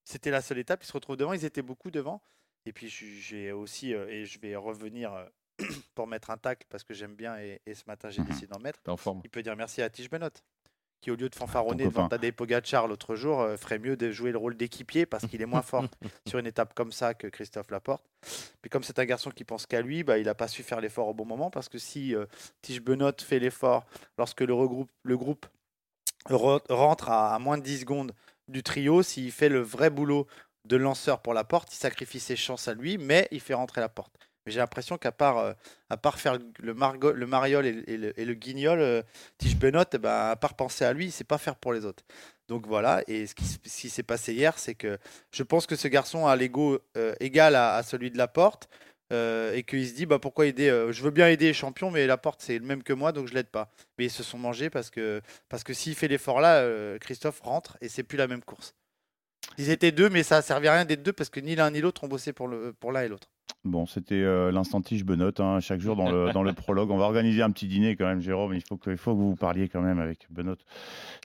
c'était 0.05 0.31
la 0.31 0.41
seule 0.41 0.57
étape. 0.57 0.83
Il 0.83 0.87
se 0.87 0.95
retrouve 0.95 1.19
devant, 1.19 1.35
ils 1.35 1.45
étaient 1.45 1.61
beaucoup 1.61 1.91
devant. 1.91 2.23
Et 2.65 2.73
puis 2.73 2.89
j'ai 2.89 3.53
aussi, 3.53 3.93
euh, 3.93 4.09
et 4.09 4.25
je 4.25 4.39
vais 4.41 4.57
revenir 4.57 5.13
pour 5.95 6.07
mettre 6.07 6.31
un 6.31 6.39
tacle 6.39 6.67
parce 6.71 6.83
que 6.83 6.95
j'aime 6.95 7.15
bien 7.15 7.37
et, 7.37 7.61
ce 7.75 7.83
matin 7.87 8.09
j'ai 8.09 8.23
mmh 8.23 8.25
décidé 8.25 8.47
d'en 8.47 8.59
mettre. 8.59 8.81
Il 9.23 9.29
peut 9.29 9.43
dire 9.43 9.55
merci 9.55 9.83
à 9.83 9.91
Tige 9.91 10.09
Benot 10.09 10.31
qui 11.05 11.11
au 11.11 11.17
lieu 11.17 11.29
de 11.29 11.35
fanfaronner 11.35 11.85
devant 11.85 12.09
Tadej 12.09 12.33
Pogacar 12.33 12.89
l'autre 12.89 13.15
jour, 13.15 13.43
euh, 13.43 13.59
ferait 13.59 13.79
mieux 13.79 13.95
de 13.95 14.11
jouer 14.11 14.33
le 14.33 14.39
rôle 14.39 14.57
d'équipier 14.57 15.05
parce 15.05 15.27
qu'il 15.27 15.43
est 15.43 15.47
moins 15.47 15.61
fort 15.61 15.85
sur 16.27 16.39
une 16.39 16.47
étape 16.47 16.73
comme 16.73 16.93
ça 16.93 17.13
que 17.13 17.27
Christophe 17.27 17.71
Laporte. 17.71 18.03
Puis 18.63 18.71
comme 18.71 18.83
c'est 18.83 18.99
un 18.99 19.05
garçon 19.05 19.31
qui 19.31 19.45
pense 19.45 19.67
qu'à 19.67 19.83
lui, 19.83 20.03
bah, 20.03 20.17
il 20.17 20.25
n'a 20.25 20.35
pas 20.35 20.49
su 20.49 20.63
faire 20.63 20.81
l'effort 20.81 21.09
au 21.09 21.13
bon 21.13 21.27
moment 21.27 21.51
parce 21.51 21.69
que 21.69 21.77
si 21.77 22.15
euh, 22.15 22.25
Tige 22.63 22.81
Benot 22.81 23.13
fait 23.21 23.39
l'effort 23.39 23.85
lorsque 24.17 24.41
le, 24.41 24.55
regroupe, 24.55 24.91
le 25.03 25.19
groupe 25.19 25.45
rentre 26.31 27.11
à, 27.11 27.39
moins 27.39 27.59
de 27.59 27.63
10 27.63 27.81
secondes 27.81 28.13
du 28.49 28.63
trio, 28.63 29.03
s'il 29.03 29.31
fait 29.31 29.51
le 29.51 29.61
vrai 29.61 29.91
boulot 29.91 30.27
de 30.65 30.77
lanceur 30.77 31.21
pour 31.21 31.35
la 31.35 31.45
porte, 31.45 31.75
il 31.75 31.77
sacrifie 31.77 32.19
ses 32.21 32.37
chances 32.37 32.67
à 32.67 32.73
lui, 32.73 32.97
mais 32.97 33.29
il 33.31 33.41
fait 33.41 33.53
rentrer 33.53 33.83
la 33.83 33.91
porte. 33.91 34.17
Mais 34.47 34.53
j'ai 34.53 34.59
l'impression 34.59 34.99
qu'à 34.99 35.13
part, 35.13 35.39
euh, 35.39 35.53
à 35.89 35.97
part 35.97 36.19
faire 36.21 36.35
le, 36.59 36.75
le 37.13 37.27
mariole 37.27 37.67
et, 37.67 37.97
le- 38.25 38.35
guignol, 38.35 38.81
euh, 38.81 39.03
Tige 39.39 39.57
Benoît, 39.57 39.87
eh 39.93 39.99
ben, 39.99 40.31
à 40.31 40.37
part 40.37 40.55
penser 40.55 40.85
à 40.85 40.93
lui, 40.93 41.11
c'est 41.11 41.25
pas 41.25 41.39
faire 41.39 41.57
pour 41.57 41.73
les 41.73 41.85
autres. 41.85 42.05
Donc 42.49 42.67
voilà, 42.67 43.03
et 43.07 43.27
ce 43.27 43.35
qui, 43.35 43.89
s'est 43.89 44.03
passé 44.03 44.35
hier, 44.35 44.59
c'est 44.59 44.75
que 44.75 44.99
je 45.33 45.43
pense 45.43 45.67
que 45.67 45.77
ce 45.77 45.89
garçon 45.89 46.27
a 46.27 46.37
l'ego 46.37 46.79
euh, 46.97 47.15
égal 47.21 47.55
à, 47.57 47.83
celui 47.83 48.11
de 48.11 48.19
Laporte. 48.19 48.69
euh, 49.13 49.55
et 49.55 49.63
qu'il 49.65 49.87
se 49.87 49.95
dit 49.95 50.07
bah 50.07 50.19
pourquoi 50.19 50.47
aider 50.47 50.69
je 50.91 51.03
veux 51.03 51.11
bien 51.11 51.29
aider 51.29 51.47
les 51.47 51.53
champions 51.55 51.91
mais 51.91 52.07
Laporte 52.07 52.41
c'est 52.43 52.59
le 52.59 52.65
même 52.65 52.83
que 52.83 52.95
moi 52.95 53.13
donc 53.13 53.29
je 53.29 53.35
l'aide 53.35 53.51
pas 53.51 53.71
mais 53.99 54.07
ils 54.07 54.11
se 54.11 54.23
sont 54.23 54.39
mangés 54.39 54.71
parce 54.71 54.89
que 54.91 55.21
parce 55.51 55.63
que 55.63 55.75
s'il 55.75 55.95
fait 55.95 56.09
l'effort 56.09 56.41
là 56.41 56.67
Christophe 57.01 57.41
rentre 57.41 57.77
et 57.83 57.91
c'est 57.91 58.03
plus 58.03 58.17
la 58.17 58.27
même 58.27 58.43
course 58.43 58.75
ils 59.59 59.69
étaient 59.69 59.93
deux 59.93 60.09
mais 60.09 60.23
ça 60.23 60.39
a 60.39 60.43
servi 60.43 60.69
à 60.69 60.73
rien 60.73 60.87
d'être 60.87 61.03
deux 61.03 61.13
parce 61.13 61.29
que 61.29 61.39
ni 61.41 61.55
l'un 61.55 61.71
ni 61.71 61.83
l'autre 61.83 62.03
ont 62.05 62.09
bossé 62.09 62.33
pour 62.33 62.49
pour 62.81 62.93
l'un 62.93 63.03
et 63.03 63.09
l'autre 63.09 63.29
Bon, 63.65 63.87
c'était 63.87 64.17
euh, 64.23 64.53
l'instant 64.53 64.83
tige 64.83 65.05
Benoît, 65.05 65.31
hein, 65.39 65.59
chaque 65.61 65.81
jour 65.81 65.97
dans 65.97 66.11
le, 66.11 66.33
dans 66.33 66.43
le 66.43 66.53
prologue. 66.55 66.91
On 66.91 66.99
va 66.99 67.07
organiser 67.07 67.41
un 67.43 67.51
petit 67.51 67.67
dîner 67.67 67.97
quand 67.97 68.05
même, 68.07 68.21
Jérôme. 68.21 68.53
Il 68.55 68.61
faut 68.63 68.77
que, 68.77 68.91
il 68.91 68.99
faut 68.99 69.13
que 69.15 69.19
vous 69.21 69.37
parliez 69.37 69.69
quand 69.69 69.81
même 69.81 69.99
avec 69.99 70.27
Benoît. 70.31 70.57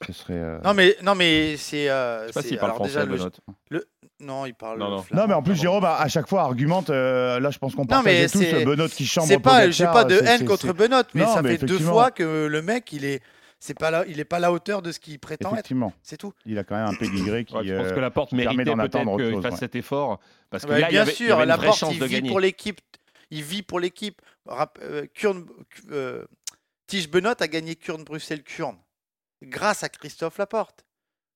Ce 0.08 0.14
serait. 0.14 0.36
euh, 0.36 0.58
non 0.64 0.74
mais 0.74 0.96
non 1.04 1.16
mais 1.16 1.58
c'est 1.58 1.90
euh, 1.90 2.22
Je 2.24 2.28
sais 2.28 2.34
pas 2.34 2.42
s'il 2.42 2.58
parle 2.58 2.76
français, 2.76 2.94
déjà, 2.94 3.06
Benoît. 3.06 3.30
le- 3.70 3.86
non 4.22 4.46
il 4.46 4.54
parle 4.54 4.80
Non, 4.80 4.90
non. 4.90 5.04
Non, 5.14 5.28
mais 5.28 5.34
en 5.34 5.42
plus, 5.42 5.56
Jérôme, 5.56 5.84
à, 5.86 5.96
à 5.96 6.08
chaque 6.08 6.28
fois, 6.30 6.44
argumente. 6.44 6.90
euh, 6.90 7.40
là, 7.42 7.52
je 7.52 7.58
pense 7.58 7.76
qu'on 7.76 7.86
mais 8.06 8.28
tous 8.28 8.40
c'est- 8.40 8.64
Benoît 8.66 8.88
qui 8.88 9.06
chambre. 9.06 9.28
c'est 9.28 9.40
pas 9.40 9.70
j'ai 9.70 9.86
pas 9.86 10.06
de 10.06 10.16
haine 10.16 10.46
contre 10.46 10.72
Benoît 10.74 11.04
mais 11.14 11.24
Non, 11.24 11.34
ça 11.34 11.42
mais 11.42 11.58
fait 11.58 11.66
deux 11.66 11.80
fois 11.80 12.12
que 12.12 12.48
le 12.48 12.62
mec 12.62 12.92
il 12.94 13.04
est 13.06 13.22
c'est 13.60 13.78
pas 13.78 13.92
là 13.92 14.06
il 14.08 14.20
est 14.20 14.26
pas 14.26 14.38
à 14.38 14.40
la 14.40 14.52
hauteur 14.52 14.82
de 14.82 14.92
ce 14.92 15.00
qu'il 15.00 15.20
prétend 15.20 15.50
être 15.50 15.54
Effectivement. 15.56 15.94
c'est 16.02 16.18
tout 16.18 16.34
Il 16.46 16.58
a 16.58 16.64
quand 16.64 16.76
même 16.76 16.88
un 16.88 16.96
pédigré 16.96 17.44
qui. 17.46 17.56
Ouais, 17.56 17.66
je 17.66 17.76
pense 17.76 17.88
euh, 17.88 17.96
que 17.96 18.00
la 18.00 18.12
porte 18.12 18.32
méritait 18.32 18.64
d'en 18.64 18.80
attendre 18.80 19.18
peut-être 19.18 19.32
qu'il 19.34 19.42
fasse 19.42 19.52
ouais. 19.54 19.60
cet 19.60 19.76
effort. 19.76 20.20
Parce 20.50 20.66
que 20.66 20.70
Ouais, 20.72 20.80
là, 20.82 20.88
il 20.90 20.92
y 20.92 20.94
bien 20.96 21.06
il 21.06 21.12
y 21.12 21.16
sûr, 21.16 21.36
avait 21.36 21.44
une 21.44 21.50
vraie 21.52 21.58
Laporte, 21.68 21.78
chance 21.80 21.94
il 21.94 22.00
de 22.00 22.06
vit 22.06 22.14
gagner. 22.16 22.30
pour 22.30 22.40
l'équipe. 22.40 22.80
Il 23.32 23.44
vit 23.44 23.62
pour 23.62 23.80
l'équipe. 23.80 24.22
Euh, 24.82 25.06
Kurn- 25.14 25.46
euh, 25.92 26.26
Tige 26.88 27.10
Benoît 27.10 27.36
a 27.40 27.48
gagné 27.48 27.76
Kurn-Bruxelles-Kurn 27.76 28.78
grâce 29.44 29.84
à 29.84 29.90
Christophe 29.90 30.38
Laporte. 30.38 30.86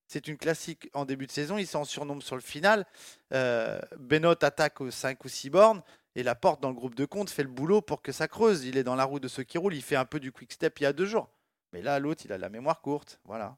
C'est 0.08 0.26
une 0.28 0.36
classique 0.36 0.90
en 0.92 1.04
début 1.04 1.26
de 1.26 1.30
saison. 1.32 1.56
Il 1.58 1.66
s'en 1.66 1.84
surnomme 1.84 2.20
sur 2.20 2.34
le 2.36 2.42
final. 2.42 2.84
Euh, 3.32 3.78
Benoît 3.98 4.36
attaque 4.42 4.80
aux 4.80 4.90
5 4.90 5.24
ou 5.24 5.28
6 5.28 5.50
bornes 5.50 5.82
et 6.16 6.22
Laporte, 6.22 6.60
dans 6.62 6.68
le 6.68 6.74
groupe 6.74 6.94
de 6.94 7.04
compte, 7.04 7.30
fait 7.30 7.42
le 7.42 7.48
boulot 7.48 7.80
pour 7.80 8.02
que 8.02 8.12
ça 8.12 8.28
creuse. 8.28 8.64
Il 8.64 8.76
est 8.76 8.84
dans 8.84 8.94
la 8.96 9.04
roue 9.04 9.20
de 9.20 9.28
ceux 9.28 9.42
qui 9.44 9.56
roulent. 9.58 9.74
Il 9.74 9.82
fait 9.82 9.96
un 9.96 10.04
peu 10.04 10.20
du 10.20 10.30
quick 10.32 10.52
step 10.52 10.78
il 10.80 10.82
y 10.82 10.86
a 10.86 10.92
deux 10.92 11.06
jours. 11.06 11.28
Mais 11.74 11.82
là, 11.82 11.98
l'autre, 11.98 12.22
il 12.24 12.32
a 12.32 12.38
la 12.38 12.48
mémoire 12.48 12.80
courte. 12.80 13.20
Voilà. 13.24 13.56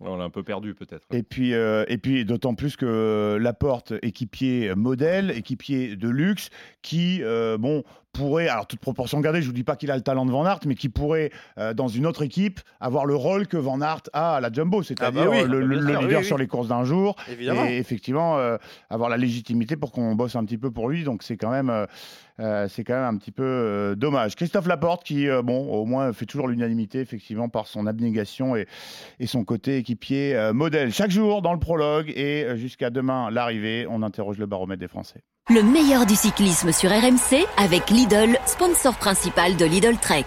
Ouais, 0.00 0.08
on 0.08 0.16
l'a 0.16 0.24
un 0.24 0.30
peu 0.30 0.42
perdu 0.42 0.74
peut-être. 0.74 1.06
Et 1.12 1.22
puis, 1.22 1.52
euh, 1.52 1.84
et 1.86 1.98
puis 1.98 2.24
d'autant 2.24 2.54
plus 2.54 2.76
que 2.76 3.36
Laporte, 3.38 3.92
équipier 4.00 4.74
modèle, 4.74 5.30
équipier 5.30 5.96
de 5.96 6.08
luxe, 6.08 6.48
qui, 6.80 7.22
euh, 7.22 7.58
bon, 7.58 7.84
pourrait, 8.12 8.48
alors 8.48 8.66
toute 8.66 8.80
proportion 8.80 9.20
gardée, 9.20 9.42
je 9.42 9.46
vous 9.46 9.52
dis 9.52 9.64
pas 9.64 9.76
qu'il 9.76 9.90
a 9.90 9.96
le 9.96 10.02
talent 10.02 10.26
de 10.26 10.30
Van 10.30 10.44
Aert, 10.44 10.60
mais 10.66 10.74
qui 10.74 10.88
pourrait, 10.88 11.30
euh, 11.58 11.74
dans 11.74 11.88
une 11.88 12.06
autre 12.06 12.22
équipe, 12.22 12.60
avoir 12.80 13.06
le 13.06 13.14
rôle 13.14 13.46
que 13.46 13.56
Van 13.56 13.80
Aert 13.80 14.02
a 14.12 14.36
à 14.36 14.40
la 14.40 14.52
Jumbo, 14.52 14.82
c'est-à-dire 14.82 15.22
Ah 15.22 15.26
bah 15.26 15.30
oui, 15.30 15.48
le, 15.48 15.60
leader 15.60 16.20
oui, 16.20 16.24
sur 16.24 16.36
oui. 16.36 16.42
les 16.42 16.48
courses 16.48 16.68
d'un 16.68 16.84
jour, 16.84 17.16
Évidemment. 17.30 17.66
et 17.66 17.76
effectivement 17.76 18.38
euh, 18.38 18.56
avoir 18.88 19.08
la 19.08 19.16
légitimité 19.16 19.76
pour 19.76 19.92
qu'on 19.92 20.14
bosse 20.14 20.36
un 20.36 20.44
petit 20.44 20.58
peu 20.58 20.70
pour 20.70 20.88
lui. 20.88 21.04
Donc 21.04 21.22
c'est 21.22 21.36
quand 21.36 21.50
même, 21.50 21.70
euh, 22.40 22.68
c'est 22.68 22.84
quand 22.84 22.94
même 22.94 23.14
un 23.14 23.16
petit 23.16 23.32
peu 23.32 23.94
dommage. 23.96 24.34
Christophe 24.34 24.66
Laporte 24.66 25.04
qui, 25.04 25.26
bon, 25.44 25.68
au 25.68 25.84
moins 25.84 26.12
fait 26.12 26.26
toujours 26.26 26.48
l'unanimité 26.48 27.00
effectivement 27.00 27.48
par 27.48 27.66
son 27.66 27.86
abnégation 27.86 28.56
et, 28.56 28.66
et 29.18 29.26
son 29.26 29.44
côté 29.44 29.76
équipier 29.76 30.50
modèle. 30.52 30.92
Chaque 30.92 31.10
jour 31.10 31.42
dans 31.42 31.52
le 31.52 31.58
prologue 31.58 32.10
et 32.16 32.46
jusqu'à 32.56 32.90
demain 32.90 33.30
l'arrivée, 33.30 33.86
on 33.88 34.02
interroge 34.02 34.38
le 34.38 34.46
baromètre 34.46 34.80
des 34.80 34.88
Français. 34.88 35.22
Le 35.52 35.64
meilleur 35.64 36.06
du 36.06 36.14
cyclisme 36.14 36.70
sur 36.70 36.90
RMC 36.90 37.44
avec 37.56 37.90
Lidl, 37.90 38.38
sponsor 38.46 38.96
principal 38.96 39.56
de 39.56 39.64
Lidl 39.64 39.96
Trek. 39.96 40.24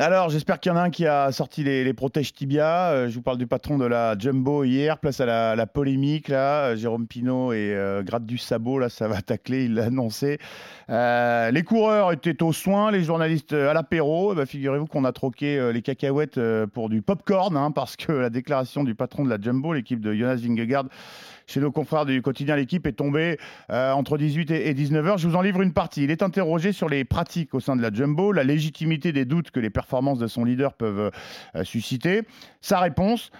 Alors, 0.00 0.28
j'espère 0.30 0.58
qu'il 0.58 0.72
y 0.72 0.74
en 0.74 0.76
a 0.76 0.82
un 0.82 0.90
qui 0.90 1.06
a 1.06 1.30
sorti 1.30 1.62
les, 1.62 1.94
protèges 1.94 2.32
tibia. 2.32 2.90
Euh, 2.90 3.08
je 3.08 3.14
vous 3.14 3.22
parle 3.22 3.38
du 3.38 3.46
patron 3.46 3.78
de 3.78 3.84
la 3.84 4.18
Jumbo 4.18 4.64
hier. 4.64 4.98
Place 4.98 5.20
à 5.20 5.54
la, 5.54 5.66
polémique, 5.68 6.26
là. 6.26 6.70
Euh, 6.70 6.76
Jérôme 6.76 7.06
Pinault 7.06 7.52
et 7.52 7.72
euh, 7.72 8.02
gratte 8.02 8.26
du 8.26 8.36
sabot, 8.36 8.80
là, 8.80 8.88
ça 8.88 9.06
va 9.06 9.22
tacler, 9.22 9.66
il 9.66 9.74
l'a 9.74 9.84
annoncé. 9.84 10.38
Euh, 10.90 11.52
les 11.52 11.62
coureurs 11.62 12.10
étaient 12.10 12.42
aux 12.42 12.52
soins, 12.52 12.90
les 12.90 13.04
journalistes 13.04 13.52
à 13.52 13.72
l'apéro. 13.72 14.32
Eh 14.32 14.34
ben, 14.36 14.46
Figurez-vous 14.46 14.86
qu'on 14.86 15.04
a 15.04 15.12
troqué 15.12 15.70
les 15.72 15.82
cacahuètes 15.82 16.40
pour 16.72 16.88
du 16.88 17.00
popcorn, 17.00 17.56
hein, 17.56 17.70
parce 17.70 17.94
que 17.94 18.10
la 18.10 18.30
déclaration 18.30 18.82
du 18.82 18.96
patron 18.96 19.24
de 19.24 19.30
la 19.30 19.40
Jumbo, 19.40 19.72
l'équipe 19.72 20.00
de 20.00 20.12
Jonas 20.12 20.40
Vingegaard, 20.42 20.86
chez 21.46 21.60
nos 21.60 21.70
confrères 21.70 22.06
du 22.06 22.22
quotidien 22.22 22.56
L'équipe 22.56 22.86
est 22.86 22.92
tombée 22.92 23.38
euh, 23.70 23.92
entre 23.92 24.18
18 24.18 24.50
et, 24.50 24.68
et 24.68 24.74
19 24.74 25.06
heures. 25.06 25.18
Je 25.18 25.28
vous 25.28 25.36
en 25.36 25.42
livre 25.42 25.62
une 25.62 25.72
partie. 25.72 26.04
Il 26.04 26.10
est 26.10 26.22
interrogé 26.22 26.72
sur 26.72 26.88
les 26.88 27.04
pratiques 27.04 27.54
au 27.54 27.60
sein 27.60 27.76
de 27.76 27.82
la 27.82 27.92
Jumbo, 27.92 28.32
la 28.32 28.44
légitimité 28.44 29.12
des 29.12 29.24
doutes 29.24 29.50
que 29.50 29.60
les 29.60 29.70
performances 29.70 30.18
de 30.18 30.26
son 30.26 30.44
leader 30.44 30.74
peuvent 30.74 31.10
euh, 31.56 31.64
susciter. 31.64 32.22
Sa 32.60 32.80
réponse 32.80 33.30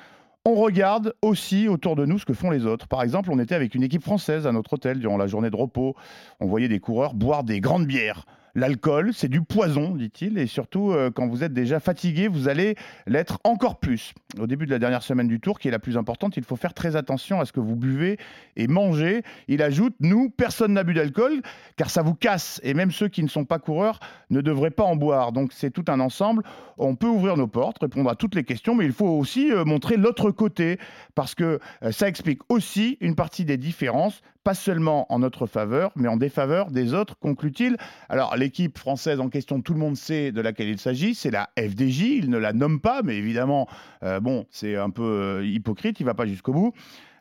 on 0.46 0.56
regarde 0.56 1.14
aussi 1.22 1.68
autour 1.68 1.96
de 1.96 2.04
nous 2.04 2.18
ce 2.18 2.26
que 2.26 2.34
font 2.34 2.50
les 2.50 2.66
autres. 2.66 2.86
Par 2.86 3.02
exemple, 3.02 3.30
on 3.32 3.38
était 3.38 3.54
avec 3.54 3.74
une 3.74 3.82
équipe 3.82 4.02
française 4.02 4.46
à 4.46 4.52
notre 4.52 4.74
hôtel 4.74 4.98
durant 4.98 5.16
la 5.16 5.26
journée 5.26 5.48
de 5.48 5.56
repos. 5.56 5.96
On 6.38 6.46
voyait 6.46 6.68
des 6.68 6.80
coureurs 6.80 7.14
boire 7.14 7.44
des 7.44 7.60
grandes 7.60 7.86
bières. 7.86 8.26
L'alcool, 8.56 9.12
c'est 9.12 9.28
du 9.28 9.42
poison, 9.42 9.96
dit-il, 9.96 10.38
et 10.38 10.46
surtout, 10.46 10.92
euh, 10.92 11.10
quand 11.10 11.26
vous 11.26 11.42
êtes 11.42 11.52
déjà 11.52 11.80
fatigué, 11.80 12.28
vous 12.28 12.48
allez 12.48 12.76
l'être 13.06 13.40
encore 13.42 13.80
plus. 13.80 14.14
Au 14.38 14.46
début 14.46 14.64
de 14.66 14.70
la 14.70 14.78
dernière 14.78 15.02
semaine 15.02 15.26
du 15.26 15.40
tour, 15.40 15.58
qui 15.58 15.66
est 15.66 15.72
la 15.72 15.80
plus 15.80 15.96
importante, 15.96 16.36
il 16.36 16.44
faut 16.44 16.54
faire 16.54 16.72
très 16.72 16.94
attention 16.94 17.40
à 17.40 17.46
ce 17.46 17.52
que 17.52 17.58
vous 17.58 17.74
buvez 17.74 18.16
et 18.54 18.68
mangez. 18.68 19.22
Il 19.48 19.60
ajoute, 19.60 19.96
nous, 19.98 20.30
personne 20.30 20.74
n'a 20.74 20.84
bu 20.84 20.94
d'alcool, 20.94 21.42
car 21.76 21.90
ça 21.90 22.02
vous 22.02 22.14
casse, 22.14 22.60
et 22.62 22.74
même 22.74 22.92
ceux 22.92 23.08
qui 23.08 23.24
ne 23.24 23.28
sont 23.28 23.44
pas 23.44 23.58
coureurs 23.58 23.98
ne 24.30 24.40
devraient 24.40 24.70
pas 24.70 24.84
en 24.84 24.94
boire. 24.94 25.32
Donc 25.32 25.52
c'est 25.52 25.70
tout 25.70 25.84
un 25.88 25.98
ensemble. 25.98 26.44
On 26.78 26.94
peut 26.94 27.08
ouvrir 27.08 27.36
nos 27.36 27.48
portes, 27.48 27.78
répondre 27.80 28.08
à 28.08 28.14
toutes 28.14 28.36
les 28.36 28.44
questions, 28.44 28.76
mais 28.76 28.84
il 28.84 28.92
faut 28.92 29.08
aussi 29.08 29.50
euh, 29.50 29.64
montrer 29.64 29.96
l'autre 29.96 30.30
côté, 30.30 30.78
parce 31.16 31.34
que 31.34 31.58
euh, 31.82 31.90
ça 31.90 32.06
explique 32.06 32.42
aussi 32.48 32.98
une 33.00 33.16
partie 33.16 33.44
des 33.44 33.56
différences, 33.56 34.22
pas 34.44 34.54
seulement 34.54 35.10
en 35.12 35.18
notre 35.18 35.46
faveur, 35.46 35.90
mais 35.96 36.06
en 36.06 36.16
défaveur 36.16 36.70
des 36.70 36.92
autres, 36.92 37.18
conclut-il. 37.18 37.76
Alors 38.08 38.36
l'équipe 38.36 38.78
française 38.78 39.18
en 39.18 39.30
question, 39.30 39.62
tout 39.62 39.72
le 39.72 39.80
monde 39.80 39.96
sait 39.96 40.32
de 40.32 40.40
laquelle 40.40 40.68
il 40.68 40.78
s'agit, 40.78 41.14
c'est 41.14 41.30
la 41.30 41.50
FDJ, 41.58 42.00
il 42.02 42.30
ne 42.30 42.36
la 42.36 42.52
nomme 42.52 42.80
pas, 42.80 43.02
mais 43.02 43.16
évidemment, 43.16 43.66
euh, 44.02 44.20
bon, 44.20 44.46
c'est 44.50 44.76
un 44.76 44.90
peu 44.90 45.02
euh, 45.02 45.46
hypocrite, 45.46 45.98
il 45.98 46.06
va 46.06 46.14
pas 46.14 46.26
jusqu'au 46.26 46.52
bout. 46.52 46.74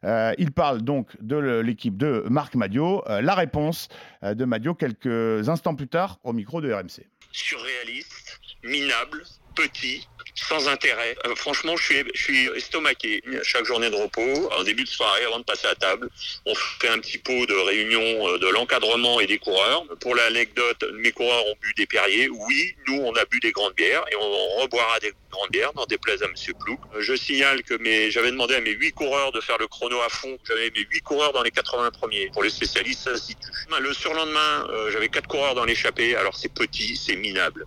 Euh, 0.03 0.33
il 0.37 0.51
parle 0.51 0.81
donc 0.81 1.15
de 1.21 1.61
l'équipe 1.61 1.95
de 1.95 2.25
Marc 2.29 2.55
Madio. 2.55 3.03
Euh, 3.07 3.21
la 3.21 3.35
réponse 3.35 3.87
de 4.21 4.43
Madio 4.43 4.75
quelques 4.75 5.47
instants 5.47 5.75
plus 5.75 5.87
tard 5.87 6.19
au 6.23 6.33
micro 6.33 6.59
de 6.59 6.73
RMC. 6.73 7.07
surréaliste, 7.31 8.37
minable, 8.65 9.23
petit, 9.55 10.07
sans 10.35 10.67
intérêt. 10.67 11.15
Euh, 11.25 11.35
franchement, 11.35 11.77
je 11.77 11.83
suis, 11.83 12.03
je 12.13 12.55
estomaqué. 12.55 13.23
Chaque 13.43 13.65
journée 13.65 13.89
de 13.89 13.95
repos, 13.95 14.49
en 14.57 14.63
début 14.63 14.83
de 14.83 14.89
soirée, 14.89 15.23
avant 15.25 15.39
de 15.39 15.43
passer 15.43 15.67
à 15.67 15.75
table, 15.75 16.09
on 16.45 16.55
fait 16.55 16.89
un 16.89 16.99
petit 16.99 17.17
pot 17.17 17.45
de 17.45 17.53
réunion 17.53 18.27
euh, 18.27 18.37
de 18.37 18.47
l'encadrement 18.47 19.19
et 19.19 19.27
des 19.27 19.37
coureurs. 19.37 19.85
Pour 19.99 20.15
l'anecdote, 20.15 20.83
mes 20.95 21.11
coureurs 21.11 21.45
ont 21.45 21.55
bu 21.61 21.73
des 21.75 21.85
Perrier. 21.85 22.29
Oui, 22.29 22.75
nous, 22.87 22.99
on 23.01 23.13
a 23.15 23.25
bu 23.25 23.39
des 23.39 23.51
grandes 23.51 23.75
bières 23.75 24.03
et 24.11 24.15
on 24.15 24.61
reboira 24.61 24.99
des 24.99 25.13
grandes 25.31 25.51
bières, 25.51 25.71
n'en 25.75 25.85
déplaise 25.85 26.23
à 26.23 26.27
Monsieur 26.27 26.53
Plouc. 26.53 26.79
Euh, 26.95 27.01
Je 27.01 27.15
signale 27.15 27.61
que 27.63 27.77
j'avais 28.09 28.31
demandé 28.31 28.55
à 28.55 28.61
mes 28.61 28.71
huit 28.71 28.93
coureurs 28.93 29.31
de 29.31 29.41
faire 29.41 29.57
le 29.59 29.67
chrono 29.67 30.01
à 30.01 30.09
fond. 30.09 30.37
J'avais 30.47 30.71
mes 30.71 30.85
huit 30.89 31.01
coureurs 31.01 31.33
dans 31.33 31.43
les 31.43 31.51
80 31.51 31.91
premiers. 31.91 32.29
Pour 32.31 32.43
les 32.43 32.49
spécialistes, 32.49 33.03
ça 33.03 33.15
se 33.15 33.27
situe. 33.27 33.49
Le 33.79 33.93
surlendemain, 33.93 34.67
j'avais 34.91 35.09
quatre 35.09 35.27
coureurs 35.27 35.55
dans 35.55 35.65
l'échappée. 35.65 36.15
Alors 36.15 36.35
c'est 36.35 36.53
petit, 36.53 36.95
c'est 36.95 37.15
minable. 37.15 37.65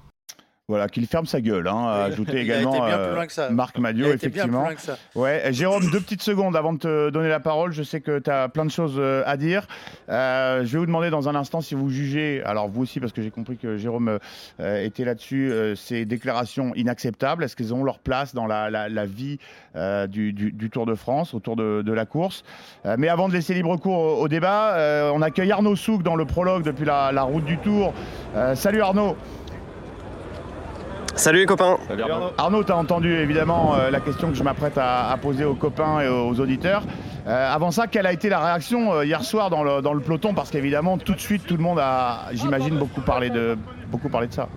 Voilà, 0.69 0.89
qu'il 0.89 1.07
ferme 1.07 1.27
sa 1.27 1.41
gueule. 1.41 1.69
Hein, 1.69 1.85
a 1.87 2.03
ajouté 2.07 2.33
également 2.41 2.73
euh. 2.91 3.15
Marc 3.51 3.79
Madio, 3.79 4.07
effectivement. 4.17 4.65
Ouais, 5.15 5.45
Jérôme, 5.53 5.89
deux 5.93 6.01
petites 6.01 6.23
secondes 6.25 6.57
avant 6.57 6.73
de 6.73 6.79
te 6.79 7.11
donner 7.11 7.29
la 7.29 7.39
parole. 7.39 7.71
Je 7.71 7.85
sais 7.85 8.01
que 8.01 8.19
tu 8.19 8.29
as 8.31 8.49
plein 8.49 8.65
de 8.65 8.71
choses 8.73 8.97
euh, 8.99 9.23
à 9.27 9.37
dire. 9.37 9.69
Euh, 10.09 10.65
je 10.65 10.73
vais 10.73 10.79
vous 10.79 10.87
demander 10.87 11.09
dans 11.11 11.29
un 11.29 11.37
instant 11.37 11.61
si 11.61 11.77
vous 11.77 11.89
jugez, 11.89 12.43
alors 12.45 12.67
vous 12.67 12.83
aussi, 12.83 12.99
parce 12.99 13.13
que 13.13 13.23
j'ai 13.23 13.31
compris 13.31 13.57
que 13.59 13.77
Jérôme 13.77 14.19
euh, 14.59 14.85
était 14.85 15.05
là-dessus, 15.05 15.53
euh, 15.53 15.77
ces 15.77 16.05
déclarations 16.05 16.73
inacceptables. 16.75 17.45
Est-ce 17.45 17.55
qu'elles 17.55 17.73
ont 17.73 17.85
leur 17.85 18.01
place 18.01 18.35
dans 18.35 18.47
la, 18.49 18.69
la- 18.69 18.89
la 18.89 19.07
vie 19.07 19.39
du, 20.09 20.33
du- 20.33 20.51
du 20.51 20.71
Tour 20.71 20.85
de 20.87 20.97
France, 20.97 21.33
autour 21.33 21.55
de, 21.55 21.83
de 21.83 21.93
la 21.93 22.07
course? 22.07 22.43
Mais 22.99 23.09
avant 23.09 23.29
de 23.29 23.35
laisser 23.35 23.55
libre 23.55 23.77
cours 23.77 23.99
au, 23.99 24.23
au 24.23 24.27
débat, 24.29 25.11
on 25.15 25.23
accueille 25.23 25.53
Arnaud 25.53 25.77
Souk 25.77 26.03
dans 26.03 26.17
le 26.17 26.25
prologue 26.25 26.65
depuis 26.65 26.87
la, 26.87 27.13
la 27.13 27.23
route 27.23 27.45
du 27.45 27.59
Tour. 27.59 27.95
Salut 28.55 28.81
Arnaud. 28.81 29.17
Salut 31.17 31.39
les 31.39 31.47
copains. 31.47 31.79
Arnaud, 32.37 32.63
tu 32.63 32.73
as 32.73 32.77
entendu 32.77 33.15
évidemment 33.15 33.75
euh, 33.75 33.91
la 33.91 34.01
question 34.01 34.29
que 34.29 34.35
je 34.35 34.43
m'apprête 34.43 34.77
à, 34.77 35.11
à 35.11 35.17
poser 35.17 35.45
aux 35.45 35.55
copains 35.55 36.01
et 36.01 36.09
aux 36.09 36.39
auditeurs. 36.39 36.83
Euh, 37.27 37.55
avant 37.55 37.71
ça, 37.71 37.87
quelle 37.87 38.07
a 38.07 38.12
été 38.12 38.29
la 38.29 38.39
réaction 38.39 38.93
euh, 38.93 39.05
hier 39.05 39.25
soir 39.25 39.49
dans 39.49 39.64
le, 39.64 39.81
dans 39.81 39.95
le 39.95 40.01
peloton? 40.01 40.35
Parce 40.35 40.51
qu'évidemment, 40.51 40.99
tout 40.99 41.14
de 41.14 41.21
suite, 41.21 41.47
tout 41.47 41.57
le 41.57 41.62
monde 41.62 41.79
a, 41.81 42.27
j'imagine, 42.33 42.79
beaucoup 42.79 43.01
parlé 43.01 43.31
de, 43.31 43.57
beaucoup 43.91 44.11
parlé 44.11 44.29
de 44.29 44.35
ça. 44.35 44.49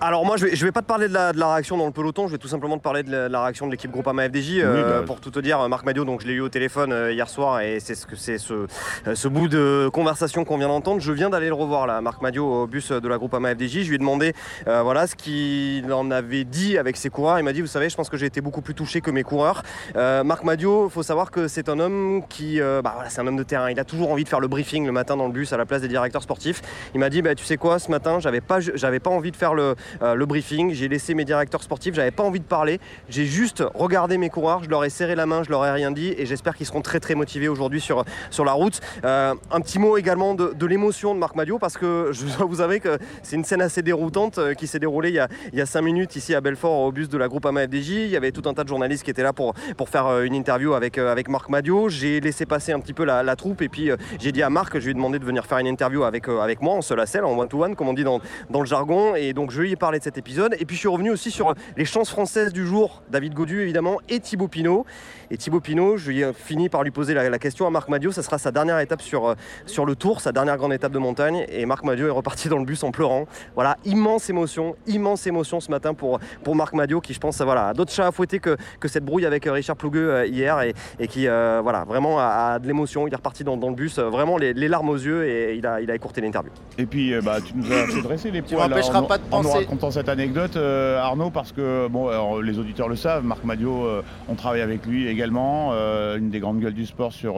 Alors 0.00 0.24
moi 0.24 0.36
je 0.36 0.46
vais, 0.46 0.56
je 0.56 0.64
vais 0.64 0.72
pas 0.72 0.82
te 0.82 0.86
parler 0.86 1.08
de 1.08 1.14
la, 1.14 1.32
de 1.32 1.38
la 1.38 1.54
réaction 1.54 1.76
dans 1.76 1.86
le 1.86 1.92
peloton, 1.92 2.26
je 2.26 2.32
vais 2.32 2.38
tout 2.38 2.48
simplement 2.48 2.76
te 2.76 2.82
parler 2.82 3.02
de 3.02 3.10
la, 3.10 3.28
de 3.28 3.32
la 3.32 3.42
réaction 3.42 3.66
de 3.66 3.72
l'équipe 3.72 3.90
Groupama 3.90 4.28
FDJ. 4.28 4.58
Euh, 4.58 5.00
bah. 5.00 5.06
Pour 5.06 5.20
tout 5.20 5.30
te 5.30 5.38
dire, 5.40 5.68
Marc 5.68 5.84
Madio, 5.84 6.04
donc 6.04 6.22
je 6.22 6.26
l'ai 6.26 6.34
eu 6.34 6.40
au 6.40 6.48
téléphone 6.48 6.92
euh, 6.92 7.12
hier 7.12 7.28
soir 7.28 7.60
et 7.60 7.80
c'est 7.80 7.94
ce 7.94 8.06
que 8.06 8.16
c'est 8.16 8.38
ce, 8.38 8.54
euh, 8.54 9.14
ce 9.14 9.28
bout 9.28 9.48
de 9.48 9.88
conversation 9.92 10.44
qu'on 10.44 10.58
vient 10.58 10.68
d'entendre. 10.68 11.00
Je 11.00 11.12
viens 11.12 11.30
d'aller 11.30 11.48
le 11.48 11.54
revoir 11.54 11.86
là, 11.86 12.00
Marc 12.00 12.22
Madio 12.22 12.44
au 12.44 12.66
bus 12.66 12.92
de 12.92 13.08
la 13.08 13.18
Groupama 13.18 13.54
FDJ. 13.54 13.82
Je 13.82 13.88
lui 13.88 13.94
ai 13.94 13.98
demandé 13.98 14.34
euh, 14.66 14.82
voilà 14.82 15.06
ce 15.06 15.14
qu'il 15.16 15.90
en 15.92 16.10
avait 16.10 16.44
dit 16.44 16.78
avec 16.78 16.96
ses 16.96 17.10
coureurs. 17.10 17.38
Il 17.38 17.44
m'a 17.44 17.52
dit 17.52 17.60
vous 17.60 17.66
savez, 17.66 17.88
je 17.88 17.96
pense 17.96 18.08
que 18.08 18.16
j'ai 18.16 18.26
été 18.26 18.40
beaucoup 18.40 18.62
plus 18.62 18.74
touché 18.74 19.00
que 19.00 19.10
mes 19.10 19.22
coureurs. 19.22 19.62
Marc 19.94 20.44
Madio, 20.44 20.88
faut 20.88 21.02
savoir 21.02 21.30
que 21.30 21.48
c'est 21.48 21.68
un 21.68 21.78
homme 21.78 22.22
qui, 22.28 22.60
bah 22.60 22.92
voilà, 22.94 23.08
c'est 23.08 23.20
un 23.20 23.26
homme 23.26 23.36
de 23.36 23.42
terrain. 23.42 23.70
Il 23.70 23.80
a 23.80 23.84
toujours 23.84 24.10
envie 24.10 24.24
de 24.24 24.28
faire 24.28 24.40
le 24.40 24.48
briefing 24.48 24.86
le 24.86 24.92
matin 24.92 25.16
dans 25.16 25.26
le 25.26 25.32
bus 25.32 25.52
à 25.52 25.56
la 25.56 25.66
place 25.66 25.82
des 25.82 25.88
directeurs 25.88 26.22
sportifs. 26.22 26.62
Il 26.94 27.00
m'a 27.00 27.10
dit 27.10 27.22
bah 27.22 27.34
tu 27.34 27.44
sais 27.44 27.56
quoi, 27.56 27.78
ce 27.78 27.90
matin 27.90 28.18
j'avais 28.20 28.40
pas 28.40 28.60
j'avais 28.60 29.00
pas 29.00 29.10
envie 29.10 29.30
de 29.30 29.36
faire 29.36 29.54
le, 29.54 29.74
le 30.00 30.26
briefing. 30.26 30.72
J'ai 30.72 30.88
laissé 30.88 31.14
mes 31.14 31.24
directeurs 31.24 31.62
sportifs, 31.62 31.94
j'avais 31.94 32.10
pas 32.10 32.22
envie 32.22 32.40
de 32.40 32.44
parler. 32.44 32.80
J'ai 33.08 33.24
juste 33.24 33.62
regardé 33.74 34.18
mes 34.18 34.30
coureurs, 34.30 34.62
je 34.64 34.70
leur 34.70 34.84
ai 34.84 34.90
serré 34.90 35.14
la 35.14 35.26
main, 35.26 35.42
je 35.42 35.50
leur 35.50 35.64
ai 35.64 35.70
rien 35.70 35.90
dit 35.90 36.14
et 36.16 36.26
j'espère 36.26 36.56
qu'ils 36.56 36.66
seront 36.66 36.82
très 36.82 37.00
très 37.00 37.14
motivés 37.14 37.48
aujourd'hui 37.48 37.80
sur, 37.80 38.04
sur 38.30 38.44
la 38.44 38.52
route. 38.52 38.80
Euh, 39.04 39.34
un 39.50 39.60
petit 39.60 39.78
mot 39.78 39.96
également 39.96 40.34
de, 40.34 40.66
l'émotion 40.66 41.14
de 41.14 41.18
Marc 41.18 41.34
Madio 41.34 41.58
parce 41.58 41.76
que 41.76 42.10
je 42.12 42.24
vous 42.44 42.60
avouer 42.60 42.80
que 42.80 42.98
c'est 43.22 43.36
une 43.36 43.44
scène 43.44 43.62
assez 43.62 43.82
déroutante 43.82 44.38
euh, 44.38 44.54
qui 44.54 44.66
s'est 44.66 44.78
déroulée 44.78 45.10
il 45.10 45.14
y, 45.14 45.18
a, 45.18 45.28
il 45.52 45.58
y 45.58 45.62
a 45.62 45.66
cinq 45.66 45.82
minutes 45.82 46.16
ici 46.16 46.34
à 46.34 46.40
Belfort 46.40 46.80
au 46.80 46.92
bus 46.92 47.08
de 47.08 47.18
la 47.18 47.28
Groupama 47.28 47.64
FDJ. 47.64 47.90
Il 47.90 48.08
y 48.08 48.16
avait 48.16 48.32
tout 48.32 48.48
un 48.48 48.54
tas 48.54 48.64
de 48.64 48.68
journalistes 48.68 49.04
qui 49.04 49.10
étaient 49.10 49.22
là 49.22 49.32
pour, 49.32 49.54
pour 49.76 49.88
faire 49.88 50.06
euh, 50.06 50.22
une 50.22 50.34
interview 50.34 50.74
avec, 50.74 50.98
euh, 50.98 51.10
avec 51.10 51.28
Marc 51.28 51.48
Madio. 51.48 51.88
J'ai 51.88 52.20
laissé 52.20 52.46
passer 52.46 52.72
un 52.72 52.80
petit 52.80 52.92
peu 52.92 53.04
la, 53.04 53.36
troupe 53.36 53.62
et 53.62 53.68
puis 53.68 53.90
euh, 53.90 53.96
j'ai 54.18 54.32
dit 54.32 54.42
à 54.42 54.50
Marc, 54.50 54.78
je 54.78 54.84
lui 54.84 54.90
ai 54.90 54.94
demandé 54.94 55.18
de 55.18 55.24
venir 55.24 55.46
faire 55.46 55.58
une 55.58 55.66
interview 55.66 56.04
avec, 56.04 56.28
euh, 56.28 56.40
avec 56.40 56.62
moi 56.62 56.74
en 56.74 56.82
seul 56.82 57.00
à 57.00 57.04
en 57.24 57.38
one-to-one, 57.38 57.74
comme 57.76 57.88
on 57.88 57.92
dit 57.92 58.04
dans, 58.04 58.20
dans 58.50 58.60
le 58.60 58.66
jargon. 58.66 59.14
Et 59.14 59.32
donc 59.32 59.50
je 59.50 59.60
lui 59.60 59.69
parlé 59.76 59.98
de 59.98 60.04
cet 60.04 60.18
épisode. 60.18 60.54
Et 60.58 60.64
puis 60.64 60.76
je 60.76 60.80
suis 60.80 60.88
revenu 60.88 61.10
aussi 61.10 61.30
sur 61.30 61.54
les 61.76 61.84
chances 61.84 62.10
françaises 62.10 62.52
du 62.52 62.66
jour. 62.66 63.02
David 63.10 63.34
Godu 63.34 63.60
évidemment 63.60 63.98
et 64.08 64.20
Thibaut 64.20 64.48
Pinot. 64.48 64.86
Et 65.30 65.36
Thibaut 65.36 65.60
Pinot, 65.60 65.96
je 65.96 66.10
lui 66.10 66.22
ai 66.22 66.32
fini 66.32 66.68
par 66.68 66.82
lui 66.82 66.90
poser 66.90 67.14
la, 67.14 67.28
la 67.28 67.38
question 67.38 67.66
à 67.66 67.70
Marc 67.70 67.88
Madio. 67.88 68.10
Ça 68.12 68.22
sera 68.22 68.38
sa 68.38 68.50
dernière 68.50 68.78
étape 68.80 69.02
sur, 69.02 69.28
euh, 69.28 69.34
sur 69.66 69.86
le 69.86 69.94
tour, 69.94 70.20
sa 70.20 70.32
dernière 70.32 70.56
grande 70.56 70.72
étape 70.72 70.92
de 70.92 70.98
montagne. 70.98 71.44
Et 71.48 71.66
Marc 71.66 71.84
Madio 71.84 72.06
est 72.08 72.10
reparti 72.10 72.48
dans 72.48 72.58
le 72.58 72.64
bus 72.64 72.82
en 72.82 72.90
pleurant. 72.90 73.26
Voilà, 73.54 73.76
immense 73.84 74.28
émotion, 74.28 74.74
immense 74.86 75.26
émotion 75.26 75.60
ce 75.60 75.70
matin 75.70 75.94
pour, 75.94 76.18
pour 76.42 76.56
Marc 76.56 76.74
Madio 76.74 77.00
qui 77.00 77.14
je 77.14 77.20
pense 77.20 77.40
voilà, 77.40 77.68
a 77.68 77.74
d'autres 77.74 77.92
chats 77.92 78.08
à 78.08 78.12
fouetter 78.12 78.40
que, 78.40 78.56
que 78.80 78.88
cette 78.88 79.04
brouille 79.04 79.26
avec 79.26 79.46
euh, 79.46 79.52
Richard 79.52 79.76
Plougueux 79.76 80.10
euh, 80.10 80.26
hier 80.26 80.60
et, 80.62 80.74
et 80.98 81.06
qui 81.06 81.28
euh, 81.28 81.60
voilà, 81.62 81.84
vraiment 81.84 82.18
a, 82.18 82.54
a 82.54 82.58
de 82.58 82.66
l'émotion. 82.66 83.06
Il 83.06 83.12
est 83.12 83.16
reparti 83.16 83.44
dans, 83.44 83.56
dans 83.56 83.68
le 83.68 83.74
bus, 83.74 83.98
vraiment 83.98 84.36
les, 84.36 84.52
les 84.52 84.68
larmes 84.68 84.88
aux 84.88 84.96
yeux 84.96 85.28
et 85.28 85.54
il 85.56 85.66
a, 85.66 85.80
il 85.80 85.90
a 85.90 85.94
écourté 85.94 86.20
l'interview. 86.20 86.50
Et 86.78 86.86
puis, 86.86 87.14
euh, 87.14 87.20
bah, 87.20 87.38
tu 87.40 87.54
nous 87.54 87.70
as 87.72 87.86
fait 87.86 88.02
dresser 88.02 88.30
les 88.30 88.42
Tu 88.42 88.54
poils 88.54 88.68
m'empêcheras 88.68 89.02
pas 89.02 89.18
de 89.18 89.22
en 89.30 89.42
penser. 89.52 89.64
racontant 89.64 89.90
cette 89.90 90.08
anecdote, 90.08 90.56
euh, 90.56 90.98
Arnaud, 90.98 91.30
parce 91.30 91.52
que 91.52 91.88
bon, 91.88 92.40
les 92.40 92.58
auditeurs 92.58 92.88
le 92.88 92.96
savent, 92.96 93.24
Marc 93.24 93.44
Madio, 93.44 93.84
euh, 93.84 94.02
on 94.28 94.34
travaille 94.34 94.60
avec 94.60 94.86
lui 94.86 95.06
également, 95.06 95.70
euh, 95.72 96.16
une 96.16 96.30
des 96.30 96.40
grandes 96.40 96.60
gueules 96.60 96.74
du 96.74 96.86
sport 96.86 97.12
sur 97.12 97.36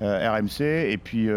RMC. 0.00 0.90
Et 0.90 0.98
puis, 0.98 1.28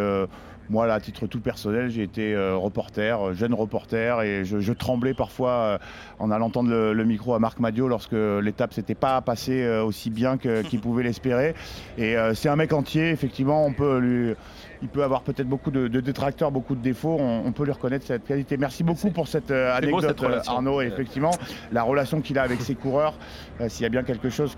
moi, 0.69 0.87
là, 0.87 0.95
à 0.95 0.99
titre 0.99 1.27
tout 1.27 1.39
personnel, 1.39 1.89
j'ai 1.89 2.01
été 2.01 2.35
reporter, 2.35 3.33
jeune 3.33 3.53
reporter, 3.53 4.21
et 4.23 4.45
je, 4.45 4.73
tremblais 4.73 5.13
parfois 5.13 5.79
en 6.19 6.31
allant 6.31 6.49
tendre 6.49 6.69
le, 6.69 7.05
micro 7.05 7.35
à 7.35 7.39
Marc 7.39 7.59
Madio 7.59 7.87
lorsque 7.87 8.13
l'étape 8.13 8.73
s'était 8.73 8.95
pas 8.95 9.21
passée 9.21 9.67
aussi 9.79 10.09
bien 10.09 10.37
qu'il 10.37 10.79
pouvait 10.79 11.03
l'espérer. 11.03 11.53
Et 11.97 12.15
c'est 12.33 12.49
un 12.49 12.55
mec 12.55 12.73
entier, 12.73 13.09
effectivement, 13.11 13.65
on 13.65 13.73
peut 13.73 13.99
lui. 13.99 14.35
Il 14.81 14.87
peut 14.89 15.03
avoir 15.03 15.21
peut-être 15.23 15.47
beaucoup 15.47 15.71
de, 15.71 15.87
de 15.87 15.99
détracteurs, 15.99 16.51
beaucoup 16.51 16.75
de 16.75 16.81
défauts. 16.81 17.17
On, 17.19 17.43
on 17.45 17.51
peut 17.51 17.63
lui 17.63 17.71
reconnaître 17.71 18.05
cette 18.05 18.25
qualité. 18.25 18.57
Merci 18.57 18.83
beaucoup 18.83 19.09
pour 19.09 19.27
cette 19.27 19.51
euh, 19.51 19.71
beau, 19.71 19.77
anecdote, 19.77 20.03
cette 20.07 20.19
relation. 20.19 20.51
euh, 20.51 20.55
Arnaud. 20.55 20.81
Et 20.81 20.87
effectivement, 20.87 21.31
la 21.71 21.83
relation 21.83 22.21
qu'il 22.21 22.37
a 22.39 22.43
avec 22.43 22.61
ses 22.61 22.75
coureurs, 22.75 23.17
euh, 23.61 23.69
s'il 23.69 23.83
y 23.83 23.85
a 23.85 23.89
bien 23.89 24.03
quelque 24.03 24.29
chose 24.29 24.55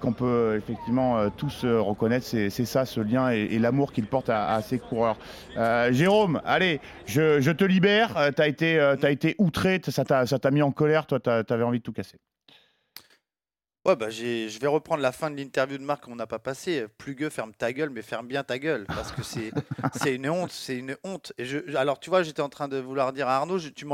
qu'on 0.00 0.12
peut 0.12 0.56
effectivement 0.56 1.30
tous 1.30 1.64
reconnaître, 1.64 2.26
c'est 2.26 2.50
ça, 2.50 2.84
ce 2.84 3.00
lien 3.00 3.32
et, 3.32 3.42
et 3.52 3.58
l'amour 3.58 3.92
qu'il 3.92 4.06
porte 4.06 4.28
à, 4.28 4.54
à 4.54 4.62
ses 4.62 4.78
coureurs. 4.78 5.16
Euh, 5.56 5.92
Jérôme, 5.92 6.40
allez, 6.44 6.80
je, 7.06 7.40
je 7.40 7.50
te 7.52 7.64
libère. 7.64 8.14
tu 8.34 8.42
as 8.42 8.48
été, 8.48 8.94
t'as 9.00 9.10
été 9.10 9.34
outré, 9.38 9.80
ça 9.86 10.04
t'a 10.04 10.26
ça 10.26 10.38
t'a 10.38 10.50
mis 10.50 10.62
en 10.62 10.72
colère. 10.72 11.06
Toi, 11.06 11.20
tu 11.20 11.30
avais 11.30 11.62
envie 11.62 11.78
de 11.78 11.84
tout 11.84 11.92
casser. 11.92 12.18
Ouais, 13.86 13.94
bah, 13.96 14.10
j'ai- 14.10 14.48
je 14.48 14.58
vais 14.58 14.66
reprendre 14.66 15.00
la 15.02 15.12
fin 15.12 15.30
de 15.30 15.36
l'interview 15.36 15.78
de 15.78 15.82
Marc 15.84 16.04
qu'on 16.04 16.16
n'a 16.16 16.26
pas 16.26 16.38
passé. 16.40 16.86
Plugueux, 16.98 17.30
ferme 17.30 17.52
ta 17.54 17.72
gueule, 17.72 17.90
mais 17.90 18.02
ferme 18.02 18.26
bien 18.26 18.42
ta 18.42 18.58
gueule. 18.58 18.84
Parce 18.86 19.12
que 19.12 19.22
c'est 19.94 20.14
une 20.14 20.28
honte. 20.28 20.50
C'est 20.50 20.76
une 20.76 20.96
honte. 21.04 21.32
Et 21.38 21.44
je, 21.44 21.76
alors, 21.76 22.00
tu 22.00 22.10
vois, 22.10 22.22
j'étais 22.24 22.42
en 22.42 22.48
train 22.48 22.66
de 22.68 22.78
vouloir 22.78 23.12
dire 23.12 23.28
à 23.28 23.36
Arnaud, 23.36 23.58
je- 23.58 23.68
tu 23.68 23.86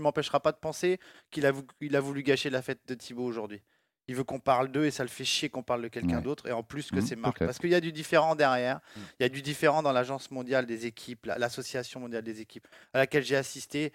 m'empêcheras 0.00 0.38
pas 0.40 0.52
de 0.52 0.58
penser 0.58 1.00
qu'il 1.30 1.46
a, 1.46 1.52
il 1.80 1.96
a 1.96 2.00
voulu 2.00 2.22
gâcher 2.22 2.48
la 2.50 2.62
fête 2.62 2.80
de 2.86 2.94
Thibaut 2.94 3.24
aujourd'hui. 3.24 3.60
Il 4.08 4.16
veut 4.16 4.24
qu'on 4.24 4.40
parle 4.40 4.68
d'eux 4.72 4.84
et 4.86 4.90
ça 4.90 5.02
le 5.04 5.08
fait 5.08 5.24
chier 5.24 5.50
qu'on 5.50 5.62
parle 5.62 5.82
de 5.82 5.88
quelqu'un 5.88 6.16
Ouais. 6.16 6.22
d'autre. 6.22 6.46
Et 6.48 6.52
en 6.52 6.62
plus 6.62 6.90
que 6.90 6.96
Mhm, 6.96 7.02
c'est 7.06 7.16
Marc. 7.16 7.38
Parce 7.40 7.58
qu'il 7.58 7.70
y 7.70 7.74
a 7.76 7.80
du 7.80 7.92
différent 7.92 8.34
derrière. 8.36 8.80
Il 8.96 9.22
y 9.22 9.24
a 9.24 9.28
du 9.28 9.42
différent 9.42 9.82
dans 9.82 9.92
l'Agence 9.92 10.30
mondiale 10.30 10.66
des 10.66 10.86
équipes, 10.86 11.26
la- 11.26 11.38
l'Association 11.38 12.00
mondiale 12.00 12.22
des 12.24 12.40
équipes, 12.40 12.66
à 12.92 12.98
laquelle 12.98 13.24
j'ai 13.24 13.36
assisté. 13.36 13.92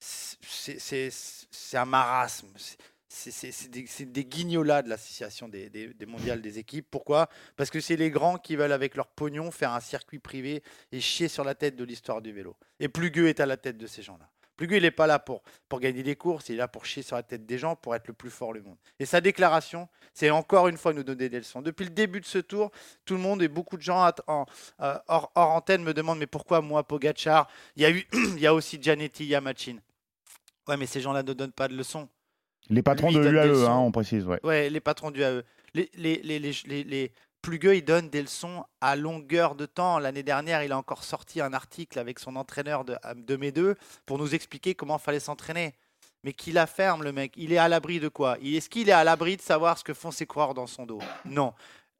C'est 0.00 1.76
un 1.76 1.84
marasme. 1.84 2.48
C'est- 3.16 3.68
des, 3.70 3.86
des 4.04 4.24
guignolas 4.24 4.82
de 4.82 4.90
l'association 4.90 5.48
des, 5.48 5.90
mondiales 6.06 6.42
des 6.42 6.58
équipes. 6.58 6.86
Pourquoi? 6.90 7.28
Parce 7.56 7.70
que 7.70 7.80
c'est 7.80 7.96
les 7.96 8.10
grands 8.10 8.36
qui 8.36 8.56
veulent, 8.56 8.72
avec 8.72 8.94
leur 8.94 9.06
pognon, 9.06 9.50
faire 9.50 9.72
un 9.72 9.80
circuit 9.80 10.18
privé 10.18 10.62
et 10.92 11.00
chier 11.00 11.28
sur 11.28 11.42
la 11.42 11.54
tête 11.54 11.76
de 11.76 11.84
l'histoire 11.84 12.20
du 12.20 12.32
vélo. 12.32 12.56
Et 12.78 12.88
Plugueux 12.88 13.28
est 13.28 13.40
à 13.40 13.46
la 13.46 13.56
tête 13.56 13.78
de 13.78 13.86
ces 13.86 14.02
gens-là. 14.02 14.28
Plugueux, 14.56 14.76
il 14.76 14.82
n'est 14.82 14.90
pas 14.90 15.06
là 15.06 15.18
pour, 15.18 15.42
pour 15.68 15.80
gagner 15.80 16.02
des 16.02 16.16
courses, 16.16 16.48
il 16.48 16.54
est 16.54 16.58
là 16.58 16.68
pour 16.68 16.86
chier 16.86 17.02
sur 17.02 17.16
la 17.16 17.22
tête 17.22 17.44
des 17.44 17.58
gens, 17.58 17.76
pour 17.76 17.94
être 17.94 18.06
le 18.06 18.14
plus 18.14 18.30
fort 18.30 18.54
du 18.54 18.60
monde. 18.62 18.76
Et 18.98 19.04
sa 19.06 19.20
déclaration, 19.20 19.88
c'est 20.14 20.30
encore 20.30 20.68
une 20.68 20.78
fois 20.78 20.92
nous 20.94 21.02
donner 21.02 21.28
des 21.28 21.38
leçons. 21.38 21.60
Depuis 21.62 21.84
le 21.84 21.90
début 21.90 22.20
de 22.20 22.26
ce 22.26 22.38
tour, 22.38 22.70
tout 23.04 23.14
le 23.14 23.20
monde 23.20 23.42
et 23.42 23.48
beaucoup 23.48 23.76
de 23.76 23.82
gens 23.82 24.06
euh, 24.06 24.44
hors, 25.08 25.30
antenne 25.34 25.82
me 25.82 25.92
demandent 25.92 26.18
mais 26.18 26.26
pourquoi 26.26 26.60
moi, 26.62 26.86
Pogachar 26.86 27.48
Il 27.76 27.82
y 27.82 27.86
a, 27.86 27.90
eu, 27.90 28.06
il 28.12 28.40
y 28.40 28.46
a 28.46 28.54
aussi 28.54 28.78
Gianetti, 28.80 29.24
il 29.24 29.28
y 29.28 29.34
a. 29.34 29.42
Ouais, 30.68 30.76
mais 30.76 30.86
ces 30.86 31.00
gens-là 31.00 31.22
ne 31.22 31.32
donnent 31.32 31.52
pas 31.52 31.68
de 31.68 31.76
leçons. 31.76 32.08
Les 32.70 32.82
patrons 32.82 33.08
Lui, 33.08 33.14
de 33.16 33.20
il 33.20 33.24
donne 33.24 33.32
l'UAE, 33.32 33.46
leçons. 33.46 33.70
hein, 33.70 33.78
on 33.78 33.92
précise. 33.92 34.26
Ouais. 34.26 34.40
Ouais, 34.42 34.70
les 34.70 34.80
patrons 34.80 35.10
du 35.10 35.22
AE. 35.22 35.42
Les, 35.74 35.90
les, 35.94 36.16
les, 36.22 36.38
les, 36.38 36.84
les, 36.84 37.12
Plugueux, 37.42 37.76
ils 37.76 37.84
donnent 37.84 38.08
des 38.10 38.22
leçons 38.22 38.64
à 38.80 38.96
longueur 38.96 39.54
de 39.54 39.66
temps. 39.66 40.00
L'année 40.00 40.24
dernière, 40.24 40.64
il 40.64 40.72
a 40.72 40.78
encore 40.78 41.04
sorti 41.04 41.40
un 41.40 41.52
article 41.52 41.98
avec 42.00 42.18
son 42.18 42.34
entraîneur 42.34 42.84
de, 42.84 42.96
de 43.14 43.36
mes 43.36 43.52
deux 43.52 43.76
pour 44.04 44.18
nous 44.18 44.34
expliquer 44.34 44.74
comment 44.74 44.98
fallait 44.98 45.20
s'entraîner. 45.20 45.74
Mais 46.24 46.32
qui 46.32 46.50
la 46.50 46.66
ferme, 46.66 47.04
le 47.04 47.12
mec 47.12 47.32
Il 47.36 47.52
est 47.52 47.58
à 47.58 47.68
l'abri 47.68 48.00
de 48.00 48.08
quoi? 48.08 48.36
Il- 48.40 48.56
Est-ce 48.56 48.68
qu'il 48.68 48.88
est 48.88 48.92
à 48.92 49.04
l'abri 49.04 49.36
de 49.36 49.42
savoir 49.42 49.78
ce 49.78 49.84
que 49.84 49.94
font 49.94 50.10
ses 50.10 50.26
coureurs 50.26 50.54
dans 50.54 50.66
son 50.66 50.86
dos? 50.86 50.98
Non. 51.24 51.52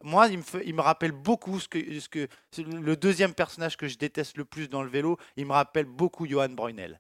Moi, 0.02 0.26
il 0.28 0.38
me, 0.38 0.42
fait- 0.42 0.62
il 0.66 0.74
me 0.74 0.80
rappelle 0.82 1.12
beaucoup 1.12 1.60
ce 1.60 1.68
que, 1.68 2.00
ce 2.00 2.08
que 2.08 2.26
le 2.58 2.96
deuxième 2.96 3.32
personnage 3.32 3.76
que 3.76 3.86
je 3.86 3.96
déteste 3.98 4.36
le 4.36 4.44
plus 4.44 4.68
dans 4.68 4.82
le 4.82 4.90
vélo. 4.90 5.16
Il 5.36 5.46
me 5.46 5.52
rappelle 5.52 5.84
beaucoup 5.84 6.26
Johan 6.26 6.48
Brunel. 6.48 6.98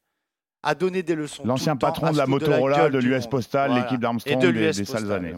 À 0.62 0.74
donner 0.74 1.02
des 1.02 1.14
leçons. 1.14 1.44
L'ancien 1.44 1.76
patron 1.76 2.10
de 2.10 2.16
la 2.16 2.26
Motorola, 2.26 2.88
de 2.88 2.98
l'US. 2.98 3.26
Postal, 3.26 3.74
l'équipe 3.74 4.00
d'Armstrong 4.00 4.40
de 4.42 4.50
des, 4.50 4.72
sales 4.84 5.12
années. 5.12 5.34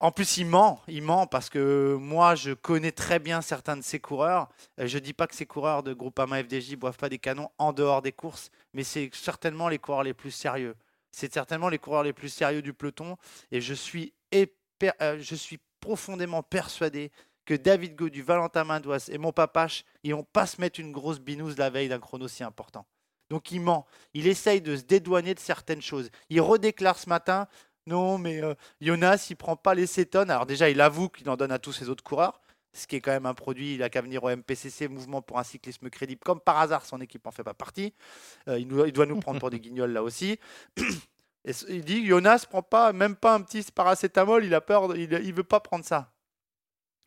En 0.00 0.10
plus, 0.10 0.36
il 0.38 0.46
ment, 0.46 0.82
il 0.88 1.02
ment 1.02 1.26
parce 1.26 1.48
que 1.48 1.96
moi, 1.98 2.34
je 2.34 2.52
connais 2.52 2.92
très 2.92 3.18
bien 3.18 3.40
certains 3.40 3.76
de 3.76 3.82
ces 3.82 4.00
coureurs. 4.00 4.48
Euh, 4.80 4.86
Je 4.86 4.98
dis 4.98 5.12
pas 5.14 5.26
que 5.26 5.34
ces 5.34 5.46
coureurs 5.46 5.82
de 5.82 5.94
Groupama 5.94 6.42
FDJ 6.42 6.76
boivent 6.76 6.98
pas 6.98 7.08
des 7.08 7.18
canons 7.18 7.48
en 7.58 7.72
dehors 7.72 8.02
des 8.02 8.12
courses, 8.12 8.50
mais 8.74 8.84
c'est 8.84 9.08
certainement 9.14 9.68
les 9.68 9.78
coureurs 9.78 10.02
les 10.02 10.12
plus 10.12 10.30
sérieux. 10.30 10.74
C'est 11.10 11.32
certainement 11.32 11.68
les 11.68 11.78
coureurs 11.78 12.02
les 12.02 12.12
plus 12.12 12.28
sérieux 12.28 12.60
du 12.60 12.74
peloton, 12.74 13.16
et 13.52 13.60
je 13.60 13.72
suis, 13.72 14.12
éper- 14.32 14.92
euh, 15.00 15.16
je 15.20 15.34
suis 15.36 15.58
profondément 15.80 16.42
persuadé 16.42 17.10
que 17.46 17.54
David 17.54 17.94
Godu, 17.94 18.20
Valentin 18.22 18.64
Mandoise 18.64 19.08
et 19.10 19.16
mon 19.18 19.32
papache, 19.32 19.84
ils 20.02 20.12
vont 20.14 20.24
pas 20.24 20.46
se 20.46 20.60
mettre 20.60 20.80
une 20.80 20.92
grosse 20.92 21.20
binouse 21.20 21.56
la 21.56 21.70
veille 21.70 21.88
d'un 21.88 22.00
chrono 22.00 22.26
si 22.26 22.42
important. 22.42 22.84
Donc 23.34 23.50
il 23.50 23.60
ment. 23.60 23.84
Il 24.12 24.28
essaye 24.28 24.60
de 24.60 24.76
se 24.76 24.82
dédouaner 24.82 25.34
de 25.34 25.40
certaines 25.40 25.82
choses. 25.82 26.08
Il 26.30 26.40
redéclare 26.40 26.96
ce 26.96 27.08
matin 27.08 27.48
non, 27.86 28.16
mais 28.16 28.40
euh, 28.40 28.54
Jonas, 28.80 29.26
il 29.28 29.36
prend 29.36 29.56
pas 29.56 29.74
les 29.74 29.88
cétones. 29.88 30.30
Alors 30.30 30.46
déjà, 30.46 30.70
il 30.70 30.80
avoue 30.80 31.08
qu'il 31.08 31.28
en 31.28 31.36
donne 31.36 31.50
à 31.50 31.58
tous 31.58 31.72
ses 31.72 31.88
autres 31.88 32.04
coureurs, 32.04 32.40
ce 32.72 32.86
qui 32.86 32.94
est 32.94 33.00
quand 33.00 33.10
même 33.10 33.26
un 33.26 33.34
produit. 33.34 33.74
Il 33.74 33.82
a 33.82 33.90
qu'à 33.90 34.02
venir 34.02 34.22
au 34.22 34.30
MPCC, 34.30 34.86
Mouvement 34.86 35.20
pour 35.20 35.40
un 35.40 35.42
cyclisme 35.42 35.90
crédible. 35.90 36.20
Comme 36.24 36.40
par 36.40 36.60
hasard, 36.60 36.86
son 36.86 37.00
équipe 37.00 37.26
en 37.26 37.32
fait 37.32 37.42
pas 37.42 37.54
partie. 37.54 37.92
Euh, 38.48 38.60
il, 38.60 38.68
doit 38.68 39.04
nous 39.04 39.18
prendre 39.18 39.40
pour 39.40 39.50
des 39.50 39.58
guignols 39.58 39.92
là 39.92 40.04
aussi. 40.04 40.38
Il 41.68 41.84
dit 41.84 42.06
Jonas 42.06 42.46
prend 42.48 42.62
pas, 42.62 42.92
même 42.92 43.16
pas 43.16 43.34
un 43.34 43.42
petit 43.42 43.66
paracétamol. 43.74 44.44
Il 44.44 44.54
a 44.54 44.60
peur, 44.60 44.96
il 44.96 45.34
veut 45.34 45.42
pas 45.42 45.58
prendre 45.58 45.84
ça. 45.84 46.12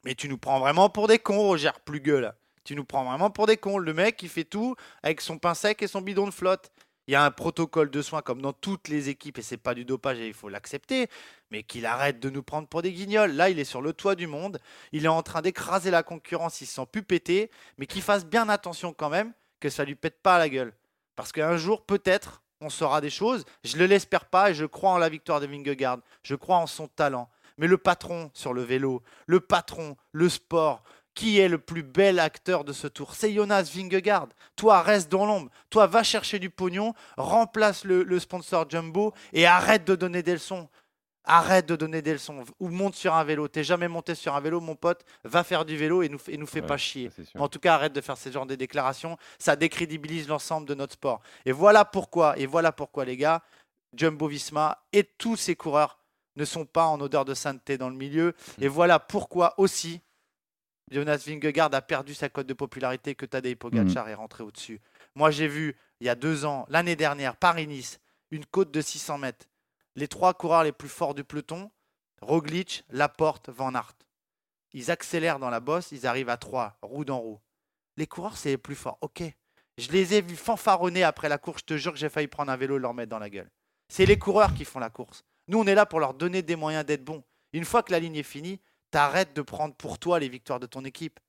Mais 0.03 0.13
tu 0.13 0.28
nous 0.28 0.38
prends 0.38 0.59
vraiment 0.59 0.89
pour 0.89 1.07
des 1.07 1.19
cons, 1.19 1.39
Roger 1.39 1.71
Plugueux, 1.86 2.19
là. 2.19 2.36
Tu 2.68 2.76
nous 2.76 2.84
prends 2.84 3.05
vraiment 3.05 3.30
pour 3.30 3.47
des 3.47 3.55
cons. 3.55 3.78
Le 3.78 3.93
mec, 3.93 4.22
il 4.24 4.28
fait 4.28 4.43
tout 4.43 4.76
avec 5.01 5.22
son 5.22 5.38
pain 5.38 5.53
sec 5.53 5.82
et 5.82 5.88
son 5.88 6.01
bidon 6.01 6.26
de 6.26 6.34
flotte. 6.34 6.70
Il 7.07 7.13
y 7.13 7.15
a 7.15 7.24
un 7.24 7.32
protocole 7.32 7.89
de 7.89 8.01
soins 8.01 8.22
comme 8.22 8.41
dans 8.41 8.51
toutes 8.51 8.89
les 8.89 9.07
équipes 9.07 9.38
et 9.38 9.41
c'est 9.41 9.55
pas 9.55 9.74
du 9.74 9.86
dopage 9.86 10.20
et 10.20 10.28
il 10.28 10.34
faut 10.34 10.49
l'accepter. 10.49 11.07
Mais 11.49 11.63
qu'il 11.63 11.86
arrête 11.86 12.20
de 12.20 12.30
nous 12.30 12.43
prendre 12.43 12.68
pour 12.68 12.82
des 12.82 12.91
guignols. 12.91 13.32
Là, 13.32 13.49
il 13.49 13.57
est 13.57 13.63
sur 13.63 13.82
le 13.82 13.93
toit 13.93 14.15
du 14.15 14.28
monde. 14.28 14.59
Il 14.91 15.05
est 15.05 15.07
en 15.07 15.24
train 15.24 15.41
d'écraser 15.41 15.91
la 15.91 16.03
concurrence. 16.03 16.59
Il 16.59 16.65
se 16.65 16.74
sent 16.74 16.88
plus 16.91 17.03
péter. 17.03 17.51
Mais 17.78 17.86
qu'il 17.86 18.01
fasse 18.01 18.26
bien 18.26 18.49
attention 18.49 18.91
quand 18.91 19.09
même 19.09 19.32
que 19.61 19.70
ça 19.70 19.86
lui 19.86 19.95
pète 19.95 20.22
pas 20.22 20.36
à 20.36 20.39
la 20.39 20.49
gueule. 20.49 20.74
Parce 21.15 21.32
qu'un 21.32 21.55
jour, 21.55 21.86
peut-être, 21.86 22.43
on 22.59 22.70
saura 22.70 22.99
des 22.99 23.09
choses. 23.09 23.45
Je 23.63 23.78
ne 23.78 23.86
l'espère 23.86 24.26
pas 24.26 24.49
et 24.49 24.53
je 24.53 24.65
crois 24.65 24.91
en 24.91 24.97
la 24.97 25.07
victoire 25.07 25.39
de 25.39 25.47
Vingegaard. 25.47 25.99
Je 26.22 26.36
crois 26.36 26.57
en 26.57 26.68
son 26.68 26.89
talent. 26.89 27.30
Mais 27.57 27.68
le 27.68 27.78
patron 27.78 28.30
sur 28.34 28.53
le 28.53 28.61
vélo, 28.61 29.01
le 29.26 29.39
patron, 29.39 29.95
le 30.11 30.30
sport, 30.30 30.84
qui 31.18 31.39
est 31.39 31.49
le 31.49 31.57
plus 31.57 31.82
bel 31.82 32.20
acteur 32.20 32.63
de 32.63 32.72
ce 32.72 32.86
tour? 32.86 33.15
C'est 33.15 33.34
Jonas 33.34 33.72
Vingegaard. 33.74 34.28
Toi, 34.55 34.84
reste 34.84 35.11
dans 35.11 35.26
l'ombre. 35.26 35.49
Toi, 35.72 35.88
va 35.88 36.03
chercher 36.03 36.38
du 36.38 36.51
pognon, 36.51 36.93
remplace 37.18 37.86
le, 37.86 38.03
le 38.03 38.20
sponsor 38.20 38.70
Jumbo 38.70 39.13
et 39.34 39.47
arrête 39.47 39.84
de 39.84 39.95
donner 39.95 40.22
des 40.22 40.34
leçons. 40.34 40.70
Arrête 41.24 41.65
de 41.65 41.76
donner 41.76 42.03
des 42.03 42.13
leçons 42.13 42.45
ou 42.59 42.70
monte 42.70 42.93
sur 42.93 43.15
un 43.15 43.24
vélo. 43.24 43.47
T'es 43.47 43.63
jamais 43.63 43.88
monté 43.88 44.13
sur 44.13 44.36
un 44.36 44.39
vélo, 44.39 44.61
mon 44.61 44.76
pote. 44.76 45.03
Va 45.24 45.43
faire 45.43 45.65
du 45.65 45.76
vélo 45.76 46.03
et 46.03 46.07
nous, 46.07 46.20
et 46.28 46.38
nous 46.38 46.45
fais 46.45 46.61
Ouais, 46.61 46.68
pas 46.68 46.78
chier. 46.78 47.09
En 47.39 47.49
tout 47.49 47.59
cas, 47.59 47.74
arrête 47.74 47.93
de 47.93 48.01
faire 48.01 48.15
ce 48.15 48.32
genre 48.32 48.45
de 48.45 48.53
déclarations. 48.53 49.18
Ça 49.39 49.55
décrédibilise 49.55 50.28
l'ensemble 50.28 50.68
de 50.68 50.76
notre 50.76 50.93
sport. 50.93 51.22
Et 51.47 51.51
voilà 51.51 51.84
pourquoi, 51.84 52.38
et 52.38 52.45
voilà 52.45 52.72
pourquoi, 52.72 53.05
les 53.05 53.18
gars, 53.18 53.41
Jumbo 53.95 54.28
Visma 54.28 54.84
et 54.93 55.03
tous 55.03 55.36
ces 55.36 55.55
coureurs 55.55 55.97
ne 56.36 56.45
sont 56.45 56.65
pas 56.65 56.86
en 56.86 57.01
odeur 57.01 57.26
de 57.26 57.34
sainteté 57.34 57.80
dans 57.80 57.89
le 57.89 57.95
milieu. 57.95 58.36
Et 58.61 58.68
voilà 58.68 58.99
pourquoi 58.99 59.55
aussi 59.57 59.99
Jonas 60.89 61.23
Vingegaard 61.25 61.73
a 61.73 61.81
perdu 61.81 62.13
sa 62.13 62.29
cote 62.29 62.47
de 62.47 62.53
popularité 62.53 63.15
que 63.15 63.25
Tadej 63.25 63.55
Pogacar 63.55 64.07
est 64.07 64.13
rentré 64.13 64.43
au-dessus. 64.43 64.81
Moi, 65.15 65.31
j'ai 65.31 65.47
vu 65.47 65.75
il 65.99 66.07
y 66.07 66.09
a 66.09 66.15
deux 66.15 66.45
ans, 66.45 66.65
l'année 66.69 66.95
dernière, 66.95 67.35
Paris-Nice, 67.35 67.99
une 68.31 68.45
côte 68.45 68.71
de 68.71 68.81
600 68.81 69.17
mètres. 69.17 69.47
Les 69.95 70.07
trois 70.07 70.33
coureurs 70.33 70.63
les 70.63 70.71
plus 70.71 70.89
forts 70.89 71.15
du 71.15 71.23
peloton, 71.23 71.71
Roglic, 72.21 72.83
Laporte, 72.89 73.49
Van 73.49 73.73
Aert. 73.73 73.95
Ils 74.73 74.91
accélèrent 74.91 75.39
dans 75.39 75.49
la 75.49 75.59
bosse, 75.59 75.91
ils 75.91 76.05
arrivent 76.07 76.29
à 76.29 76.38
3, 76.38 76.77
roue 76.81 77.05
dans 77.05 77.19
roue. 77.19 77.39
Les 77.95 78.07
coureurs, 78.07 78.38
c'est 78.38 78.49
les 78.49 78.57
plus 78.57 78.75
forts. 78.75 78.97
Ok. 79.01 79.23
Je 79.77 79.91
les 79.91 80.13
ai 80.13 80.21
vus 80.21 80.35
fanfaronner 80.35 81.03
après 81.03 81.29
la 81.29 81.38
course. 81.38 81.61
Je 81.61 81.65
te 81.65 81.77
jure 81.77 81.93
que 81.93 81.99
j'ai 81.99 82.09
failli 82.09 82.27
prendre 82.27 82.51
un 82.51 82.57
vélo 82.57 82.77
et 82.77 82.79
leur 82.79 82.93
mettre 82.93 83.09
dans 83.09 83.19
la 83.19 83.29
gueule. 83.29 83.49
C'est 83.89 84.05
les 84.05 84.19
coureurs 84.19 84.53
qui 84.53 84.65
font 84.65 84.79
la 84.79 84.89
course. 84.89 85.23
Nous, 85.47 85.59
on 85.59 85.65
est 85.65 85.75
là 85.75 85.85
pour 85.85 85.99
leur 85.99 86.13
donner 86.13 86.41
des 86.41 86.55
moyens 86.55 86.85
d'être 86.85 87.03
bons. 87.03 87.23
Une 87.53 87.65
fois 87.65 87.83
que 87.83 87.91
la 87.91 87.99
ligne 87.99 88.15
est 88.15 88.23
finie, 88.23 88.59
t'arrêtes 88.91 89.35
de 89.35 89.41
prendre 89.41 89.73
pour 89.75 89.99
toi 89.99 90.19
les 90.19 90.29
victoires 90.29 90.59
de 90.59 90.65
ton 90.67 90.83
équipe. 90.85 91.19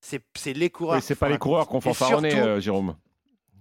C'est 0.00 0.22
c'est 0.36 0.52
les 0.54 0.70
coureurs. 0.70 0.96
Oui, 0.96 1.02
c'est 1.02 1.14
pas 1.14 1.28
les 1.28 1.38
coureurs 1.38 1.66
qu'on 1.68 1.80
fanfaronnait, 1.80 2.30
surtout- 2.30 2.46
euh, 2.46 2.60
Jérôme. 2.60 2.96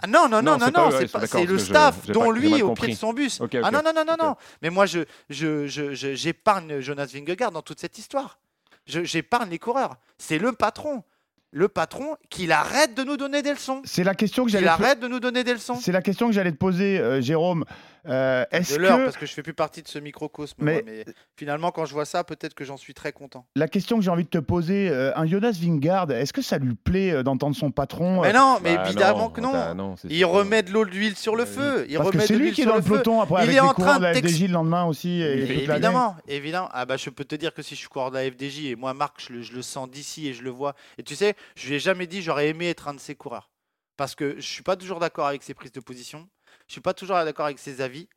ah 0.02 0.08
non, 0.08 0.30
non, 0.30 0.42
non, 0.42 0.58
Non, 0.58 0.68
non, 0.74 0.90
c'est 0.92 1.46
le 1.46 1.58
je- 1.58 1.64
staff, 1.64 2.08
dont 2.08 2.28
pas- 2.28 2.32
lui 2.40 2.62
au 2.62 2.74
pied 2.74 2.90
de 2.94 2.98
son 2.98 3.12
bus. 3.14 3.42
Ah 3.64 3.72
non, 3.72 3.82
non, 3.84 3.92
non, 3.94 4.06
non, 4.08 4.16
non. 4.18 4.36
Mais 4.62 4.70
moi, 4.70 4.86
je, 4.86 5.00
je, 5.30 5.68
je, 5.68 5.94
je- 5.94 6.14
j'épargne 6.16 6.80
Jonas 6.80 7.08
Vingegaard 7.14 7.52
dans 7.52 7.62
toute 7.62 7.80
cette 7.82 7.98
histoire. 7.98 8.40
Je- 8.86 9.04
J'épargne 9.04 9.50
les 9.50 9.60
coureurs. 9.60 9.98
C'est 10.18 10.38
le 10.40 10.54
patron. 10.54 11.04
Le 11.52 11.68
patron 11.68 12.16
qu'il 12.30 12.52
arrête 12.52 12.94
de 12.96 13.04
nous 13.04 13.18
donner 13.18 13.42
des 13.42 13.52
leçons. 13.54 13.82
C'est 13.84 14.04
la 14.04 14.14
question 14.14 14.46
que 14.46 14.52
j'allais. 14.52 14.68
arrête 14.68 15.00
de 15.00 15.08
nous 15.08 15.20
donner 15.20 15.44
des 15.44 15.54
leçons. 15.54 15.76
C'est 15.76 15.92
la 15.92 16.04
question 16.04 16.28
que 16.28 16.34
j'allais 16.34 16.52
te 16.52 16.58
poser, 16.58 17.00
euh, 17.00 17.22
Jérôme. 17.22 17.66
Euh, 18.08 18.46
Est-ce 18.52 18.74
De 18.76 18.80
l'heure, 18.80 18.98
que 19.00 19.04
parce 19.06 19.18
que 19.18 19.26
je 19.26 19.34
fais 19.34 19.44
plus 19.44 19.54
partie 19.54 19.82
de 19.82 19.88
ce 19.88 20.00
microcosme. 20.00 20.56
Mais- 20.64 20.74
moi, 20.74 20.82
Mais... 20.86 21.06
finalement, 21.36 21.72
quand 21.72 21.86
je 21.86 21.94
vois 21.94 22.06
ça, 22.06 22.24
peut-être 22.24 22.54
que 22.54 22.64
j'en 22.64 22.78
suis 22.78 22.94
très 22.94 23.12
content. 23.12 23.46
la 23.56 23.68
question 23.68 23.98
que 23.98 24.04
j'ai 24.04 24.10
envie 24.12 24.24
de 24.24 24.30
te 24.30 24.38
poser, 24.38 24.90
euh, 24.90 25.12
un 25.16 25.26
Jonas 25.26 25.58
Vingard, 25.62 26.10
est-ce 26.12 26.32
que 26.34 26.42
ça 26.42 26.58
lui 26.58 26.76
plaît 26.76 27.12
euh, 27.12 27.24
d'entendre 27.24 27.56
son 27.56 27.72
patron 27.72 28.22
Mais 28.22 28.30
euh, 28.30 28.34
non, 28.34 28.60
mais 28.64 28.76
Bah 28.76 28.84
évidemment 28.86 29.20
non, 29.20 29.30
que 29.30 29.42
non. 29.42 29.52
bah 29.52 29.74
non, 29.74 29.96
il 30.10 30.24
remet 30.26 30.64
de 30.64 30.72
l'eau 30.72 30.86
d'huile 30.86 31.16
sur 31.16 31.36
le 31.36 31.46
feu. 31.46 31.86
Il 31.90 31.98
Parce 31.98 32.10
que 32.12 32.16
remet 32.18 32.28
c'est 32.28 32.34
de 32.34 32.40
lui 32.40 32.46
l'huile 32.46 32.56
qui 32.56 32.62
est 32.62 32.66
dans 32.66 32.76
le 32.76 32.82
feu. 32.82 32.90
peloton 32.94 33.22
après 33.22 33.36
Il 33.36 33.44
avec 33.44 33.50
est 33.50 33.54
les 33.54 33.60
en 33.60 33.74
train 33.74 33.98
de 33.98 34.04
la 34.04 34.14
de 34.14 34.20
FDJ 34.28 34.42
le 34.48 34.54
lendemain 34.54 34.86
aussi 34.86 35.22
et, 35.22 35.36
Mais 35.48 35.56
évidemment, 35.64 36.16
évidemment. 36.28 36.70
Ah 36.72 36.86
bah 36.86 36.98
je 36.98 37.10
peux 37.10 37.26
te 37.26 37.36
dire 37.36 37.54
que 37.54 37.62
si 37.62 37.76
je 37.76 37.80
suis 37.80 37.90
coureur 37.90 38.12
de 38.12 38.16
la 38.18 38.30
FDJ 38.32 38.66
et 38.66 38.76
moi 38.76 38.94
Marc, 38.94 39.22
je 39.28 39.34
le, 39.34 39.42
je 39.42 39.54
le 39.54 39.62
sens 39.62 39.90
d'ici 39.90 40.28
et 40.28 40.34
je 40.34 40.44
le 40.44 40.50
vois. 40.50 40.76
Et 40.98 41.04
tu 41.04 41.16
sais, 41.16 41.36
je 41.56 41.68
lui 41.68 41.76
ai 41.76 41.80
jamais 41.80 42.08
dit 42.08 42.22
j'aurais 42.22 42.48
aimé 42.50 42.70
être 42.70 42.88
un 42.88 42.94
de 42.94 43.00
ces 43.00 43.16
coureurs 43.16 43.50
parce 43.98 44.16
que 44.16 44.36
je 44.38 44.48
suis 44.48 44.64
pas 44.64 44.78
toujours 44.78 45.00
d'accord 45.00 45.28
avec 45.28 45.44
ses 45.44 45.54
prises 45.54 45.72
de 45.74 45.82
position. 45.82 46.28
Je 46.70 46.74
suis 46.74 46.82
pas 46.82 46.94
toujours 46.94 47.18
d'accord 47.26 47.48
avec 47.48 47.60
ses 47.60 47.82
avis. 47.82 48.08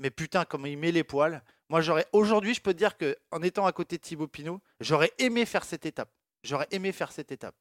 Mais 0.00 0.10
putain, 0.10 0.44
comment 0.44 0.66
il 0.66 0.76
met 0.76 0.90
les 0.90 1.04
poils. 1.04 1.42
Moi, 1.68 1.80
j'aurais 1.80 2.06
aujourd'hui, 2.12 2.52
je 2.52 2.60
peux 2.60 2.74
te 2.74 2.78
dire 2.78 2.96
que 2.96 3.16
en 3.30 3.40
étant 3.42 3.64
à 3.64 3.72
côté 3.72 3.96
de 3.96 4.02
Thibaut 4.02 4.26
Pinot, 4.26 4.60
j'aurais 4.80 5.12
aimé 5.18 5.46
faire 5.46 5.64
cette 5.64 5.86
étape. 5.86 6.10
J'aurais 6.42 6.66
aimé 6.72 6.90
faire 6.90 7.12
cette 7.12 7.30
étape. 7.30 7.54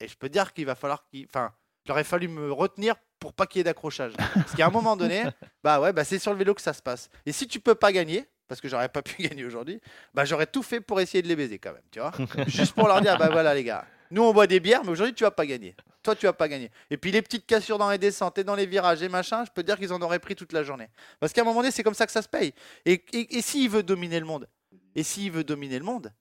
Et 0.00 0.08
je 0.08 0.16
peux 0.16 0.28
te 0.28 0.32
dire 0.32 0.54
qu'il 0.54 0.64
va 0.64 0.74
falloir 0.74 1.04
qu'il. 1.04 1.26
Enfin, 1.26 1.52
il 1.84 1.92
aurait 1.92 2.04
fallu 2.04 2.28
me 2.28 2.50
retenir 2.50 2.94
pour 3.18 3.34
pas 3.34 3.46
qu'il 3.46 3.58
y 3.58 3.60
ait 3.60 3.64
d'accrochage. 3.64 4.14
Parce 4.16 4.54
qu'à 4.54 4.66
un 4.66 4.70
moment 4.70 4.96
donné, 4.96 5.24
bah 5.62 5.80
ouais, 5.80 5.92
bah 5.92 6.04
c'est 6.04 6.18
sur 6.18 6.32
le 6.32 6.38
vélo 6.38 6.54
que 6.54 6.62
ça 6.62 6.72
se 6.72 6.82
passe. 6.82 7.10
Et 7.26 7.32
si 7.32 7.46
tu 7.46 7.60
peux 7.60 7.74
pas 7.74 7.92
gagner, 7.92 8.26
parce 8.46 8.62
que 8.62 8.68
j'aurais 8.68 8.88
pas 8.88 9.02
pu 9.02 9.22
gagner 9.28 9.44
aujourd'hui, 9.44 9.80
bah 10.14 10.24
j'aurais 10.24 10.46
tout 10.46 10.62
fait 10.62 10.80
pour 10.80 11.00
essayer 11.00 11.20
de 11.22 11.28
les 11.28 11.36
baiser 11.36 11.58
quand 11.58 11.72
même, 11.72 11.82
tu 11.90 12.00
vois. 12.00 12.12
Juste 12.46 12.74
pour 12.74 12.88
leur 12.88 13.02
dire, 13.02 13.18
bah 13.18 13.28
voilà 13.30 13.54
les 13.54 13.64
gars, 13.64 13.86
nous 14.10 14.22
on 14.22 14.32
boit 14.32 14.46
des 14.46 14.60
bières, 14.60 14.84
mais 14.84 14.90
aujourd'hui 14.90 15.14
tu 15.14 15.24
vas 15.24 15.30
pas 15.30 15.46
gagner. 15.46 15.74
Toi 16.02 16.14
tu 16.16 16.26
vas 16.26 16.32
pas 16.32 16.48
gagner. 16.48 16.70
Et 16.90 16.96
puis 16.96 17.10
les 17.12 17.22
petites 17.22 17.46
cassures 17.46 17.78
dans 17.78 17.90
les 17.90 17.98
descentes 17.98 18.38
et 18.38 18.44
dans 18.44 18.54
les 18.54 18.66
virages 18.66 19.02
et 19.02 19.08
machin, 19.08 19.44
je 19.44 19.50
peux 19.50 19.62
te 19.62 19.66
dire 19.66 19.78
qu'ils 19.78 19.92
en 19.92 20.00
auraient 20.00 20.18
pris 20.18 20.34
toute 20.36 20.52
la 20.52 20.62
journée. 20.62 20.88
Parce 21.20 21.32
qu'à 21.32 21.42
un 21.42 21.44
moment 21.44 21.60
donné, 21.60 21.70
c'est 21.70 21.82
comme 21.82 21.94
ça 21.94 22.06
que 22.06 22.12
ça 22.12 22.22
se 22.22 22.28
paye. 22.28 22.52
Et, 22.84 23.04
et, 23.12 23.36
et 23.38 23.42
s'il 23.42 23.68
veut 23.70 23.82
dominer 23.82 24.20
le 24.20 24.26
monde, 24.26 24.48
et 24.94 25.02
s'il 25.02 25.30
veut 25.32 25.44
dominer 25.44 25.78
le 25.78 25.84
monde, 25.84 26.12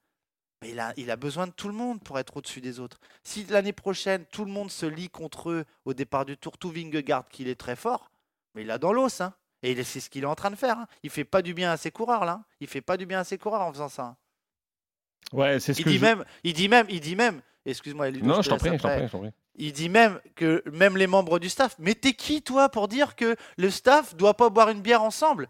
mais 0.61 0.71
il 0.71 0.79
a, 0.79 0.91
il 0.97 1.11
a 1.11 1.15
besoin 1.15 1.45
de 1.47 1.51
tout 1.51 1.67
le 1.67 1.75
monde 1.75 2.03
pour 2.03 2.17
être 2.17 2.35
au-dessus 2.37 2.61
des 2.61 2.79
autres. 2.79 2.99
Si 3.23 3.43
l'année 3.45 3.73
prochaine, 3.73 4.25
tout 4.31 4.43
le 4.43 4.51
monde 4.51 4.71
se 4.71 4.87
lie 4.87 5.09
contre 5.09 5.51
eux 5.51 5.65
au 5.85 5.93
départ 5.93 6.25
du 6.25 6.35
tour, 6.35 6.57
tout 6.57 6.71
Vingegaard, 6.71 7.29
qu'il 7.29 7.47
est 7.47 7.55
très 7.59 7.75
fort, 7.75 8.09
mais 8.55 8.63
il 8.63 8.71
a 8.71 8.79
dans 8.79 8.91
l'os. 8.91 9.21
Hein. 9.21 9.33
Et 9.61 9.83
c'est 9.83 9.99
ce 9.99 10.09
qu'il 10.09 10.23
est 10.23 10.27
en 10.27 10.33
train 10.35 10.49
de 10.49 10.55
faire. 10.55 10.79
hein. 10.79 10.87
Il 11.03 11.09
fait 11.11 11.23
pas 11.25 11.41
du 11.43 11.53
bien 11.53 11.71
à 11.71 11.77
ses 11.77 11.91
coureurs, 11.91 12.25
là. 12.25 12.31
hein. 12.33 12.45
Il 12.59 12.67
fait 12.67 12.81
pas 12.81 12.97
du 12.97 13.05
bien 13.05 13.19
à 13.19 13.23
ses 13.23 13.37
coureurs 13.37 13.61
en 13.61 13.71
faisant 13.71 13.89
ça. 13.89 14.03
hein. 14.03 14.17
Ouais, 15.33 15.59
c'est 15.59 15.73
ce 15.73 15.81
Il 15.81 15.85
que 15.85 15.89
dit, 15.89 15.97
je- 15.97 16.01
même, 16.05 16.25
il 16.43 16.53
dit 16.53 16.69
même, 16.69 16.87
il 16.89 17.01
dit 17.01 17.15
même, 17.15 17.41
excuse-moi, 17.71 18.09
Ludo, 18.09 18.25
Non, 18.25 18.37
te 18.37 18.41
je 18.43 18.49
t'en 18.49 18.55
laisse 18.55 18.61
prie, 18.63 18.77
je 18.77 18.81
t'en 18.81 18.89
prie, 18.89 19.05
je 19.07 19.11
t'en 19.11 19.19
prie. 19.19 19.31
Il 19.55 19.73
dit 19.73 19.89
même 19.89 20.19
que 20.35 20.63
même 20.71 20.97
les 20.97 21.07
membres 21.07 21.39
du 21.39 21.49
staff, 21.49 21.75
mais 21.79 21.95
t'es 21.95 22.13
qui 22.13 22.41
toi 22.41 22.69
pour 22.69 22.87
dire 22.87 23.15
que 23.15 23.35
le 23.57 23.69
staff 23.69 24.15
doit 24.15 24.35
pas 24.35 24.49
boire 24.49 24.69
une 24.69 24.81
bière 24.81 25.01
ensemble? 25.03 25.47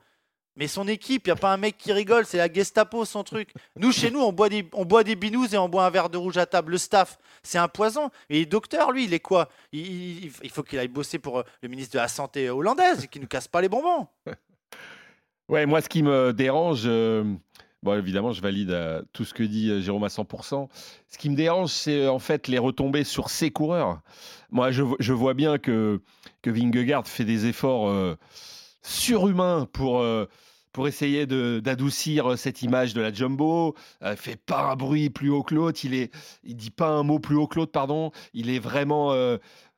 Mais 0.60 0.68
son 0.68 0.88
équipe, 0.88 1.28
il 1.28 1.30
y 1.30 1.34
a 1.34 1.36
pas 1.36 1.54
un 1.54 1.58
mec 1.58 1.78
qui 1.78 1.92
rigole, 1.94 2.26
c'est 2.26 2.38
la 2.38 2.52
Gestapo 2.52 3.06
son 3.06 3.24
truc. 3.24 3.52
Nous 3.76 3.92
chez 3.92 4.10
nous, 4.10 4.22
on 4.22 4.32
boit 4.32 4.50
des 4.50 4.68
on 4.74 4.86
boit 4.86 5.04
des 5.04 5.16
binous 5.16 5.54
et 5.54 5.58
on 5.60 5.70
boit 5.70 5.86
un 5.86 5.92
verre 5.92 6.10
de 6.10 6.18
rouge 6.18 6.38
à 6.38 6.48
table. 6.48 6.72
Le 6.72 6.78
staff, 6.80 7.20
c'est 7.44 7.60
un 7.60 7.68
poison. 7.68 8.10
Et 8.30 8.40
le 8.40 8.46
docteur, 8.48 8.92
lui, 8.92 9.04
il 9.04 9.14
est 9.14 9.20
quoi? 9.20 9.50
Il, 9.72 10.26
il- 10.26 10.32
il 10.42 10.50
faut 10.50 10.64
qu'il 10.64 10.80
aille 10.80 10.88
bosser 10.88 11.20
pour 11.20 11.40
euh, 11.40 11.44
le 11.62 11.68
ministre 11.70 11.94
de 11.94 12.00
la 12.00 12.08
santé 12.08 12.50
hollandaise, 12.50 13.04
et 13.04 13.08
qu'il 13.08 13.22
nous 13.22 13.28
casse 13.28 13.48
pas 13.48 13.62
les 13.62 13.70
bonbons. 13.70 14.08
Ouais, 15.50 15.66
moi, 15.66 15.80
ce 15.82 15.88
qui 15.88 16.04
me 16.04 16.34
dérange, 16.34 16.82
euh, 16.86 17.24
évidemment, 17.96 18.34
je 18.34 18.42
valide 18.42 18.72
euh, 18.72 19.02
tout 19.14 19.24
ce 19.26 19.34
que 19.34 19.44
dit 19.44 19.70
euh, 19.70 19.82
Jérôme 19.82 20.04
à 20.04 20.08
100%. 20.08 20.68
Ce 21.10 21.18
qui 21.18 21.30
me 21.30 21.36
dérange, 21.36 21.70
c'est 21.70 22.02
euh, 22.04 22.12
en 22.12 22.20
fait 22.20 22.48
les 22.48 22.58
retombées 22.58 23.04
sur 23.04 23.30
ses 23.30 23.52
coureurs. 23.52 24.02
Moi, 24.52 24.72
je, 24.72 24.82
vo- 24.84 24.98
je 25.00 25.14
vois 25.14 25.34
bien 25.34 25.58
que, 25.58 26.02
que 26.42 26.50
Vingegaard 26.50 27.08
fait 27.08 27.26
des 27.26 27.46
efforts 27.48 27.92
surhumains 28.82 29.68
pour, 29.72 30.04
pour 30.72 30.88
essayer 30.88 31.26
d'adoucir 31.26 32.38
cette 32.38 32.62
image 32.62 32.94
de 32.94 33.02
la 33.02 33.12
Jumbo. 33.12 33.76
Euh, 34.04 34.16
fait 34.16 34.36
pas 34.38 34.72
un 34.72 34.76
bruit 34.76 35.10
plus 35.10 35.30
haut 35.30 35.44
que 35.44 35.56
l'autre. 35.56 35.80
Il 35.84 35.94
est, 35.94 36.14
il 36.44 36.56
dit 36.56 36.72
pas 36.72 36.90
un 36.90 37.04
mot 37.04 37.20
plus 37.20 37.36
haut 37.36 37.48
que 37.48 37.60
l'autre, 37.60 37.72
pardon. 37.72 38.12
Il 38.34 38.50
est 38.50 38.60
vraiment. 38.60 39.12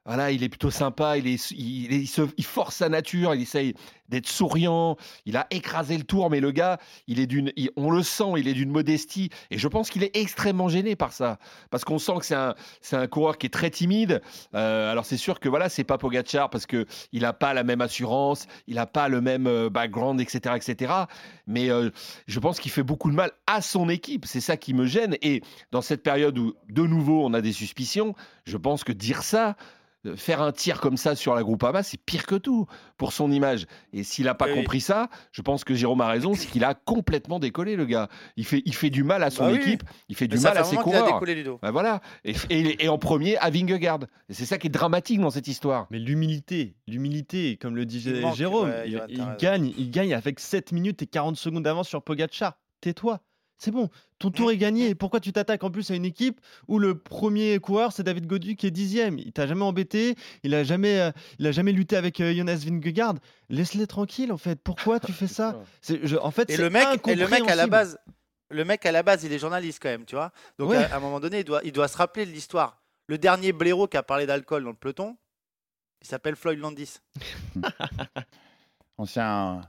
Voilà, 0.10 0.32
il 0.32 0.42
est 0.42 0.50
plutôt 0.50 0.72
sympa, 0.72 1.18
il, 1.20 1.38
se- 1.38 2.28
force 2.42 2.78
sa 2.78 2.90
nature, 2.90 3.36
il 3.36 3.44
essaye 3.44 3.76
d'être 4.08 4.28
souriant, 4.28 4.98
il 5.28 5.38
a 5.38 5.46
écrasé 5.52 5.96
le 6.00 6.04
tour, 6.04 6.32
mais 6.32 6.40
le 6.40 6.50
gars, 6.50 6.80
il 7.06 7.20
est 7.20 7.28
d'une, 7.28 7.52
on 7.76 7.92
le 7.92 8.02
sent, 8.02 8.24
il 8.38 8.48
est 8.48 8.56
d'une 8.56 8.72
modestie, 8.72 9.30
et 9.52 9.60
je 9.60 9.68
pense 9.68 9.92
qu'il 9.92 10.02
est 10.02 10.18
extrêmement 10.18 10.68
gêné 10.68 10.96
par 10.96 11.14
ça, 11.14 11.38
parce 11.70 11.86
qu'on 11.86 12.00
sent 12.00 12.14
que 12.22 12.26
c'est 12.26 12.34
un, 12.34 12.56
c'est 12.82 12.96
un 12.96 13.06
coureur 13.06 13.38
qui 13.38 13.46
est 13.46 13.52
très 13.52 13.70
timide. 13.70 14.24
Euh, 14.56 14.92
alors 14.92 15.06
c'est 15.06 15.16
sûr 15.16 15.40
que 15.40 15.48
voilà, 15.48 15.70
c'est 15.70 15.84
pas 15.84 16.00
Pogacar 16.00 16.50
parce 16.50 16.66
que 16.66 16.88
il 17.12 17.24
a 17.24 17.34
pas 17.34 17.54
la 17.54 17.64
même 17.64 17.82
assurance, 17.82 18.48
il 18.66 18.80
a 18.80 18.88
pas 18.88 19.10
le 19.10 19.22
même 19.22 19.46
euh, 19.46 19.70
background, 19.70 20.20
etc., 20.20 20.56
etc. 20.56 20.92
Mais 21.46 21.70
euh, 21.70 21.92
je 22.26 22.40
pense 22.40 22.60
qu'il 22.60 22.72
fait 22.72 22.82
beaucoup 22.82 23.12
de 23.12 23.16
mal 23.16 23.30
à 23.46 23.62
son 23.62 23.90
équipe. 23.90 24.26
C'est 24.26 24.42
ça 24.42 24.58
qui 24.58 24.74
me 24.74 24.88
gêne. 24.88 25.18
Et 25.22 25.44
dans 25.72 25.84
cette 25.84 26.02
période 26.02 26.36
où 26.40 26.56
de 26.68 26.82
nouveau 26.82 27.24
on 27.24 27.36
a 27.36 27.42
des 27.42 27.54
suspicions, 27.54 28.16
je 28.46 28.58
pense 28.58 28.84
que 28.84 28.92
dire 28.92 29.22
ça. 29.22 29.56
Faire 30.16 30.42
un 30.42 30.52
tir 30.52 30.80
comme 30.82 30.98
ça 30.98 31.16
sur 31.16 31.36
la 31.36 31.44
Groupama, 31.44 31.84
c'est 31.84 31.98
pire 32.00 32.26
que 32.26 32.36
tout 32.36 32.66
pour 32.98 33.14
son 33.14 33.32
image. 33.32 33.66
Et 33.94 34.04
s'il 34.04 34.26
n'a 34.26 34.34
pas 34.36 34.46
Oui. 34.48 34.56
compris 34.56 34.82
ça, 34.82 35.10
je 35.32 35.42
pense 35.42 35.64
que 35.64 35.74
Jérôme 35.74 36.02
a 36.02 36.08
raison, 36.08 36.34
c'est 36.34 36.48
qu'il 36.48 36.64
a 36.64 36.74
complètement 36.74 37.40
décollé, 37.40 37.76
le 37.76 37.86
gars. 37.86 38.10
Il 38.38 38.46
fait, 38.46 38.62
il 38.66 38.74
fait 38.76 38.90
du 38.90 39.04
mal 39.04 39.24
à 39.24 39.30
son 39.30 39.46
Bah 39.46 39.52
oui. 39.54 39.58
équipe, 39.60 39.84
il 40.10 40.16
fait 40.16 40.26
Mais 40.26 40.38
du 40.38 40.44
mal 40.44 40.54
fait 40.54 40.60
à 40.60 40.64
ses 40.64 40.76
coureurs. 40.78 41.06
décollé. 41.06 41.44
Bah 41.62 41.72
voilà. 41.72 42.02
Et, 42.26 42.34
et- 42.50 42.86
et 42.86 42.90
en 42.90 42.98
premier, 42.98 43.38
à 43.38 43.50
Vingegaard. 43.50 44.00
Et 44.30 44.34
c'est 44.34 44.46
ça 44.46 44.58
qui 44.58 44.68
est 44.68 44.72
dramatique 44.72 45.20
dans 45.20 45.30
cette 45.32 45.48
histoire. 45.48 45.88
Mais 45.92 46.00
l'humilité, 46.00 46.76
l'humilité, 46.88 47.58
comme 47.58 47.76
le 47.76 47.84
Il 47.84 48.22
manque, 48.22 48.36
Jérôme, 48.36 48.70
ouais, 48.70 48.90
il, 49.10 49.36
gagne, 49.40 49.74
il 49.78 49.90
gagne 49.92 50.14
avec 50.14 50.40
7 50.40 50.72
minutes 50.72 51.02
et 51.02 51.08
40 51.08 51.38
secondes 51.38 51.64
d'avance 51.64 51.88
sur 51.88 52.02
Pogacar. 52.04 52.54
Tais-toi. 52.82 53.20
C'est 53.62 53.72
bon, 53.72 53.90
ton 54.20 54.32
tour 54.32 54.52
est 54.52 54.58
gagné. 54.58 54.96
Pourquoi 54.96 55.20
tu 55.20 55.34
t'attaques 55.34 55.64
en 55.66 55.70
plus 55.70 55.92
à 55.92 55.96
une 55.96 56.06
équipe 56.06 56.40
où 56.70 56.80
le 56.80 56.98
premier 56.98 57.60
coureur 57.60 57.92
c'est 57.92 58.04
David 58.04 58.26
Godu 58.26 58.56
qui 58.56 58.66
est 58.68 58.72
dixième 58.72 59.20
Il 59.20 59.34
t'a 59.34 59.46
jamais 59.48 59.64
embêté, 59.64 60.16
il 60.44 60.56
a 60.56 60.64
jamais, 60.64 61.00
euh, 61.00 61.12
il 61.40 61.46
a 61.48 61.52
jamais 61.52 61.74
lutté 61.74 61.98
avec 61.98 62.22
euh, 62.22 62.34
Jonas 62.34 62.64
Vingegaard. 62.66 63.16
Laisse-les 63.50 63.86
tranquilles 63.86 64.32
en 64.32 64.38
fait. 64.38 64.56
Pourquoi 64.64 65.00
tu 65.02 65.12
fais 65.12 65.28
ça? 65.28 65.62
C'est- 65.82 66.00
je- 66.08 66.16
En 66.16 66.32
fait, 66.32 66.50
Et 66.50 66.56
c'est 66.56 66.62
le 66.62 66.70
mec, 66.70 67.06
et 67.08 67.16
le 67.16 67.28
mec 67.28 67.48
à 67.50 67.56
la 67.56 67.68
base, 67.68 68.00
le 68.50 68.64
mec 68.64 68.86
à 68.86 68.92
la 68.94 69.04
base, 69.04 69.26
il 69.26 69.34
est 69.34 69.40
journaliste 69.40 69.80
quand 69.82 69.90
même, 69.90 70.06
tu 70.06 70.16
vois. 70.16 70.32
Donc 70.58 70.70
Ouais. 70.70 70.78
à, 70.78 70.94
à 70.94 70.98
un 70.98 71.00
moment 71.02 71.20
donné, 71.20 71.40
il 71.40 71.46
doit, 71.46 71.60
il 71.66 71.74
doit 71.74 71.88
se 71.90 71.98
rappeler 71.98 72.26
de 72.26 72.32
l'histoire. 72.32 72.82
Le 73.08 73.18
dernier 73.18 73.52
blaireau 73.52 73.88
qui 73.88 73.98
a 73.98 74.04
parlé 74.04 74.26
d'alcool 74.26 74.64
dans 74.64 74.70
le 74.70 74.76
peloton, 74.76 75.18
il 76.02 76.08
s'appelle 76.08 76.38
Floyd 76.38 76.60
Landis. 76.60 77.00
ancien. 78.98 79.62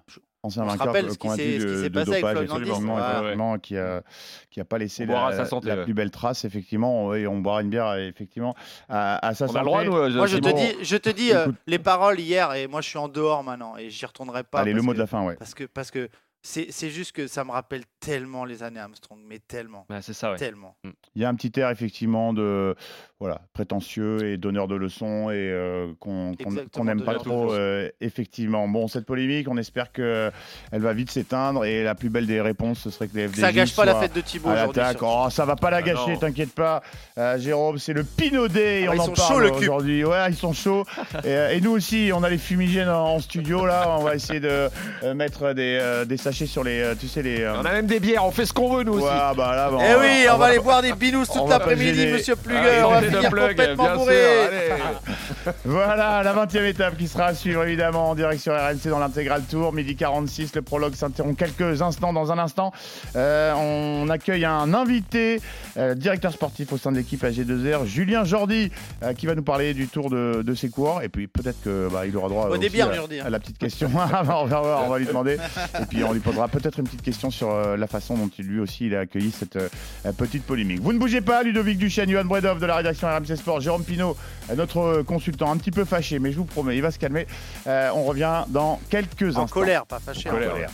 Ancien 0.43 0.63
On 0.63 0.67
se 0.67 0.71
vainqueur 0.73 0.87
rappelle 0.87 1.11
ce 1.11 1.19
qui 1.19 1.29
s'est- 1.29 1.59
de, 1.59 1.83
de 1.83 1.89
passé 1.91 2.11
avec 2.13 2.23
dopage, 2.23 2.49
Landis. 2.49 2.63
effectivement, 2.63 2.93
Voilà. 2.95 3.19
effectivement, 3.19 3.59
qui 3.59 3.77
a 3.77 4.03
qui 4.51 4.61
a 4.61 4.65
pas 4.65 4.79
laissé 4.79 5.05
la, 5.05 5.27
à 5.27 5.33
sa 5.35 5.45
santé, 5.45 5.69
la 5.69 5.77
ouais. 5.77 5.85
plus 5.85 5.93
belle 5.95 6.11
trace, 6.11 6.45
effectivement, 6.47 7.15
et 7.15 7.27
on 7.27 7.39
boira 7.41 7.61
une 7.61 7.69
bière 7.69 7.95
effectivement 7.97 8.55
à, 8.89 9.27
à 9.27 9.35
sa 9.35 9.45
On 9.45 9.49
santé. 9.49 9.59
a 9.59 9.63
le 9.63 9.67
droit, 9.67 9.85
nous, 9.85 9.97
euh, 9.97 10.11
Moi, 10.17 10.27
je 10.27 10.39
te 10.39 10.49
dis, 10.55 10.77
je 10.83 10.97
te 10.97 11.11
dis 11.11 11.33
euh, 11.35 11.49
les 11.67 11.79
paroles 11.79 12.19
hier, 12.21 12.55
et 12.55 12.67
moi, 12.69 12.81
je 12.81 12.89
suis 12.89 12.99
en 12.99 13.09
dehors 13.09 13.45
maintenant, 13.45 13.77
et 13.77 13.91
j'y 13.91 14.07
retournerai 14.07 14.43
pas. 14.45 14.61
Allez, 14.61 14.73
le 14.73 14.81
mot 14.83 14.93
que- 14.93 14.97
de 14.97 15.01
la 15.03 15.07
fin, 15.07 15.25
ouais. 15.27 15.37
Parce 15.37 15.53
que, 15.55 15.65
parce 15.65 15.91
que 15.91 16.09
c'est 16.43 16.91
juste 16.91 17.13
que 17.13 17.27
ça 17.27 17.45
me 17.45 17.51
rappelle 17.51 17.83
tellement 18.01 18.45
les 18.45 18.63
années 18.63 18.81
Armstrong, 18.81 19.19
mais 19.27 19.39
tellement. 19.39 19.85
Bah, 19.89 20.01
c'est 20.03 20.15
ça, 20.15 20.33
ouais. 20.33 20.39
Tellement. 20.39 20.75
Il 21.15 21.21
y 21.23 21.25
a 21.25 21.29
un 21.29 21.35
petit 21.35 21.59
air 21.61 21.71
effectivement 21.71 22.33
de 22.33 22.75
voilà 23.19 23.43
prétentieux 23.53 24.25
et 24.25 24.39
donneur 24.39 24.67
de 24.67 24.75
leçons 24.75 25.29
et 25.31 25.35
euh, 25.37 25.93
qu'on 26.01 26.33
n'aime 26.85 27.03
pas 27.05 27.17
trop 27.17 27.53
euh, 27.53 27.91
effectivement. 28.01 28.67
Bon, 28.69 28.89
cette 28.89 29.05
polémique, 29.05 29.49
on 29.49 29.59
espère 29.59 29.93
que 29.93 30.31
elle 30.73 30.81
va 30.81 30.95
vite 30.95 31.11
s'éteindre 31.11 31.65
et 31.67 31.83
la 31.85 31.95
plus 31.95 32.09
belle 32.09 32.27
des 32.27 32.41
réponses, 32.41 32.79
ce 32.79 32.91
serait 32.91 33.09
que 33.09 33.17
les 33.17 33.29
FDJ 33.29 33.41
Ça 33.41 33.53
gâche 33.53 33.77
pas 33.77 33.85
la 33.85 33.97
fête 34.01 34.15
de 34.15 34.21
Thibaut 34.23 34.51
aujourd'hui. 34.51 34.83
Oh, 35.03 35.27
ça 35.31 35.45
va 35.45 35.57
pas 35.57 35.71
la 35.71 35.79
Ah 35.79 35.83
gâcher, 35.83 36.13
non. 36.13 36.19
t'inquiète 36.19 36.55
pas, 36.55 36.83
Euh, 37.19 37.39
Jérôme. 37.39 37.79
C'est 37.79 37.93
le 37.93 38.05
Pinaudet, 38.05 38.87
Ah, 38.87 38.93
on 38.93 38.95
ils 38.95 39.01
en 39.01 39.05
sont 39.07 39.13
parle 39.13 39.33
chauds, 39.35 39.41
le 39.41 39.51
cube. 39.51 39.59
aujourd'hui. 39.61 40.05
Ouais, 40.05 40.31
ils 40.31 40.37
sont 40.37 40.53
chauds. 40.55 40.85
et, 41.25 41.57
et 41.57 41.61
nous 41.61 41.73
aussi, 41.73 42.11
on 42.15 42.23
a 42.23 42.31
les 42.31 42.39
fumigènes 42.39 42.89
en, 42.89 43.15
en 43.17 43.19
studio 43.19 43.67
là. 43.67 43.97
On 43.99 44.03
va 44.05 44.15
essayer 44.15 44.41
de 44.41 44.69
euh, 45.03 45.15
mettre 45.15 45.53
des, 45.53 45.79
euh, 45.81 46.05
des 46.07 46.17
sur 46.33 46.65
les, 46.65 46.81
euh, 46.81 46.95
tu 46.99 47.09
sais 47.09 47.23
les. 47.23 47.41
euh, 47.43 47.55
On 47.61 47.65
a 47.65 47.73
même 47.73 47.87
des 47.87 48.01
bières, 48.01 48.25
on 48.25 48.31
fait 48.31 48.47
ce 48.47 48.53
qu'on 48.53 48.77
veut, 48.77 48.83
nous 48.85 48.95
aussi. 48.95 49.05
Ouais, 49.05 49.35
bah 49.37 49.55
là, 49.57 49.71
bon, 49.71 49.79
Eh 49.81 49.95
oui, 50.01 50.27
on, 50.33 50.37
va 50.39 50.47
aller 50.47 50.59
boire 50.59 50.83
des 50.83 50.93
binous 50.93 51.27
toute 51.27 51.49
l'après-midi, 51.49 52.07
monsieur 52.07 52.35
Ah, 52.39 52.43
Plugueur. 52.43 52.89
on 52.89 52.93
va 52.93 53.03
finir 53.03 53.31
plug, 53.31 53.49
complètement 53.51 53.85
bien 53.85 53.93
sûr, 53.95 53.99
bourré. 54.05 54.17
Voilà, 55.65 56.23
la 56.23 56.35
20e 56.35 56.65
étape 56.67 56.97
qui 56.97 57.09
sera 57.09 57.27
à 57.27 57.35
suivre 57.35 57.65
évidemment 57.65 58.11
en 58.11 58.15
direction 58.15 58.53
RMC 58.53 58.91
dans 58.91 58.99
l'intégral 58.99 59.43
tour. 59.49 59.73
Midi 59.73 59.97
46, 59.97 60.55
le 60.55 60.63
prologue 60.63 60.95
s'interrompt 60.95 61.39
quelques 61.39 61.83
instants. 61.83 62.13
Dans 62.13 62.33
un 62.33 62.39
instant, 62.39 62.73
euh, 63.17 63.53
on 63.55 64.09
accueille 64.09 64.45
un 64.45 64.73
invité, 64.75 65.41
euh, 65.77 65.95
directeur 65.95 66.33
sportif 66.33 66.73
au 66.73 66.79
sein 66.79 66.93
de 66.93 66.97
l'équipe 66.97 67.23
AG2R, 67.23 67.87
Julien 67.87 68.25
Jordi, 68.25 68.71
euh, 69.03 69.13
qui 69.15 69.27
va 69.27 69.35
nous 69.35 69.43
parler 69.43 69.75
du 69.75 69.87
tour 69.89 70.11
de, 70.11 70.43
de 70.43 70.55
ses 70.55 70.69
coureurs. 70.69 71.03
Et 71.03 71.09
puis 71.09 71.27
peut-être 71.27 71.63
qu'il 71.63 71.89
bah, 71.93 72.07
il 72.07 72.17
aura 72.17 72.29
droit 72.29 72.47
Au 72.47 72.51
aussi 72.51 72.61
débit, 72.61 72.81
à, 72.83 72.87
hein. 72.87 73.25
à 73.25 73.31
la 73.31 73.39
petite 73.39 73.59
question. 73.59 73.91
on 73.95 74.45
va 74.47 74.61
voir, 74.61 74.85
on 74.87 74.89
va 74.91 74.99
lui 74.99 75.07
demander. 75.07 75.39
Et 75.81 75.87
puis 75.89 76.05
on 76.05 76.13
lui 76.13 76.20
posera 76.21 76.49
peut-être 76.49 76.79
une 76.79 76.85
petite 76.85 77.03
question 77.03 77.31
sur 77.31 77.51
euh, 77.51 77.77
la 77.77 77.87
façon 77.87 78.17
dont 78.17 78.31
il, 78.39 78.47
lui 78.47 78.61
aussi 78.61 78.87
il 78.87 78.95
a 78.97 79.01
accueilli 79.01 79.31
cette 79.31 79.57
euh, 79.57 79.69
petite 80.17 80.45
polémique. 80.45 80.81
Vous 80.81 80.93
ne 80.93 80.99
bougez 80.99 81.21
pas, 81.21 81.43
Ludovic 81.43 81.79
Duchesne, 81.79 82.11
Johan 82.11 82.25
Bredov 82.25 82.59
de 82.61 82.67
la 82.67 82.77
rédaction 82.77 83.09
RMC 83.09 83.37
Sport, 83.37 83.61
Jérôme 83.61 83.85
Pinault, 83.85 84.17
euh, 84.51 84.55
notre 84.57 84.79
euh, 84.79 85.03
consultant, 85.03 85.51
un 85.51 85.57
petit 85.57 85.71
peu 85.71 85.85
fâché, 85.85 86.19
mais 86.19 86.33
je 86.33 86.37
vous 86.39 86.45
promets, 86.45 86.77
il 86.77 86.83
va 86.83 86.91
se 86.91 86.99
calmer. 86.99 87.27
Euh, 87.67 87.91
on 87.95 88.05
revient 88.05 88.45
dans 88.49 88.81
quelques 88.91 89.23
En 89.37 89.43
instants. 89.43 89.47
colère, 89.61 89.87
pas 89.87 89.99
fâché. 90.01 90.31
En 90.31 90.35
en 90.35 90.39
colère. 90.39 90.71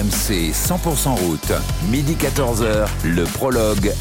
RMC 0.00 0.52
100% 0.52 1.08
route. 1.26 1.52
Midi 1.90 2.14
14h, 2.14 2.88
le 3.04 3.24
prologue. 3.24 3.92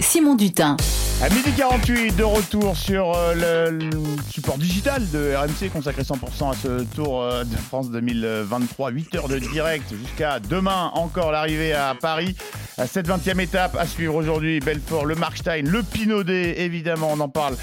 Simon 0.00 0.34
Dutin. 0.34 0.76
À 1.22 1.28
midi 1.28 1.52
48, 1.56 2.16
de 2.16 2.24
retour 2.24 2.76
sur 2.76 3.12
euh, 3.14 3.70
le, 3.70 3.78
le 3.78 3.90
support 4.28 4.58
digital 4.58 5.08
de 5.10 5.36
RMC 5.36 5.70
consacré 5.72 6.02
100% 6.02 6.50
à 6.50 6.54
ce 6.60 6.82
Tour 6.96 7.22
euh, 7.22 7.44
de 7.44 7.56
France 7.56 7.88
2023. 7.90 8.90
8 8.90 9.14
heures 9.14 9.28
de 9.28 9.38
direct 9.38 9.94
jusqu'à 9.94 10.40
demain. 10.40 10.90
Encore 10.94 11.30
l'arrivée 11.30 11.72
à 11.72 11.94
Paris. 11.94 12.34
À 12.76 12.88
cette 12.88 13.08
20e 13.08 13.40
étape 13.40 13.76
à 13.76 13.86
suivre 13.86 14.16
aujourd'hui. 14.16 14.58
Belfort, 14.58 15.06
le 15.06 15.14
Markstein, 15.14 15.62
le 15.62 15.84
Pinaudet, 15.84 16.62
évidemment, 16.62 17.10
on 17.12 17.20
en 17.20 17.28
parle. 17.28 17.54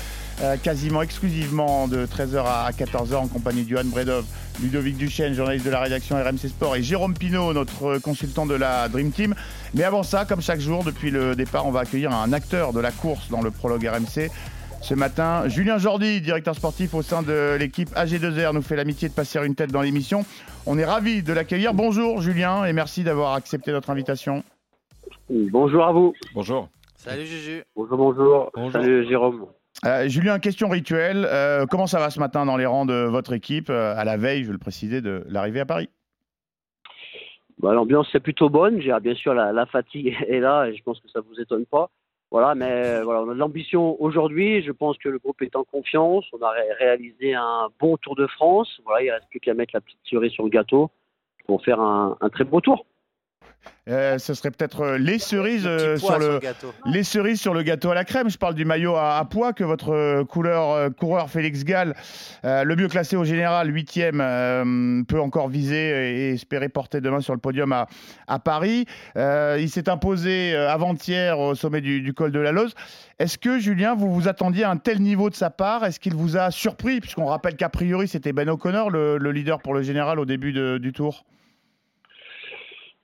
Euh, 0.41 0.57
quasiment 0.57 1.01
exclusivement 1.01 1.87
de 1.87 2.05
13h 2.05 2.43
à 2.45 2.69
14h 2.71 3.15
en 3.15 3.27
compagnie 3.27 3.63
de 3.63 3.69
Johan 3.69 3.85
Bredov, 3.85 4.25
Ludovic 4.61 4.97
Duchesne, 4.97 5.33
journaliste 5.33 5.65
de 5.65 5.71
la 5.71 5.79
rédaction 5.79 6.17
RMC 6.17 6.49
Sport 6.49 6.75
et 6.75 6.83
Jérôme 6.83 7.13
Pinault, 7.13 7.53
notre 7.53 7.99
consultant 7.99 8.45
de 8.45 8.55
la 8.55 8.89
Dream 8.89 9.11
Team. 9.11 9.33
Mais 9.73 9.83
avant 9.83 10.03
ça, 10.03 10.25
comme 10.25 10.41
chaque 10.41 10.59
jour 10.59 10.83
depuis 10.83 11.09
le 11.09 11.35
départ, 11.35 11.65
on 11.65 11.71
va 11.71 11.81
accueillir 11.81 12.11
un 12.11 12.33
acteur 12.33 12.73
de 12.73 12.79
la 12.81 12.91
course 12.91 13.29
dans 13.29 13.41
le 13.41 13.49
prologue 13.51 13.85
RMC. 13.85 14.29
Ce 14.81 14.93
matin, 14.93 15.47
Julien 15.47 15.77
Jordi, 15.77 16.21
directeur 16.21 16.53
sportif 16.53 16.93
au 16.93 17.01
sein 17.01 17.23
de 17.23 17.55
l'équipe 17.57 17.89
AG2R, 17.95 18.53
nous 18.53 18.61
fait 18.61 18.75
l'amitié 18.75 19.09
de 19.09 19.13
passer 19.13 19.39
une 19.43 19.55
tête 19.55 19.71
dans 19.71 19.81
l'émission. 19.81 20.25
On 20.65 20.77
est 20.77 20.85
ravis 20.85 21.23
de 21.23 21.33
l'accueillir. 21.33 21.73
Bonjour 21.73 22.21
Julien 22.21 22.65
et 22.65 22.73
merci 22.73 23.03
d'avoir 23.03 23.33
accepté 23.33 23.71
notre 23.71 23.89
invitation. 23.89 24.43
Bonjour 25.29 25.85
à 25.85 25.91
vous. 25.91 26.13
Bonjour. 26.33 26.69
Salut 26.97 27.25
Juju. 27.25 27.63
Bonjour, 27.75 27.97
bonjour. 27.97 28.51
Bonjour. 28.53 28.71
Salut 28.71 29.07
Jérôme. 29.07 29.47
Euh, 29.83 30.07
Julien, 30.07 30.39
question 30.39 30.69
rituelle. 30.69 31.27
Euh, 31.29 31.65
comment 31.65 31.85
ça 31.87 31.99
va 31.99 32.09
ce 32.09 32.19
matin 32.19 32.45
dans 32.45 32.57
les 32.57 32.65
rangs 32.65 32.85
de 32.85 33.05
votre 33.05 33.33
équipe, 33.33 33.69
euh, 33.69 33.93
à 33.95 34.05
la 34.05 34.17
veille, 34.17 34.41
je 34.43 34.47
veux 34.47 34.53
le 34.53 34.57
préciser, 34.59 35.01
de 35.01 35.23
l'arrivée 35.27 35.59
à 35.59 35.65
Paris? 35.65 35.89
Bah, 37.59 37.73
L'ambiance 37.73 38.13
est 38.15 38.19
plutôt 38.19 38.49
bonne. 38.49 38.81
J'ai- 38.81 38.97
Bien 39.01 39.15
sûr, 39.15 39.33
la, 39.33 39.65
fatigue 39.65 40.15
est 40.27 40.39
là 40.39 40.65
et 40.67 40.75
je 40.75 40.83
pense 40.83 40.99
que 41.01 41.09
ça 41.09 41.19
vous 41.21 41.39
étonne 41.39 41.65
pas. 41.65 41.89
Voilà, 42.31 42.55
mais 42.55 43.01
voilà, 43.01 43.21
on 43.21 43.29
a 43.29 43.33
l'ambition 43.33 44.01
aujourd'hui. 44.01 44.63
Je 44.63 44.71
pense 44.71 44.97
que 44.97 45.09
le 45.09 45.19
groupe 45.19 45.41
est 45.41 45.55
en 45.55 45.63
confiance. 45.63 46.25
On 46.33 46.41
a 46.41 46.49
ré- 46.51 46.73
réalisé 46.79 47.33
un 47.35 47.67
bon 47.79 47.97
Tour 47.97 48.15
de 48.15 48.27
France. 48.27 48.81
Voilà, 48.83 49.03
il 49.03 49.11
reste 49.11 49.27
plus 49.29 49.39
qu'à 49.39 49.53
mettre 49.53 49.71
la 49.73 49.81
petite 49.81 49.99
cerise 50.09 50.31
sur 50.31 50.43
le 50.43 50.49
gâteau 50.49 50.89
pour 51.45 51.63
faire 51.63 51.79
un 51.79 52.17
très 52.33 52.43
beau 52.43 52.59
tour. 52.59 52.85
Euh, 53.87 54.17
ce 54.17 54.33
serait 54.33 54.49
peut-être 54.49 54.81
euh, 54.81 54.97
les 54.97 55.19
cerises 55.19 55.65
Le 55.65 55.69
euh, 55.69 55.97
sur 55.97 56.17
le 56.17 56.39
les 56.91 57.03
cerises 57.03 57.39
sur 57.39 57.53
le 57.53 57.61
gâteau 57.61 57.91
à 57.91 57.93
la 57.93 58.03
crème. 58.03 58.31
Je 58.31 58.37
parle 58.39 58.55
du 58.55 58.65
maillot 58.65 58.95
à, 58.95 59.17
à 59.19 59.25
pois 59.25 59.53
que 59.53 59.63
votre 59.63 60.23
couleur 60.23 60.89
coureur 60.95 61.29
Félix 61.29 61.63
Gall, 61.63 61.93
euh, 62.45 62.63
le 62.63 62.75
mieux 62.75 62.87
classé 62.87 63.15
au 63.15 63.23
général, 63.23 63.71
huitième, 63.71 64.21
euh, 64.21 65.03
peut 65.07 65.19
encore 65.19 65.49
viser 65.49 65.75
et 66.29 66.33
espérer 66.33 66.67
porter 66.67 66.99
demain 66.99 67.21
sur 67.21 67.33
le 67.33 67.39
podium 67.39 67.71
à, 67.73 67.87
à 68.27 68.39
Paris. 68.39 68.85
Il 69.15 69.69
s'est 69.69 69.87
imposé 69.87 70.55
avant-hier 70.55 71.37
au 71.37 71.53
sommet 71.53 71.81
du, 71.81 72.01
du 72.01 72.13
col 72.13 72.31
de 72.31 72.39
la 72.39 72.51
Loze. 72.51 72.73
Est-ce 73.19 73.37
que 73.37 73.59
Julien, 73.59 73.93
vous 73.93 74.11
vous 74.11 74.27
attendiez 74.27 74.63
à 74.63 74.71
un 74.71 74.77
tel 74.77 74.99
niveau 74.99 75.29
de 75.29 75.35
sa 75.35 75.51
part? 75.51 75.85
Est-ce 75.85 75.99
qu'il 75.99 76.15
vous 76.15 76.37
a 76.37 76.49
surpris? 76.49 77.01
Puisqu'on 77.01 77.25
rappelle 77.27 77.55
qu'a 77.55 77.69
priori 77.69 78.07
c'était 78.07 78.33
Ben 78.33 78.49
O'Connor 78.49 78.89
le, 78.89 79.17
le 79.19 79.31
leader 79.31 79.61
pour 79.61 79.75
le 79.75 79.83
général 79.83 80.19
au 80.19 80.25
début 80.25 80.53
de- 80.53 80.79
du 80.79 80.91
tour. 80.91 81.23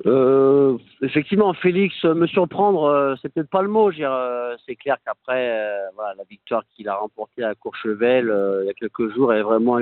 Euh, 0.07 0.77
effectivement, 1.01 1.53
Félix, 1.53 1.93
euh, 2.05 2.15
me 2.15 2.25
surprendre, 2.25 2.85
euh, 2.85 3.15
c'est 3.21 3.31
peut-être 3.31 3.49
pas 3.49 3.61
le 3.61 3.67
mot. 3.67 3.91
euh, 3.91 4.55
c'est 4.65 4.75
clair 4.75 4.97
qu'après, 5.05 5.49
euh, 5.51 5.89
la 6.17 6.23
victoire 6.29 6.63
qu'il 6.75 6.89
a 6.89 6.95
remportée 6.95 7.43
à 7.43 7.53
Courchevel 7.53 8.29
euh, 8.29 8.63
il 8.63 8.67
y 8.67 8.69
a 8.69 8.73
quelques 8.73 9.13
jours 9.13 9.33
est 9.33 9.43
vraiment 9.43 9.79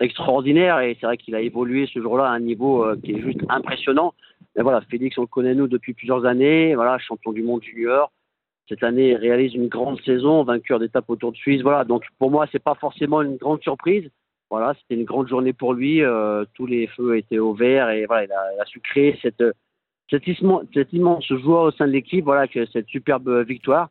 extraordinaire 0.00 0.80
et 0.80 0.96
c'est 1.00 1.06
vrai 1.06 1.16
qu'il 1.16 1.34
a 1.34 1.40
évolué 1.40 1.88
ce 1.92 2.00
jour-là 2.00 2.26
à 2.26 2.32
un 2.32 2.40
niveau 2.40 2.86
qui 3.02 3.12
est 3.12 3.22
juste 3.22 3.40
impressionnant. 3.48 4.12
Mais 4.54 4.62
voilà, 4.62 4.82
Félix, 4.82 5.16
on 5.18 5.22
le 5.22 5.26
connaît 5.26 5.54
nous 5.54 5.66
depuis 5.66 5.94
plusieurs 5.94 6.24
années, 6.26 6.74
voilà, 6.74 6.98
champion 6.98 7.32
du 7.32 7.42
monde 7.42 7.62
junior. 7.62 8.12
Cette 8.68 8.82
année, 8.82 9.10
il 9.10 9.16
réalise 9.16 9.54
une 9.54 9.68
grande 9.68 9.98
saison, 10.02 10.44
vainqueur 10.44 10.78
d'étape 10.78 11.08
au 11.08 11.16
Tour 11.16 11.32
de 11.32 11.36
Suisse. 11.38 11.62
Voilà, 11.62 11.84
donc 11.84 12.04
pour 12.18 12.30
moi, 12.30 12.46
c'est 12.52 12.62
pas 12.62 12.74
forcément 12.74 13.22
une 13.22 13.36
grande 13.36 13.62
surprise. 13.62 14.10
Voilà, 14.50 14.74
c'était 14.74 14.94
une 14.98 15.04
grande 15.04 15.28
journée 15.28 15.52
pour 15.52 15.74
lui. 15.74 16.02
euh, 16.02 16.44
tous 16.54 16.66
les 16.66 16.86
feux 16.88 17.16
étaient 17.18 17.38
au 17.38 17.52
vert 17.54 17.90
et 17.90 18.06
voilà, 18.06 18.24
il 18.24 18.32
a, 18.32 18.54
il 18.56 18.60
a 18.60 18.64
su 18.64 18.80
créer 18.80 19.18
cette, 19.20 19.44
cet, 20.10 20.26
immense, 20.92 21.26
joueur 21.26 21.64
au 21.64 21.70
sein 21.70 21.86
de 21.86 21.92
l'équipe. 21.92 22.24
Voilà, 22.24 22.48
que 22.48 22.64
cette 22.66 22.88
superbe 22.88 23.44
victoire. 23.46 23.88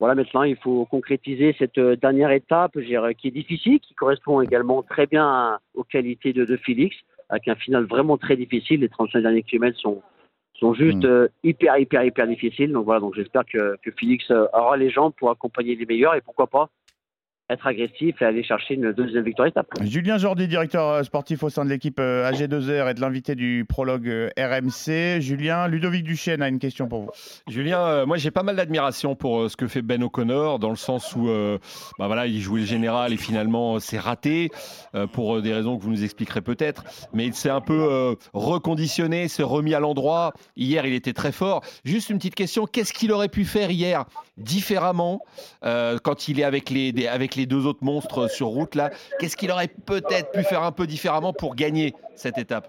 Voilà, 0.00 0.14
maintenant, 0.14 0.42
il 0.44 0.56
faut 0.56 0.86
concrétiser 0.86 1.54
cette 1.58 1.78
dernière 1.78 2.30
étape 2.30 2.72
qui 3.18 3.28
est 3.28 3.30
difficile, 3.30 3.80
qui 3.80 3.94
correspond 3.94 4.40
également 4.40 4.82
très 4.82 5.06
bien 5.06 5.26
à- 5.26 5.60
aux 5.74 5.84
qualités 5.84 6.32
de, 6.32 6.44
de 6.46 6.56
Félix, 6.56 6.96
avec 7.28 7.46
un 7.48 7.54
final 7.54 7.84
vraiment 7.84 8.16
très 8.16 8.34
difficile. 8.34 8.80
Les 8.80 8.88
35 8.88 9.20
derniers 9.20 9.42
kilomètres 9.42 9.78
sont, 9.78 10.02
sont 10.54 10.72
juste 10.74 11.04
euh, 11.04 11.28
hyper, 11.44 11.76
hyper, 11.78 12.02
hyper 12.02 12.26
difficiles. 12.26 12.72
Donc 12.72 12.86
voilà, 12.86 13.00
donc 13.00 13.14
j'espère 13.14 13.44
que, 13.44 13.76
que 13.82 13.90
Félix 13.92 14.30
aura 14.30 14.76
les 14.78 14.88
jambes 14.90 15.12
pour 15.18 15.30
accompagner 15.30 15.76
les 15.76 15.86
meilleurs 15.86 16.14
et 16.14 16.22
pourquoi 16.22 16.46
pas 16.46 16.70
être 17.50 17.66
agressif 17.66 18.20
et 18.22 18.24
aller 18.24 18.42
chercher 18.44 18.74
une 18.74 18.92
deuxième 18.92 19.24
victoire 19.24 19.48
étape. 19.48 19.66
Julien 19.82 20.18
Jordi, 20.18 20.46
directeur 20.48 20.88
euh, 20.88 21.02
sportif 21.02 21.42
au 21.42 21.48
sein 21.50 21.64
de 21.64 21.70
l'équipe 21.70 21.98
euh, 22.00 22.30
AG2R 22.30 22.90
et 22.90 22.94
de 22.94 23.00
l'invité 23.00 23.34
du 23.34 23.64
prologue 23.68 24.08
euh, 24.08 24.28
RMC. 24.38 25.20
Julien, 25.20 25.66
Ludovic 25.68 26.04
Duchesne 26.04 26.42
a 26.42 26.48
une 26.48 26.58
question 26.58 26.88
pour 26.88 27.00
vous. 27.02 27.10
Julien, 27.48 27.80
euh, 27.80 28.06
moi 28.06 28.16
j'ai 28.16 28.30
pas 28.30 28.42
mal 28.42 28.56
d'admiration 28.56 29.14
pour 29.16 29.50
ce 29.50 29.56
que 29.56 29.66
fait 29.66 29.82
Ben 29.82 30.02
O'Connor, 30.02 30.58
dans 30.58 30.70
le 30.70 30.76
sens 30.76 31.14
où 31.16 31.28
euh, 31.28 31.58
bah 31.98 32.06
voilà, 32.06 32.26
il 32.26 32.40
jouait 32.40 32.60
le 32.60 32.66
général 32.66 33.12
et 33.12 33.16
finalement 33.16 33.78
c'est 33.80 33.98
raté, 33.98 34.50
euh, 34.94 35.06
pour 35.06 35.42
des 35.42 35.52
raisons 35.52 35.76
que 35.76 35.82
vous 35.82 35.90
nous 35.90 36.04
expliquerez 36.04 36.40
peut-être. 36.42 36.84
Mais 37.12 37.26
il 37.26 37.34
s'est 37.34 37.50
un 37.50 37.60
peu 37.60 37.88
euh, 37.90 38.14
reconditionné, 38.32 39.28
s'est 39.28 39.42
remis 39.42 39.74
à 39.74 39.80
l'endroit. 39.80 40.32
Hier, 40.56 40.86
il 40.86 40.94
était 40.94 41.12
très 41.12 41.32
fort. 41.32 41.62
Juste 41.84 42.10
une 42.10 42.18
petite 42.18 42.34
question, 42.34 42.66
qu'est-ce 42.66 42.92
qu'il 42.92 43.12
aurait 43.12 43.28
pu 43.28 43.44
faire 43.44 43.70
hier 43.70 44.04
différemment 44.36 45.22
euh, 45.64 45.98
quand 46.02 46.28
il 46.28 46.40
est 46.40 46.44
avec 46.44 46.70
les, 46.70 46.92
des- 46.92 47.06
avec 47.06 47.34
les 47.34 47.39
deux 47.46 47.66
autres 47.66 47.82
monstres 47.84 48.28
sur 48.30 48.48
route 48.48 48.74
là 48.74 48.90
Qu'est-ce 49.18 49.36
qu'il 49.36 49.50
aurait 49.50 49.68
peut-être 49.68 50.32
pu 50.32 50.42
faire 50.42 50.62
un 50.62 50.72
peu 50.72 50.86
différemment 50.86 51.32
pour 51.32 51.54
gagner 51.54 51.94
cette 52.14 52.38
étape? 52.38 52.68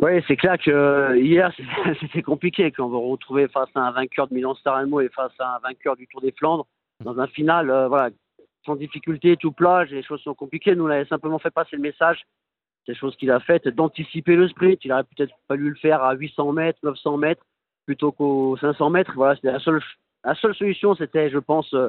Oui, 0.00 0.22
c'est 0.26 0.36
clair 0.36 0.56
que 0.58 0.70
euh, 0.70 1.18
hier 1.18 1.52
c'était- 2.00 2.22
compliqué 2.22 2.70
quand 2.70 2.86
on 2.86 2.88
va 2.88 2.98
retrouver 2.98 3.48
face 3.48 3.68
à 3.74 3.80
un 3.80 3.92
vainqueur 3.92 4.26
de 4.28 4.34
Milan 4.34 4.54
Sanremo 4.54 5.00
et 5.00 5.08
face 5.10 5.32
à 5.38 5.56
un 5.56 5.58
vainqueur 5.58 5.96
du 5.96 6.06
Tour 6.06 6.20
des 6.20 6.32
Flandres 6.32 6.66
dans 7.04 7.18
un 7.18 7.26
final, 7.26 7.70
euh, 7.70 7.88
voilà, 7.88 8.10
sans 8.64 8.76
difficulté, 8.76 9.36
tout 9.36 9.52
plat, 9.52 9.84
les 9.84 10.02
choses 10.02 10.20
sont 10.22 10.34
compliquées. 10.34 10.74
Nous, 10.74 10.88
on 10.88 11.04
simplement 11.06 11.38
fait 11.38 11.50
passer 11.50 11.76
le 11.76 11.82
message, 11.82 12.22
c'est 12.86 12.94
chose 12.94 13.16
qu'il 13.16 13.30
a 13.30 13.40
faite, 13.40 13.68
d'anticiper 13.68 14.36
le 14.36 14.48
sprint. 14.48 14.84
Il 14.84 14.92
aurait 14.92 15.04
peut-être 15.04 15.34
fallu 15.48 15.70
le 15.70 15.76
faire 15.76 16.02
à 16.02 16.14
800 16.14 16.52
mètres, 16.52 16.78
900 16.82 17.16
mètres 17.18 17.44
plutôt 17.86 18.12
qu'aux 18.12 18.56
500 18.58 18.90
mètres. 18.90 19.12
Voilà, 19.14 19.34
c'était 19.34 19.52
la 19.52 19.60
seule, 19.60 19.82
la 20.24 20.34
seule 20.34 20.54
solution, 20.54 20.94
c'était, 20.94 21.30
je 21.30 21.38
pense, 21.38 21.72
euh, 21.74 21.88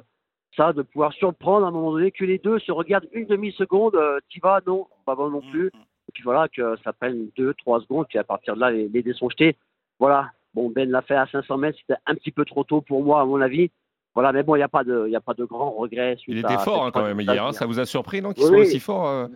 ça, 0.55 0.73
de 0.73 0.81
pouvoir 0.81 1.13
surprendre 1.13 1.65
à 1.65 1.69
un 1.69 1.71
moment 1.71 1.91
donné 1.91 2.11
que 2.11 2.25
les 2.25 2.37
deux 2.37 2.59
se 2.59 2.71
regardent 2.71 3.07
une 3.13 3.25
demi-seconde. 3.25 3.95
Euh, 3.95 4.19
T'y 4.29 4.39
vas 4.39 4.61
Non, 4.65 4.87
pas 5.05 5.15
bon 5.15 5.29
non 5.29 5.41
plus. 5.41 5.67
Et 5.67 6.11
puis 6.13 6.23
voilà, 6.23 6.47
que 6.47 6.75
ça 6.83 6.93
prenne 6.93 7.29
deux, 7.37 7.53
trois 7.55 7.81
secondes, 7.81 8.05
puis 8.07 8.19
à 8.19 8.23
partir 8.23 8.55
de 8.55 8.59
là, 8.59 8.71
les, 8.71 8.87
les 8.87 9.03
dés 9.03 9.13
sont 9.13 9.29
jetés. 9.29 9.55
Voilà. 9.99 10.31
Bon, 10.53 10.69
Ben 10.69 10.89
l'a 10.89 11.01
fait 11.01 11.15
à 11.15 11.25
500 11.27 11.57
mètres, 11.57 11.79
c'était 11.79 11.99
un 12.05 12.13
petit 12.15 12.31
peu 12.31 12.45
trop 12.45 12.63
tôt 12.63 12.81
pour 12.81 13.03
moi, 13.03 13.21
à 13.21 13.25
mon 13.25 13.41
avis. 13.41 13.71
Voilà, 14.13 14.31
mais 14.31 14.43
bon, 14.43 14.55
il 14.55 14.59
n'y 14.59 14.63
a 14.63 14.67
pas 14.69 14.83
de, 14.83 15.07
y 15.07 15.15
a 15.15 15.21
pas 15.21 15.33
de 15.33 15.43
grand 15.43 15.71
regret. 15.71 16.17
Il 16.27 16.37
était 16.37 16.53
à 16.53 16.59
fort 16.59 16.85
hein, 16.85 16.91
quand 16.91 17.03
même 17.03 17.19
hier. 17.19 17.53
Ça 17.53 17.65
vous 17.65 17.79
a 17.79 17.85
surpris, 17.85 18.21
non 18.21 18.33
Qu'il 18.33 18.43
Oui, 18.43 18.49
soit 18.49 18.59
aussi 18.59 18.79
fort 18.79 19.07
euh? 19.07 19.27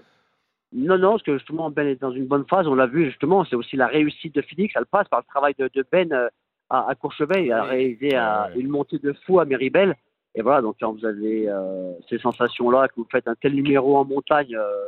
Non, 0.73 0.97
non, 0.97 1.11
parce 1.11 1.23
que 1.23 1.37
justement, 1.37 1.71
Ben 1.71 1.87
est 1.87 2.01
dans 2.01 2.11
une 2.11 2.27
bonne 2.27 2.45
phase. 2.47 2.67
On 2.67 2.75
l'a 2.75 2.85
vu 2.85 3.05
justement, 3.05 3.45
c'est 3.45 3.55
aussi 3.55 3.75
la 3.75 3.87
réussite 3.87 4.35
de 4.35 4.41
Phoenix. 4.41 4.73
Elle 4.75 4.85
passe 4.85 5.07
par 5.07 5.19
le 5.21 5.25
travail 5.25 5.55
de, 5.57 5.69
de 5.73 5.85
Ben 5.91 6.11
euh, 6.11 6.29
à, 6.69 6.89
à 6.89 6.95
Courchevel. 6.95 7.45
Il 7.45 7.51
a 7.51 7.63
réalisé 7.63 8.11
euh, 8.13 8.53
une 8.55 8.67
montée 8.67 8.99
de 8.99 9.13
fou 9.25 9.39
à 9.39 9.45
Méribel. 9.45 9.95
Et 10.35 10.41
voilà, 10.41 10.61
donc 10.61 10.75
quand 10.79 10.93
vous 10.93 11.05
avez 11.05 11.49
euh, 11.49 11.93
ces 12.09 12.19
sensations-là, 12.19 12.87
que 12.87 12.95
vous 12.97 13.07
faites 13.11 13.27
un 13.27 13.35
tel 13.35 13.53
numéro 13.53 13.97
en 13.97 14.05
montagne 14.05 14.55
euh, 14.55 14.87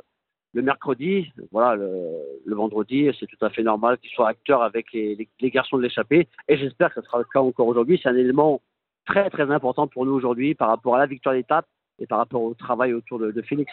le 0.54 0.62
mercredi, 0.62 1.32
voilà, 1.52 1.76
le, 1.76 2.56
vendredi, 2.56 3.10
c'est 3.20 3.28
tout 3.28 3.46
à 3.46 3.50
fait 3.50 3.64
normal 3.64 3.98
qu'il 4.00 4.10
soit 4.10 4.28
acteur 4.28 4.64
avec 4.64 4.92
les, 4.94 5.28
garçons 5.44 5.78
de 5.78 5.84
l'échappée. 5.84 6.28
Et 6.48 6.58
j'espère 6.58 6.94
que 6.94 7.02
ce 7.02 7.08
sera 7.08 7.20
le 7.20 7.26
cas 7.32 7.40
encore 7.40 7.68
aujourd'hui. 7.68 8.00
C'est 8.02 8.10
un 8.10 8.16
élément 8.16 8.62
très 9.06 9.30
très 9.30 9.50
important 9.52 9.88
pour 9.88 10.06
nous 10.06 10.14
aujourd'hui 10.14 10.56
par 10.56 10.70
rapport 10.70 10.96
à 10.96 11.00
la 11.00 11.06
victoire 11.06 11.36
d'étape 11.36 11.68
et 12.00 12.08
par 12.08 12.18
rapport 12.18 12.42
au 12.42 12.54
travail 12.54 12.94
autour 12.94 13.20
de, 13.20 13.32
de 13.32 13.42
Phoenix. 13.44 13.72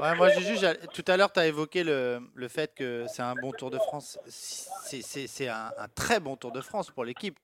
Ouais, 0.00 0.14
moi, 0.16 0.30
Juju, 0.30 0.56
tout 0.94 1.04
à 1.08 1.16
l'heure, 1.16 1.30
tu 1.30 1.40
as 1.40 1.46
évoqué 1.46 1.84
le, 1.84 2.48
fait 2.48 2.74
que 2.74 3.04
c'est 3.08 3.22
un 3.22 3.34
bon 3.34 3.52
Tour 3.52 3.70
de 3.70 3.76
France. 3.76 4.18
C'est- 4.26 5.48
un, 5.48 5.70
très 5.94 6.20
bon 6.20 6.36
Tour 6.36 6.52
de 6.52 6.60
France 6.60 6.90
pour 6.90 7.04
l'équipe. 7.04 7.36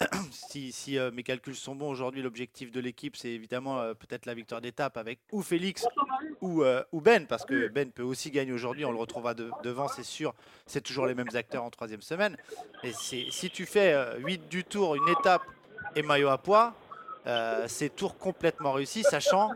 si 0.30 0.98
euh, 0.98 1.10
mes 1.10 1.22
calculs 1.22 1.54
sont 1.54 1.74
bons 1.74 1.90
aujourd'hui, 1.90 2.22
l'objectif 2.22 2.70
de 2.70 2.80
l'équipe, 2.80 3.16
c'est 3.16 3.30
évidemment 3.30 3.80
euh, 3.80 3.94
peut-être 3.94 4.26
la 4.26 4.34
victoire 4.34 4.60
d'étape 4.60 4.96
avec 4.96 5.20
ou 5.32 5.42
Félix 5.42 5.86
ou, 6.40 6.62
euh, 6.62 6.82
ou 6.92 7.00
Ben, 7.00 7.26
parce 7.26 7.44
que 7.44 7.68
Ben 7.68 7.90
peut 7.90 8.02
aussi 8.02 8.30
gagner 8.30 8.52
aujourd'hui. 8.52 8.84
On 8.84 8.92
le 8.92 8.98
retrouvera 8.98 9.34
de- 9.34 9.50
devant, 9.62 9.88
c'est 9.88 10.02
sûr. 10.02 10.34
C'est 10.66 10.82
toujours 10.82 11.06
les 11.06 11.14
mêmes 11.14 11.34
acteurs 11.34 11.64
en 11.64 11.70
troisième 11.70 12.02
semaine. 12.02 12.36
Et 12.82 12.92
si 12.92 13.50
tu 13.50 13.64
fais 13.64 13.94
8 14.18 14.48
du 14.48 14.64
Tour, 14.64 14.96
une 14.96 15.08
étape 15.08 15.42
et 15.94 16.02
maillot 16.02 16.28
à 16.28 16.38
poids, 16.38 16.74
c'est 17.66 17.94
tour 17.94 18.18
complètement 18.18 18.72
réussi, 18.72 19.02
sachant 19.02 19.52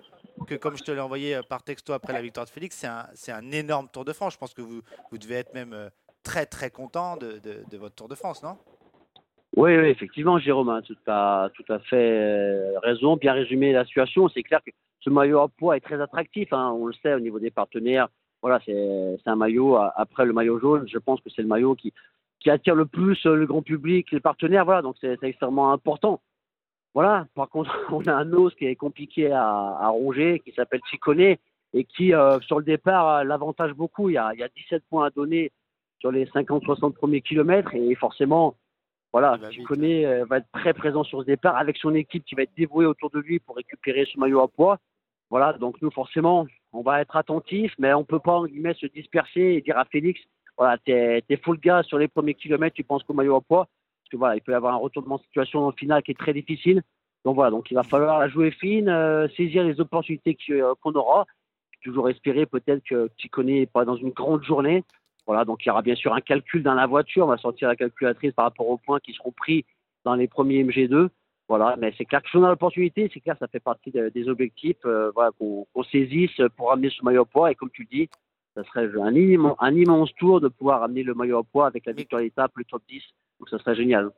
que 0.47 0.55
comme 0.55 0.77
je 0.77 0.83
te 0.83 0.91
l'ai 0.91 1.01
envoyé 1.01 1.41
par 1.49 1.63
texto 1.63 1.93
après 1.93 2.13
la 2.13 2.23
victoire 2.23 2.47
de 2.47 2.51
Félix, 2.51 2.85
c'est 3.15 3.33
un, 3.33 3.51
énorme 3.51 3.89
Tour 3.89 4.05
de 4.05 4.13
France. 4.13 4.33
Je 4.35 4.39
pense 4.39 4.55
que 4.55 4.63
vous, 4.63 4.83
devez 5.13 5.37
être 5.37 5.53
même 5.55 5.91
très 6.23 6.47
très 6.47 6.71
content 6.71 7.17
de 7.17 7.77
votre 7.77 7.95
Tour 7.95 8.09
de 8.09 8.15
France, 8.15 8.43
non? 8.43 8.57
Oui, 9.57 9.73
effectivement, 9.73 10.39
Jérôme, 10.39 10.69
hein, 10.69 10.81
tout 10.87 10.97
à, 11.09 11.51
tout 11.55 11.65
à 11.73 11.81
fait 11.81 11.97
euh, 11.97 12.79
raison, 12.81 13.17
bien 13.17 13.33
résumé 13.33 13.73
la 13.73 13.85
situation. 13.85 14.29
C'est 14.29 14.45
clair 14.45 14.61
que 14.65 14.71
ce 15.01 15.11
maillot 15.11 15.41
à 15.41 15.49
poids 15.49 15.77
est 15.77 15.81
très 15.81 16.01
attractif, 16.01 16.53
hein, 16.53 16.73
on 16.79 16.87
le 16.87 16.93
sait 17.03 17.15
au 17.15 17.21
niveau 17.21 17.41
des 17.41 17.51
partenaires. 17.51 18.09
Voilà, 18.43 18.61
c'est 18.65 19.19
un 19.27 19.37
maillot, 19.37 19.75
a- 19.77 19.93
après 19.97 20.25
le 20.25 20.33
maillot 20.33 20.61
jaune, 20.61 20.87
je 20.89 20.99
pense 20.99 21.21
que 21.21 21.31
c'est 21.31 21.43
le 21.43 21.49
maillot 21.49 21.75
qui, 21.75 21.93
attire 22.47 22.75
le 22.75 22.87
plus 22.87 23.19
euh, 23.27 23.35
le 23.35 23.47
grand 23.47 23.61
public, 23.63 24.11
les 24.13 24.21
partenaires, 24.21 24.65
voilà, 24.65 24.83
donc 24.83 24.97
c'est 25.01 25.19
extrêmement 25.23 25.73
important. 25.73 26.21
Voilà, 26.95 27.27
par 27.35 27.49
contre, 27.49 27.71
on 27.93 28.07
a 28.07 28.15
un 28.15 28.33
os 28.33 28.55
qui 28.55 28.67
est 28.67 28.77
compliqué 28.77 29.33
à, 29.33 29.89
ronger, 29.89 30.41
qui 30.45 30.53
s'appelle 30.53 30.81
Chicone, 30.91 31.37
et 31.73 31.85
qui, 31.85 32.15
euh, 32.15 32.39
sur 32.41 32.59
le 32.59 32.65
départ, 32.65 33.09
euh, 33.17 33.25
l'avantage 33.25 33.73
beaucoup. 33.75 34.09
Il 34.09 34.15
y, 34.15 34.19
a, 34.19 34.33
il 34.35 34.41
y 34.41 34.45
a 34.45 34.49
17 34.49 34.85
points 34.89 35.07
à 35.07 35.11
donner 35.11 35.51
sur 35.99 36.11
les 36.13 36.25
50-60 36.27 36.93
premiers 36.95 37.21
kilomètres, 37.21 37.75
et 37.75 37.95
forcément, 37.97 38.55
voilà, 39.13 39.39
Chicone 39.51 39.85
euh, 39.85 40.25
va 40.25 40.39
être 40.39 40.51
très 40.53 40.73
présent 40.73 41.03
sur 41.03 41.21
ce 41.21 41.27
départ, 41.27 41.57
avec 41.57 41.77
son 41.77 41.95
équipe 41.95 42.25
qui 42.25 42.35
va 42.35 42.43
être 42.43 42.55
dévouée 42.57 42.87
autour 42.87 43.11
de 43.11 43.19
lui 43.19 43.41
pour 43.41 43.57
récupérer 43.57 44.07
ce 44.13 44.19
maillot 44.19 44.41
à 44.41 44.49
poids. 44.49 44.79
Voilà, 45.31 45.53
donc 45.53 45.81
nous, 45.83 45.91
forcément, 45.91 46.47
on 46.73 46.83
va 46.83 47.01
être 47.01 47.17
attentifs, 47.17 47.75
mais 47.79 47.93
on 47.93 48.05
peut 48.05 48.21
pas, 48.21 48.33
en 48.33 48.47
guillemets, 48.47 48.75
se 48.75 48.87
disperser 48.87 49.41
et 49.41 49.61
dire 49.61 49.79
à 49.79 49.85
Félix, 49.85 50.21
voilà, 50.57 50.79
t'es 50.79 51.25
es 51.29 51.37
full 51.39 51.59
gaz 51.59 51.87
sur 51.87 51.99
les 51.99 52.09
premiers 52.09 52.35
kilomètres, 52.35 52.75
tu 52.75 52.85
penses 52.85 53.03
qu'au 53.03 53.15
maillot 53.15 53.37
à 53.37 53.41
poids, 53.41 53.67
parce 53.67 54.11
que 54.13 54.17
voilà, 54.17 54.37
il 54.37 54.43
peut 54.43 54.53
y 54.53 54.57
avoir 54.57 54.75
un 54.75 54.79
retournement 54.79 55.17
de 55.17 55.23
situation 55.23 55.67
en 55.67 55.73
finale 55.73 56.03
qui 56.03 56.13
est 56.13 56.19
très 56.19 56.33
difficile. 56.33 56.83
Donc 57.25 57.35
voilà, 57.35 57.51
donc 57.51 57.71
il 57.71 57.75
va 57.75 57.83
falloir 57.83 58.19
la 58.19 58.29
jouer 58.29 58.51
fine, 58.51 58.89
euh, 58.89 59.29
saisir 59.37 59.65
les 59.65 59.81
opportunités 59.81 60.37
euh, 60.51 60.75
qu'on 60.81 60.93
aura, 60.93 61.27
toujours 61.83 62.09
espérer 62.09 62.47
peut-être 62.47 62.83
que 62.85 63.09
Chicone 63.17 63.47
n'est 63.47 63.67
pas 63.67 63.85
dans 63.85 63.97
une 63.97 64.11
grande 64.11 64.45
journée. 64.45 64.85
Voilà, 65.31 65.45
donc 65.45 65.65
il 65.65 65.69
y 65.69 65.71
aura 65.71 65.81
bien 65.83 65.95
sûr 65.95 66.13
un 66.13 66.21
calcul 66.21 66.61
dans 66.65 66.75
la 66.75 66.89
voiture, 66.89 67.25
on 67.25 67.29
va 67.29 67.37
sortir 67.39 67.69
la 67.69 67.77
calculatrice 67.77 68.33
par 68.33 68.47
rapport 68.47 68.69
aux 68.69 68.79
points 68.79 68.99
qui 68.99 69.13
seront 69.15 69.31
pris 69.31 69.65
dans 70.05 70.17
les 70.17 70.27
premiers 70.27 70.65
MG2. 70.65 71.09
Voilà, 71.47 71.77
mais 71.79 71.95
c'est 71.97 72.05
clair 72.05 72.21
que 72.21 72.29
si 72.29 72.37
on 72.37 72.43
a 72.43 72.49
l'opportunité, 72.49 73.09
c'est 73.15 73.21
clair, 73.21 73.37
ça 73.39 73.47
fait 73.47 73.61
partie 73.61 73.93
de- 73.93 74.09
des 74.09 74.29
objectifs 74.29 74.85
euh, 74.87 75.13
voilà, 75.15 75.31
qu'on 75.39 75.69
saisisse 75.93 76.33
pour 76.57 76.71
ramener 76.71 76.91
ce 76.91 77.05
maillot 77.05 77.23
à 77.23 77.27
poids. 77.27 77.53
Et 77.53 77.55
comme 77.55 77.71
tu 77.71 77.85
dis, 77.85 78.09
ça 78.57 78.65
serait 78.65 78.89
un 79.01 79.15
immense, 79.15 79.57
un 79.61 79.73
immense 79.73 80.13
tour 80.17 80.41
de 80.41 80.49
pouvoir 80.49 80.81
ramener 80.81 81.05
le 81.05 81.15
maillot 81.15 81.39
à 81.39 81.45
poids 81.45 81.69
avec 81.69 81.87
la 81.87 81.93
victoire 81.93 82.23
d'étape, 82.23 82.51
le 82.57 82.65
top 82.65 82.83
10. 82.89 83.01
Donc 83.39 83.49
ça 83.51 83.59
serait 83.61 83.77
génial. 83.77 84.11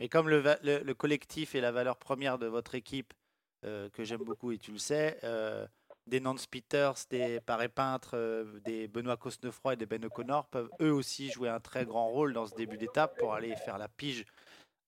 Mais 0.00 0.08
comme 0.08 0.30
le, 0.30 0.38
va- 0.38 0.56
le- 0.64 0.82
le 0.82 0.94
collectif 0.94 1.54
est 1.54 1.60
la 1.60 1.72
valeur 1.72 1.98
première 1.98 2.38
de 2.38 2.46
votre 2.46 2.74
équipe, 2.74 3.12
euh, 3.66 3.90
que 3.90 4.02
j'aime 4.02 4.24
beaucoup 4.24 4.50
et 4.50 4.56
tu 4.56 4.72
le 4.72 4.78
sais, 4.78 5.18
euh, 5.24 5.66
des 6.06 6.20
Nance 6.20 6.46
Peters, 6.46 6.94
des 7.10 7.40
Paré 7.40 7.68
Peintre, 7.68 8.12
euh, 8.14 8.44
des 8.64 8.88
Benoît 8.88 9.16
Cosnefroy 9.16 9.74
et 9.74 9.76
des 9.76 9.86
Ben 9.86 10.04
O'Connor 10.04 10.46
peuvent 10.46 10.70
eux 10.80 10.92
aussi 10.92 11.30
jouer 11.30 11.48
un 11.48 11.60
très 11.60 11.84
grand 11.84 12.08
rôle 12.08 12.32
dans 12.32 12.46
ce 12.46 12.54
début 12.54 12.76
d'étape 12.76 13.16
pour 13.18 13.34
aller 13.34 13.54
faire 13.56 13.78
la 13.78 13.88
pige 13.88 14.24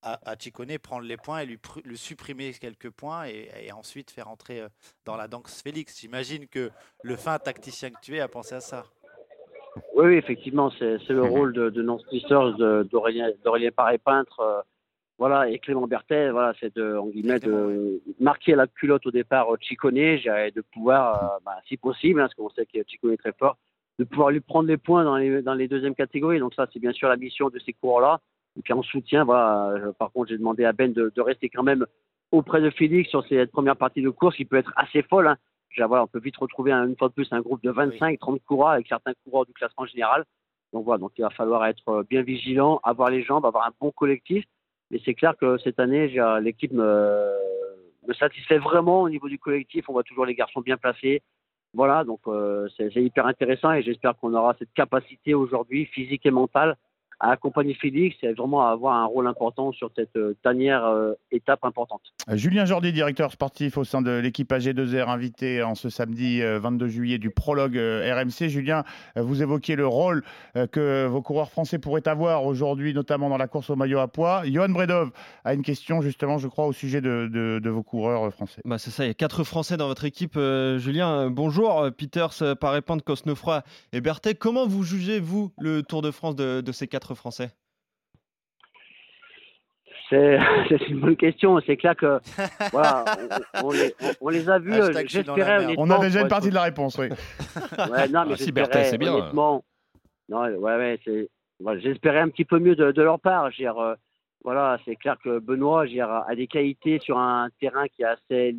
à, 0.03 0.19
à 0.31 0.37
Chicone, 0.37 0.79
prendre 0.79 1.07
les 1.07 1.17
points 1.17 1.41
et 1.41 1.47
lui, 1.47 1.57
pr- 1.57 1.83
lui 1.85 1.97
supprimer 1.97 2.53
quelques 2.53 2.91
points 2.91 3.27
et, 3.27 3.49
et 3.63 3.73
ensuite 3.73 4.11
faire 4.11 4.29
entrer 4.29 4.61
euh, 4.61 4.69
dans 5.05 5.17
la 5.17 5.29
danse 5.29 5.63
Félix. 5.63 5.99
J'imagine 5.99 6.47
que 6.47 6.71
le 7.03 7.17
fin 7.17 7.39
tacticien 7.39 7.91
que 7.91 8.01
tu 8.03 8.17
es 8.17 8.21
a 8.21 8.29
pensé 8.29 8.57
à 8.57 8.61
ça. 8.61 8.85
Oui, 9.95 10.07
oui, 10.07 10.15
effectivement, 10.17 10.71
c'est 10.79 10.99
le 11.09 11.23
rôle 11.25 11.53
de, 11.53 11.71
de 11.71 11.83
Nance 11.83 12.05
Pisters, 12.11 12.55
de- 12.57 12.87
d'Aurélien 12.91 13.31
d'Aurélien 13.45 13.71
Paré-Peintre, 13.73 14.41
euh, 14.41 14.63
voilà, 15.19 15.49
et 15.49 15.59
Clément 15.59 15.87
Berthet, 15.87 16.31
voilà, 16.31 16.53
c'est 16.59 16.75
de, 16.75 16.97
en 16.97 17.07
guillemets, 17.07 17.39
de 17.47 18.03
marquer 18.21 18.55
la 18.57 18.67
culotte 18.67 19.07
au 19.07 19.11
départ 19.11 19.47
Chicone, 19.61 19.95
de 19.95 20.61
pouvoir, 20.73 21.23
euh, 21.23 21.39
bah, 21.45 21.57
si 21.69 21.77
possible, 21.77 22.21
hein, 22.21 22.25
parce 22.25 22.35
qu'on 22.35 22.51
sait 22.51 22.67
que 22.67 22.79
Chicone 22.87 23.13
est 23.13 23.17
très 23.17 23.33
fort, 23.33 23.57
de 23.99 24.05
pouvoir 24.05 24.31
lui 24.31 24.41
prendre 24.41 24.69
les 24.69 24.77
points 24.77 25.05
dans 25.05 25.17
les, 25.17 25.41
dans 25.43 25.55
les 25.55 25.69
deuxièmes 25.69 25.95
catégories. 25.95 26.41
Donc 26.41 26.55
ça, 26.55 26.67
c'est 26.73 26.81
bien 26.81 26.93
sûr 26.93 27.09
la 27.09 27.17
mission 27.17 27.49
de 27.49 27.59
ces 27.61 27.73
coureurs-là. 27.75 28.21
Et 28.59 28.63
puis 28.63 28.73
en 28.73 28.83
soutien, 28.83 29.25
voilà, 29.25 29.75
je- 29.81 29.91
par 29.91 30.11
contre, 30.13 30.31
j'ai 30.31 30.39
demandé 30.39 30.65
à 30.65 30.73
Ben 30.73 30.93
de, 30.93 31.13
de 31.15 31.21
rester 31.21 31.49
quand 31.49 31.63
même 31.63 31.87
auprès 32.33 32.61
de 32.61 32.71
Félix 32.71 33.09
sur 33.11 33.25
cette 33.29 33.53
première 33.53 33.77
partie 33.77 34.03
de 34.03 34.11
course 34.11 34.35
qui 34.37 34.45
peut 34.45 34.57
être 34.57 34.73
assez 34.77 35.03
folle. 35.03 35.29
Hein. 35.29 35.37
Voilà, 35.77 36.05
on 36.05 36.07
peut 36.09 36.21
vite 36.21 36.37
retrouver 36.37 36.71
un- 36.73 36.87
une 36.89 36.97
fois 36.97 37.09
de 37.09 37.15
plus 37.15 37.29
un 37.33 37.41
groupe 37.41 37.63
de 37.63 37.71
25, 37.71 38.19
30 38.19 38.43
coureurs 38.45 38.71
avec 38.71 38.87
certains 38.89 39.13
coureurs 39.25 39.45
du 39.47 39.53
classement 39.53 39.87
général. 39.87 40.25
Donc 40.73 40.85
voilà, 40.85 40.99
donc 40.99 41.13
il 41.19 41.23
va 41.23 41.31
falloir 41.31 41.65
être 41.67 41.89
euh, 41.89 42.03
bien 42.09 42.23
vigilant, 42.23 42.81
avoir 42.83 43.11
les 43.11 43.23
jambes, 43.23 43.45
avoir 43.47 43.67
un 43.67 43.73
bon 43.81 43.93
collectif. 43.93 44.45
Mais 44.91 45.01
c'est 45.05 45.15
clair 45.15 45.35
que 45.37 45.59
cette 45.59 45.81
année, 45.81 46.09
j'ai- 46.09 46.39
l'équipe 46.41 46.73
me, 46.73 47.31
satisfait 48.19 48.59
vraiment 48.59 49.03
au 49.03 49.09
niveau 49.09 49.29
du 49.29 49.39
collectif. 49.39 49.89
On 49.89 49.93
voit 49.93 50.03
toujours 50.03 50.27
les 50.27 50.35
garçons 50.35 50.61
bien 50.61 50.77
placés. 50.77 51.23
Voilà, 51.73 52.05
donc 52.05 52.21
euh, 52.29 52.69
c'est 52.77 52.95
hyper 52.95 53.27
intéressant 53.27 53.73
et 53.73 53.83
j'espère 53.83 54.15
qu'on 54.17 54.35
aura 54.35 54.55
cette 54.59 54.73
capacité 54.75 55.35
aujourd'hui, 55.35 55.87
physique 55.87 56.25
et 56.25 56.31
mentale, 56.31 56.77
à 57.21 57.31
accompagner 57.31 57.75
Félix 57.75 58.17
et 58.23 58.33
vraiment 58.33 58.67
à 58.67 58.71
avoir 58.73 58.95
un 58.95 59.07
rôle 59.07 59.27
important 59.27 59.73
sur 59.73 59.91
cette 59.97 60.17
euh, 60.17 60.37
dernière 60.45 60.85
euh, 60.85 61.13
étape 61.31 61.65
importante. 61.65 62.01
Euh, 62.29 62.37
Julien 62.37 62.65
Jordi, 62.65 62.93
directeur 62.93 63.33
sportif 63.33 63.77
au 63.79 63.85
sein 63.85 64.03
de 64.03 64.11
l'équipe 64.11 64.51
AG2R, 64.53 65.09
invité 65.09 65.63
en 65.63 65.75
ce 65.75 65.91
samedi 65.91 66.43
euh, 66.43 66.59
22 66.59 66.89
juillet 66.89 67.19
du 67.19 67.31
prologue 67.31 67.77
RMC. 67.77 68.49
Julien, 68.49 68.85
vous 69.17 69.43
évoquiez 69.43 69.77
le 69.77 69.87
rôle 69.87 70.23
que 70.73 71.07
vos 71.07 71.23
coureurs 71.23 71.51
français 71.51 71.79
pourraient 71.79 72.07
avoir 72.09 72.45
aujourd'hui, 72.45 72.95
notamment 72.95 73.29
dans 73.29 73.37
la 73.37 73.47
course 73.49 73.71
au 73.71 73.77
maillot 73.77 73.99
à 73.99 74.09
poids. 74.09 74.43
Johan 74.47 74.69
Bredov 74.71 75.11
a 75.45 75.55
une 75.55 75.63
question 75.63 76.01
justement, 76.01 76.39
je 76.39 76.49
crois, 76.49 76.67
au 76.67 76.73
sujet 76.73 77.01
de, 77.01 77.29
de- 77.33 77.61
de 77.63 77.71
vos 77.71 77.83
coureurs 77.83 78.33
français. 78.33 78.63
Bah 78.65 78.79
c'est 78.79 78.91
ça, 78.91 79.05
il 79.05 79.09
y 79.09 79.11
a 79.11 79.15
quatre 79.15 79.45
Français 79.45 79.77
dans 79.77 79.87
votre 79.89 80.05
équipe. 80.05 80.35
Euh, 80.37 80.79
Julien, 80.79 81.29
bonjour. 81.31 81.87
Peters, 81.97 82.57
Paré-Pente, 82.59 83.03
Cosnefroy 83.03 83.63
et 83.93 84.01
Berthet. 84.01 84.35
Comment 84.35 84.67
vous 84.67 84.83
jugez, 84.85 85.21
vous, 85.21 85.53
le 85.61 85.83
Tour 85.83 86.01
de 86.01 86.11
France 86.11 86.35
de, 86.37 86.63
de 86.63 86.73
ces 86.73 86.87
quatre 86.89 87.04
Français 87.15 87.51
C'est 90.11 90.89
une 90.89 91.01
bonne 91.01 91.17
question. 91.17 91.61
C'est 91.67 91.77
clair 91.77 91.97
que 91.97 92.21
voilà, 92.73 93.05
on, 93.63 93.67
on 93.69 93.71
les, 93.73 93.95
on- 94.01 94.13
on 94.21 94.29
les 94.29 94.49
a 94.49 94.59
vus. 94.59 94.73
J'espérais. 95.07 95.75
On 95.77 95.91
a 95.91 95.99
déjà 95.99 96.21
une 96.21 96.29
partie 96.29 96.51
de 96.51 96.55
la 96.55 96.63
réponse, 96.63 96.99
oui. 96.99 97.09
Ouais, 97.91 98.09
non, 98.09 98.25
mais 98.27 98.35
Ah, 98.35 98.85
c'est 98.85 98.99
bien. 98.99 99.15
Honnêtement, 99.15 99.65
Non, 100.29 100.43
ouais, 100.43 100.77
ouais, 100.77 101.29
voilà, 101.59 101.81
J'espérais 101.81 102.21
un 102.21 102.29
petit 102.29 102.45
peu 102.45 102.59
mieux 102.59 102.77
de, 102.77 102.93
de 102.93 103.03
leur 103.03 103.19
part. 103.19 103.51
Dire, 103.51 103.79
euh, 103.79 103.95
voilà, 104.45 104.79
c'est 104.85 104.97
clair 104.97 105.17
que 105.25 105.39
Benoît 105.39 105.87
dire, 105.87 106.11
a 106.11 106.35
des 106.37 106.47
qualités 106.47 106.99
sur 107.01 107.19
un 107.19 107.49
terrain 107.59 107.87
qui 107.89 108.03
est 108.03 108.07
assez 108.07 108.57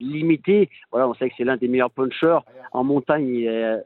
limité. 0.00 0.68
Voilà, 0.90 1.08
on 1.08 1.14
sait 1.14 1.28
que 1.30 1.34
c'est 1.38 1.44
l'un 1.44 1.56
des 1.56 1.68
meilleurs 1.68 1.90
punchers. 1.90 2.38
En 2.72 2.84
montagne, 2.84 3.28
il 3.28 3.46
est 3.46 3.78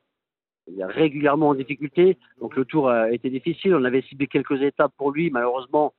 régulièrement 0.81 1.49
en 1.49 1.55
difficulté. 1.55 2.19
Donc 2.41 2.57
le 2.57 2.65
tour 2.65 2.89
a 2.89 3.11
été 3.11 3.31
difficile. 3.31 3.75
On 3.75 3.85
avait 3.85 4.03
ciblé 4.03 4.27
quelques 4.27 4.63
étapes 4.63 4.93
pour 4.97 5.11
lui. 5.11 5.31
Malheureusement, 5.31 5.95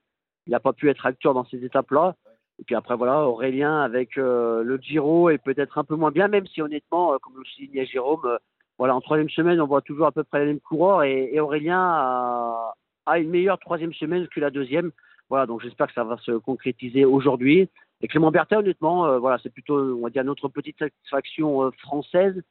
il 0.47 0.51
n'a 0.51 0.59
pas 0.59 0.73
pu 0.73 0.89
être 0.89 1.05
acteur 1.05 1.33
dans 1.33 1.45
ces 1.45 1.63
étapes-là. 1.63 2.15
Et 2.59 2.63
puis 2.63 2.75
après, 2.75 2.95
voilà, 2.95 3.27
Aurélien 3.27 3.81
avec 3.81 4.17
euh, 4.17 4.63
le 4.63 4.77
Giro 4.77 5.29
est 5.29 5.37
peut-être 5.39 5.77
un 5.77 5.83
peu 5.83 5.95
moins 5.95 6.11
bien, 6.11 6.27
même 6.27 6.45
si 6.47 6.61
honnêtement, 6.61 7.13
euh, 7.13 7.17
comme 7.17 7.37
le 7.37 7.43
soulignait 7.45 7.85
Jérôme, 7.85 8.21
euh, 8.25 8.37
voilà, 8.77 8.95
en 8.95 9.01
troisième 9.01 9.29
semaine, 9.29 9.59
on 9.59 9.67
voit 9.67 9.81
toujours 9.81 10.07
à 10.07 10.11
peu 10.11 10.23
près 10.23 10.39
les 10.39 10.45
mêmes 10.45 10.59
coureurs 10.59 11.03
et, 11.03 11.39
Aurélien 11.39 11.79
a, 11.79 13.19
une 13.19 13.29
meilleure 13.29 13.59
troisième 13.59 13.93
semaine 13.93 14.27
que 14.27 14.39
la 14.39 14.49
deuxième. 14.49 14.91
Voilà, 15.29 15.45
donc 15.45 15.61
j'espère 15.61 15.87
que 15.87 15.93
ça 15.93 16.03
va 16.03 16.17
se 16.17 16.31
concrétiser 16.33 17.05
aujourd'hui. 17.05 17.69
Et 18.01 18.07
Clément 18.07 18.31
Berthet, 18.31 18.57
honnêtement, 18.57 19.05
euh, 19.05 19.19
voilà, 19.19 19.39
c'est 19.41 19.51
plutôt, 19.51 19.77
on 19.77 20.01
va 20.01 20.09
dire, 20.09 20.23
notre 20.23 20.47
petite 20.47 20.77
satisfaction 20.77 21.71
française. 21.79 22.43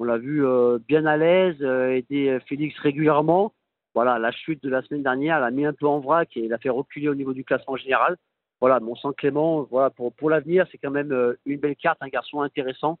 On 0.00 0.04
l'a 0.04 0.16
vu 0.16 0.46
euh, 0.46 0.78
bien 0.86 1.06
à 1.06 1.16
l'aise, 1.16 1.56
euh, 1.60 1.90
aider 1.96 2.28
euh, 2.28 2.38
Félix 2.48 2.78
régulièrement. 2.78 3.52
Voilà, 3.94 4.20
la 4.20 4.30
chute 4.30 4.62
de 4.62 4.70
la 4.70 4.80
semaine 4.82 5.02
dernière 5.02 5.40
l'a 5.40 5.50
mis 5.50 5.66
un 5.66 5.72
peu 5.72 5.86
en 5.88 5.98
vrac 5.98 6.36
et 6.36 6.46
l'a 6.46 6.58
fait 6.58 6.68
reculer 6.68 7.08
au 7.08 7.16
niveau 7.16 7.32
du 7.32 7.44
classement 7.44 7.74
général. 7.76 8.16
Voilà, 8.60 8.78
mon 8.78 8.94
sang 8.94 9.12
Clément, 9.12 9.64
voilà, 9.64 9.90
pour, 9.90 10.12
pour 10.12 10.30
l'avenir, 10.30 10.66
c'est 10.70 10.78
quand 10.78 10.92
même 10.92 11.10
euh, 11.10 11.34
une 11.46 11.58
belle 11.58 11.74
carte, 11.74 11.98
un 12.00 12.08
garçon 12.08 12.42
intéressant. 12.42 12.98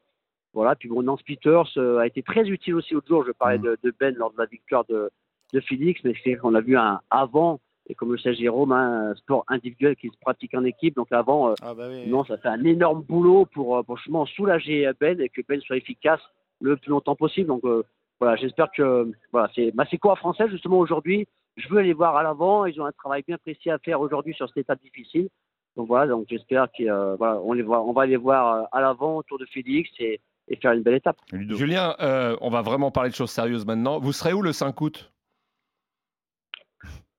Voilà, 0.52 0.74
puis 0.74 0.90
Nance 0.90 1.22
Peters 1.22 1.78
a 2.00 2.06
été 2.06 2.22
très 2.22 2.48
utile 2.48 2.74
aussi 2.74 2.94
l'autre 2.94 3.06
jour. 3.06 3.24
Je 3.24 3.32
parlais 3.32 3.58
de, 3.58 3.78
de 3.82 3.94
Ben 4.00 4.14
lors 4.16 4.32
de 4.32 4.38
la 4.38 4.46
victoire 4.46 4.84
de, 4.88 5.10
de 5.52 5.60
Félix, 5.60 6.00
mais 6.02 6.14
c'est 6.24 6.34
qu'on 6.34 6.54
a 6.54 6.60
vu 6.60 6.76
un 6.76 7.00
avant, 7.10 7.60
et 7.88 7.94
comme 7.94 8.10
le 8.10 8.18
sait 8.18 8.34
Jérôme, 8.34 8.72
hein, 8.72 9.10
un 9.10 9.14
sport 9.14 9.44
individuel 9.48 9.94
qui 9.94 10.08
se 10.08 10.18
pratique 10.20 10.54
en 10.54 10.64
équipe. 10.64 10.96
Donc 10.96 11.12
avant, 11.12 11.54
Ah 11.62 11.74
bah 11.74 11.88
oui. 11.90 12.08
non, 12.08 12.24
ça 12.24 12.38
fait 12.38 12.48
un 12.48 12.64
énorme 12.64 13.02
boulot 13.02 13.44
pour, 13.44 13.84
pour 13.84 13.98
justement 13.98 14.26
soulager 14.26 14.90
Ben 14.98 15.20
et 15.20 15.28
que 15.28 15.42
Ben 15.46 15.60
soit 15.60 15.76
efficace 15.76 16.22
le 16.60 16.76
plus 16.76 16.90
longtemps 16.90 17.16
possible. 17.16 17.48
Donc 17.48 17.64
euh, 17.64 17.82
voilà, 18.20 18.36
j'espère 18.36 18.68
que 18.76 19.10
voilà, 19.32 19.48
c'est 19.54 19.70
bah, 19.72 19.84
quoi 20.00 20.16
français 20.16 20.48
justement 20.50 20.78
aujourd'hui? 20.78 21.26
Je 21.56 21.68
veux 21.68 21.78
aller 21.78 21.92
voir 21.92 22.16
à 22.16 22.22
l'avant. 22.22 22.66
Ils 22.66 22.80
ont 22.80 22.86
un 22.86 22.92
travail 22.92 23.24
bien 23.26 23.38
précis 23.38 23.70
à 23.70 23.78
faire 23.78 24.00
aujourd'hui 24.00 24.34
sur 24.34 24.48
cette 24.48 24.58
étape 24.58 24.80
difficile. 24.82 25.28
Donc 25.76 25.86
voilà, 25.86 26.08
donc 26.08 26.26
j'espère 26.28 26.66
qu'on 26.76 27.16
voilà, 27.16 27.40
on 27.40 27.52
les 27.52 27.62
voit, 27.62 27.82
on 27.82 27.92
va 27.92 28.02
aller 28.02 28.16
voir 28.16 28.54
euh, 28.54 28.64
à 28.72 28.80
l'avant 28.80 29.16
autour 29.16 29.38
de 29.38 29.46
Félix 29.46 29.88
et, 30.00 30.20
faire 30.60 30.72
une 30.72 30.82
belle 30.82 30.94
étape. 30.94 31.18
Julien, 31.30 31.94
euh, 32.00 32.34
on 32.40 32.48
va 32.48 32.62
vraiment 32.62 32.90
parler 32.90 33.10
de 33.10 33.14
choses 33.14 33.30
sérieuses 33.30 33.66
maintenant. 33.66 34.00
Vous 34.00 34.12
serez 34.12 34.32
où 34.32 34.42
le 34.42 34.52
5 34.52 34.80
août? 34.80 35.12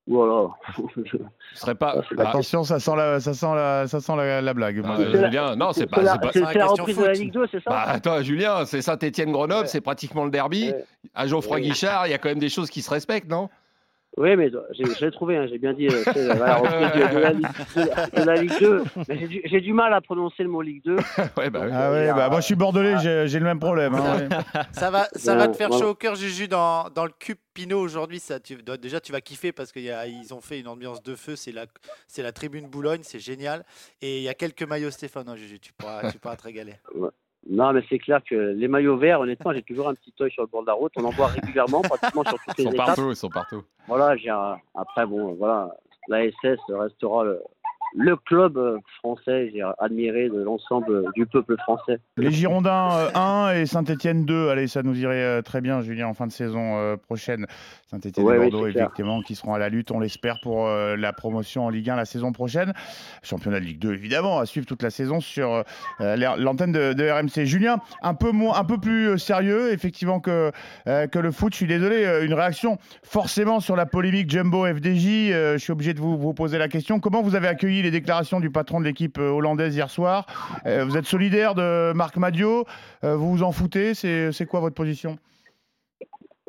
Voilà. 0.09 0.49
Serez 1.53 1.75
pas. 1.75 2.01
Ah, 2.17 2.29
Attention, 2.29 2.63
ça 2.63 2.79
sent 2.79 2.95
la, 2.95 3.19
ça 3.19 3.33
sent 3.35 3.55
la, 3.55 3.87
ça 3.87 3.99
sent 4.01 4.15
la, 4.15 4.41
la 4.41 4.53
blague. 4.55 4.81
Ah, 4.83 4.95
euh, 4.99 5.11
Julien, 5.25 5.55
non, 5.55 5.71
c'est 5.71 5.85
pas. 5.85 6.01
la- 6.01 6.13
c'est 6.13 6.19
pas- 6.19 6.31
c'est- 6.33 6.45
c'est 6.51 6.57
la 6.57 6.65
reprise 6.65 6.97
de 6.97 7.03
la 7.03 7.13
Ligue 7.13 7.31
2, 7.33 7.45
c'est 7.51 7.63
ça 7.63 7.69
Bah, 7.69 7.83
attends, 7.87 8.21
Julien, 8.23 8.65
c'est 8.65 8.81
Saint-Etienne-Grenoble, 8.81 9.67
c'est 9.67 9.81
pratiquement 9.81 10.25
le 10.25 10.31
derby. 10.31 10.73
À 11.13 11.27
Geoffroy 11.27 11.59
Guichard, 11.61 12.07
il 12.07 12.11
y 12.11 12.13
a 12.13 12.17
quand 12.17 12.29
même 12.29 12.39
des 12.39 12.49
choses 12.49 12.69
qui 12.71 12.81
se 12.81 12.89
respectent, 12.89 13.29
non? 13.29 13.49
Oui, 14.21 14.35
mais 14.35 14.51
j'ai 14.71 14.83
j'ai 14.99 15.11
trouvé, 15.11 15.37
hein, 15.37 15.47
j'ai 15.49 15.57
bien 15.57 15.71
dit, 15.73 15.87
euh, 15.87 16.03
la, 16.27 16.35
la 16.35 16.55
reprise 16.57 17.01
de, 17.01 17.13
de 17.15 17.19
la, 17.19 17.31
Ligue- 17.31 17.47
de 17.75 17.81
la- 17.81 18.07
de 18.07 18.23
la 18.27 18.35
Ligue 18.35 18.59
2. 18.59 18.83
Mais 19.07 19.27
j'ai 19.45 19.61
du, 19.61 19.71
mal 19.71 19.93
à 19.93 20.01
prononcer 20.01 20.43
le 20.43 20.49
mot 20.49 20.61
Ligue 20.61 20.83
2. 20.83 20.95
ouais, 21.37 21.49
bah, 21.49 21.65
Ah 21.71 21.91
ouais, 21.91 22.11
bah, 22.13 22.27
moi 22.29 22.41
je 22.41 22.45
suis 22.45 22.55
bordelais, 22.55 22.97
j'ai 23.01 23.27
j'ai 23.29 23.39
le 23.39 23.45
même 23.45 23.59
problème. 23.61 23.95
hein, 23.95 24.17
ouais. 24.17 24.27
Ça 24.73 24.91
va, 24.91 25.07
ça 25.15 25.35
va 25.35 25.47
te 25.47 25.55
faire 25.55 25.69
chaud 25.79 25.89
au 25.91 25.95
cœur, 25.95 26.15
Juju, 26.15 26.49
dans, 26.49 26.89
dans 26.89 27.05
le 27.05 27.11
cube 27.17 27.37
Pinot 27.53 27.79
aujourd'hui. 27.79 28.21
Déjà, 28.81 28.99
tu 28.99 29.11
vas 29.13 29.21
kiffer 29.21 29.53
parce 29.53 29.71
qu'ils 29.71 30.33
ont 30.33 30.41
fait 30.41 30.59
une 30.59 30.67
ambiance 30.67 31.01
de 31.01 31.15
feu. 31.15 31.37
C'est 31.37 31.53
la, 31.53 31.65
c'est 32.07 32.21
la 32.21 32.33
tribune 32.33 32.67
Boulogne, 32.67 33.01
c'est 33.03 33.19
génial. 33.19 33.63
Et 34.01 34.17
il 34.17 34.23
y 34.23 34.29
a 34.29 34.33
quelques 34.33 34.63
maillots 34.63 34.91
Stéphane, 34.91 35.29
hein, 35.29 35.35
Juju. 35.37 35.59
Tu 35.59 35.71
pourras, 35.73 36.11
tu 36.11 36.19
pourras 36.19 36.35
te 36.35 36.43
régaler. 36.43 36.73
Non, 37.51 37.73
mais 37.73 37.81
c'est 37.89 37.97
clair 37.99 38.21
que 38.23 38.35
les 38.35 38.67
maillots 38.67 38.97
verts, 38.97 39.21
honnêtement, 39.21 39.51
j'ai 39.53 39.63
toujours 39.63 39.89
un 39.89 39.95
petit 39.95 40.13
œil 40.21 40.29
sur 40.31 40.43
le 40.43 40.47
bord 40.47 40.61
de 40.61 40.67
la 40.67 40.73
route. 40.73 40.91
On 40.97 41.03
en 41.05 41.09
voit 41.09 41.27
régulièrement, 41.27 41.81
pratiquement 41.81 42.23
sur 42.23 42.37
toutes 42.37 42.57
Ils 42.59 42.61
les 42.61 42.63
sont 42.65 42.73
étapes. 42.73 42.85
partout, 42.85 43.09
ils 43.09 43.15
sont 43.15 43.29
partout. 43.29 43.63
Voilà, 43.87 44.15
j'ai 44.17 44.29
un- 44.29 44.57
après, 44.75 45.05
bon, 45.07 45.33
voilà, 45.33 45.75
la 46.07 46.25
SS 46.27 46.59
restera 46.69 47.23
le, 47.23 47.41
le 47.95 48.15
club 48.15 48.57
euh, 48.57 48.77
français, 48.99 49.51
j'ai 49.53 49.63
admiré 49.79 50.29
de 50.29 50.41
l'ensemble 50.41 51.05
du 51.15 51.25
peuple 51.25 51.55
français. 51.57 51.99
Les 52.17 52.31
Girondins 52.31 52.89
euh, 52.91 53.09
1 53.15 53.53
et 53.55 53.65
Saint-Etienne 53.65 54.25
2, 54.25 54.49
allez, 54.49 54.67
ça 54.67 54.83
nous 54.83 54.97
irait 54.99 55.15
euh, 55.23 55.41
très 55.41 55.61
bien, 55.61 55.81
Julien, 55.81 56.07
en 56.07 56.13
fin 56.13 56.27
de 56.27 56.31
saison 56.31 56.77
euh, 56.77 56.97
prochaine. 56.97 57.45
Saint-Etienne 57.89 58.25
Ouais, 58.25 58.35
et 58.35 58.49
Bordeaux, 58.49 58.69
clair. 58.69 58.83
effectivement, 58.85 59.21
qui 59.21 59.35
seront 59.35 59.53
à 59.53 59.59
la 59.59 59.69
lutte, 59.69 59.91
on 59.91 59.99
l'espère, 59.99 60.39
pour 60.41 60.67
euh, 60.67 60.95
la 60.95 61.13
promotion 61.13 61.65
en 61.65 61.69
Ligue 61.69 61.89
1 61.89 61.95
la 61.95 62.05
saison 62.05 62.31
prochaine. 62.31 62.73
Championnat 63.23 63.59
de 63.59 63.65
Ligue 63.65 63.79
2, 63.79 63.93
évidemment, 63.93 64.39
à 64.39 64.45
suivre 64.45 64.65
toute 64.67 64.83
la 64.83 64.89
saison 64.91 65.19
sur 65.19 65.63
euh, 66.01 66.15
l'antenne 66.37 66.71
de, 66.71 66.93
de 66.93 67.09
RMC. 67.09 67.45
Julien, 67.45 67.79
un 68.03 68.13
peu, 68.13 68.31
moins, 68.31 68.57
un 68.59 68.63
peu 68.65 68.77
plus 68.77 69.09
euh, 69.09 69.17
sérieux, 69.17 69.71
effectivement, 69.71 70.19
que, 70.19 70.51
euh, 70.87 71.07
que 71.07 71.19
le 71.19 71.31
foot. 71.31 71.53
Je 71.53 71.57
suis 71.57 71.67
désolé, 71.67 72.05
euh, 72.05 72.25
une 72.25 72.33
réaction 72.33 72.77
forcément 73.03 73.59
sur 73.59 73.75
la 73.75 73.85
polémique 73.85 74.29
Jumbo 74.29 74.65
FDJ. 74.65 75.31
euh, 75.31 75.53
je 75.53 75.57
suis 75.57 75.71
obligé 75.71 75.93
de 75.93 75.99
vous, 75.99 76.17
vous 76.17 76.33
poser 76.33 76.57
la 76.57 76.67
question. 76.67 76.99
Comment 76.99 77.21
vous 77.21 77.35
avez 77.35 77.47
accueilli 77.47 77.78
les 77.81 77.91
déclarations 77.91 78.39
du 78.39 78.49
patron 78.49 78.79
de 78.79 78.85
l'équipe 78.85 79.17
euh, 79.17 79.29
hollandaise 79.29 79.75
hier 79.75 79.89
soir 79.89 80.25
Euh, 80.65 80.85
Vous 80.85 80.97
êtes 80.97 81.05
solidaire 81.05 81.55
de 81.55 81.93
Marc 81.93 82.17
Madio 82.17 82.65
Euh, 83.03 83.15
Vous 83.15 83.31
vous 83.31 83.43
en 83.43 83.51
foutez 83.51 83.93
C'est 83.93 84.45
quoi 84.47 84.59
votre 84.59 84.75
position? 84.75 85.17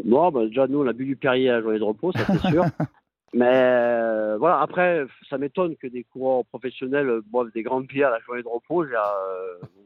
Bon, 0.04 0.30
bah, 0.30 0.46
déjà, 0.46 0.66
nous, 0.66 0.82
on 0.82 0.86
a 0.86 0.92
bu 0.92 1.04
du 1.04 1.16
Perrier 1.16 1.50
à 1.50 1.54
la 1.54 1.62
journée 1.62 1.78
de 1.78 1.84
repos, 1.84 2.12
ça 2.12 2.20
c'est 2.26 2.48
sûr. 2.48 2.64
Mais 3.32 3.46
euh, 3.48 4.36
voilà, 4.38 4.60
après, 4.60 5.04
ça 5.28 5.38
m'étonne 5.38 5.76
que 5.76 5.86
des 5.86 6.02
coureurs 6.02 6.44
professionnels 6.46 7.20
boivent 7.26 7.52
des 7.54 7.62
grandes 7.62 7.86
bières 7.86 8.08
à 8.08 8.12
la 8.12 8.20
journée 8.20 8.42
de 8.42 8.48
repos. 8.48 8.82
Euh, 8.82 8.88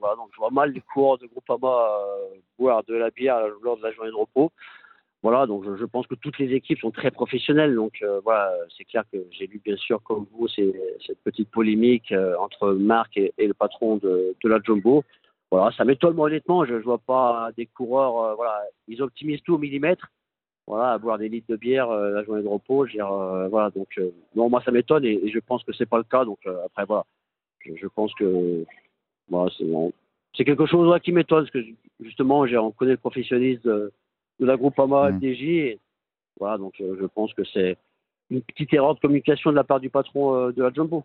voilà, 0.01 0.17
donc 0.17 0.31
je 0.33 0.39
vois 0.39 0.51
mal 0.51 0.71
les 0.73 0.81
coureurs 0.81 1.19
de 1.19 1.27
Groupama 1.27 1.69
euh, 1.69 2.39
boire 2.59 2.83
de 2.89 2.95
la 2.95 3.11
bière 3.11 3.41
lors 3.63 3.77
de 3.77 3.83
la 3.83 3.93
journée 3.93 4.11
de 4.11 4.17
repos. 4.17 4.51
Voilà, 5.25 5.47
donc 5.47 5.65
je, 5.65 5.85
pense 5.87 6.07
que 6.07 6.15
toutes 6.17 6.39
les 6.39 6.53
équipes 6.53 6.81
sont 6.81 6.91
très 6.91 7.11
professionnelles. 7.11 7.75
Donc 7.75 7.95
euh, 8.03 8.21
voilà, 8.25 8.53
c'est 8.77 8.85
clair 8.85 9.05
que 9.11 9.17
j'ai 9.31 9.47
lu 9.47 9.59
bien 9.65 9.75
sûr 9.79 10.03
comme 10.03 10.27
vous 10.33 10.49
cette 10.49 11.19
petite 11.25 11.51
polémique 11.51 12.13
euh, 12.13 12.37
entre 12.39 12.73
Marc 12.73 13.17
et, 13.17 13.33
le 13.39 13.55
patron 13.55 13.97
de, 13.97 14.37
la 14.45 14.61
Jumbo. 14.63 15.03
Voilà, 15.51 15.75
ça 15.75 15.87
m'étonne 15.87 16.15
moi, 16.15 16.27
honnêtement. 16.27 16.67
Je 16.67 16.75
ne 16.75 16.81
vois 16.81 16.99
pas 16.99 17.49
des 17.57 17.65
coureurs, 17.65 18.19
euh, 18.19 18.35
voilà, 18.35 18.65
ils 18.87 19.01
optimisent 19.01 19.41
tout 19.41 19.55
au 19.55 19.59
millimètre. 19.59 20.09
Voilà, 20.67 20.99
boire 20.99 21.17
des 21.17 21.31
litres 21.31 21.49
de 21.49 21.57
bière 21.57 21.89
la 21.89 22.23
journée 22.25 22.43
de 22.43 22.49
repos. 22.49 22.85
Dire, 22.87 23.09
voilà, 23.51 23.71
donc 23.71 23.99
non, 24.35 24.51
moi 24.51 24.61
ça 24.63 24.73
m'étonne 24.73 25.07
et, 25.07 25.31
je 25.31 25.39
pense 25.39 25.65
que 25.65 25.73
c'est 25.73 25.89
pas 25.89 25.97
le 25.97 26.05
cas. 26.05 26.27
Donc 26.27 26.41
après 26.67 26.85
voilà, 26.85 27.05
je, 27.65 27.87
pense 27.87 28.13
que 28.15 28.67
voilà, 29.31 29.51
c'est 30.37 30.45
quelque 30.45 30.67
chose 30.67 31.01
qui 31.03 31.13
m'étonne 31.13 31.45
parce 31.45 31.51
que 31.51 31.65
justement, 32.01 32.41
on 32.41 32.71
connaît 32.73 32.93
le 32.93 32.99
professionnalisme 32.99 33.91
de, 34.41 34.47
la 34.47 34.57
Groupama 34.57 35.13
FDJ. 35.13 35.43
Et, 35.43 35.81
voilà, 36.39 36.59
donc 36.59 36.75
euh, 36.81 36.97
je 37.01 37.07
pense 37.07 37.33
que 37.35 37.43
c'est 37.53 37.77
une 38.31 38.43
petite 38.43 38.73
erreur 38.73 38.95
de 38.95 39.01
communication 39.01 39.51
de 39.51 39.57
la 39.57 39.65
part 39.65 39.81
du 39.81 39.91
patron 39.91 40.35
euh, 40.35 40.53
de 40.53 40.63
la 40.63 40.73
Jumbo. 40.73 41.05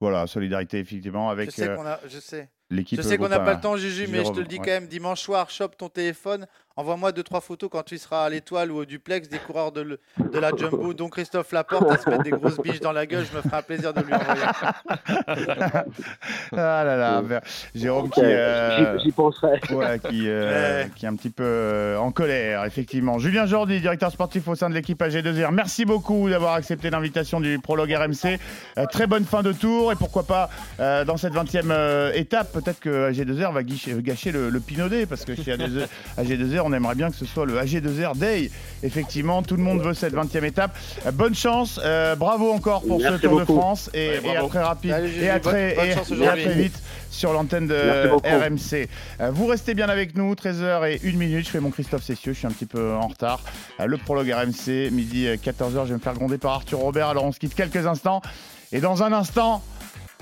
Voilà, 0.00 0.26
solidarité, 0.26 0.78
effectivement, 0.78 1.28
avec 1.28 1.50
Je 1.50 1.54
sais 1.56 1.68
euh, 1.68 1.76
qu'on 1.76 1.86
a, 1.86 1.98
je 2.06 2.18
sais. 2.18 2.48
l'équipe. 2.70 2.98
Je 2.98 3.02
sais 3.02 3.18
qu'on 3.18 3.28
n'a 3.28 3.40
pas 3.40 3.54
le 3.54 3.60
temps, 3.60 3.76
Juju, 3.76 4.06
mais 4.08 4.24
je 4.24 4.30
te 4.30 4.38
le 4.38 4.46
dis 4.46 4.58
ouais. 4.58 4.64
quand 4.64 4.70
même. 4.70 4.86
Dimanche 4.86 5.20
soir, 5.20 5.50
chope 5.50 5.76
ton 5.76 5.88
téléphone. 5.88 6.46
Envoie-moi 6.78 7.10
deux 7.10 7.24
trois 7.24 7.40
photos 7.40 7.68
quand 7.72 7.82
tu 7.82 7.98
seras 7.98 8.24
à 8.26 8.30
l'étoile 8.30 8.70
ou 8.70 8.76
au 8.78 8.84
duplex 8.84 9.28
des 9.28 9.38
coureurs 9.38 9.72
de, 9.72 9.80
le- 9.80 9.98
de 10.32 10.38
la 10.38 10.50
Jumbo, 10.56 10.94
dont 10.94 11.08
Christophe 11.08 11.50
Laporte, 11.50 11.90
à 11.90 11.98
se 11.98 12.08
mettre 12.08 12.22
des 12.22 12.30
grosses 12.30 12.60
biches 12.60 12.78
dans 12.78 12.92
la 12.92 13.04
gueule. 13.04 13.26
Je 13.30 13.36
me 13.36 13.42
ferai 13.42 13.56
un 13.56 13.62
plaisir 13.62 13.92
de 13.92 14.00
lui 14.00 14.14
envoyer. 14.14 14.42
Ah 16.52 16.84
là 16.84 16.96
là, 16.96 17.22
Jérôme 17.74 18.10
qui, 18.10 18.20
euh, 18.22 18.96
j'y- 18.98 19.04
j'y 19.04 19.12
penserai. 19.12 19.60
ouais, 19.70 19.98
qui, 19.98 20.24
euh, 20.28 20.84
qui 20.96 21.04
est 21.04 21.08
un 21.08 21.16
petit 21.16 21.30
peu 21.30 21.42
euh, 21.44 21.98
en 21.98 22.10
colère, 22.12 22.64
effectivement. 22.64 23.18
Julien 23.18 23.46
Jordi, 23.46 23.80
directeur 23.80 24.10
sportif 24.10 24.46
au 24.48 24.54
sein 24.54 24.68
de 24.70 24.74
l'équipe 24.74 25.00
AG2R, 25.02 25.50
merci 25.52 25.84
beaucoup 25.84 26.28
d'avoir 26.30 26.54
accepté 26.54 26.90
l'invitation 26.90 27.40
du 27.40 27.58
prologue 27.58 27.90
RMC. 27.92 28.38
Euh, 28.78 28.86
très 28.86 29.06
bonne 29.06 29.24
fin 29.24 29.42
de 29.42 29.52
tour 29.52 29.92
et 29.92 29.96
pourquoi 29.96 30.22
pas 30.24 30.48
euh, 30.80 31.04
dans 31.04 31.16
cette 31.16 31.34
20e 31.34 31.70
euh, 31.70 32.12
étape, 32.14 32.52
peut-être 32.52 32.80
que 32.80 33.10
AG2R 33.10 33.52
va 33.52 33.62
gâcher 33.62 34.32
le, 34.32 34.48
le 34.50 34.60
Pinaudet 34.60 35.06
parce 35.06 35.24
que 35.24 35.34
chez 35.34 35.56
AG2R, 35.56 35.86
AG2R, 36.18 36.67
on 36.68 36.72
aimerait 36.72 36.94
bien 36.94 37.10
que 37.10 37.16
ce 37.16 37.24
soit 37.24 37.46
le 37.46 37.58
AG2R 37.58 38.16
Day. 38.16 38.50
Effectivement, 38.82 39.42
tout 39.42 39.56
le 39.56 39.62
monde 39.62 39.80
veut 39.80 39.94
cette 39.94 40.14
20e 40.14 40.44
étape. 40.44 40.76
Bonne 41.14 41.34
chance, 41.34 41.80
euh, 41.82 42.14
bravo 42.14 42.52
encore 42.52 42.82
pour 42.82 43.00
Merci 43.00 43.16
ce 43.16 43.22
Tour 43.22 43.30
beaucoup. 43.40 43.52
de 43.54 43.58
France 43.58 43.90
et, 43.94 44.08
Ouais, 44.18 44.20
et 44.24 44.36
à 44.36 44.42
très 44.44 44.62
rapide 44.62 44.92
Allez, 44.92 45.22
et 45.24 45.30
à 45.30 45.40
très, 45.40 45.74
bonne 45.74 45.84
et- 45.86 45.92
chance 45.94 46.10
et 46.10 46.12
à 46.12 46.16
aujourd'hui. 46.16 46.44
très 46.44 46.54
vite 46.54 46.82
sur 47.10 47.32
l'antenne 47.32 47.66
de. 47.66 48.08
RMC. 48.24 48.88
Euh, 49.20 49.30
Vous 49.32 49.46
restez 49.46 49.74
bien 49.74 49.88
avec 49.88 50.16
nous, 50.16 50.34
13h 50.34 50.84
et 50.86 51.00
1 51.04 51.16
minute. 51.16 51.46
Je 51.46 51.50
fais 51.50 51.60
mon 51.60 51.70
Christophe 51.70 52.02
Cessieux, 52.04 52.32
je 52.34 52.38
suis 52.38 52.46
un 52.46 52.50
petit 52.50 52.66
peu 52.66 52.92
en 52.94 53.08
retard. 53.08 53.40
Euh, 53.80 53.86
Le 53.86 53.96
prologue 53.96 54.30
RMC, 54.30 54.90
midi 54.92 55.26
euh, 55.26 55.36
14h, 55.36 55.84
je 55.84 55.88
vais 55.88 55.94
me 55.94 55.98
faire 55.98 56.14
gronder 56.14 56.38
par 56.38 56.52
Arthur 56.52 56.78
Robert. 56.78 57.08
Alors 57.08 57.24
on 57.24 57.32
se 57.32 57.38
quitte 57.38 57.54
quelques 57.54 57.86
instants. 57.86 58.20
Et 58.72 58.80
dans 58.80 59.02
un 59.02 59.12
instant, 59.12 59.62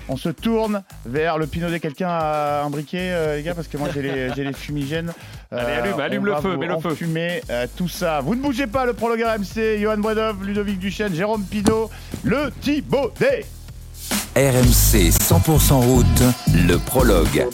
On 0.09 0.15
se 0.17 0.29
tourne 0.29 0.83
vers 1.05 1.37
le 1.37 1.47
Pinot 1.47 1.69
des 1.69 1.79
quelqu'un 1.79 2.09
à 2.09 2.63
un 2.65 2.69
briquet, 2.69 3.11
euh, 3.11 3.37
les 3.37 3.43
gars, 3.43 3.53
parce 3.53 3.67
que 3.67 3.77
moi 3.77 3.89
j'ai 3.93 4.01
les, 4.01 4.53
fumigènes. 4.53 5.11
Euh, 5.51 5.57
Allez, 5.57 5.89
allume, 5.89 5.99
allume 5.99 6.21
on 6.21 6.35
le 6.35 6.41
feu, 6.41 6.57
mets 6.57 6.67
le 6.67 6.79
feu. 6.79 7.41
euh, 7.49 7.67
tout 7.75 7.89
ça. 7.89 8.21
Vous 8.21 8.35
ne 8.35 8.41
bougez 8.41 8.67
pas, 8.67 8.85
le 8.85 8.93
prologue 8.93 9.21
RMC, 9.21 9.79
Johan 9.79 9.97
Bredov, 9.97 10.45
Ludovic 10.45 10.79
Duchesne, 10.79 11.13
Jérôme 11.13 11.43
Pinot, 11.43 11.89
le 12.23 12.51
Thibaudet. 12.61 13.45
RMC 14.35 15.09
100% 15.09 15.73
route, 15.73 16.23
le 16.53 16.77
prologue. 16.77 17.47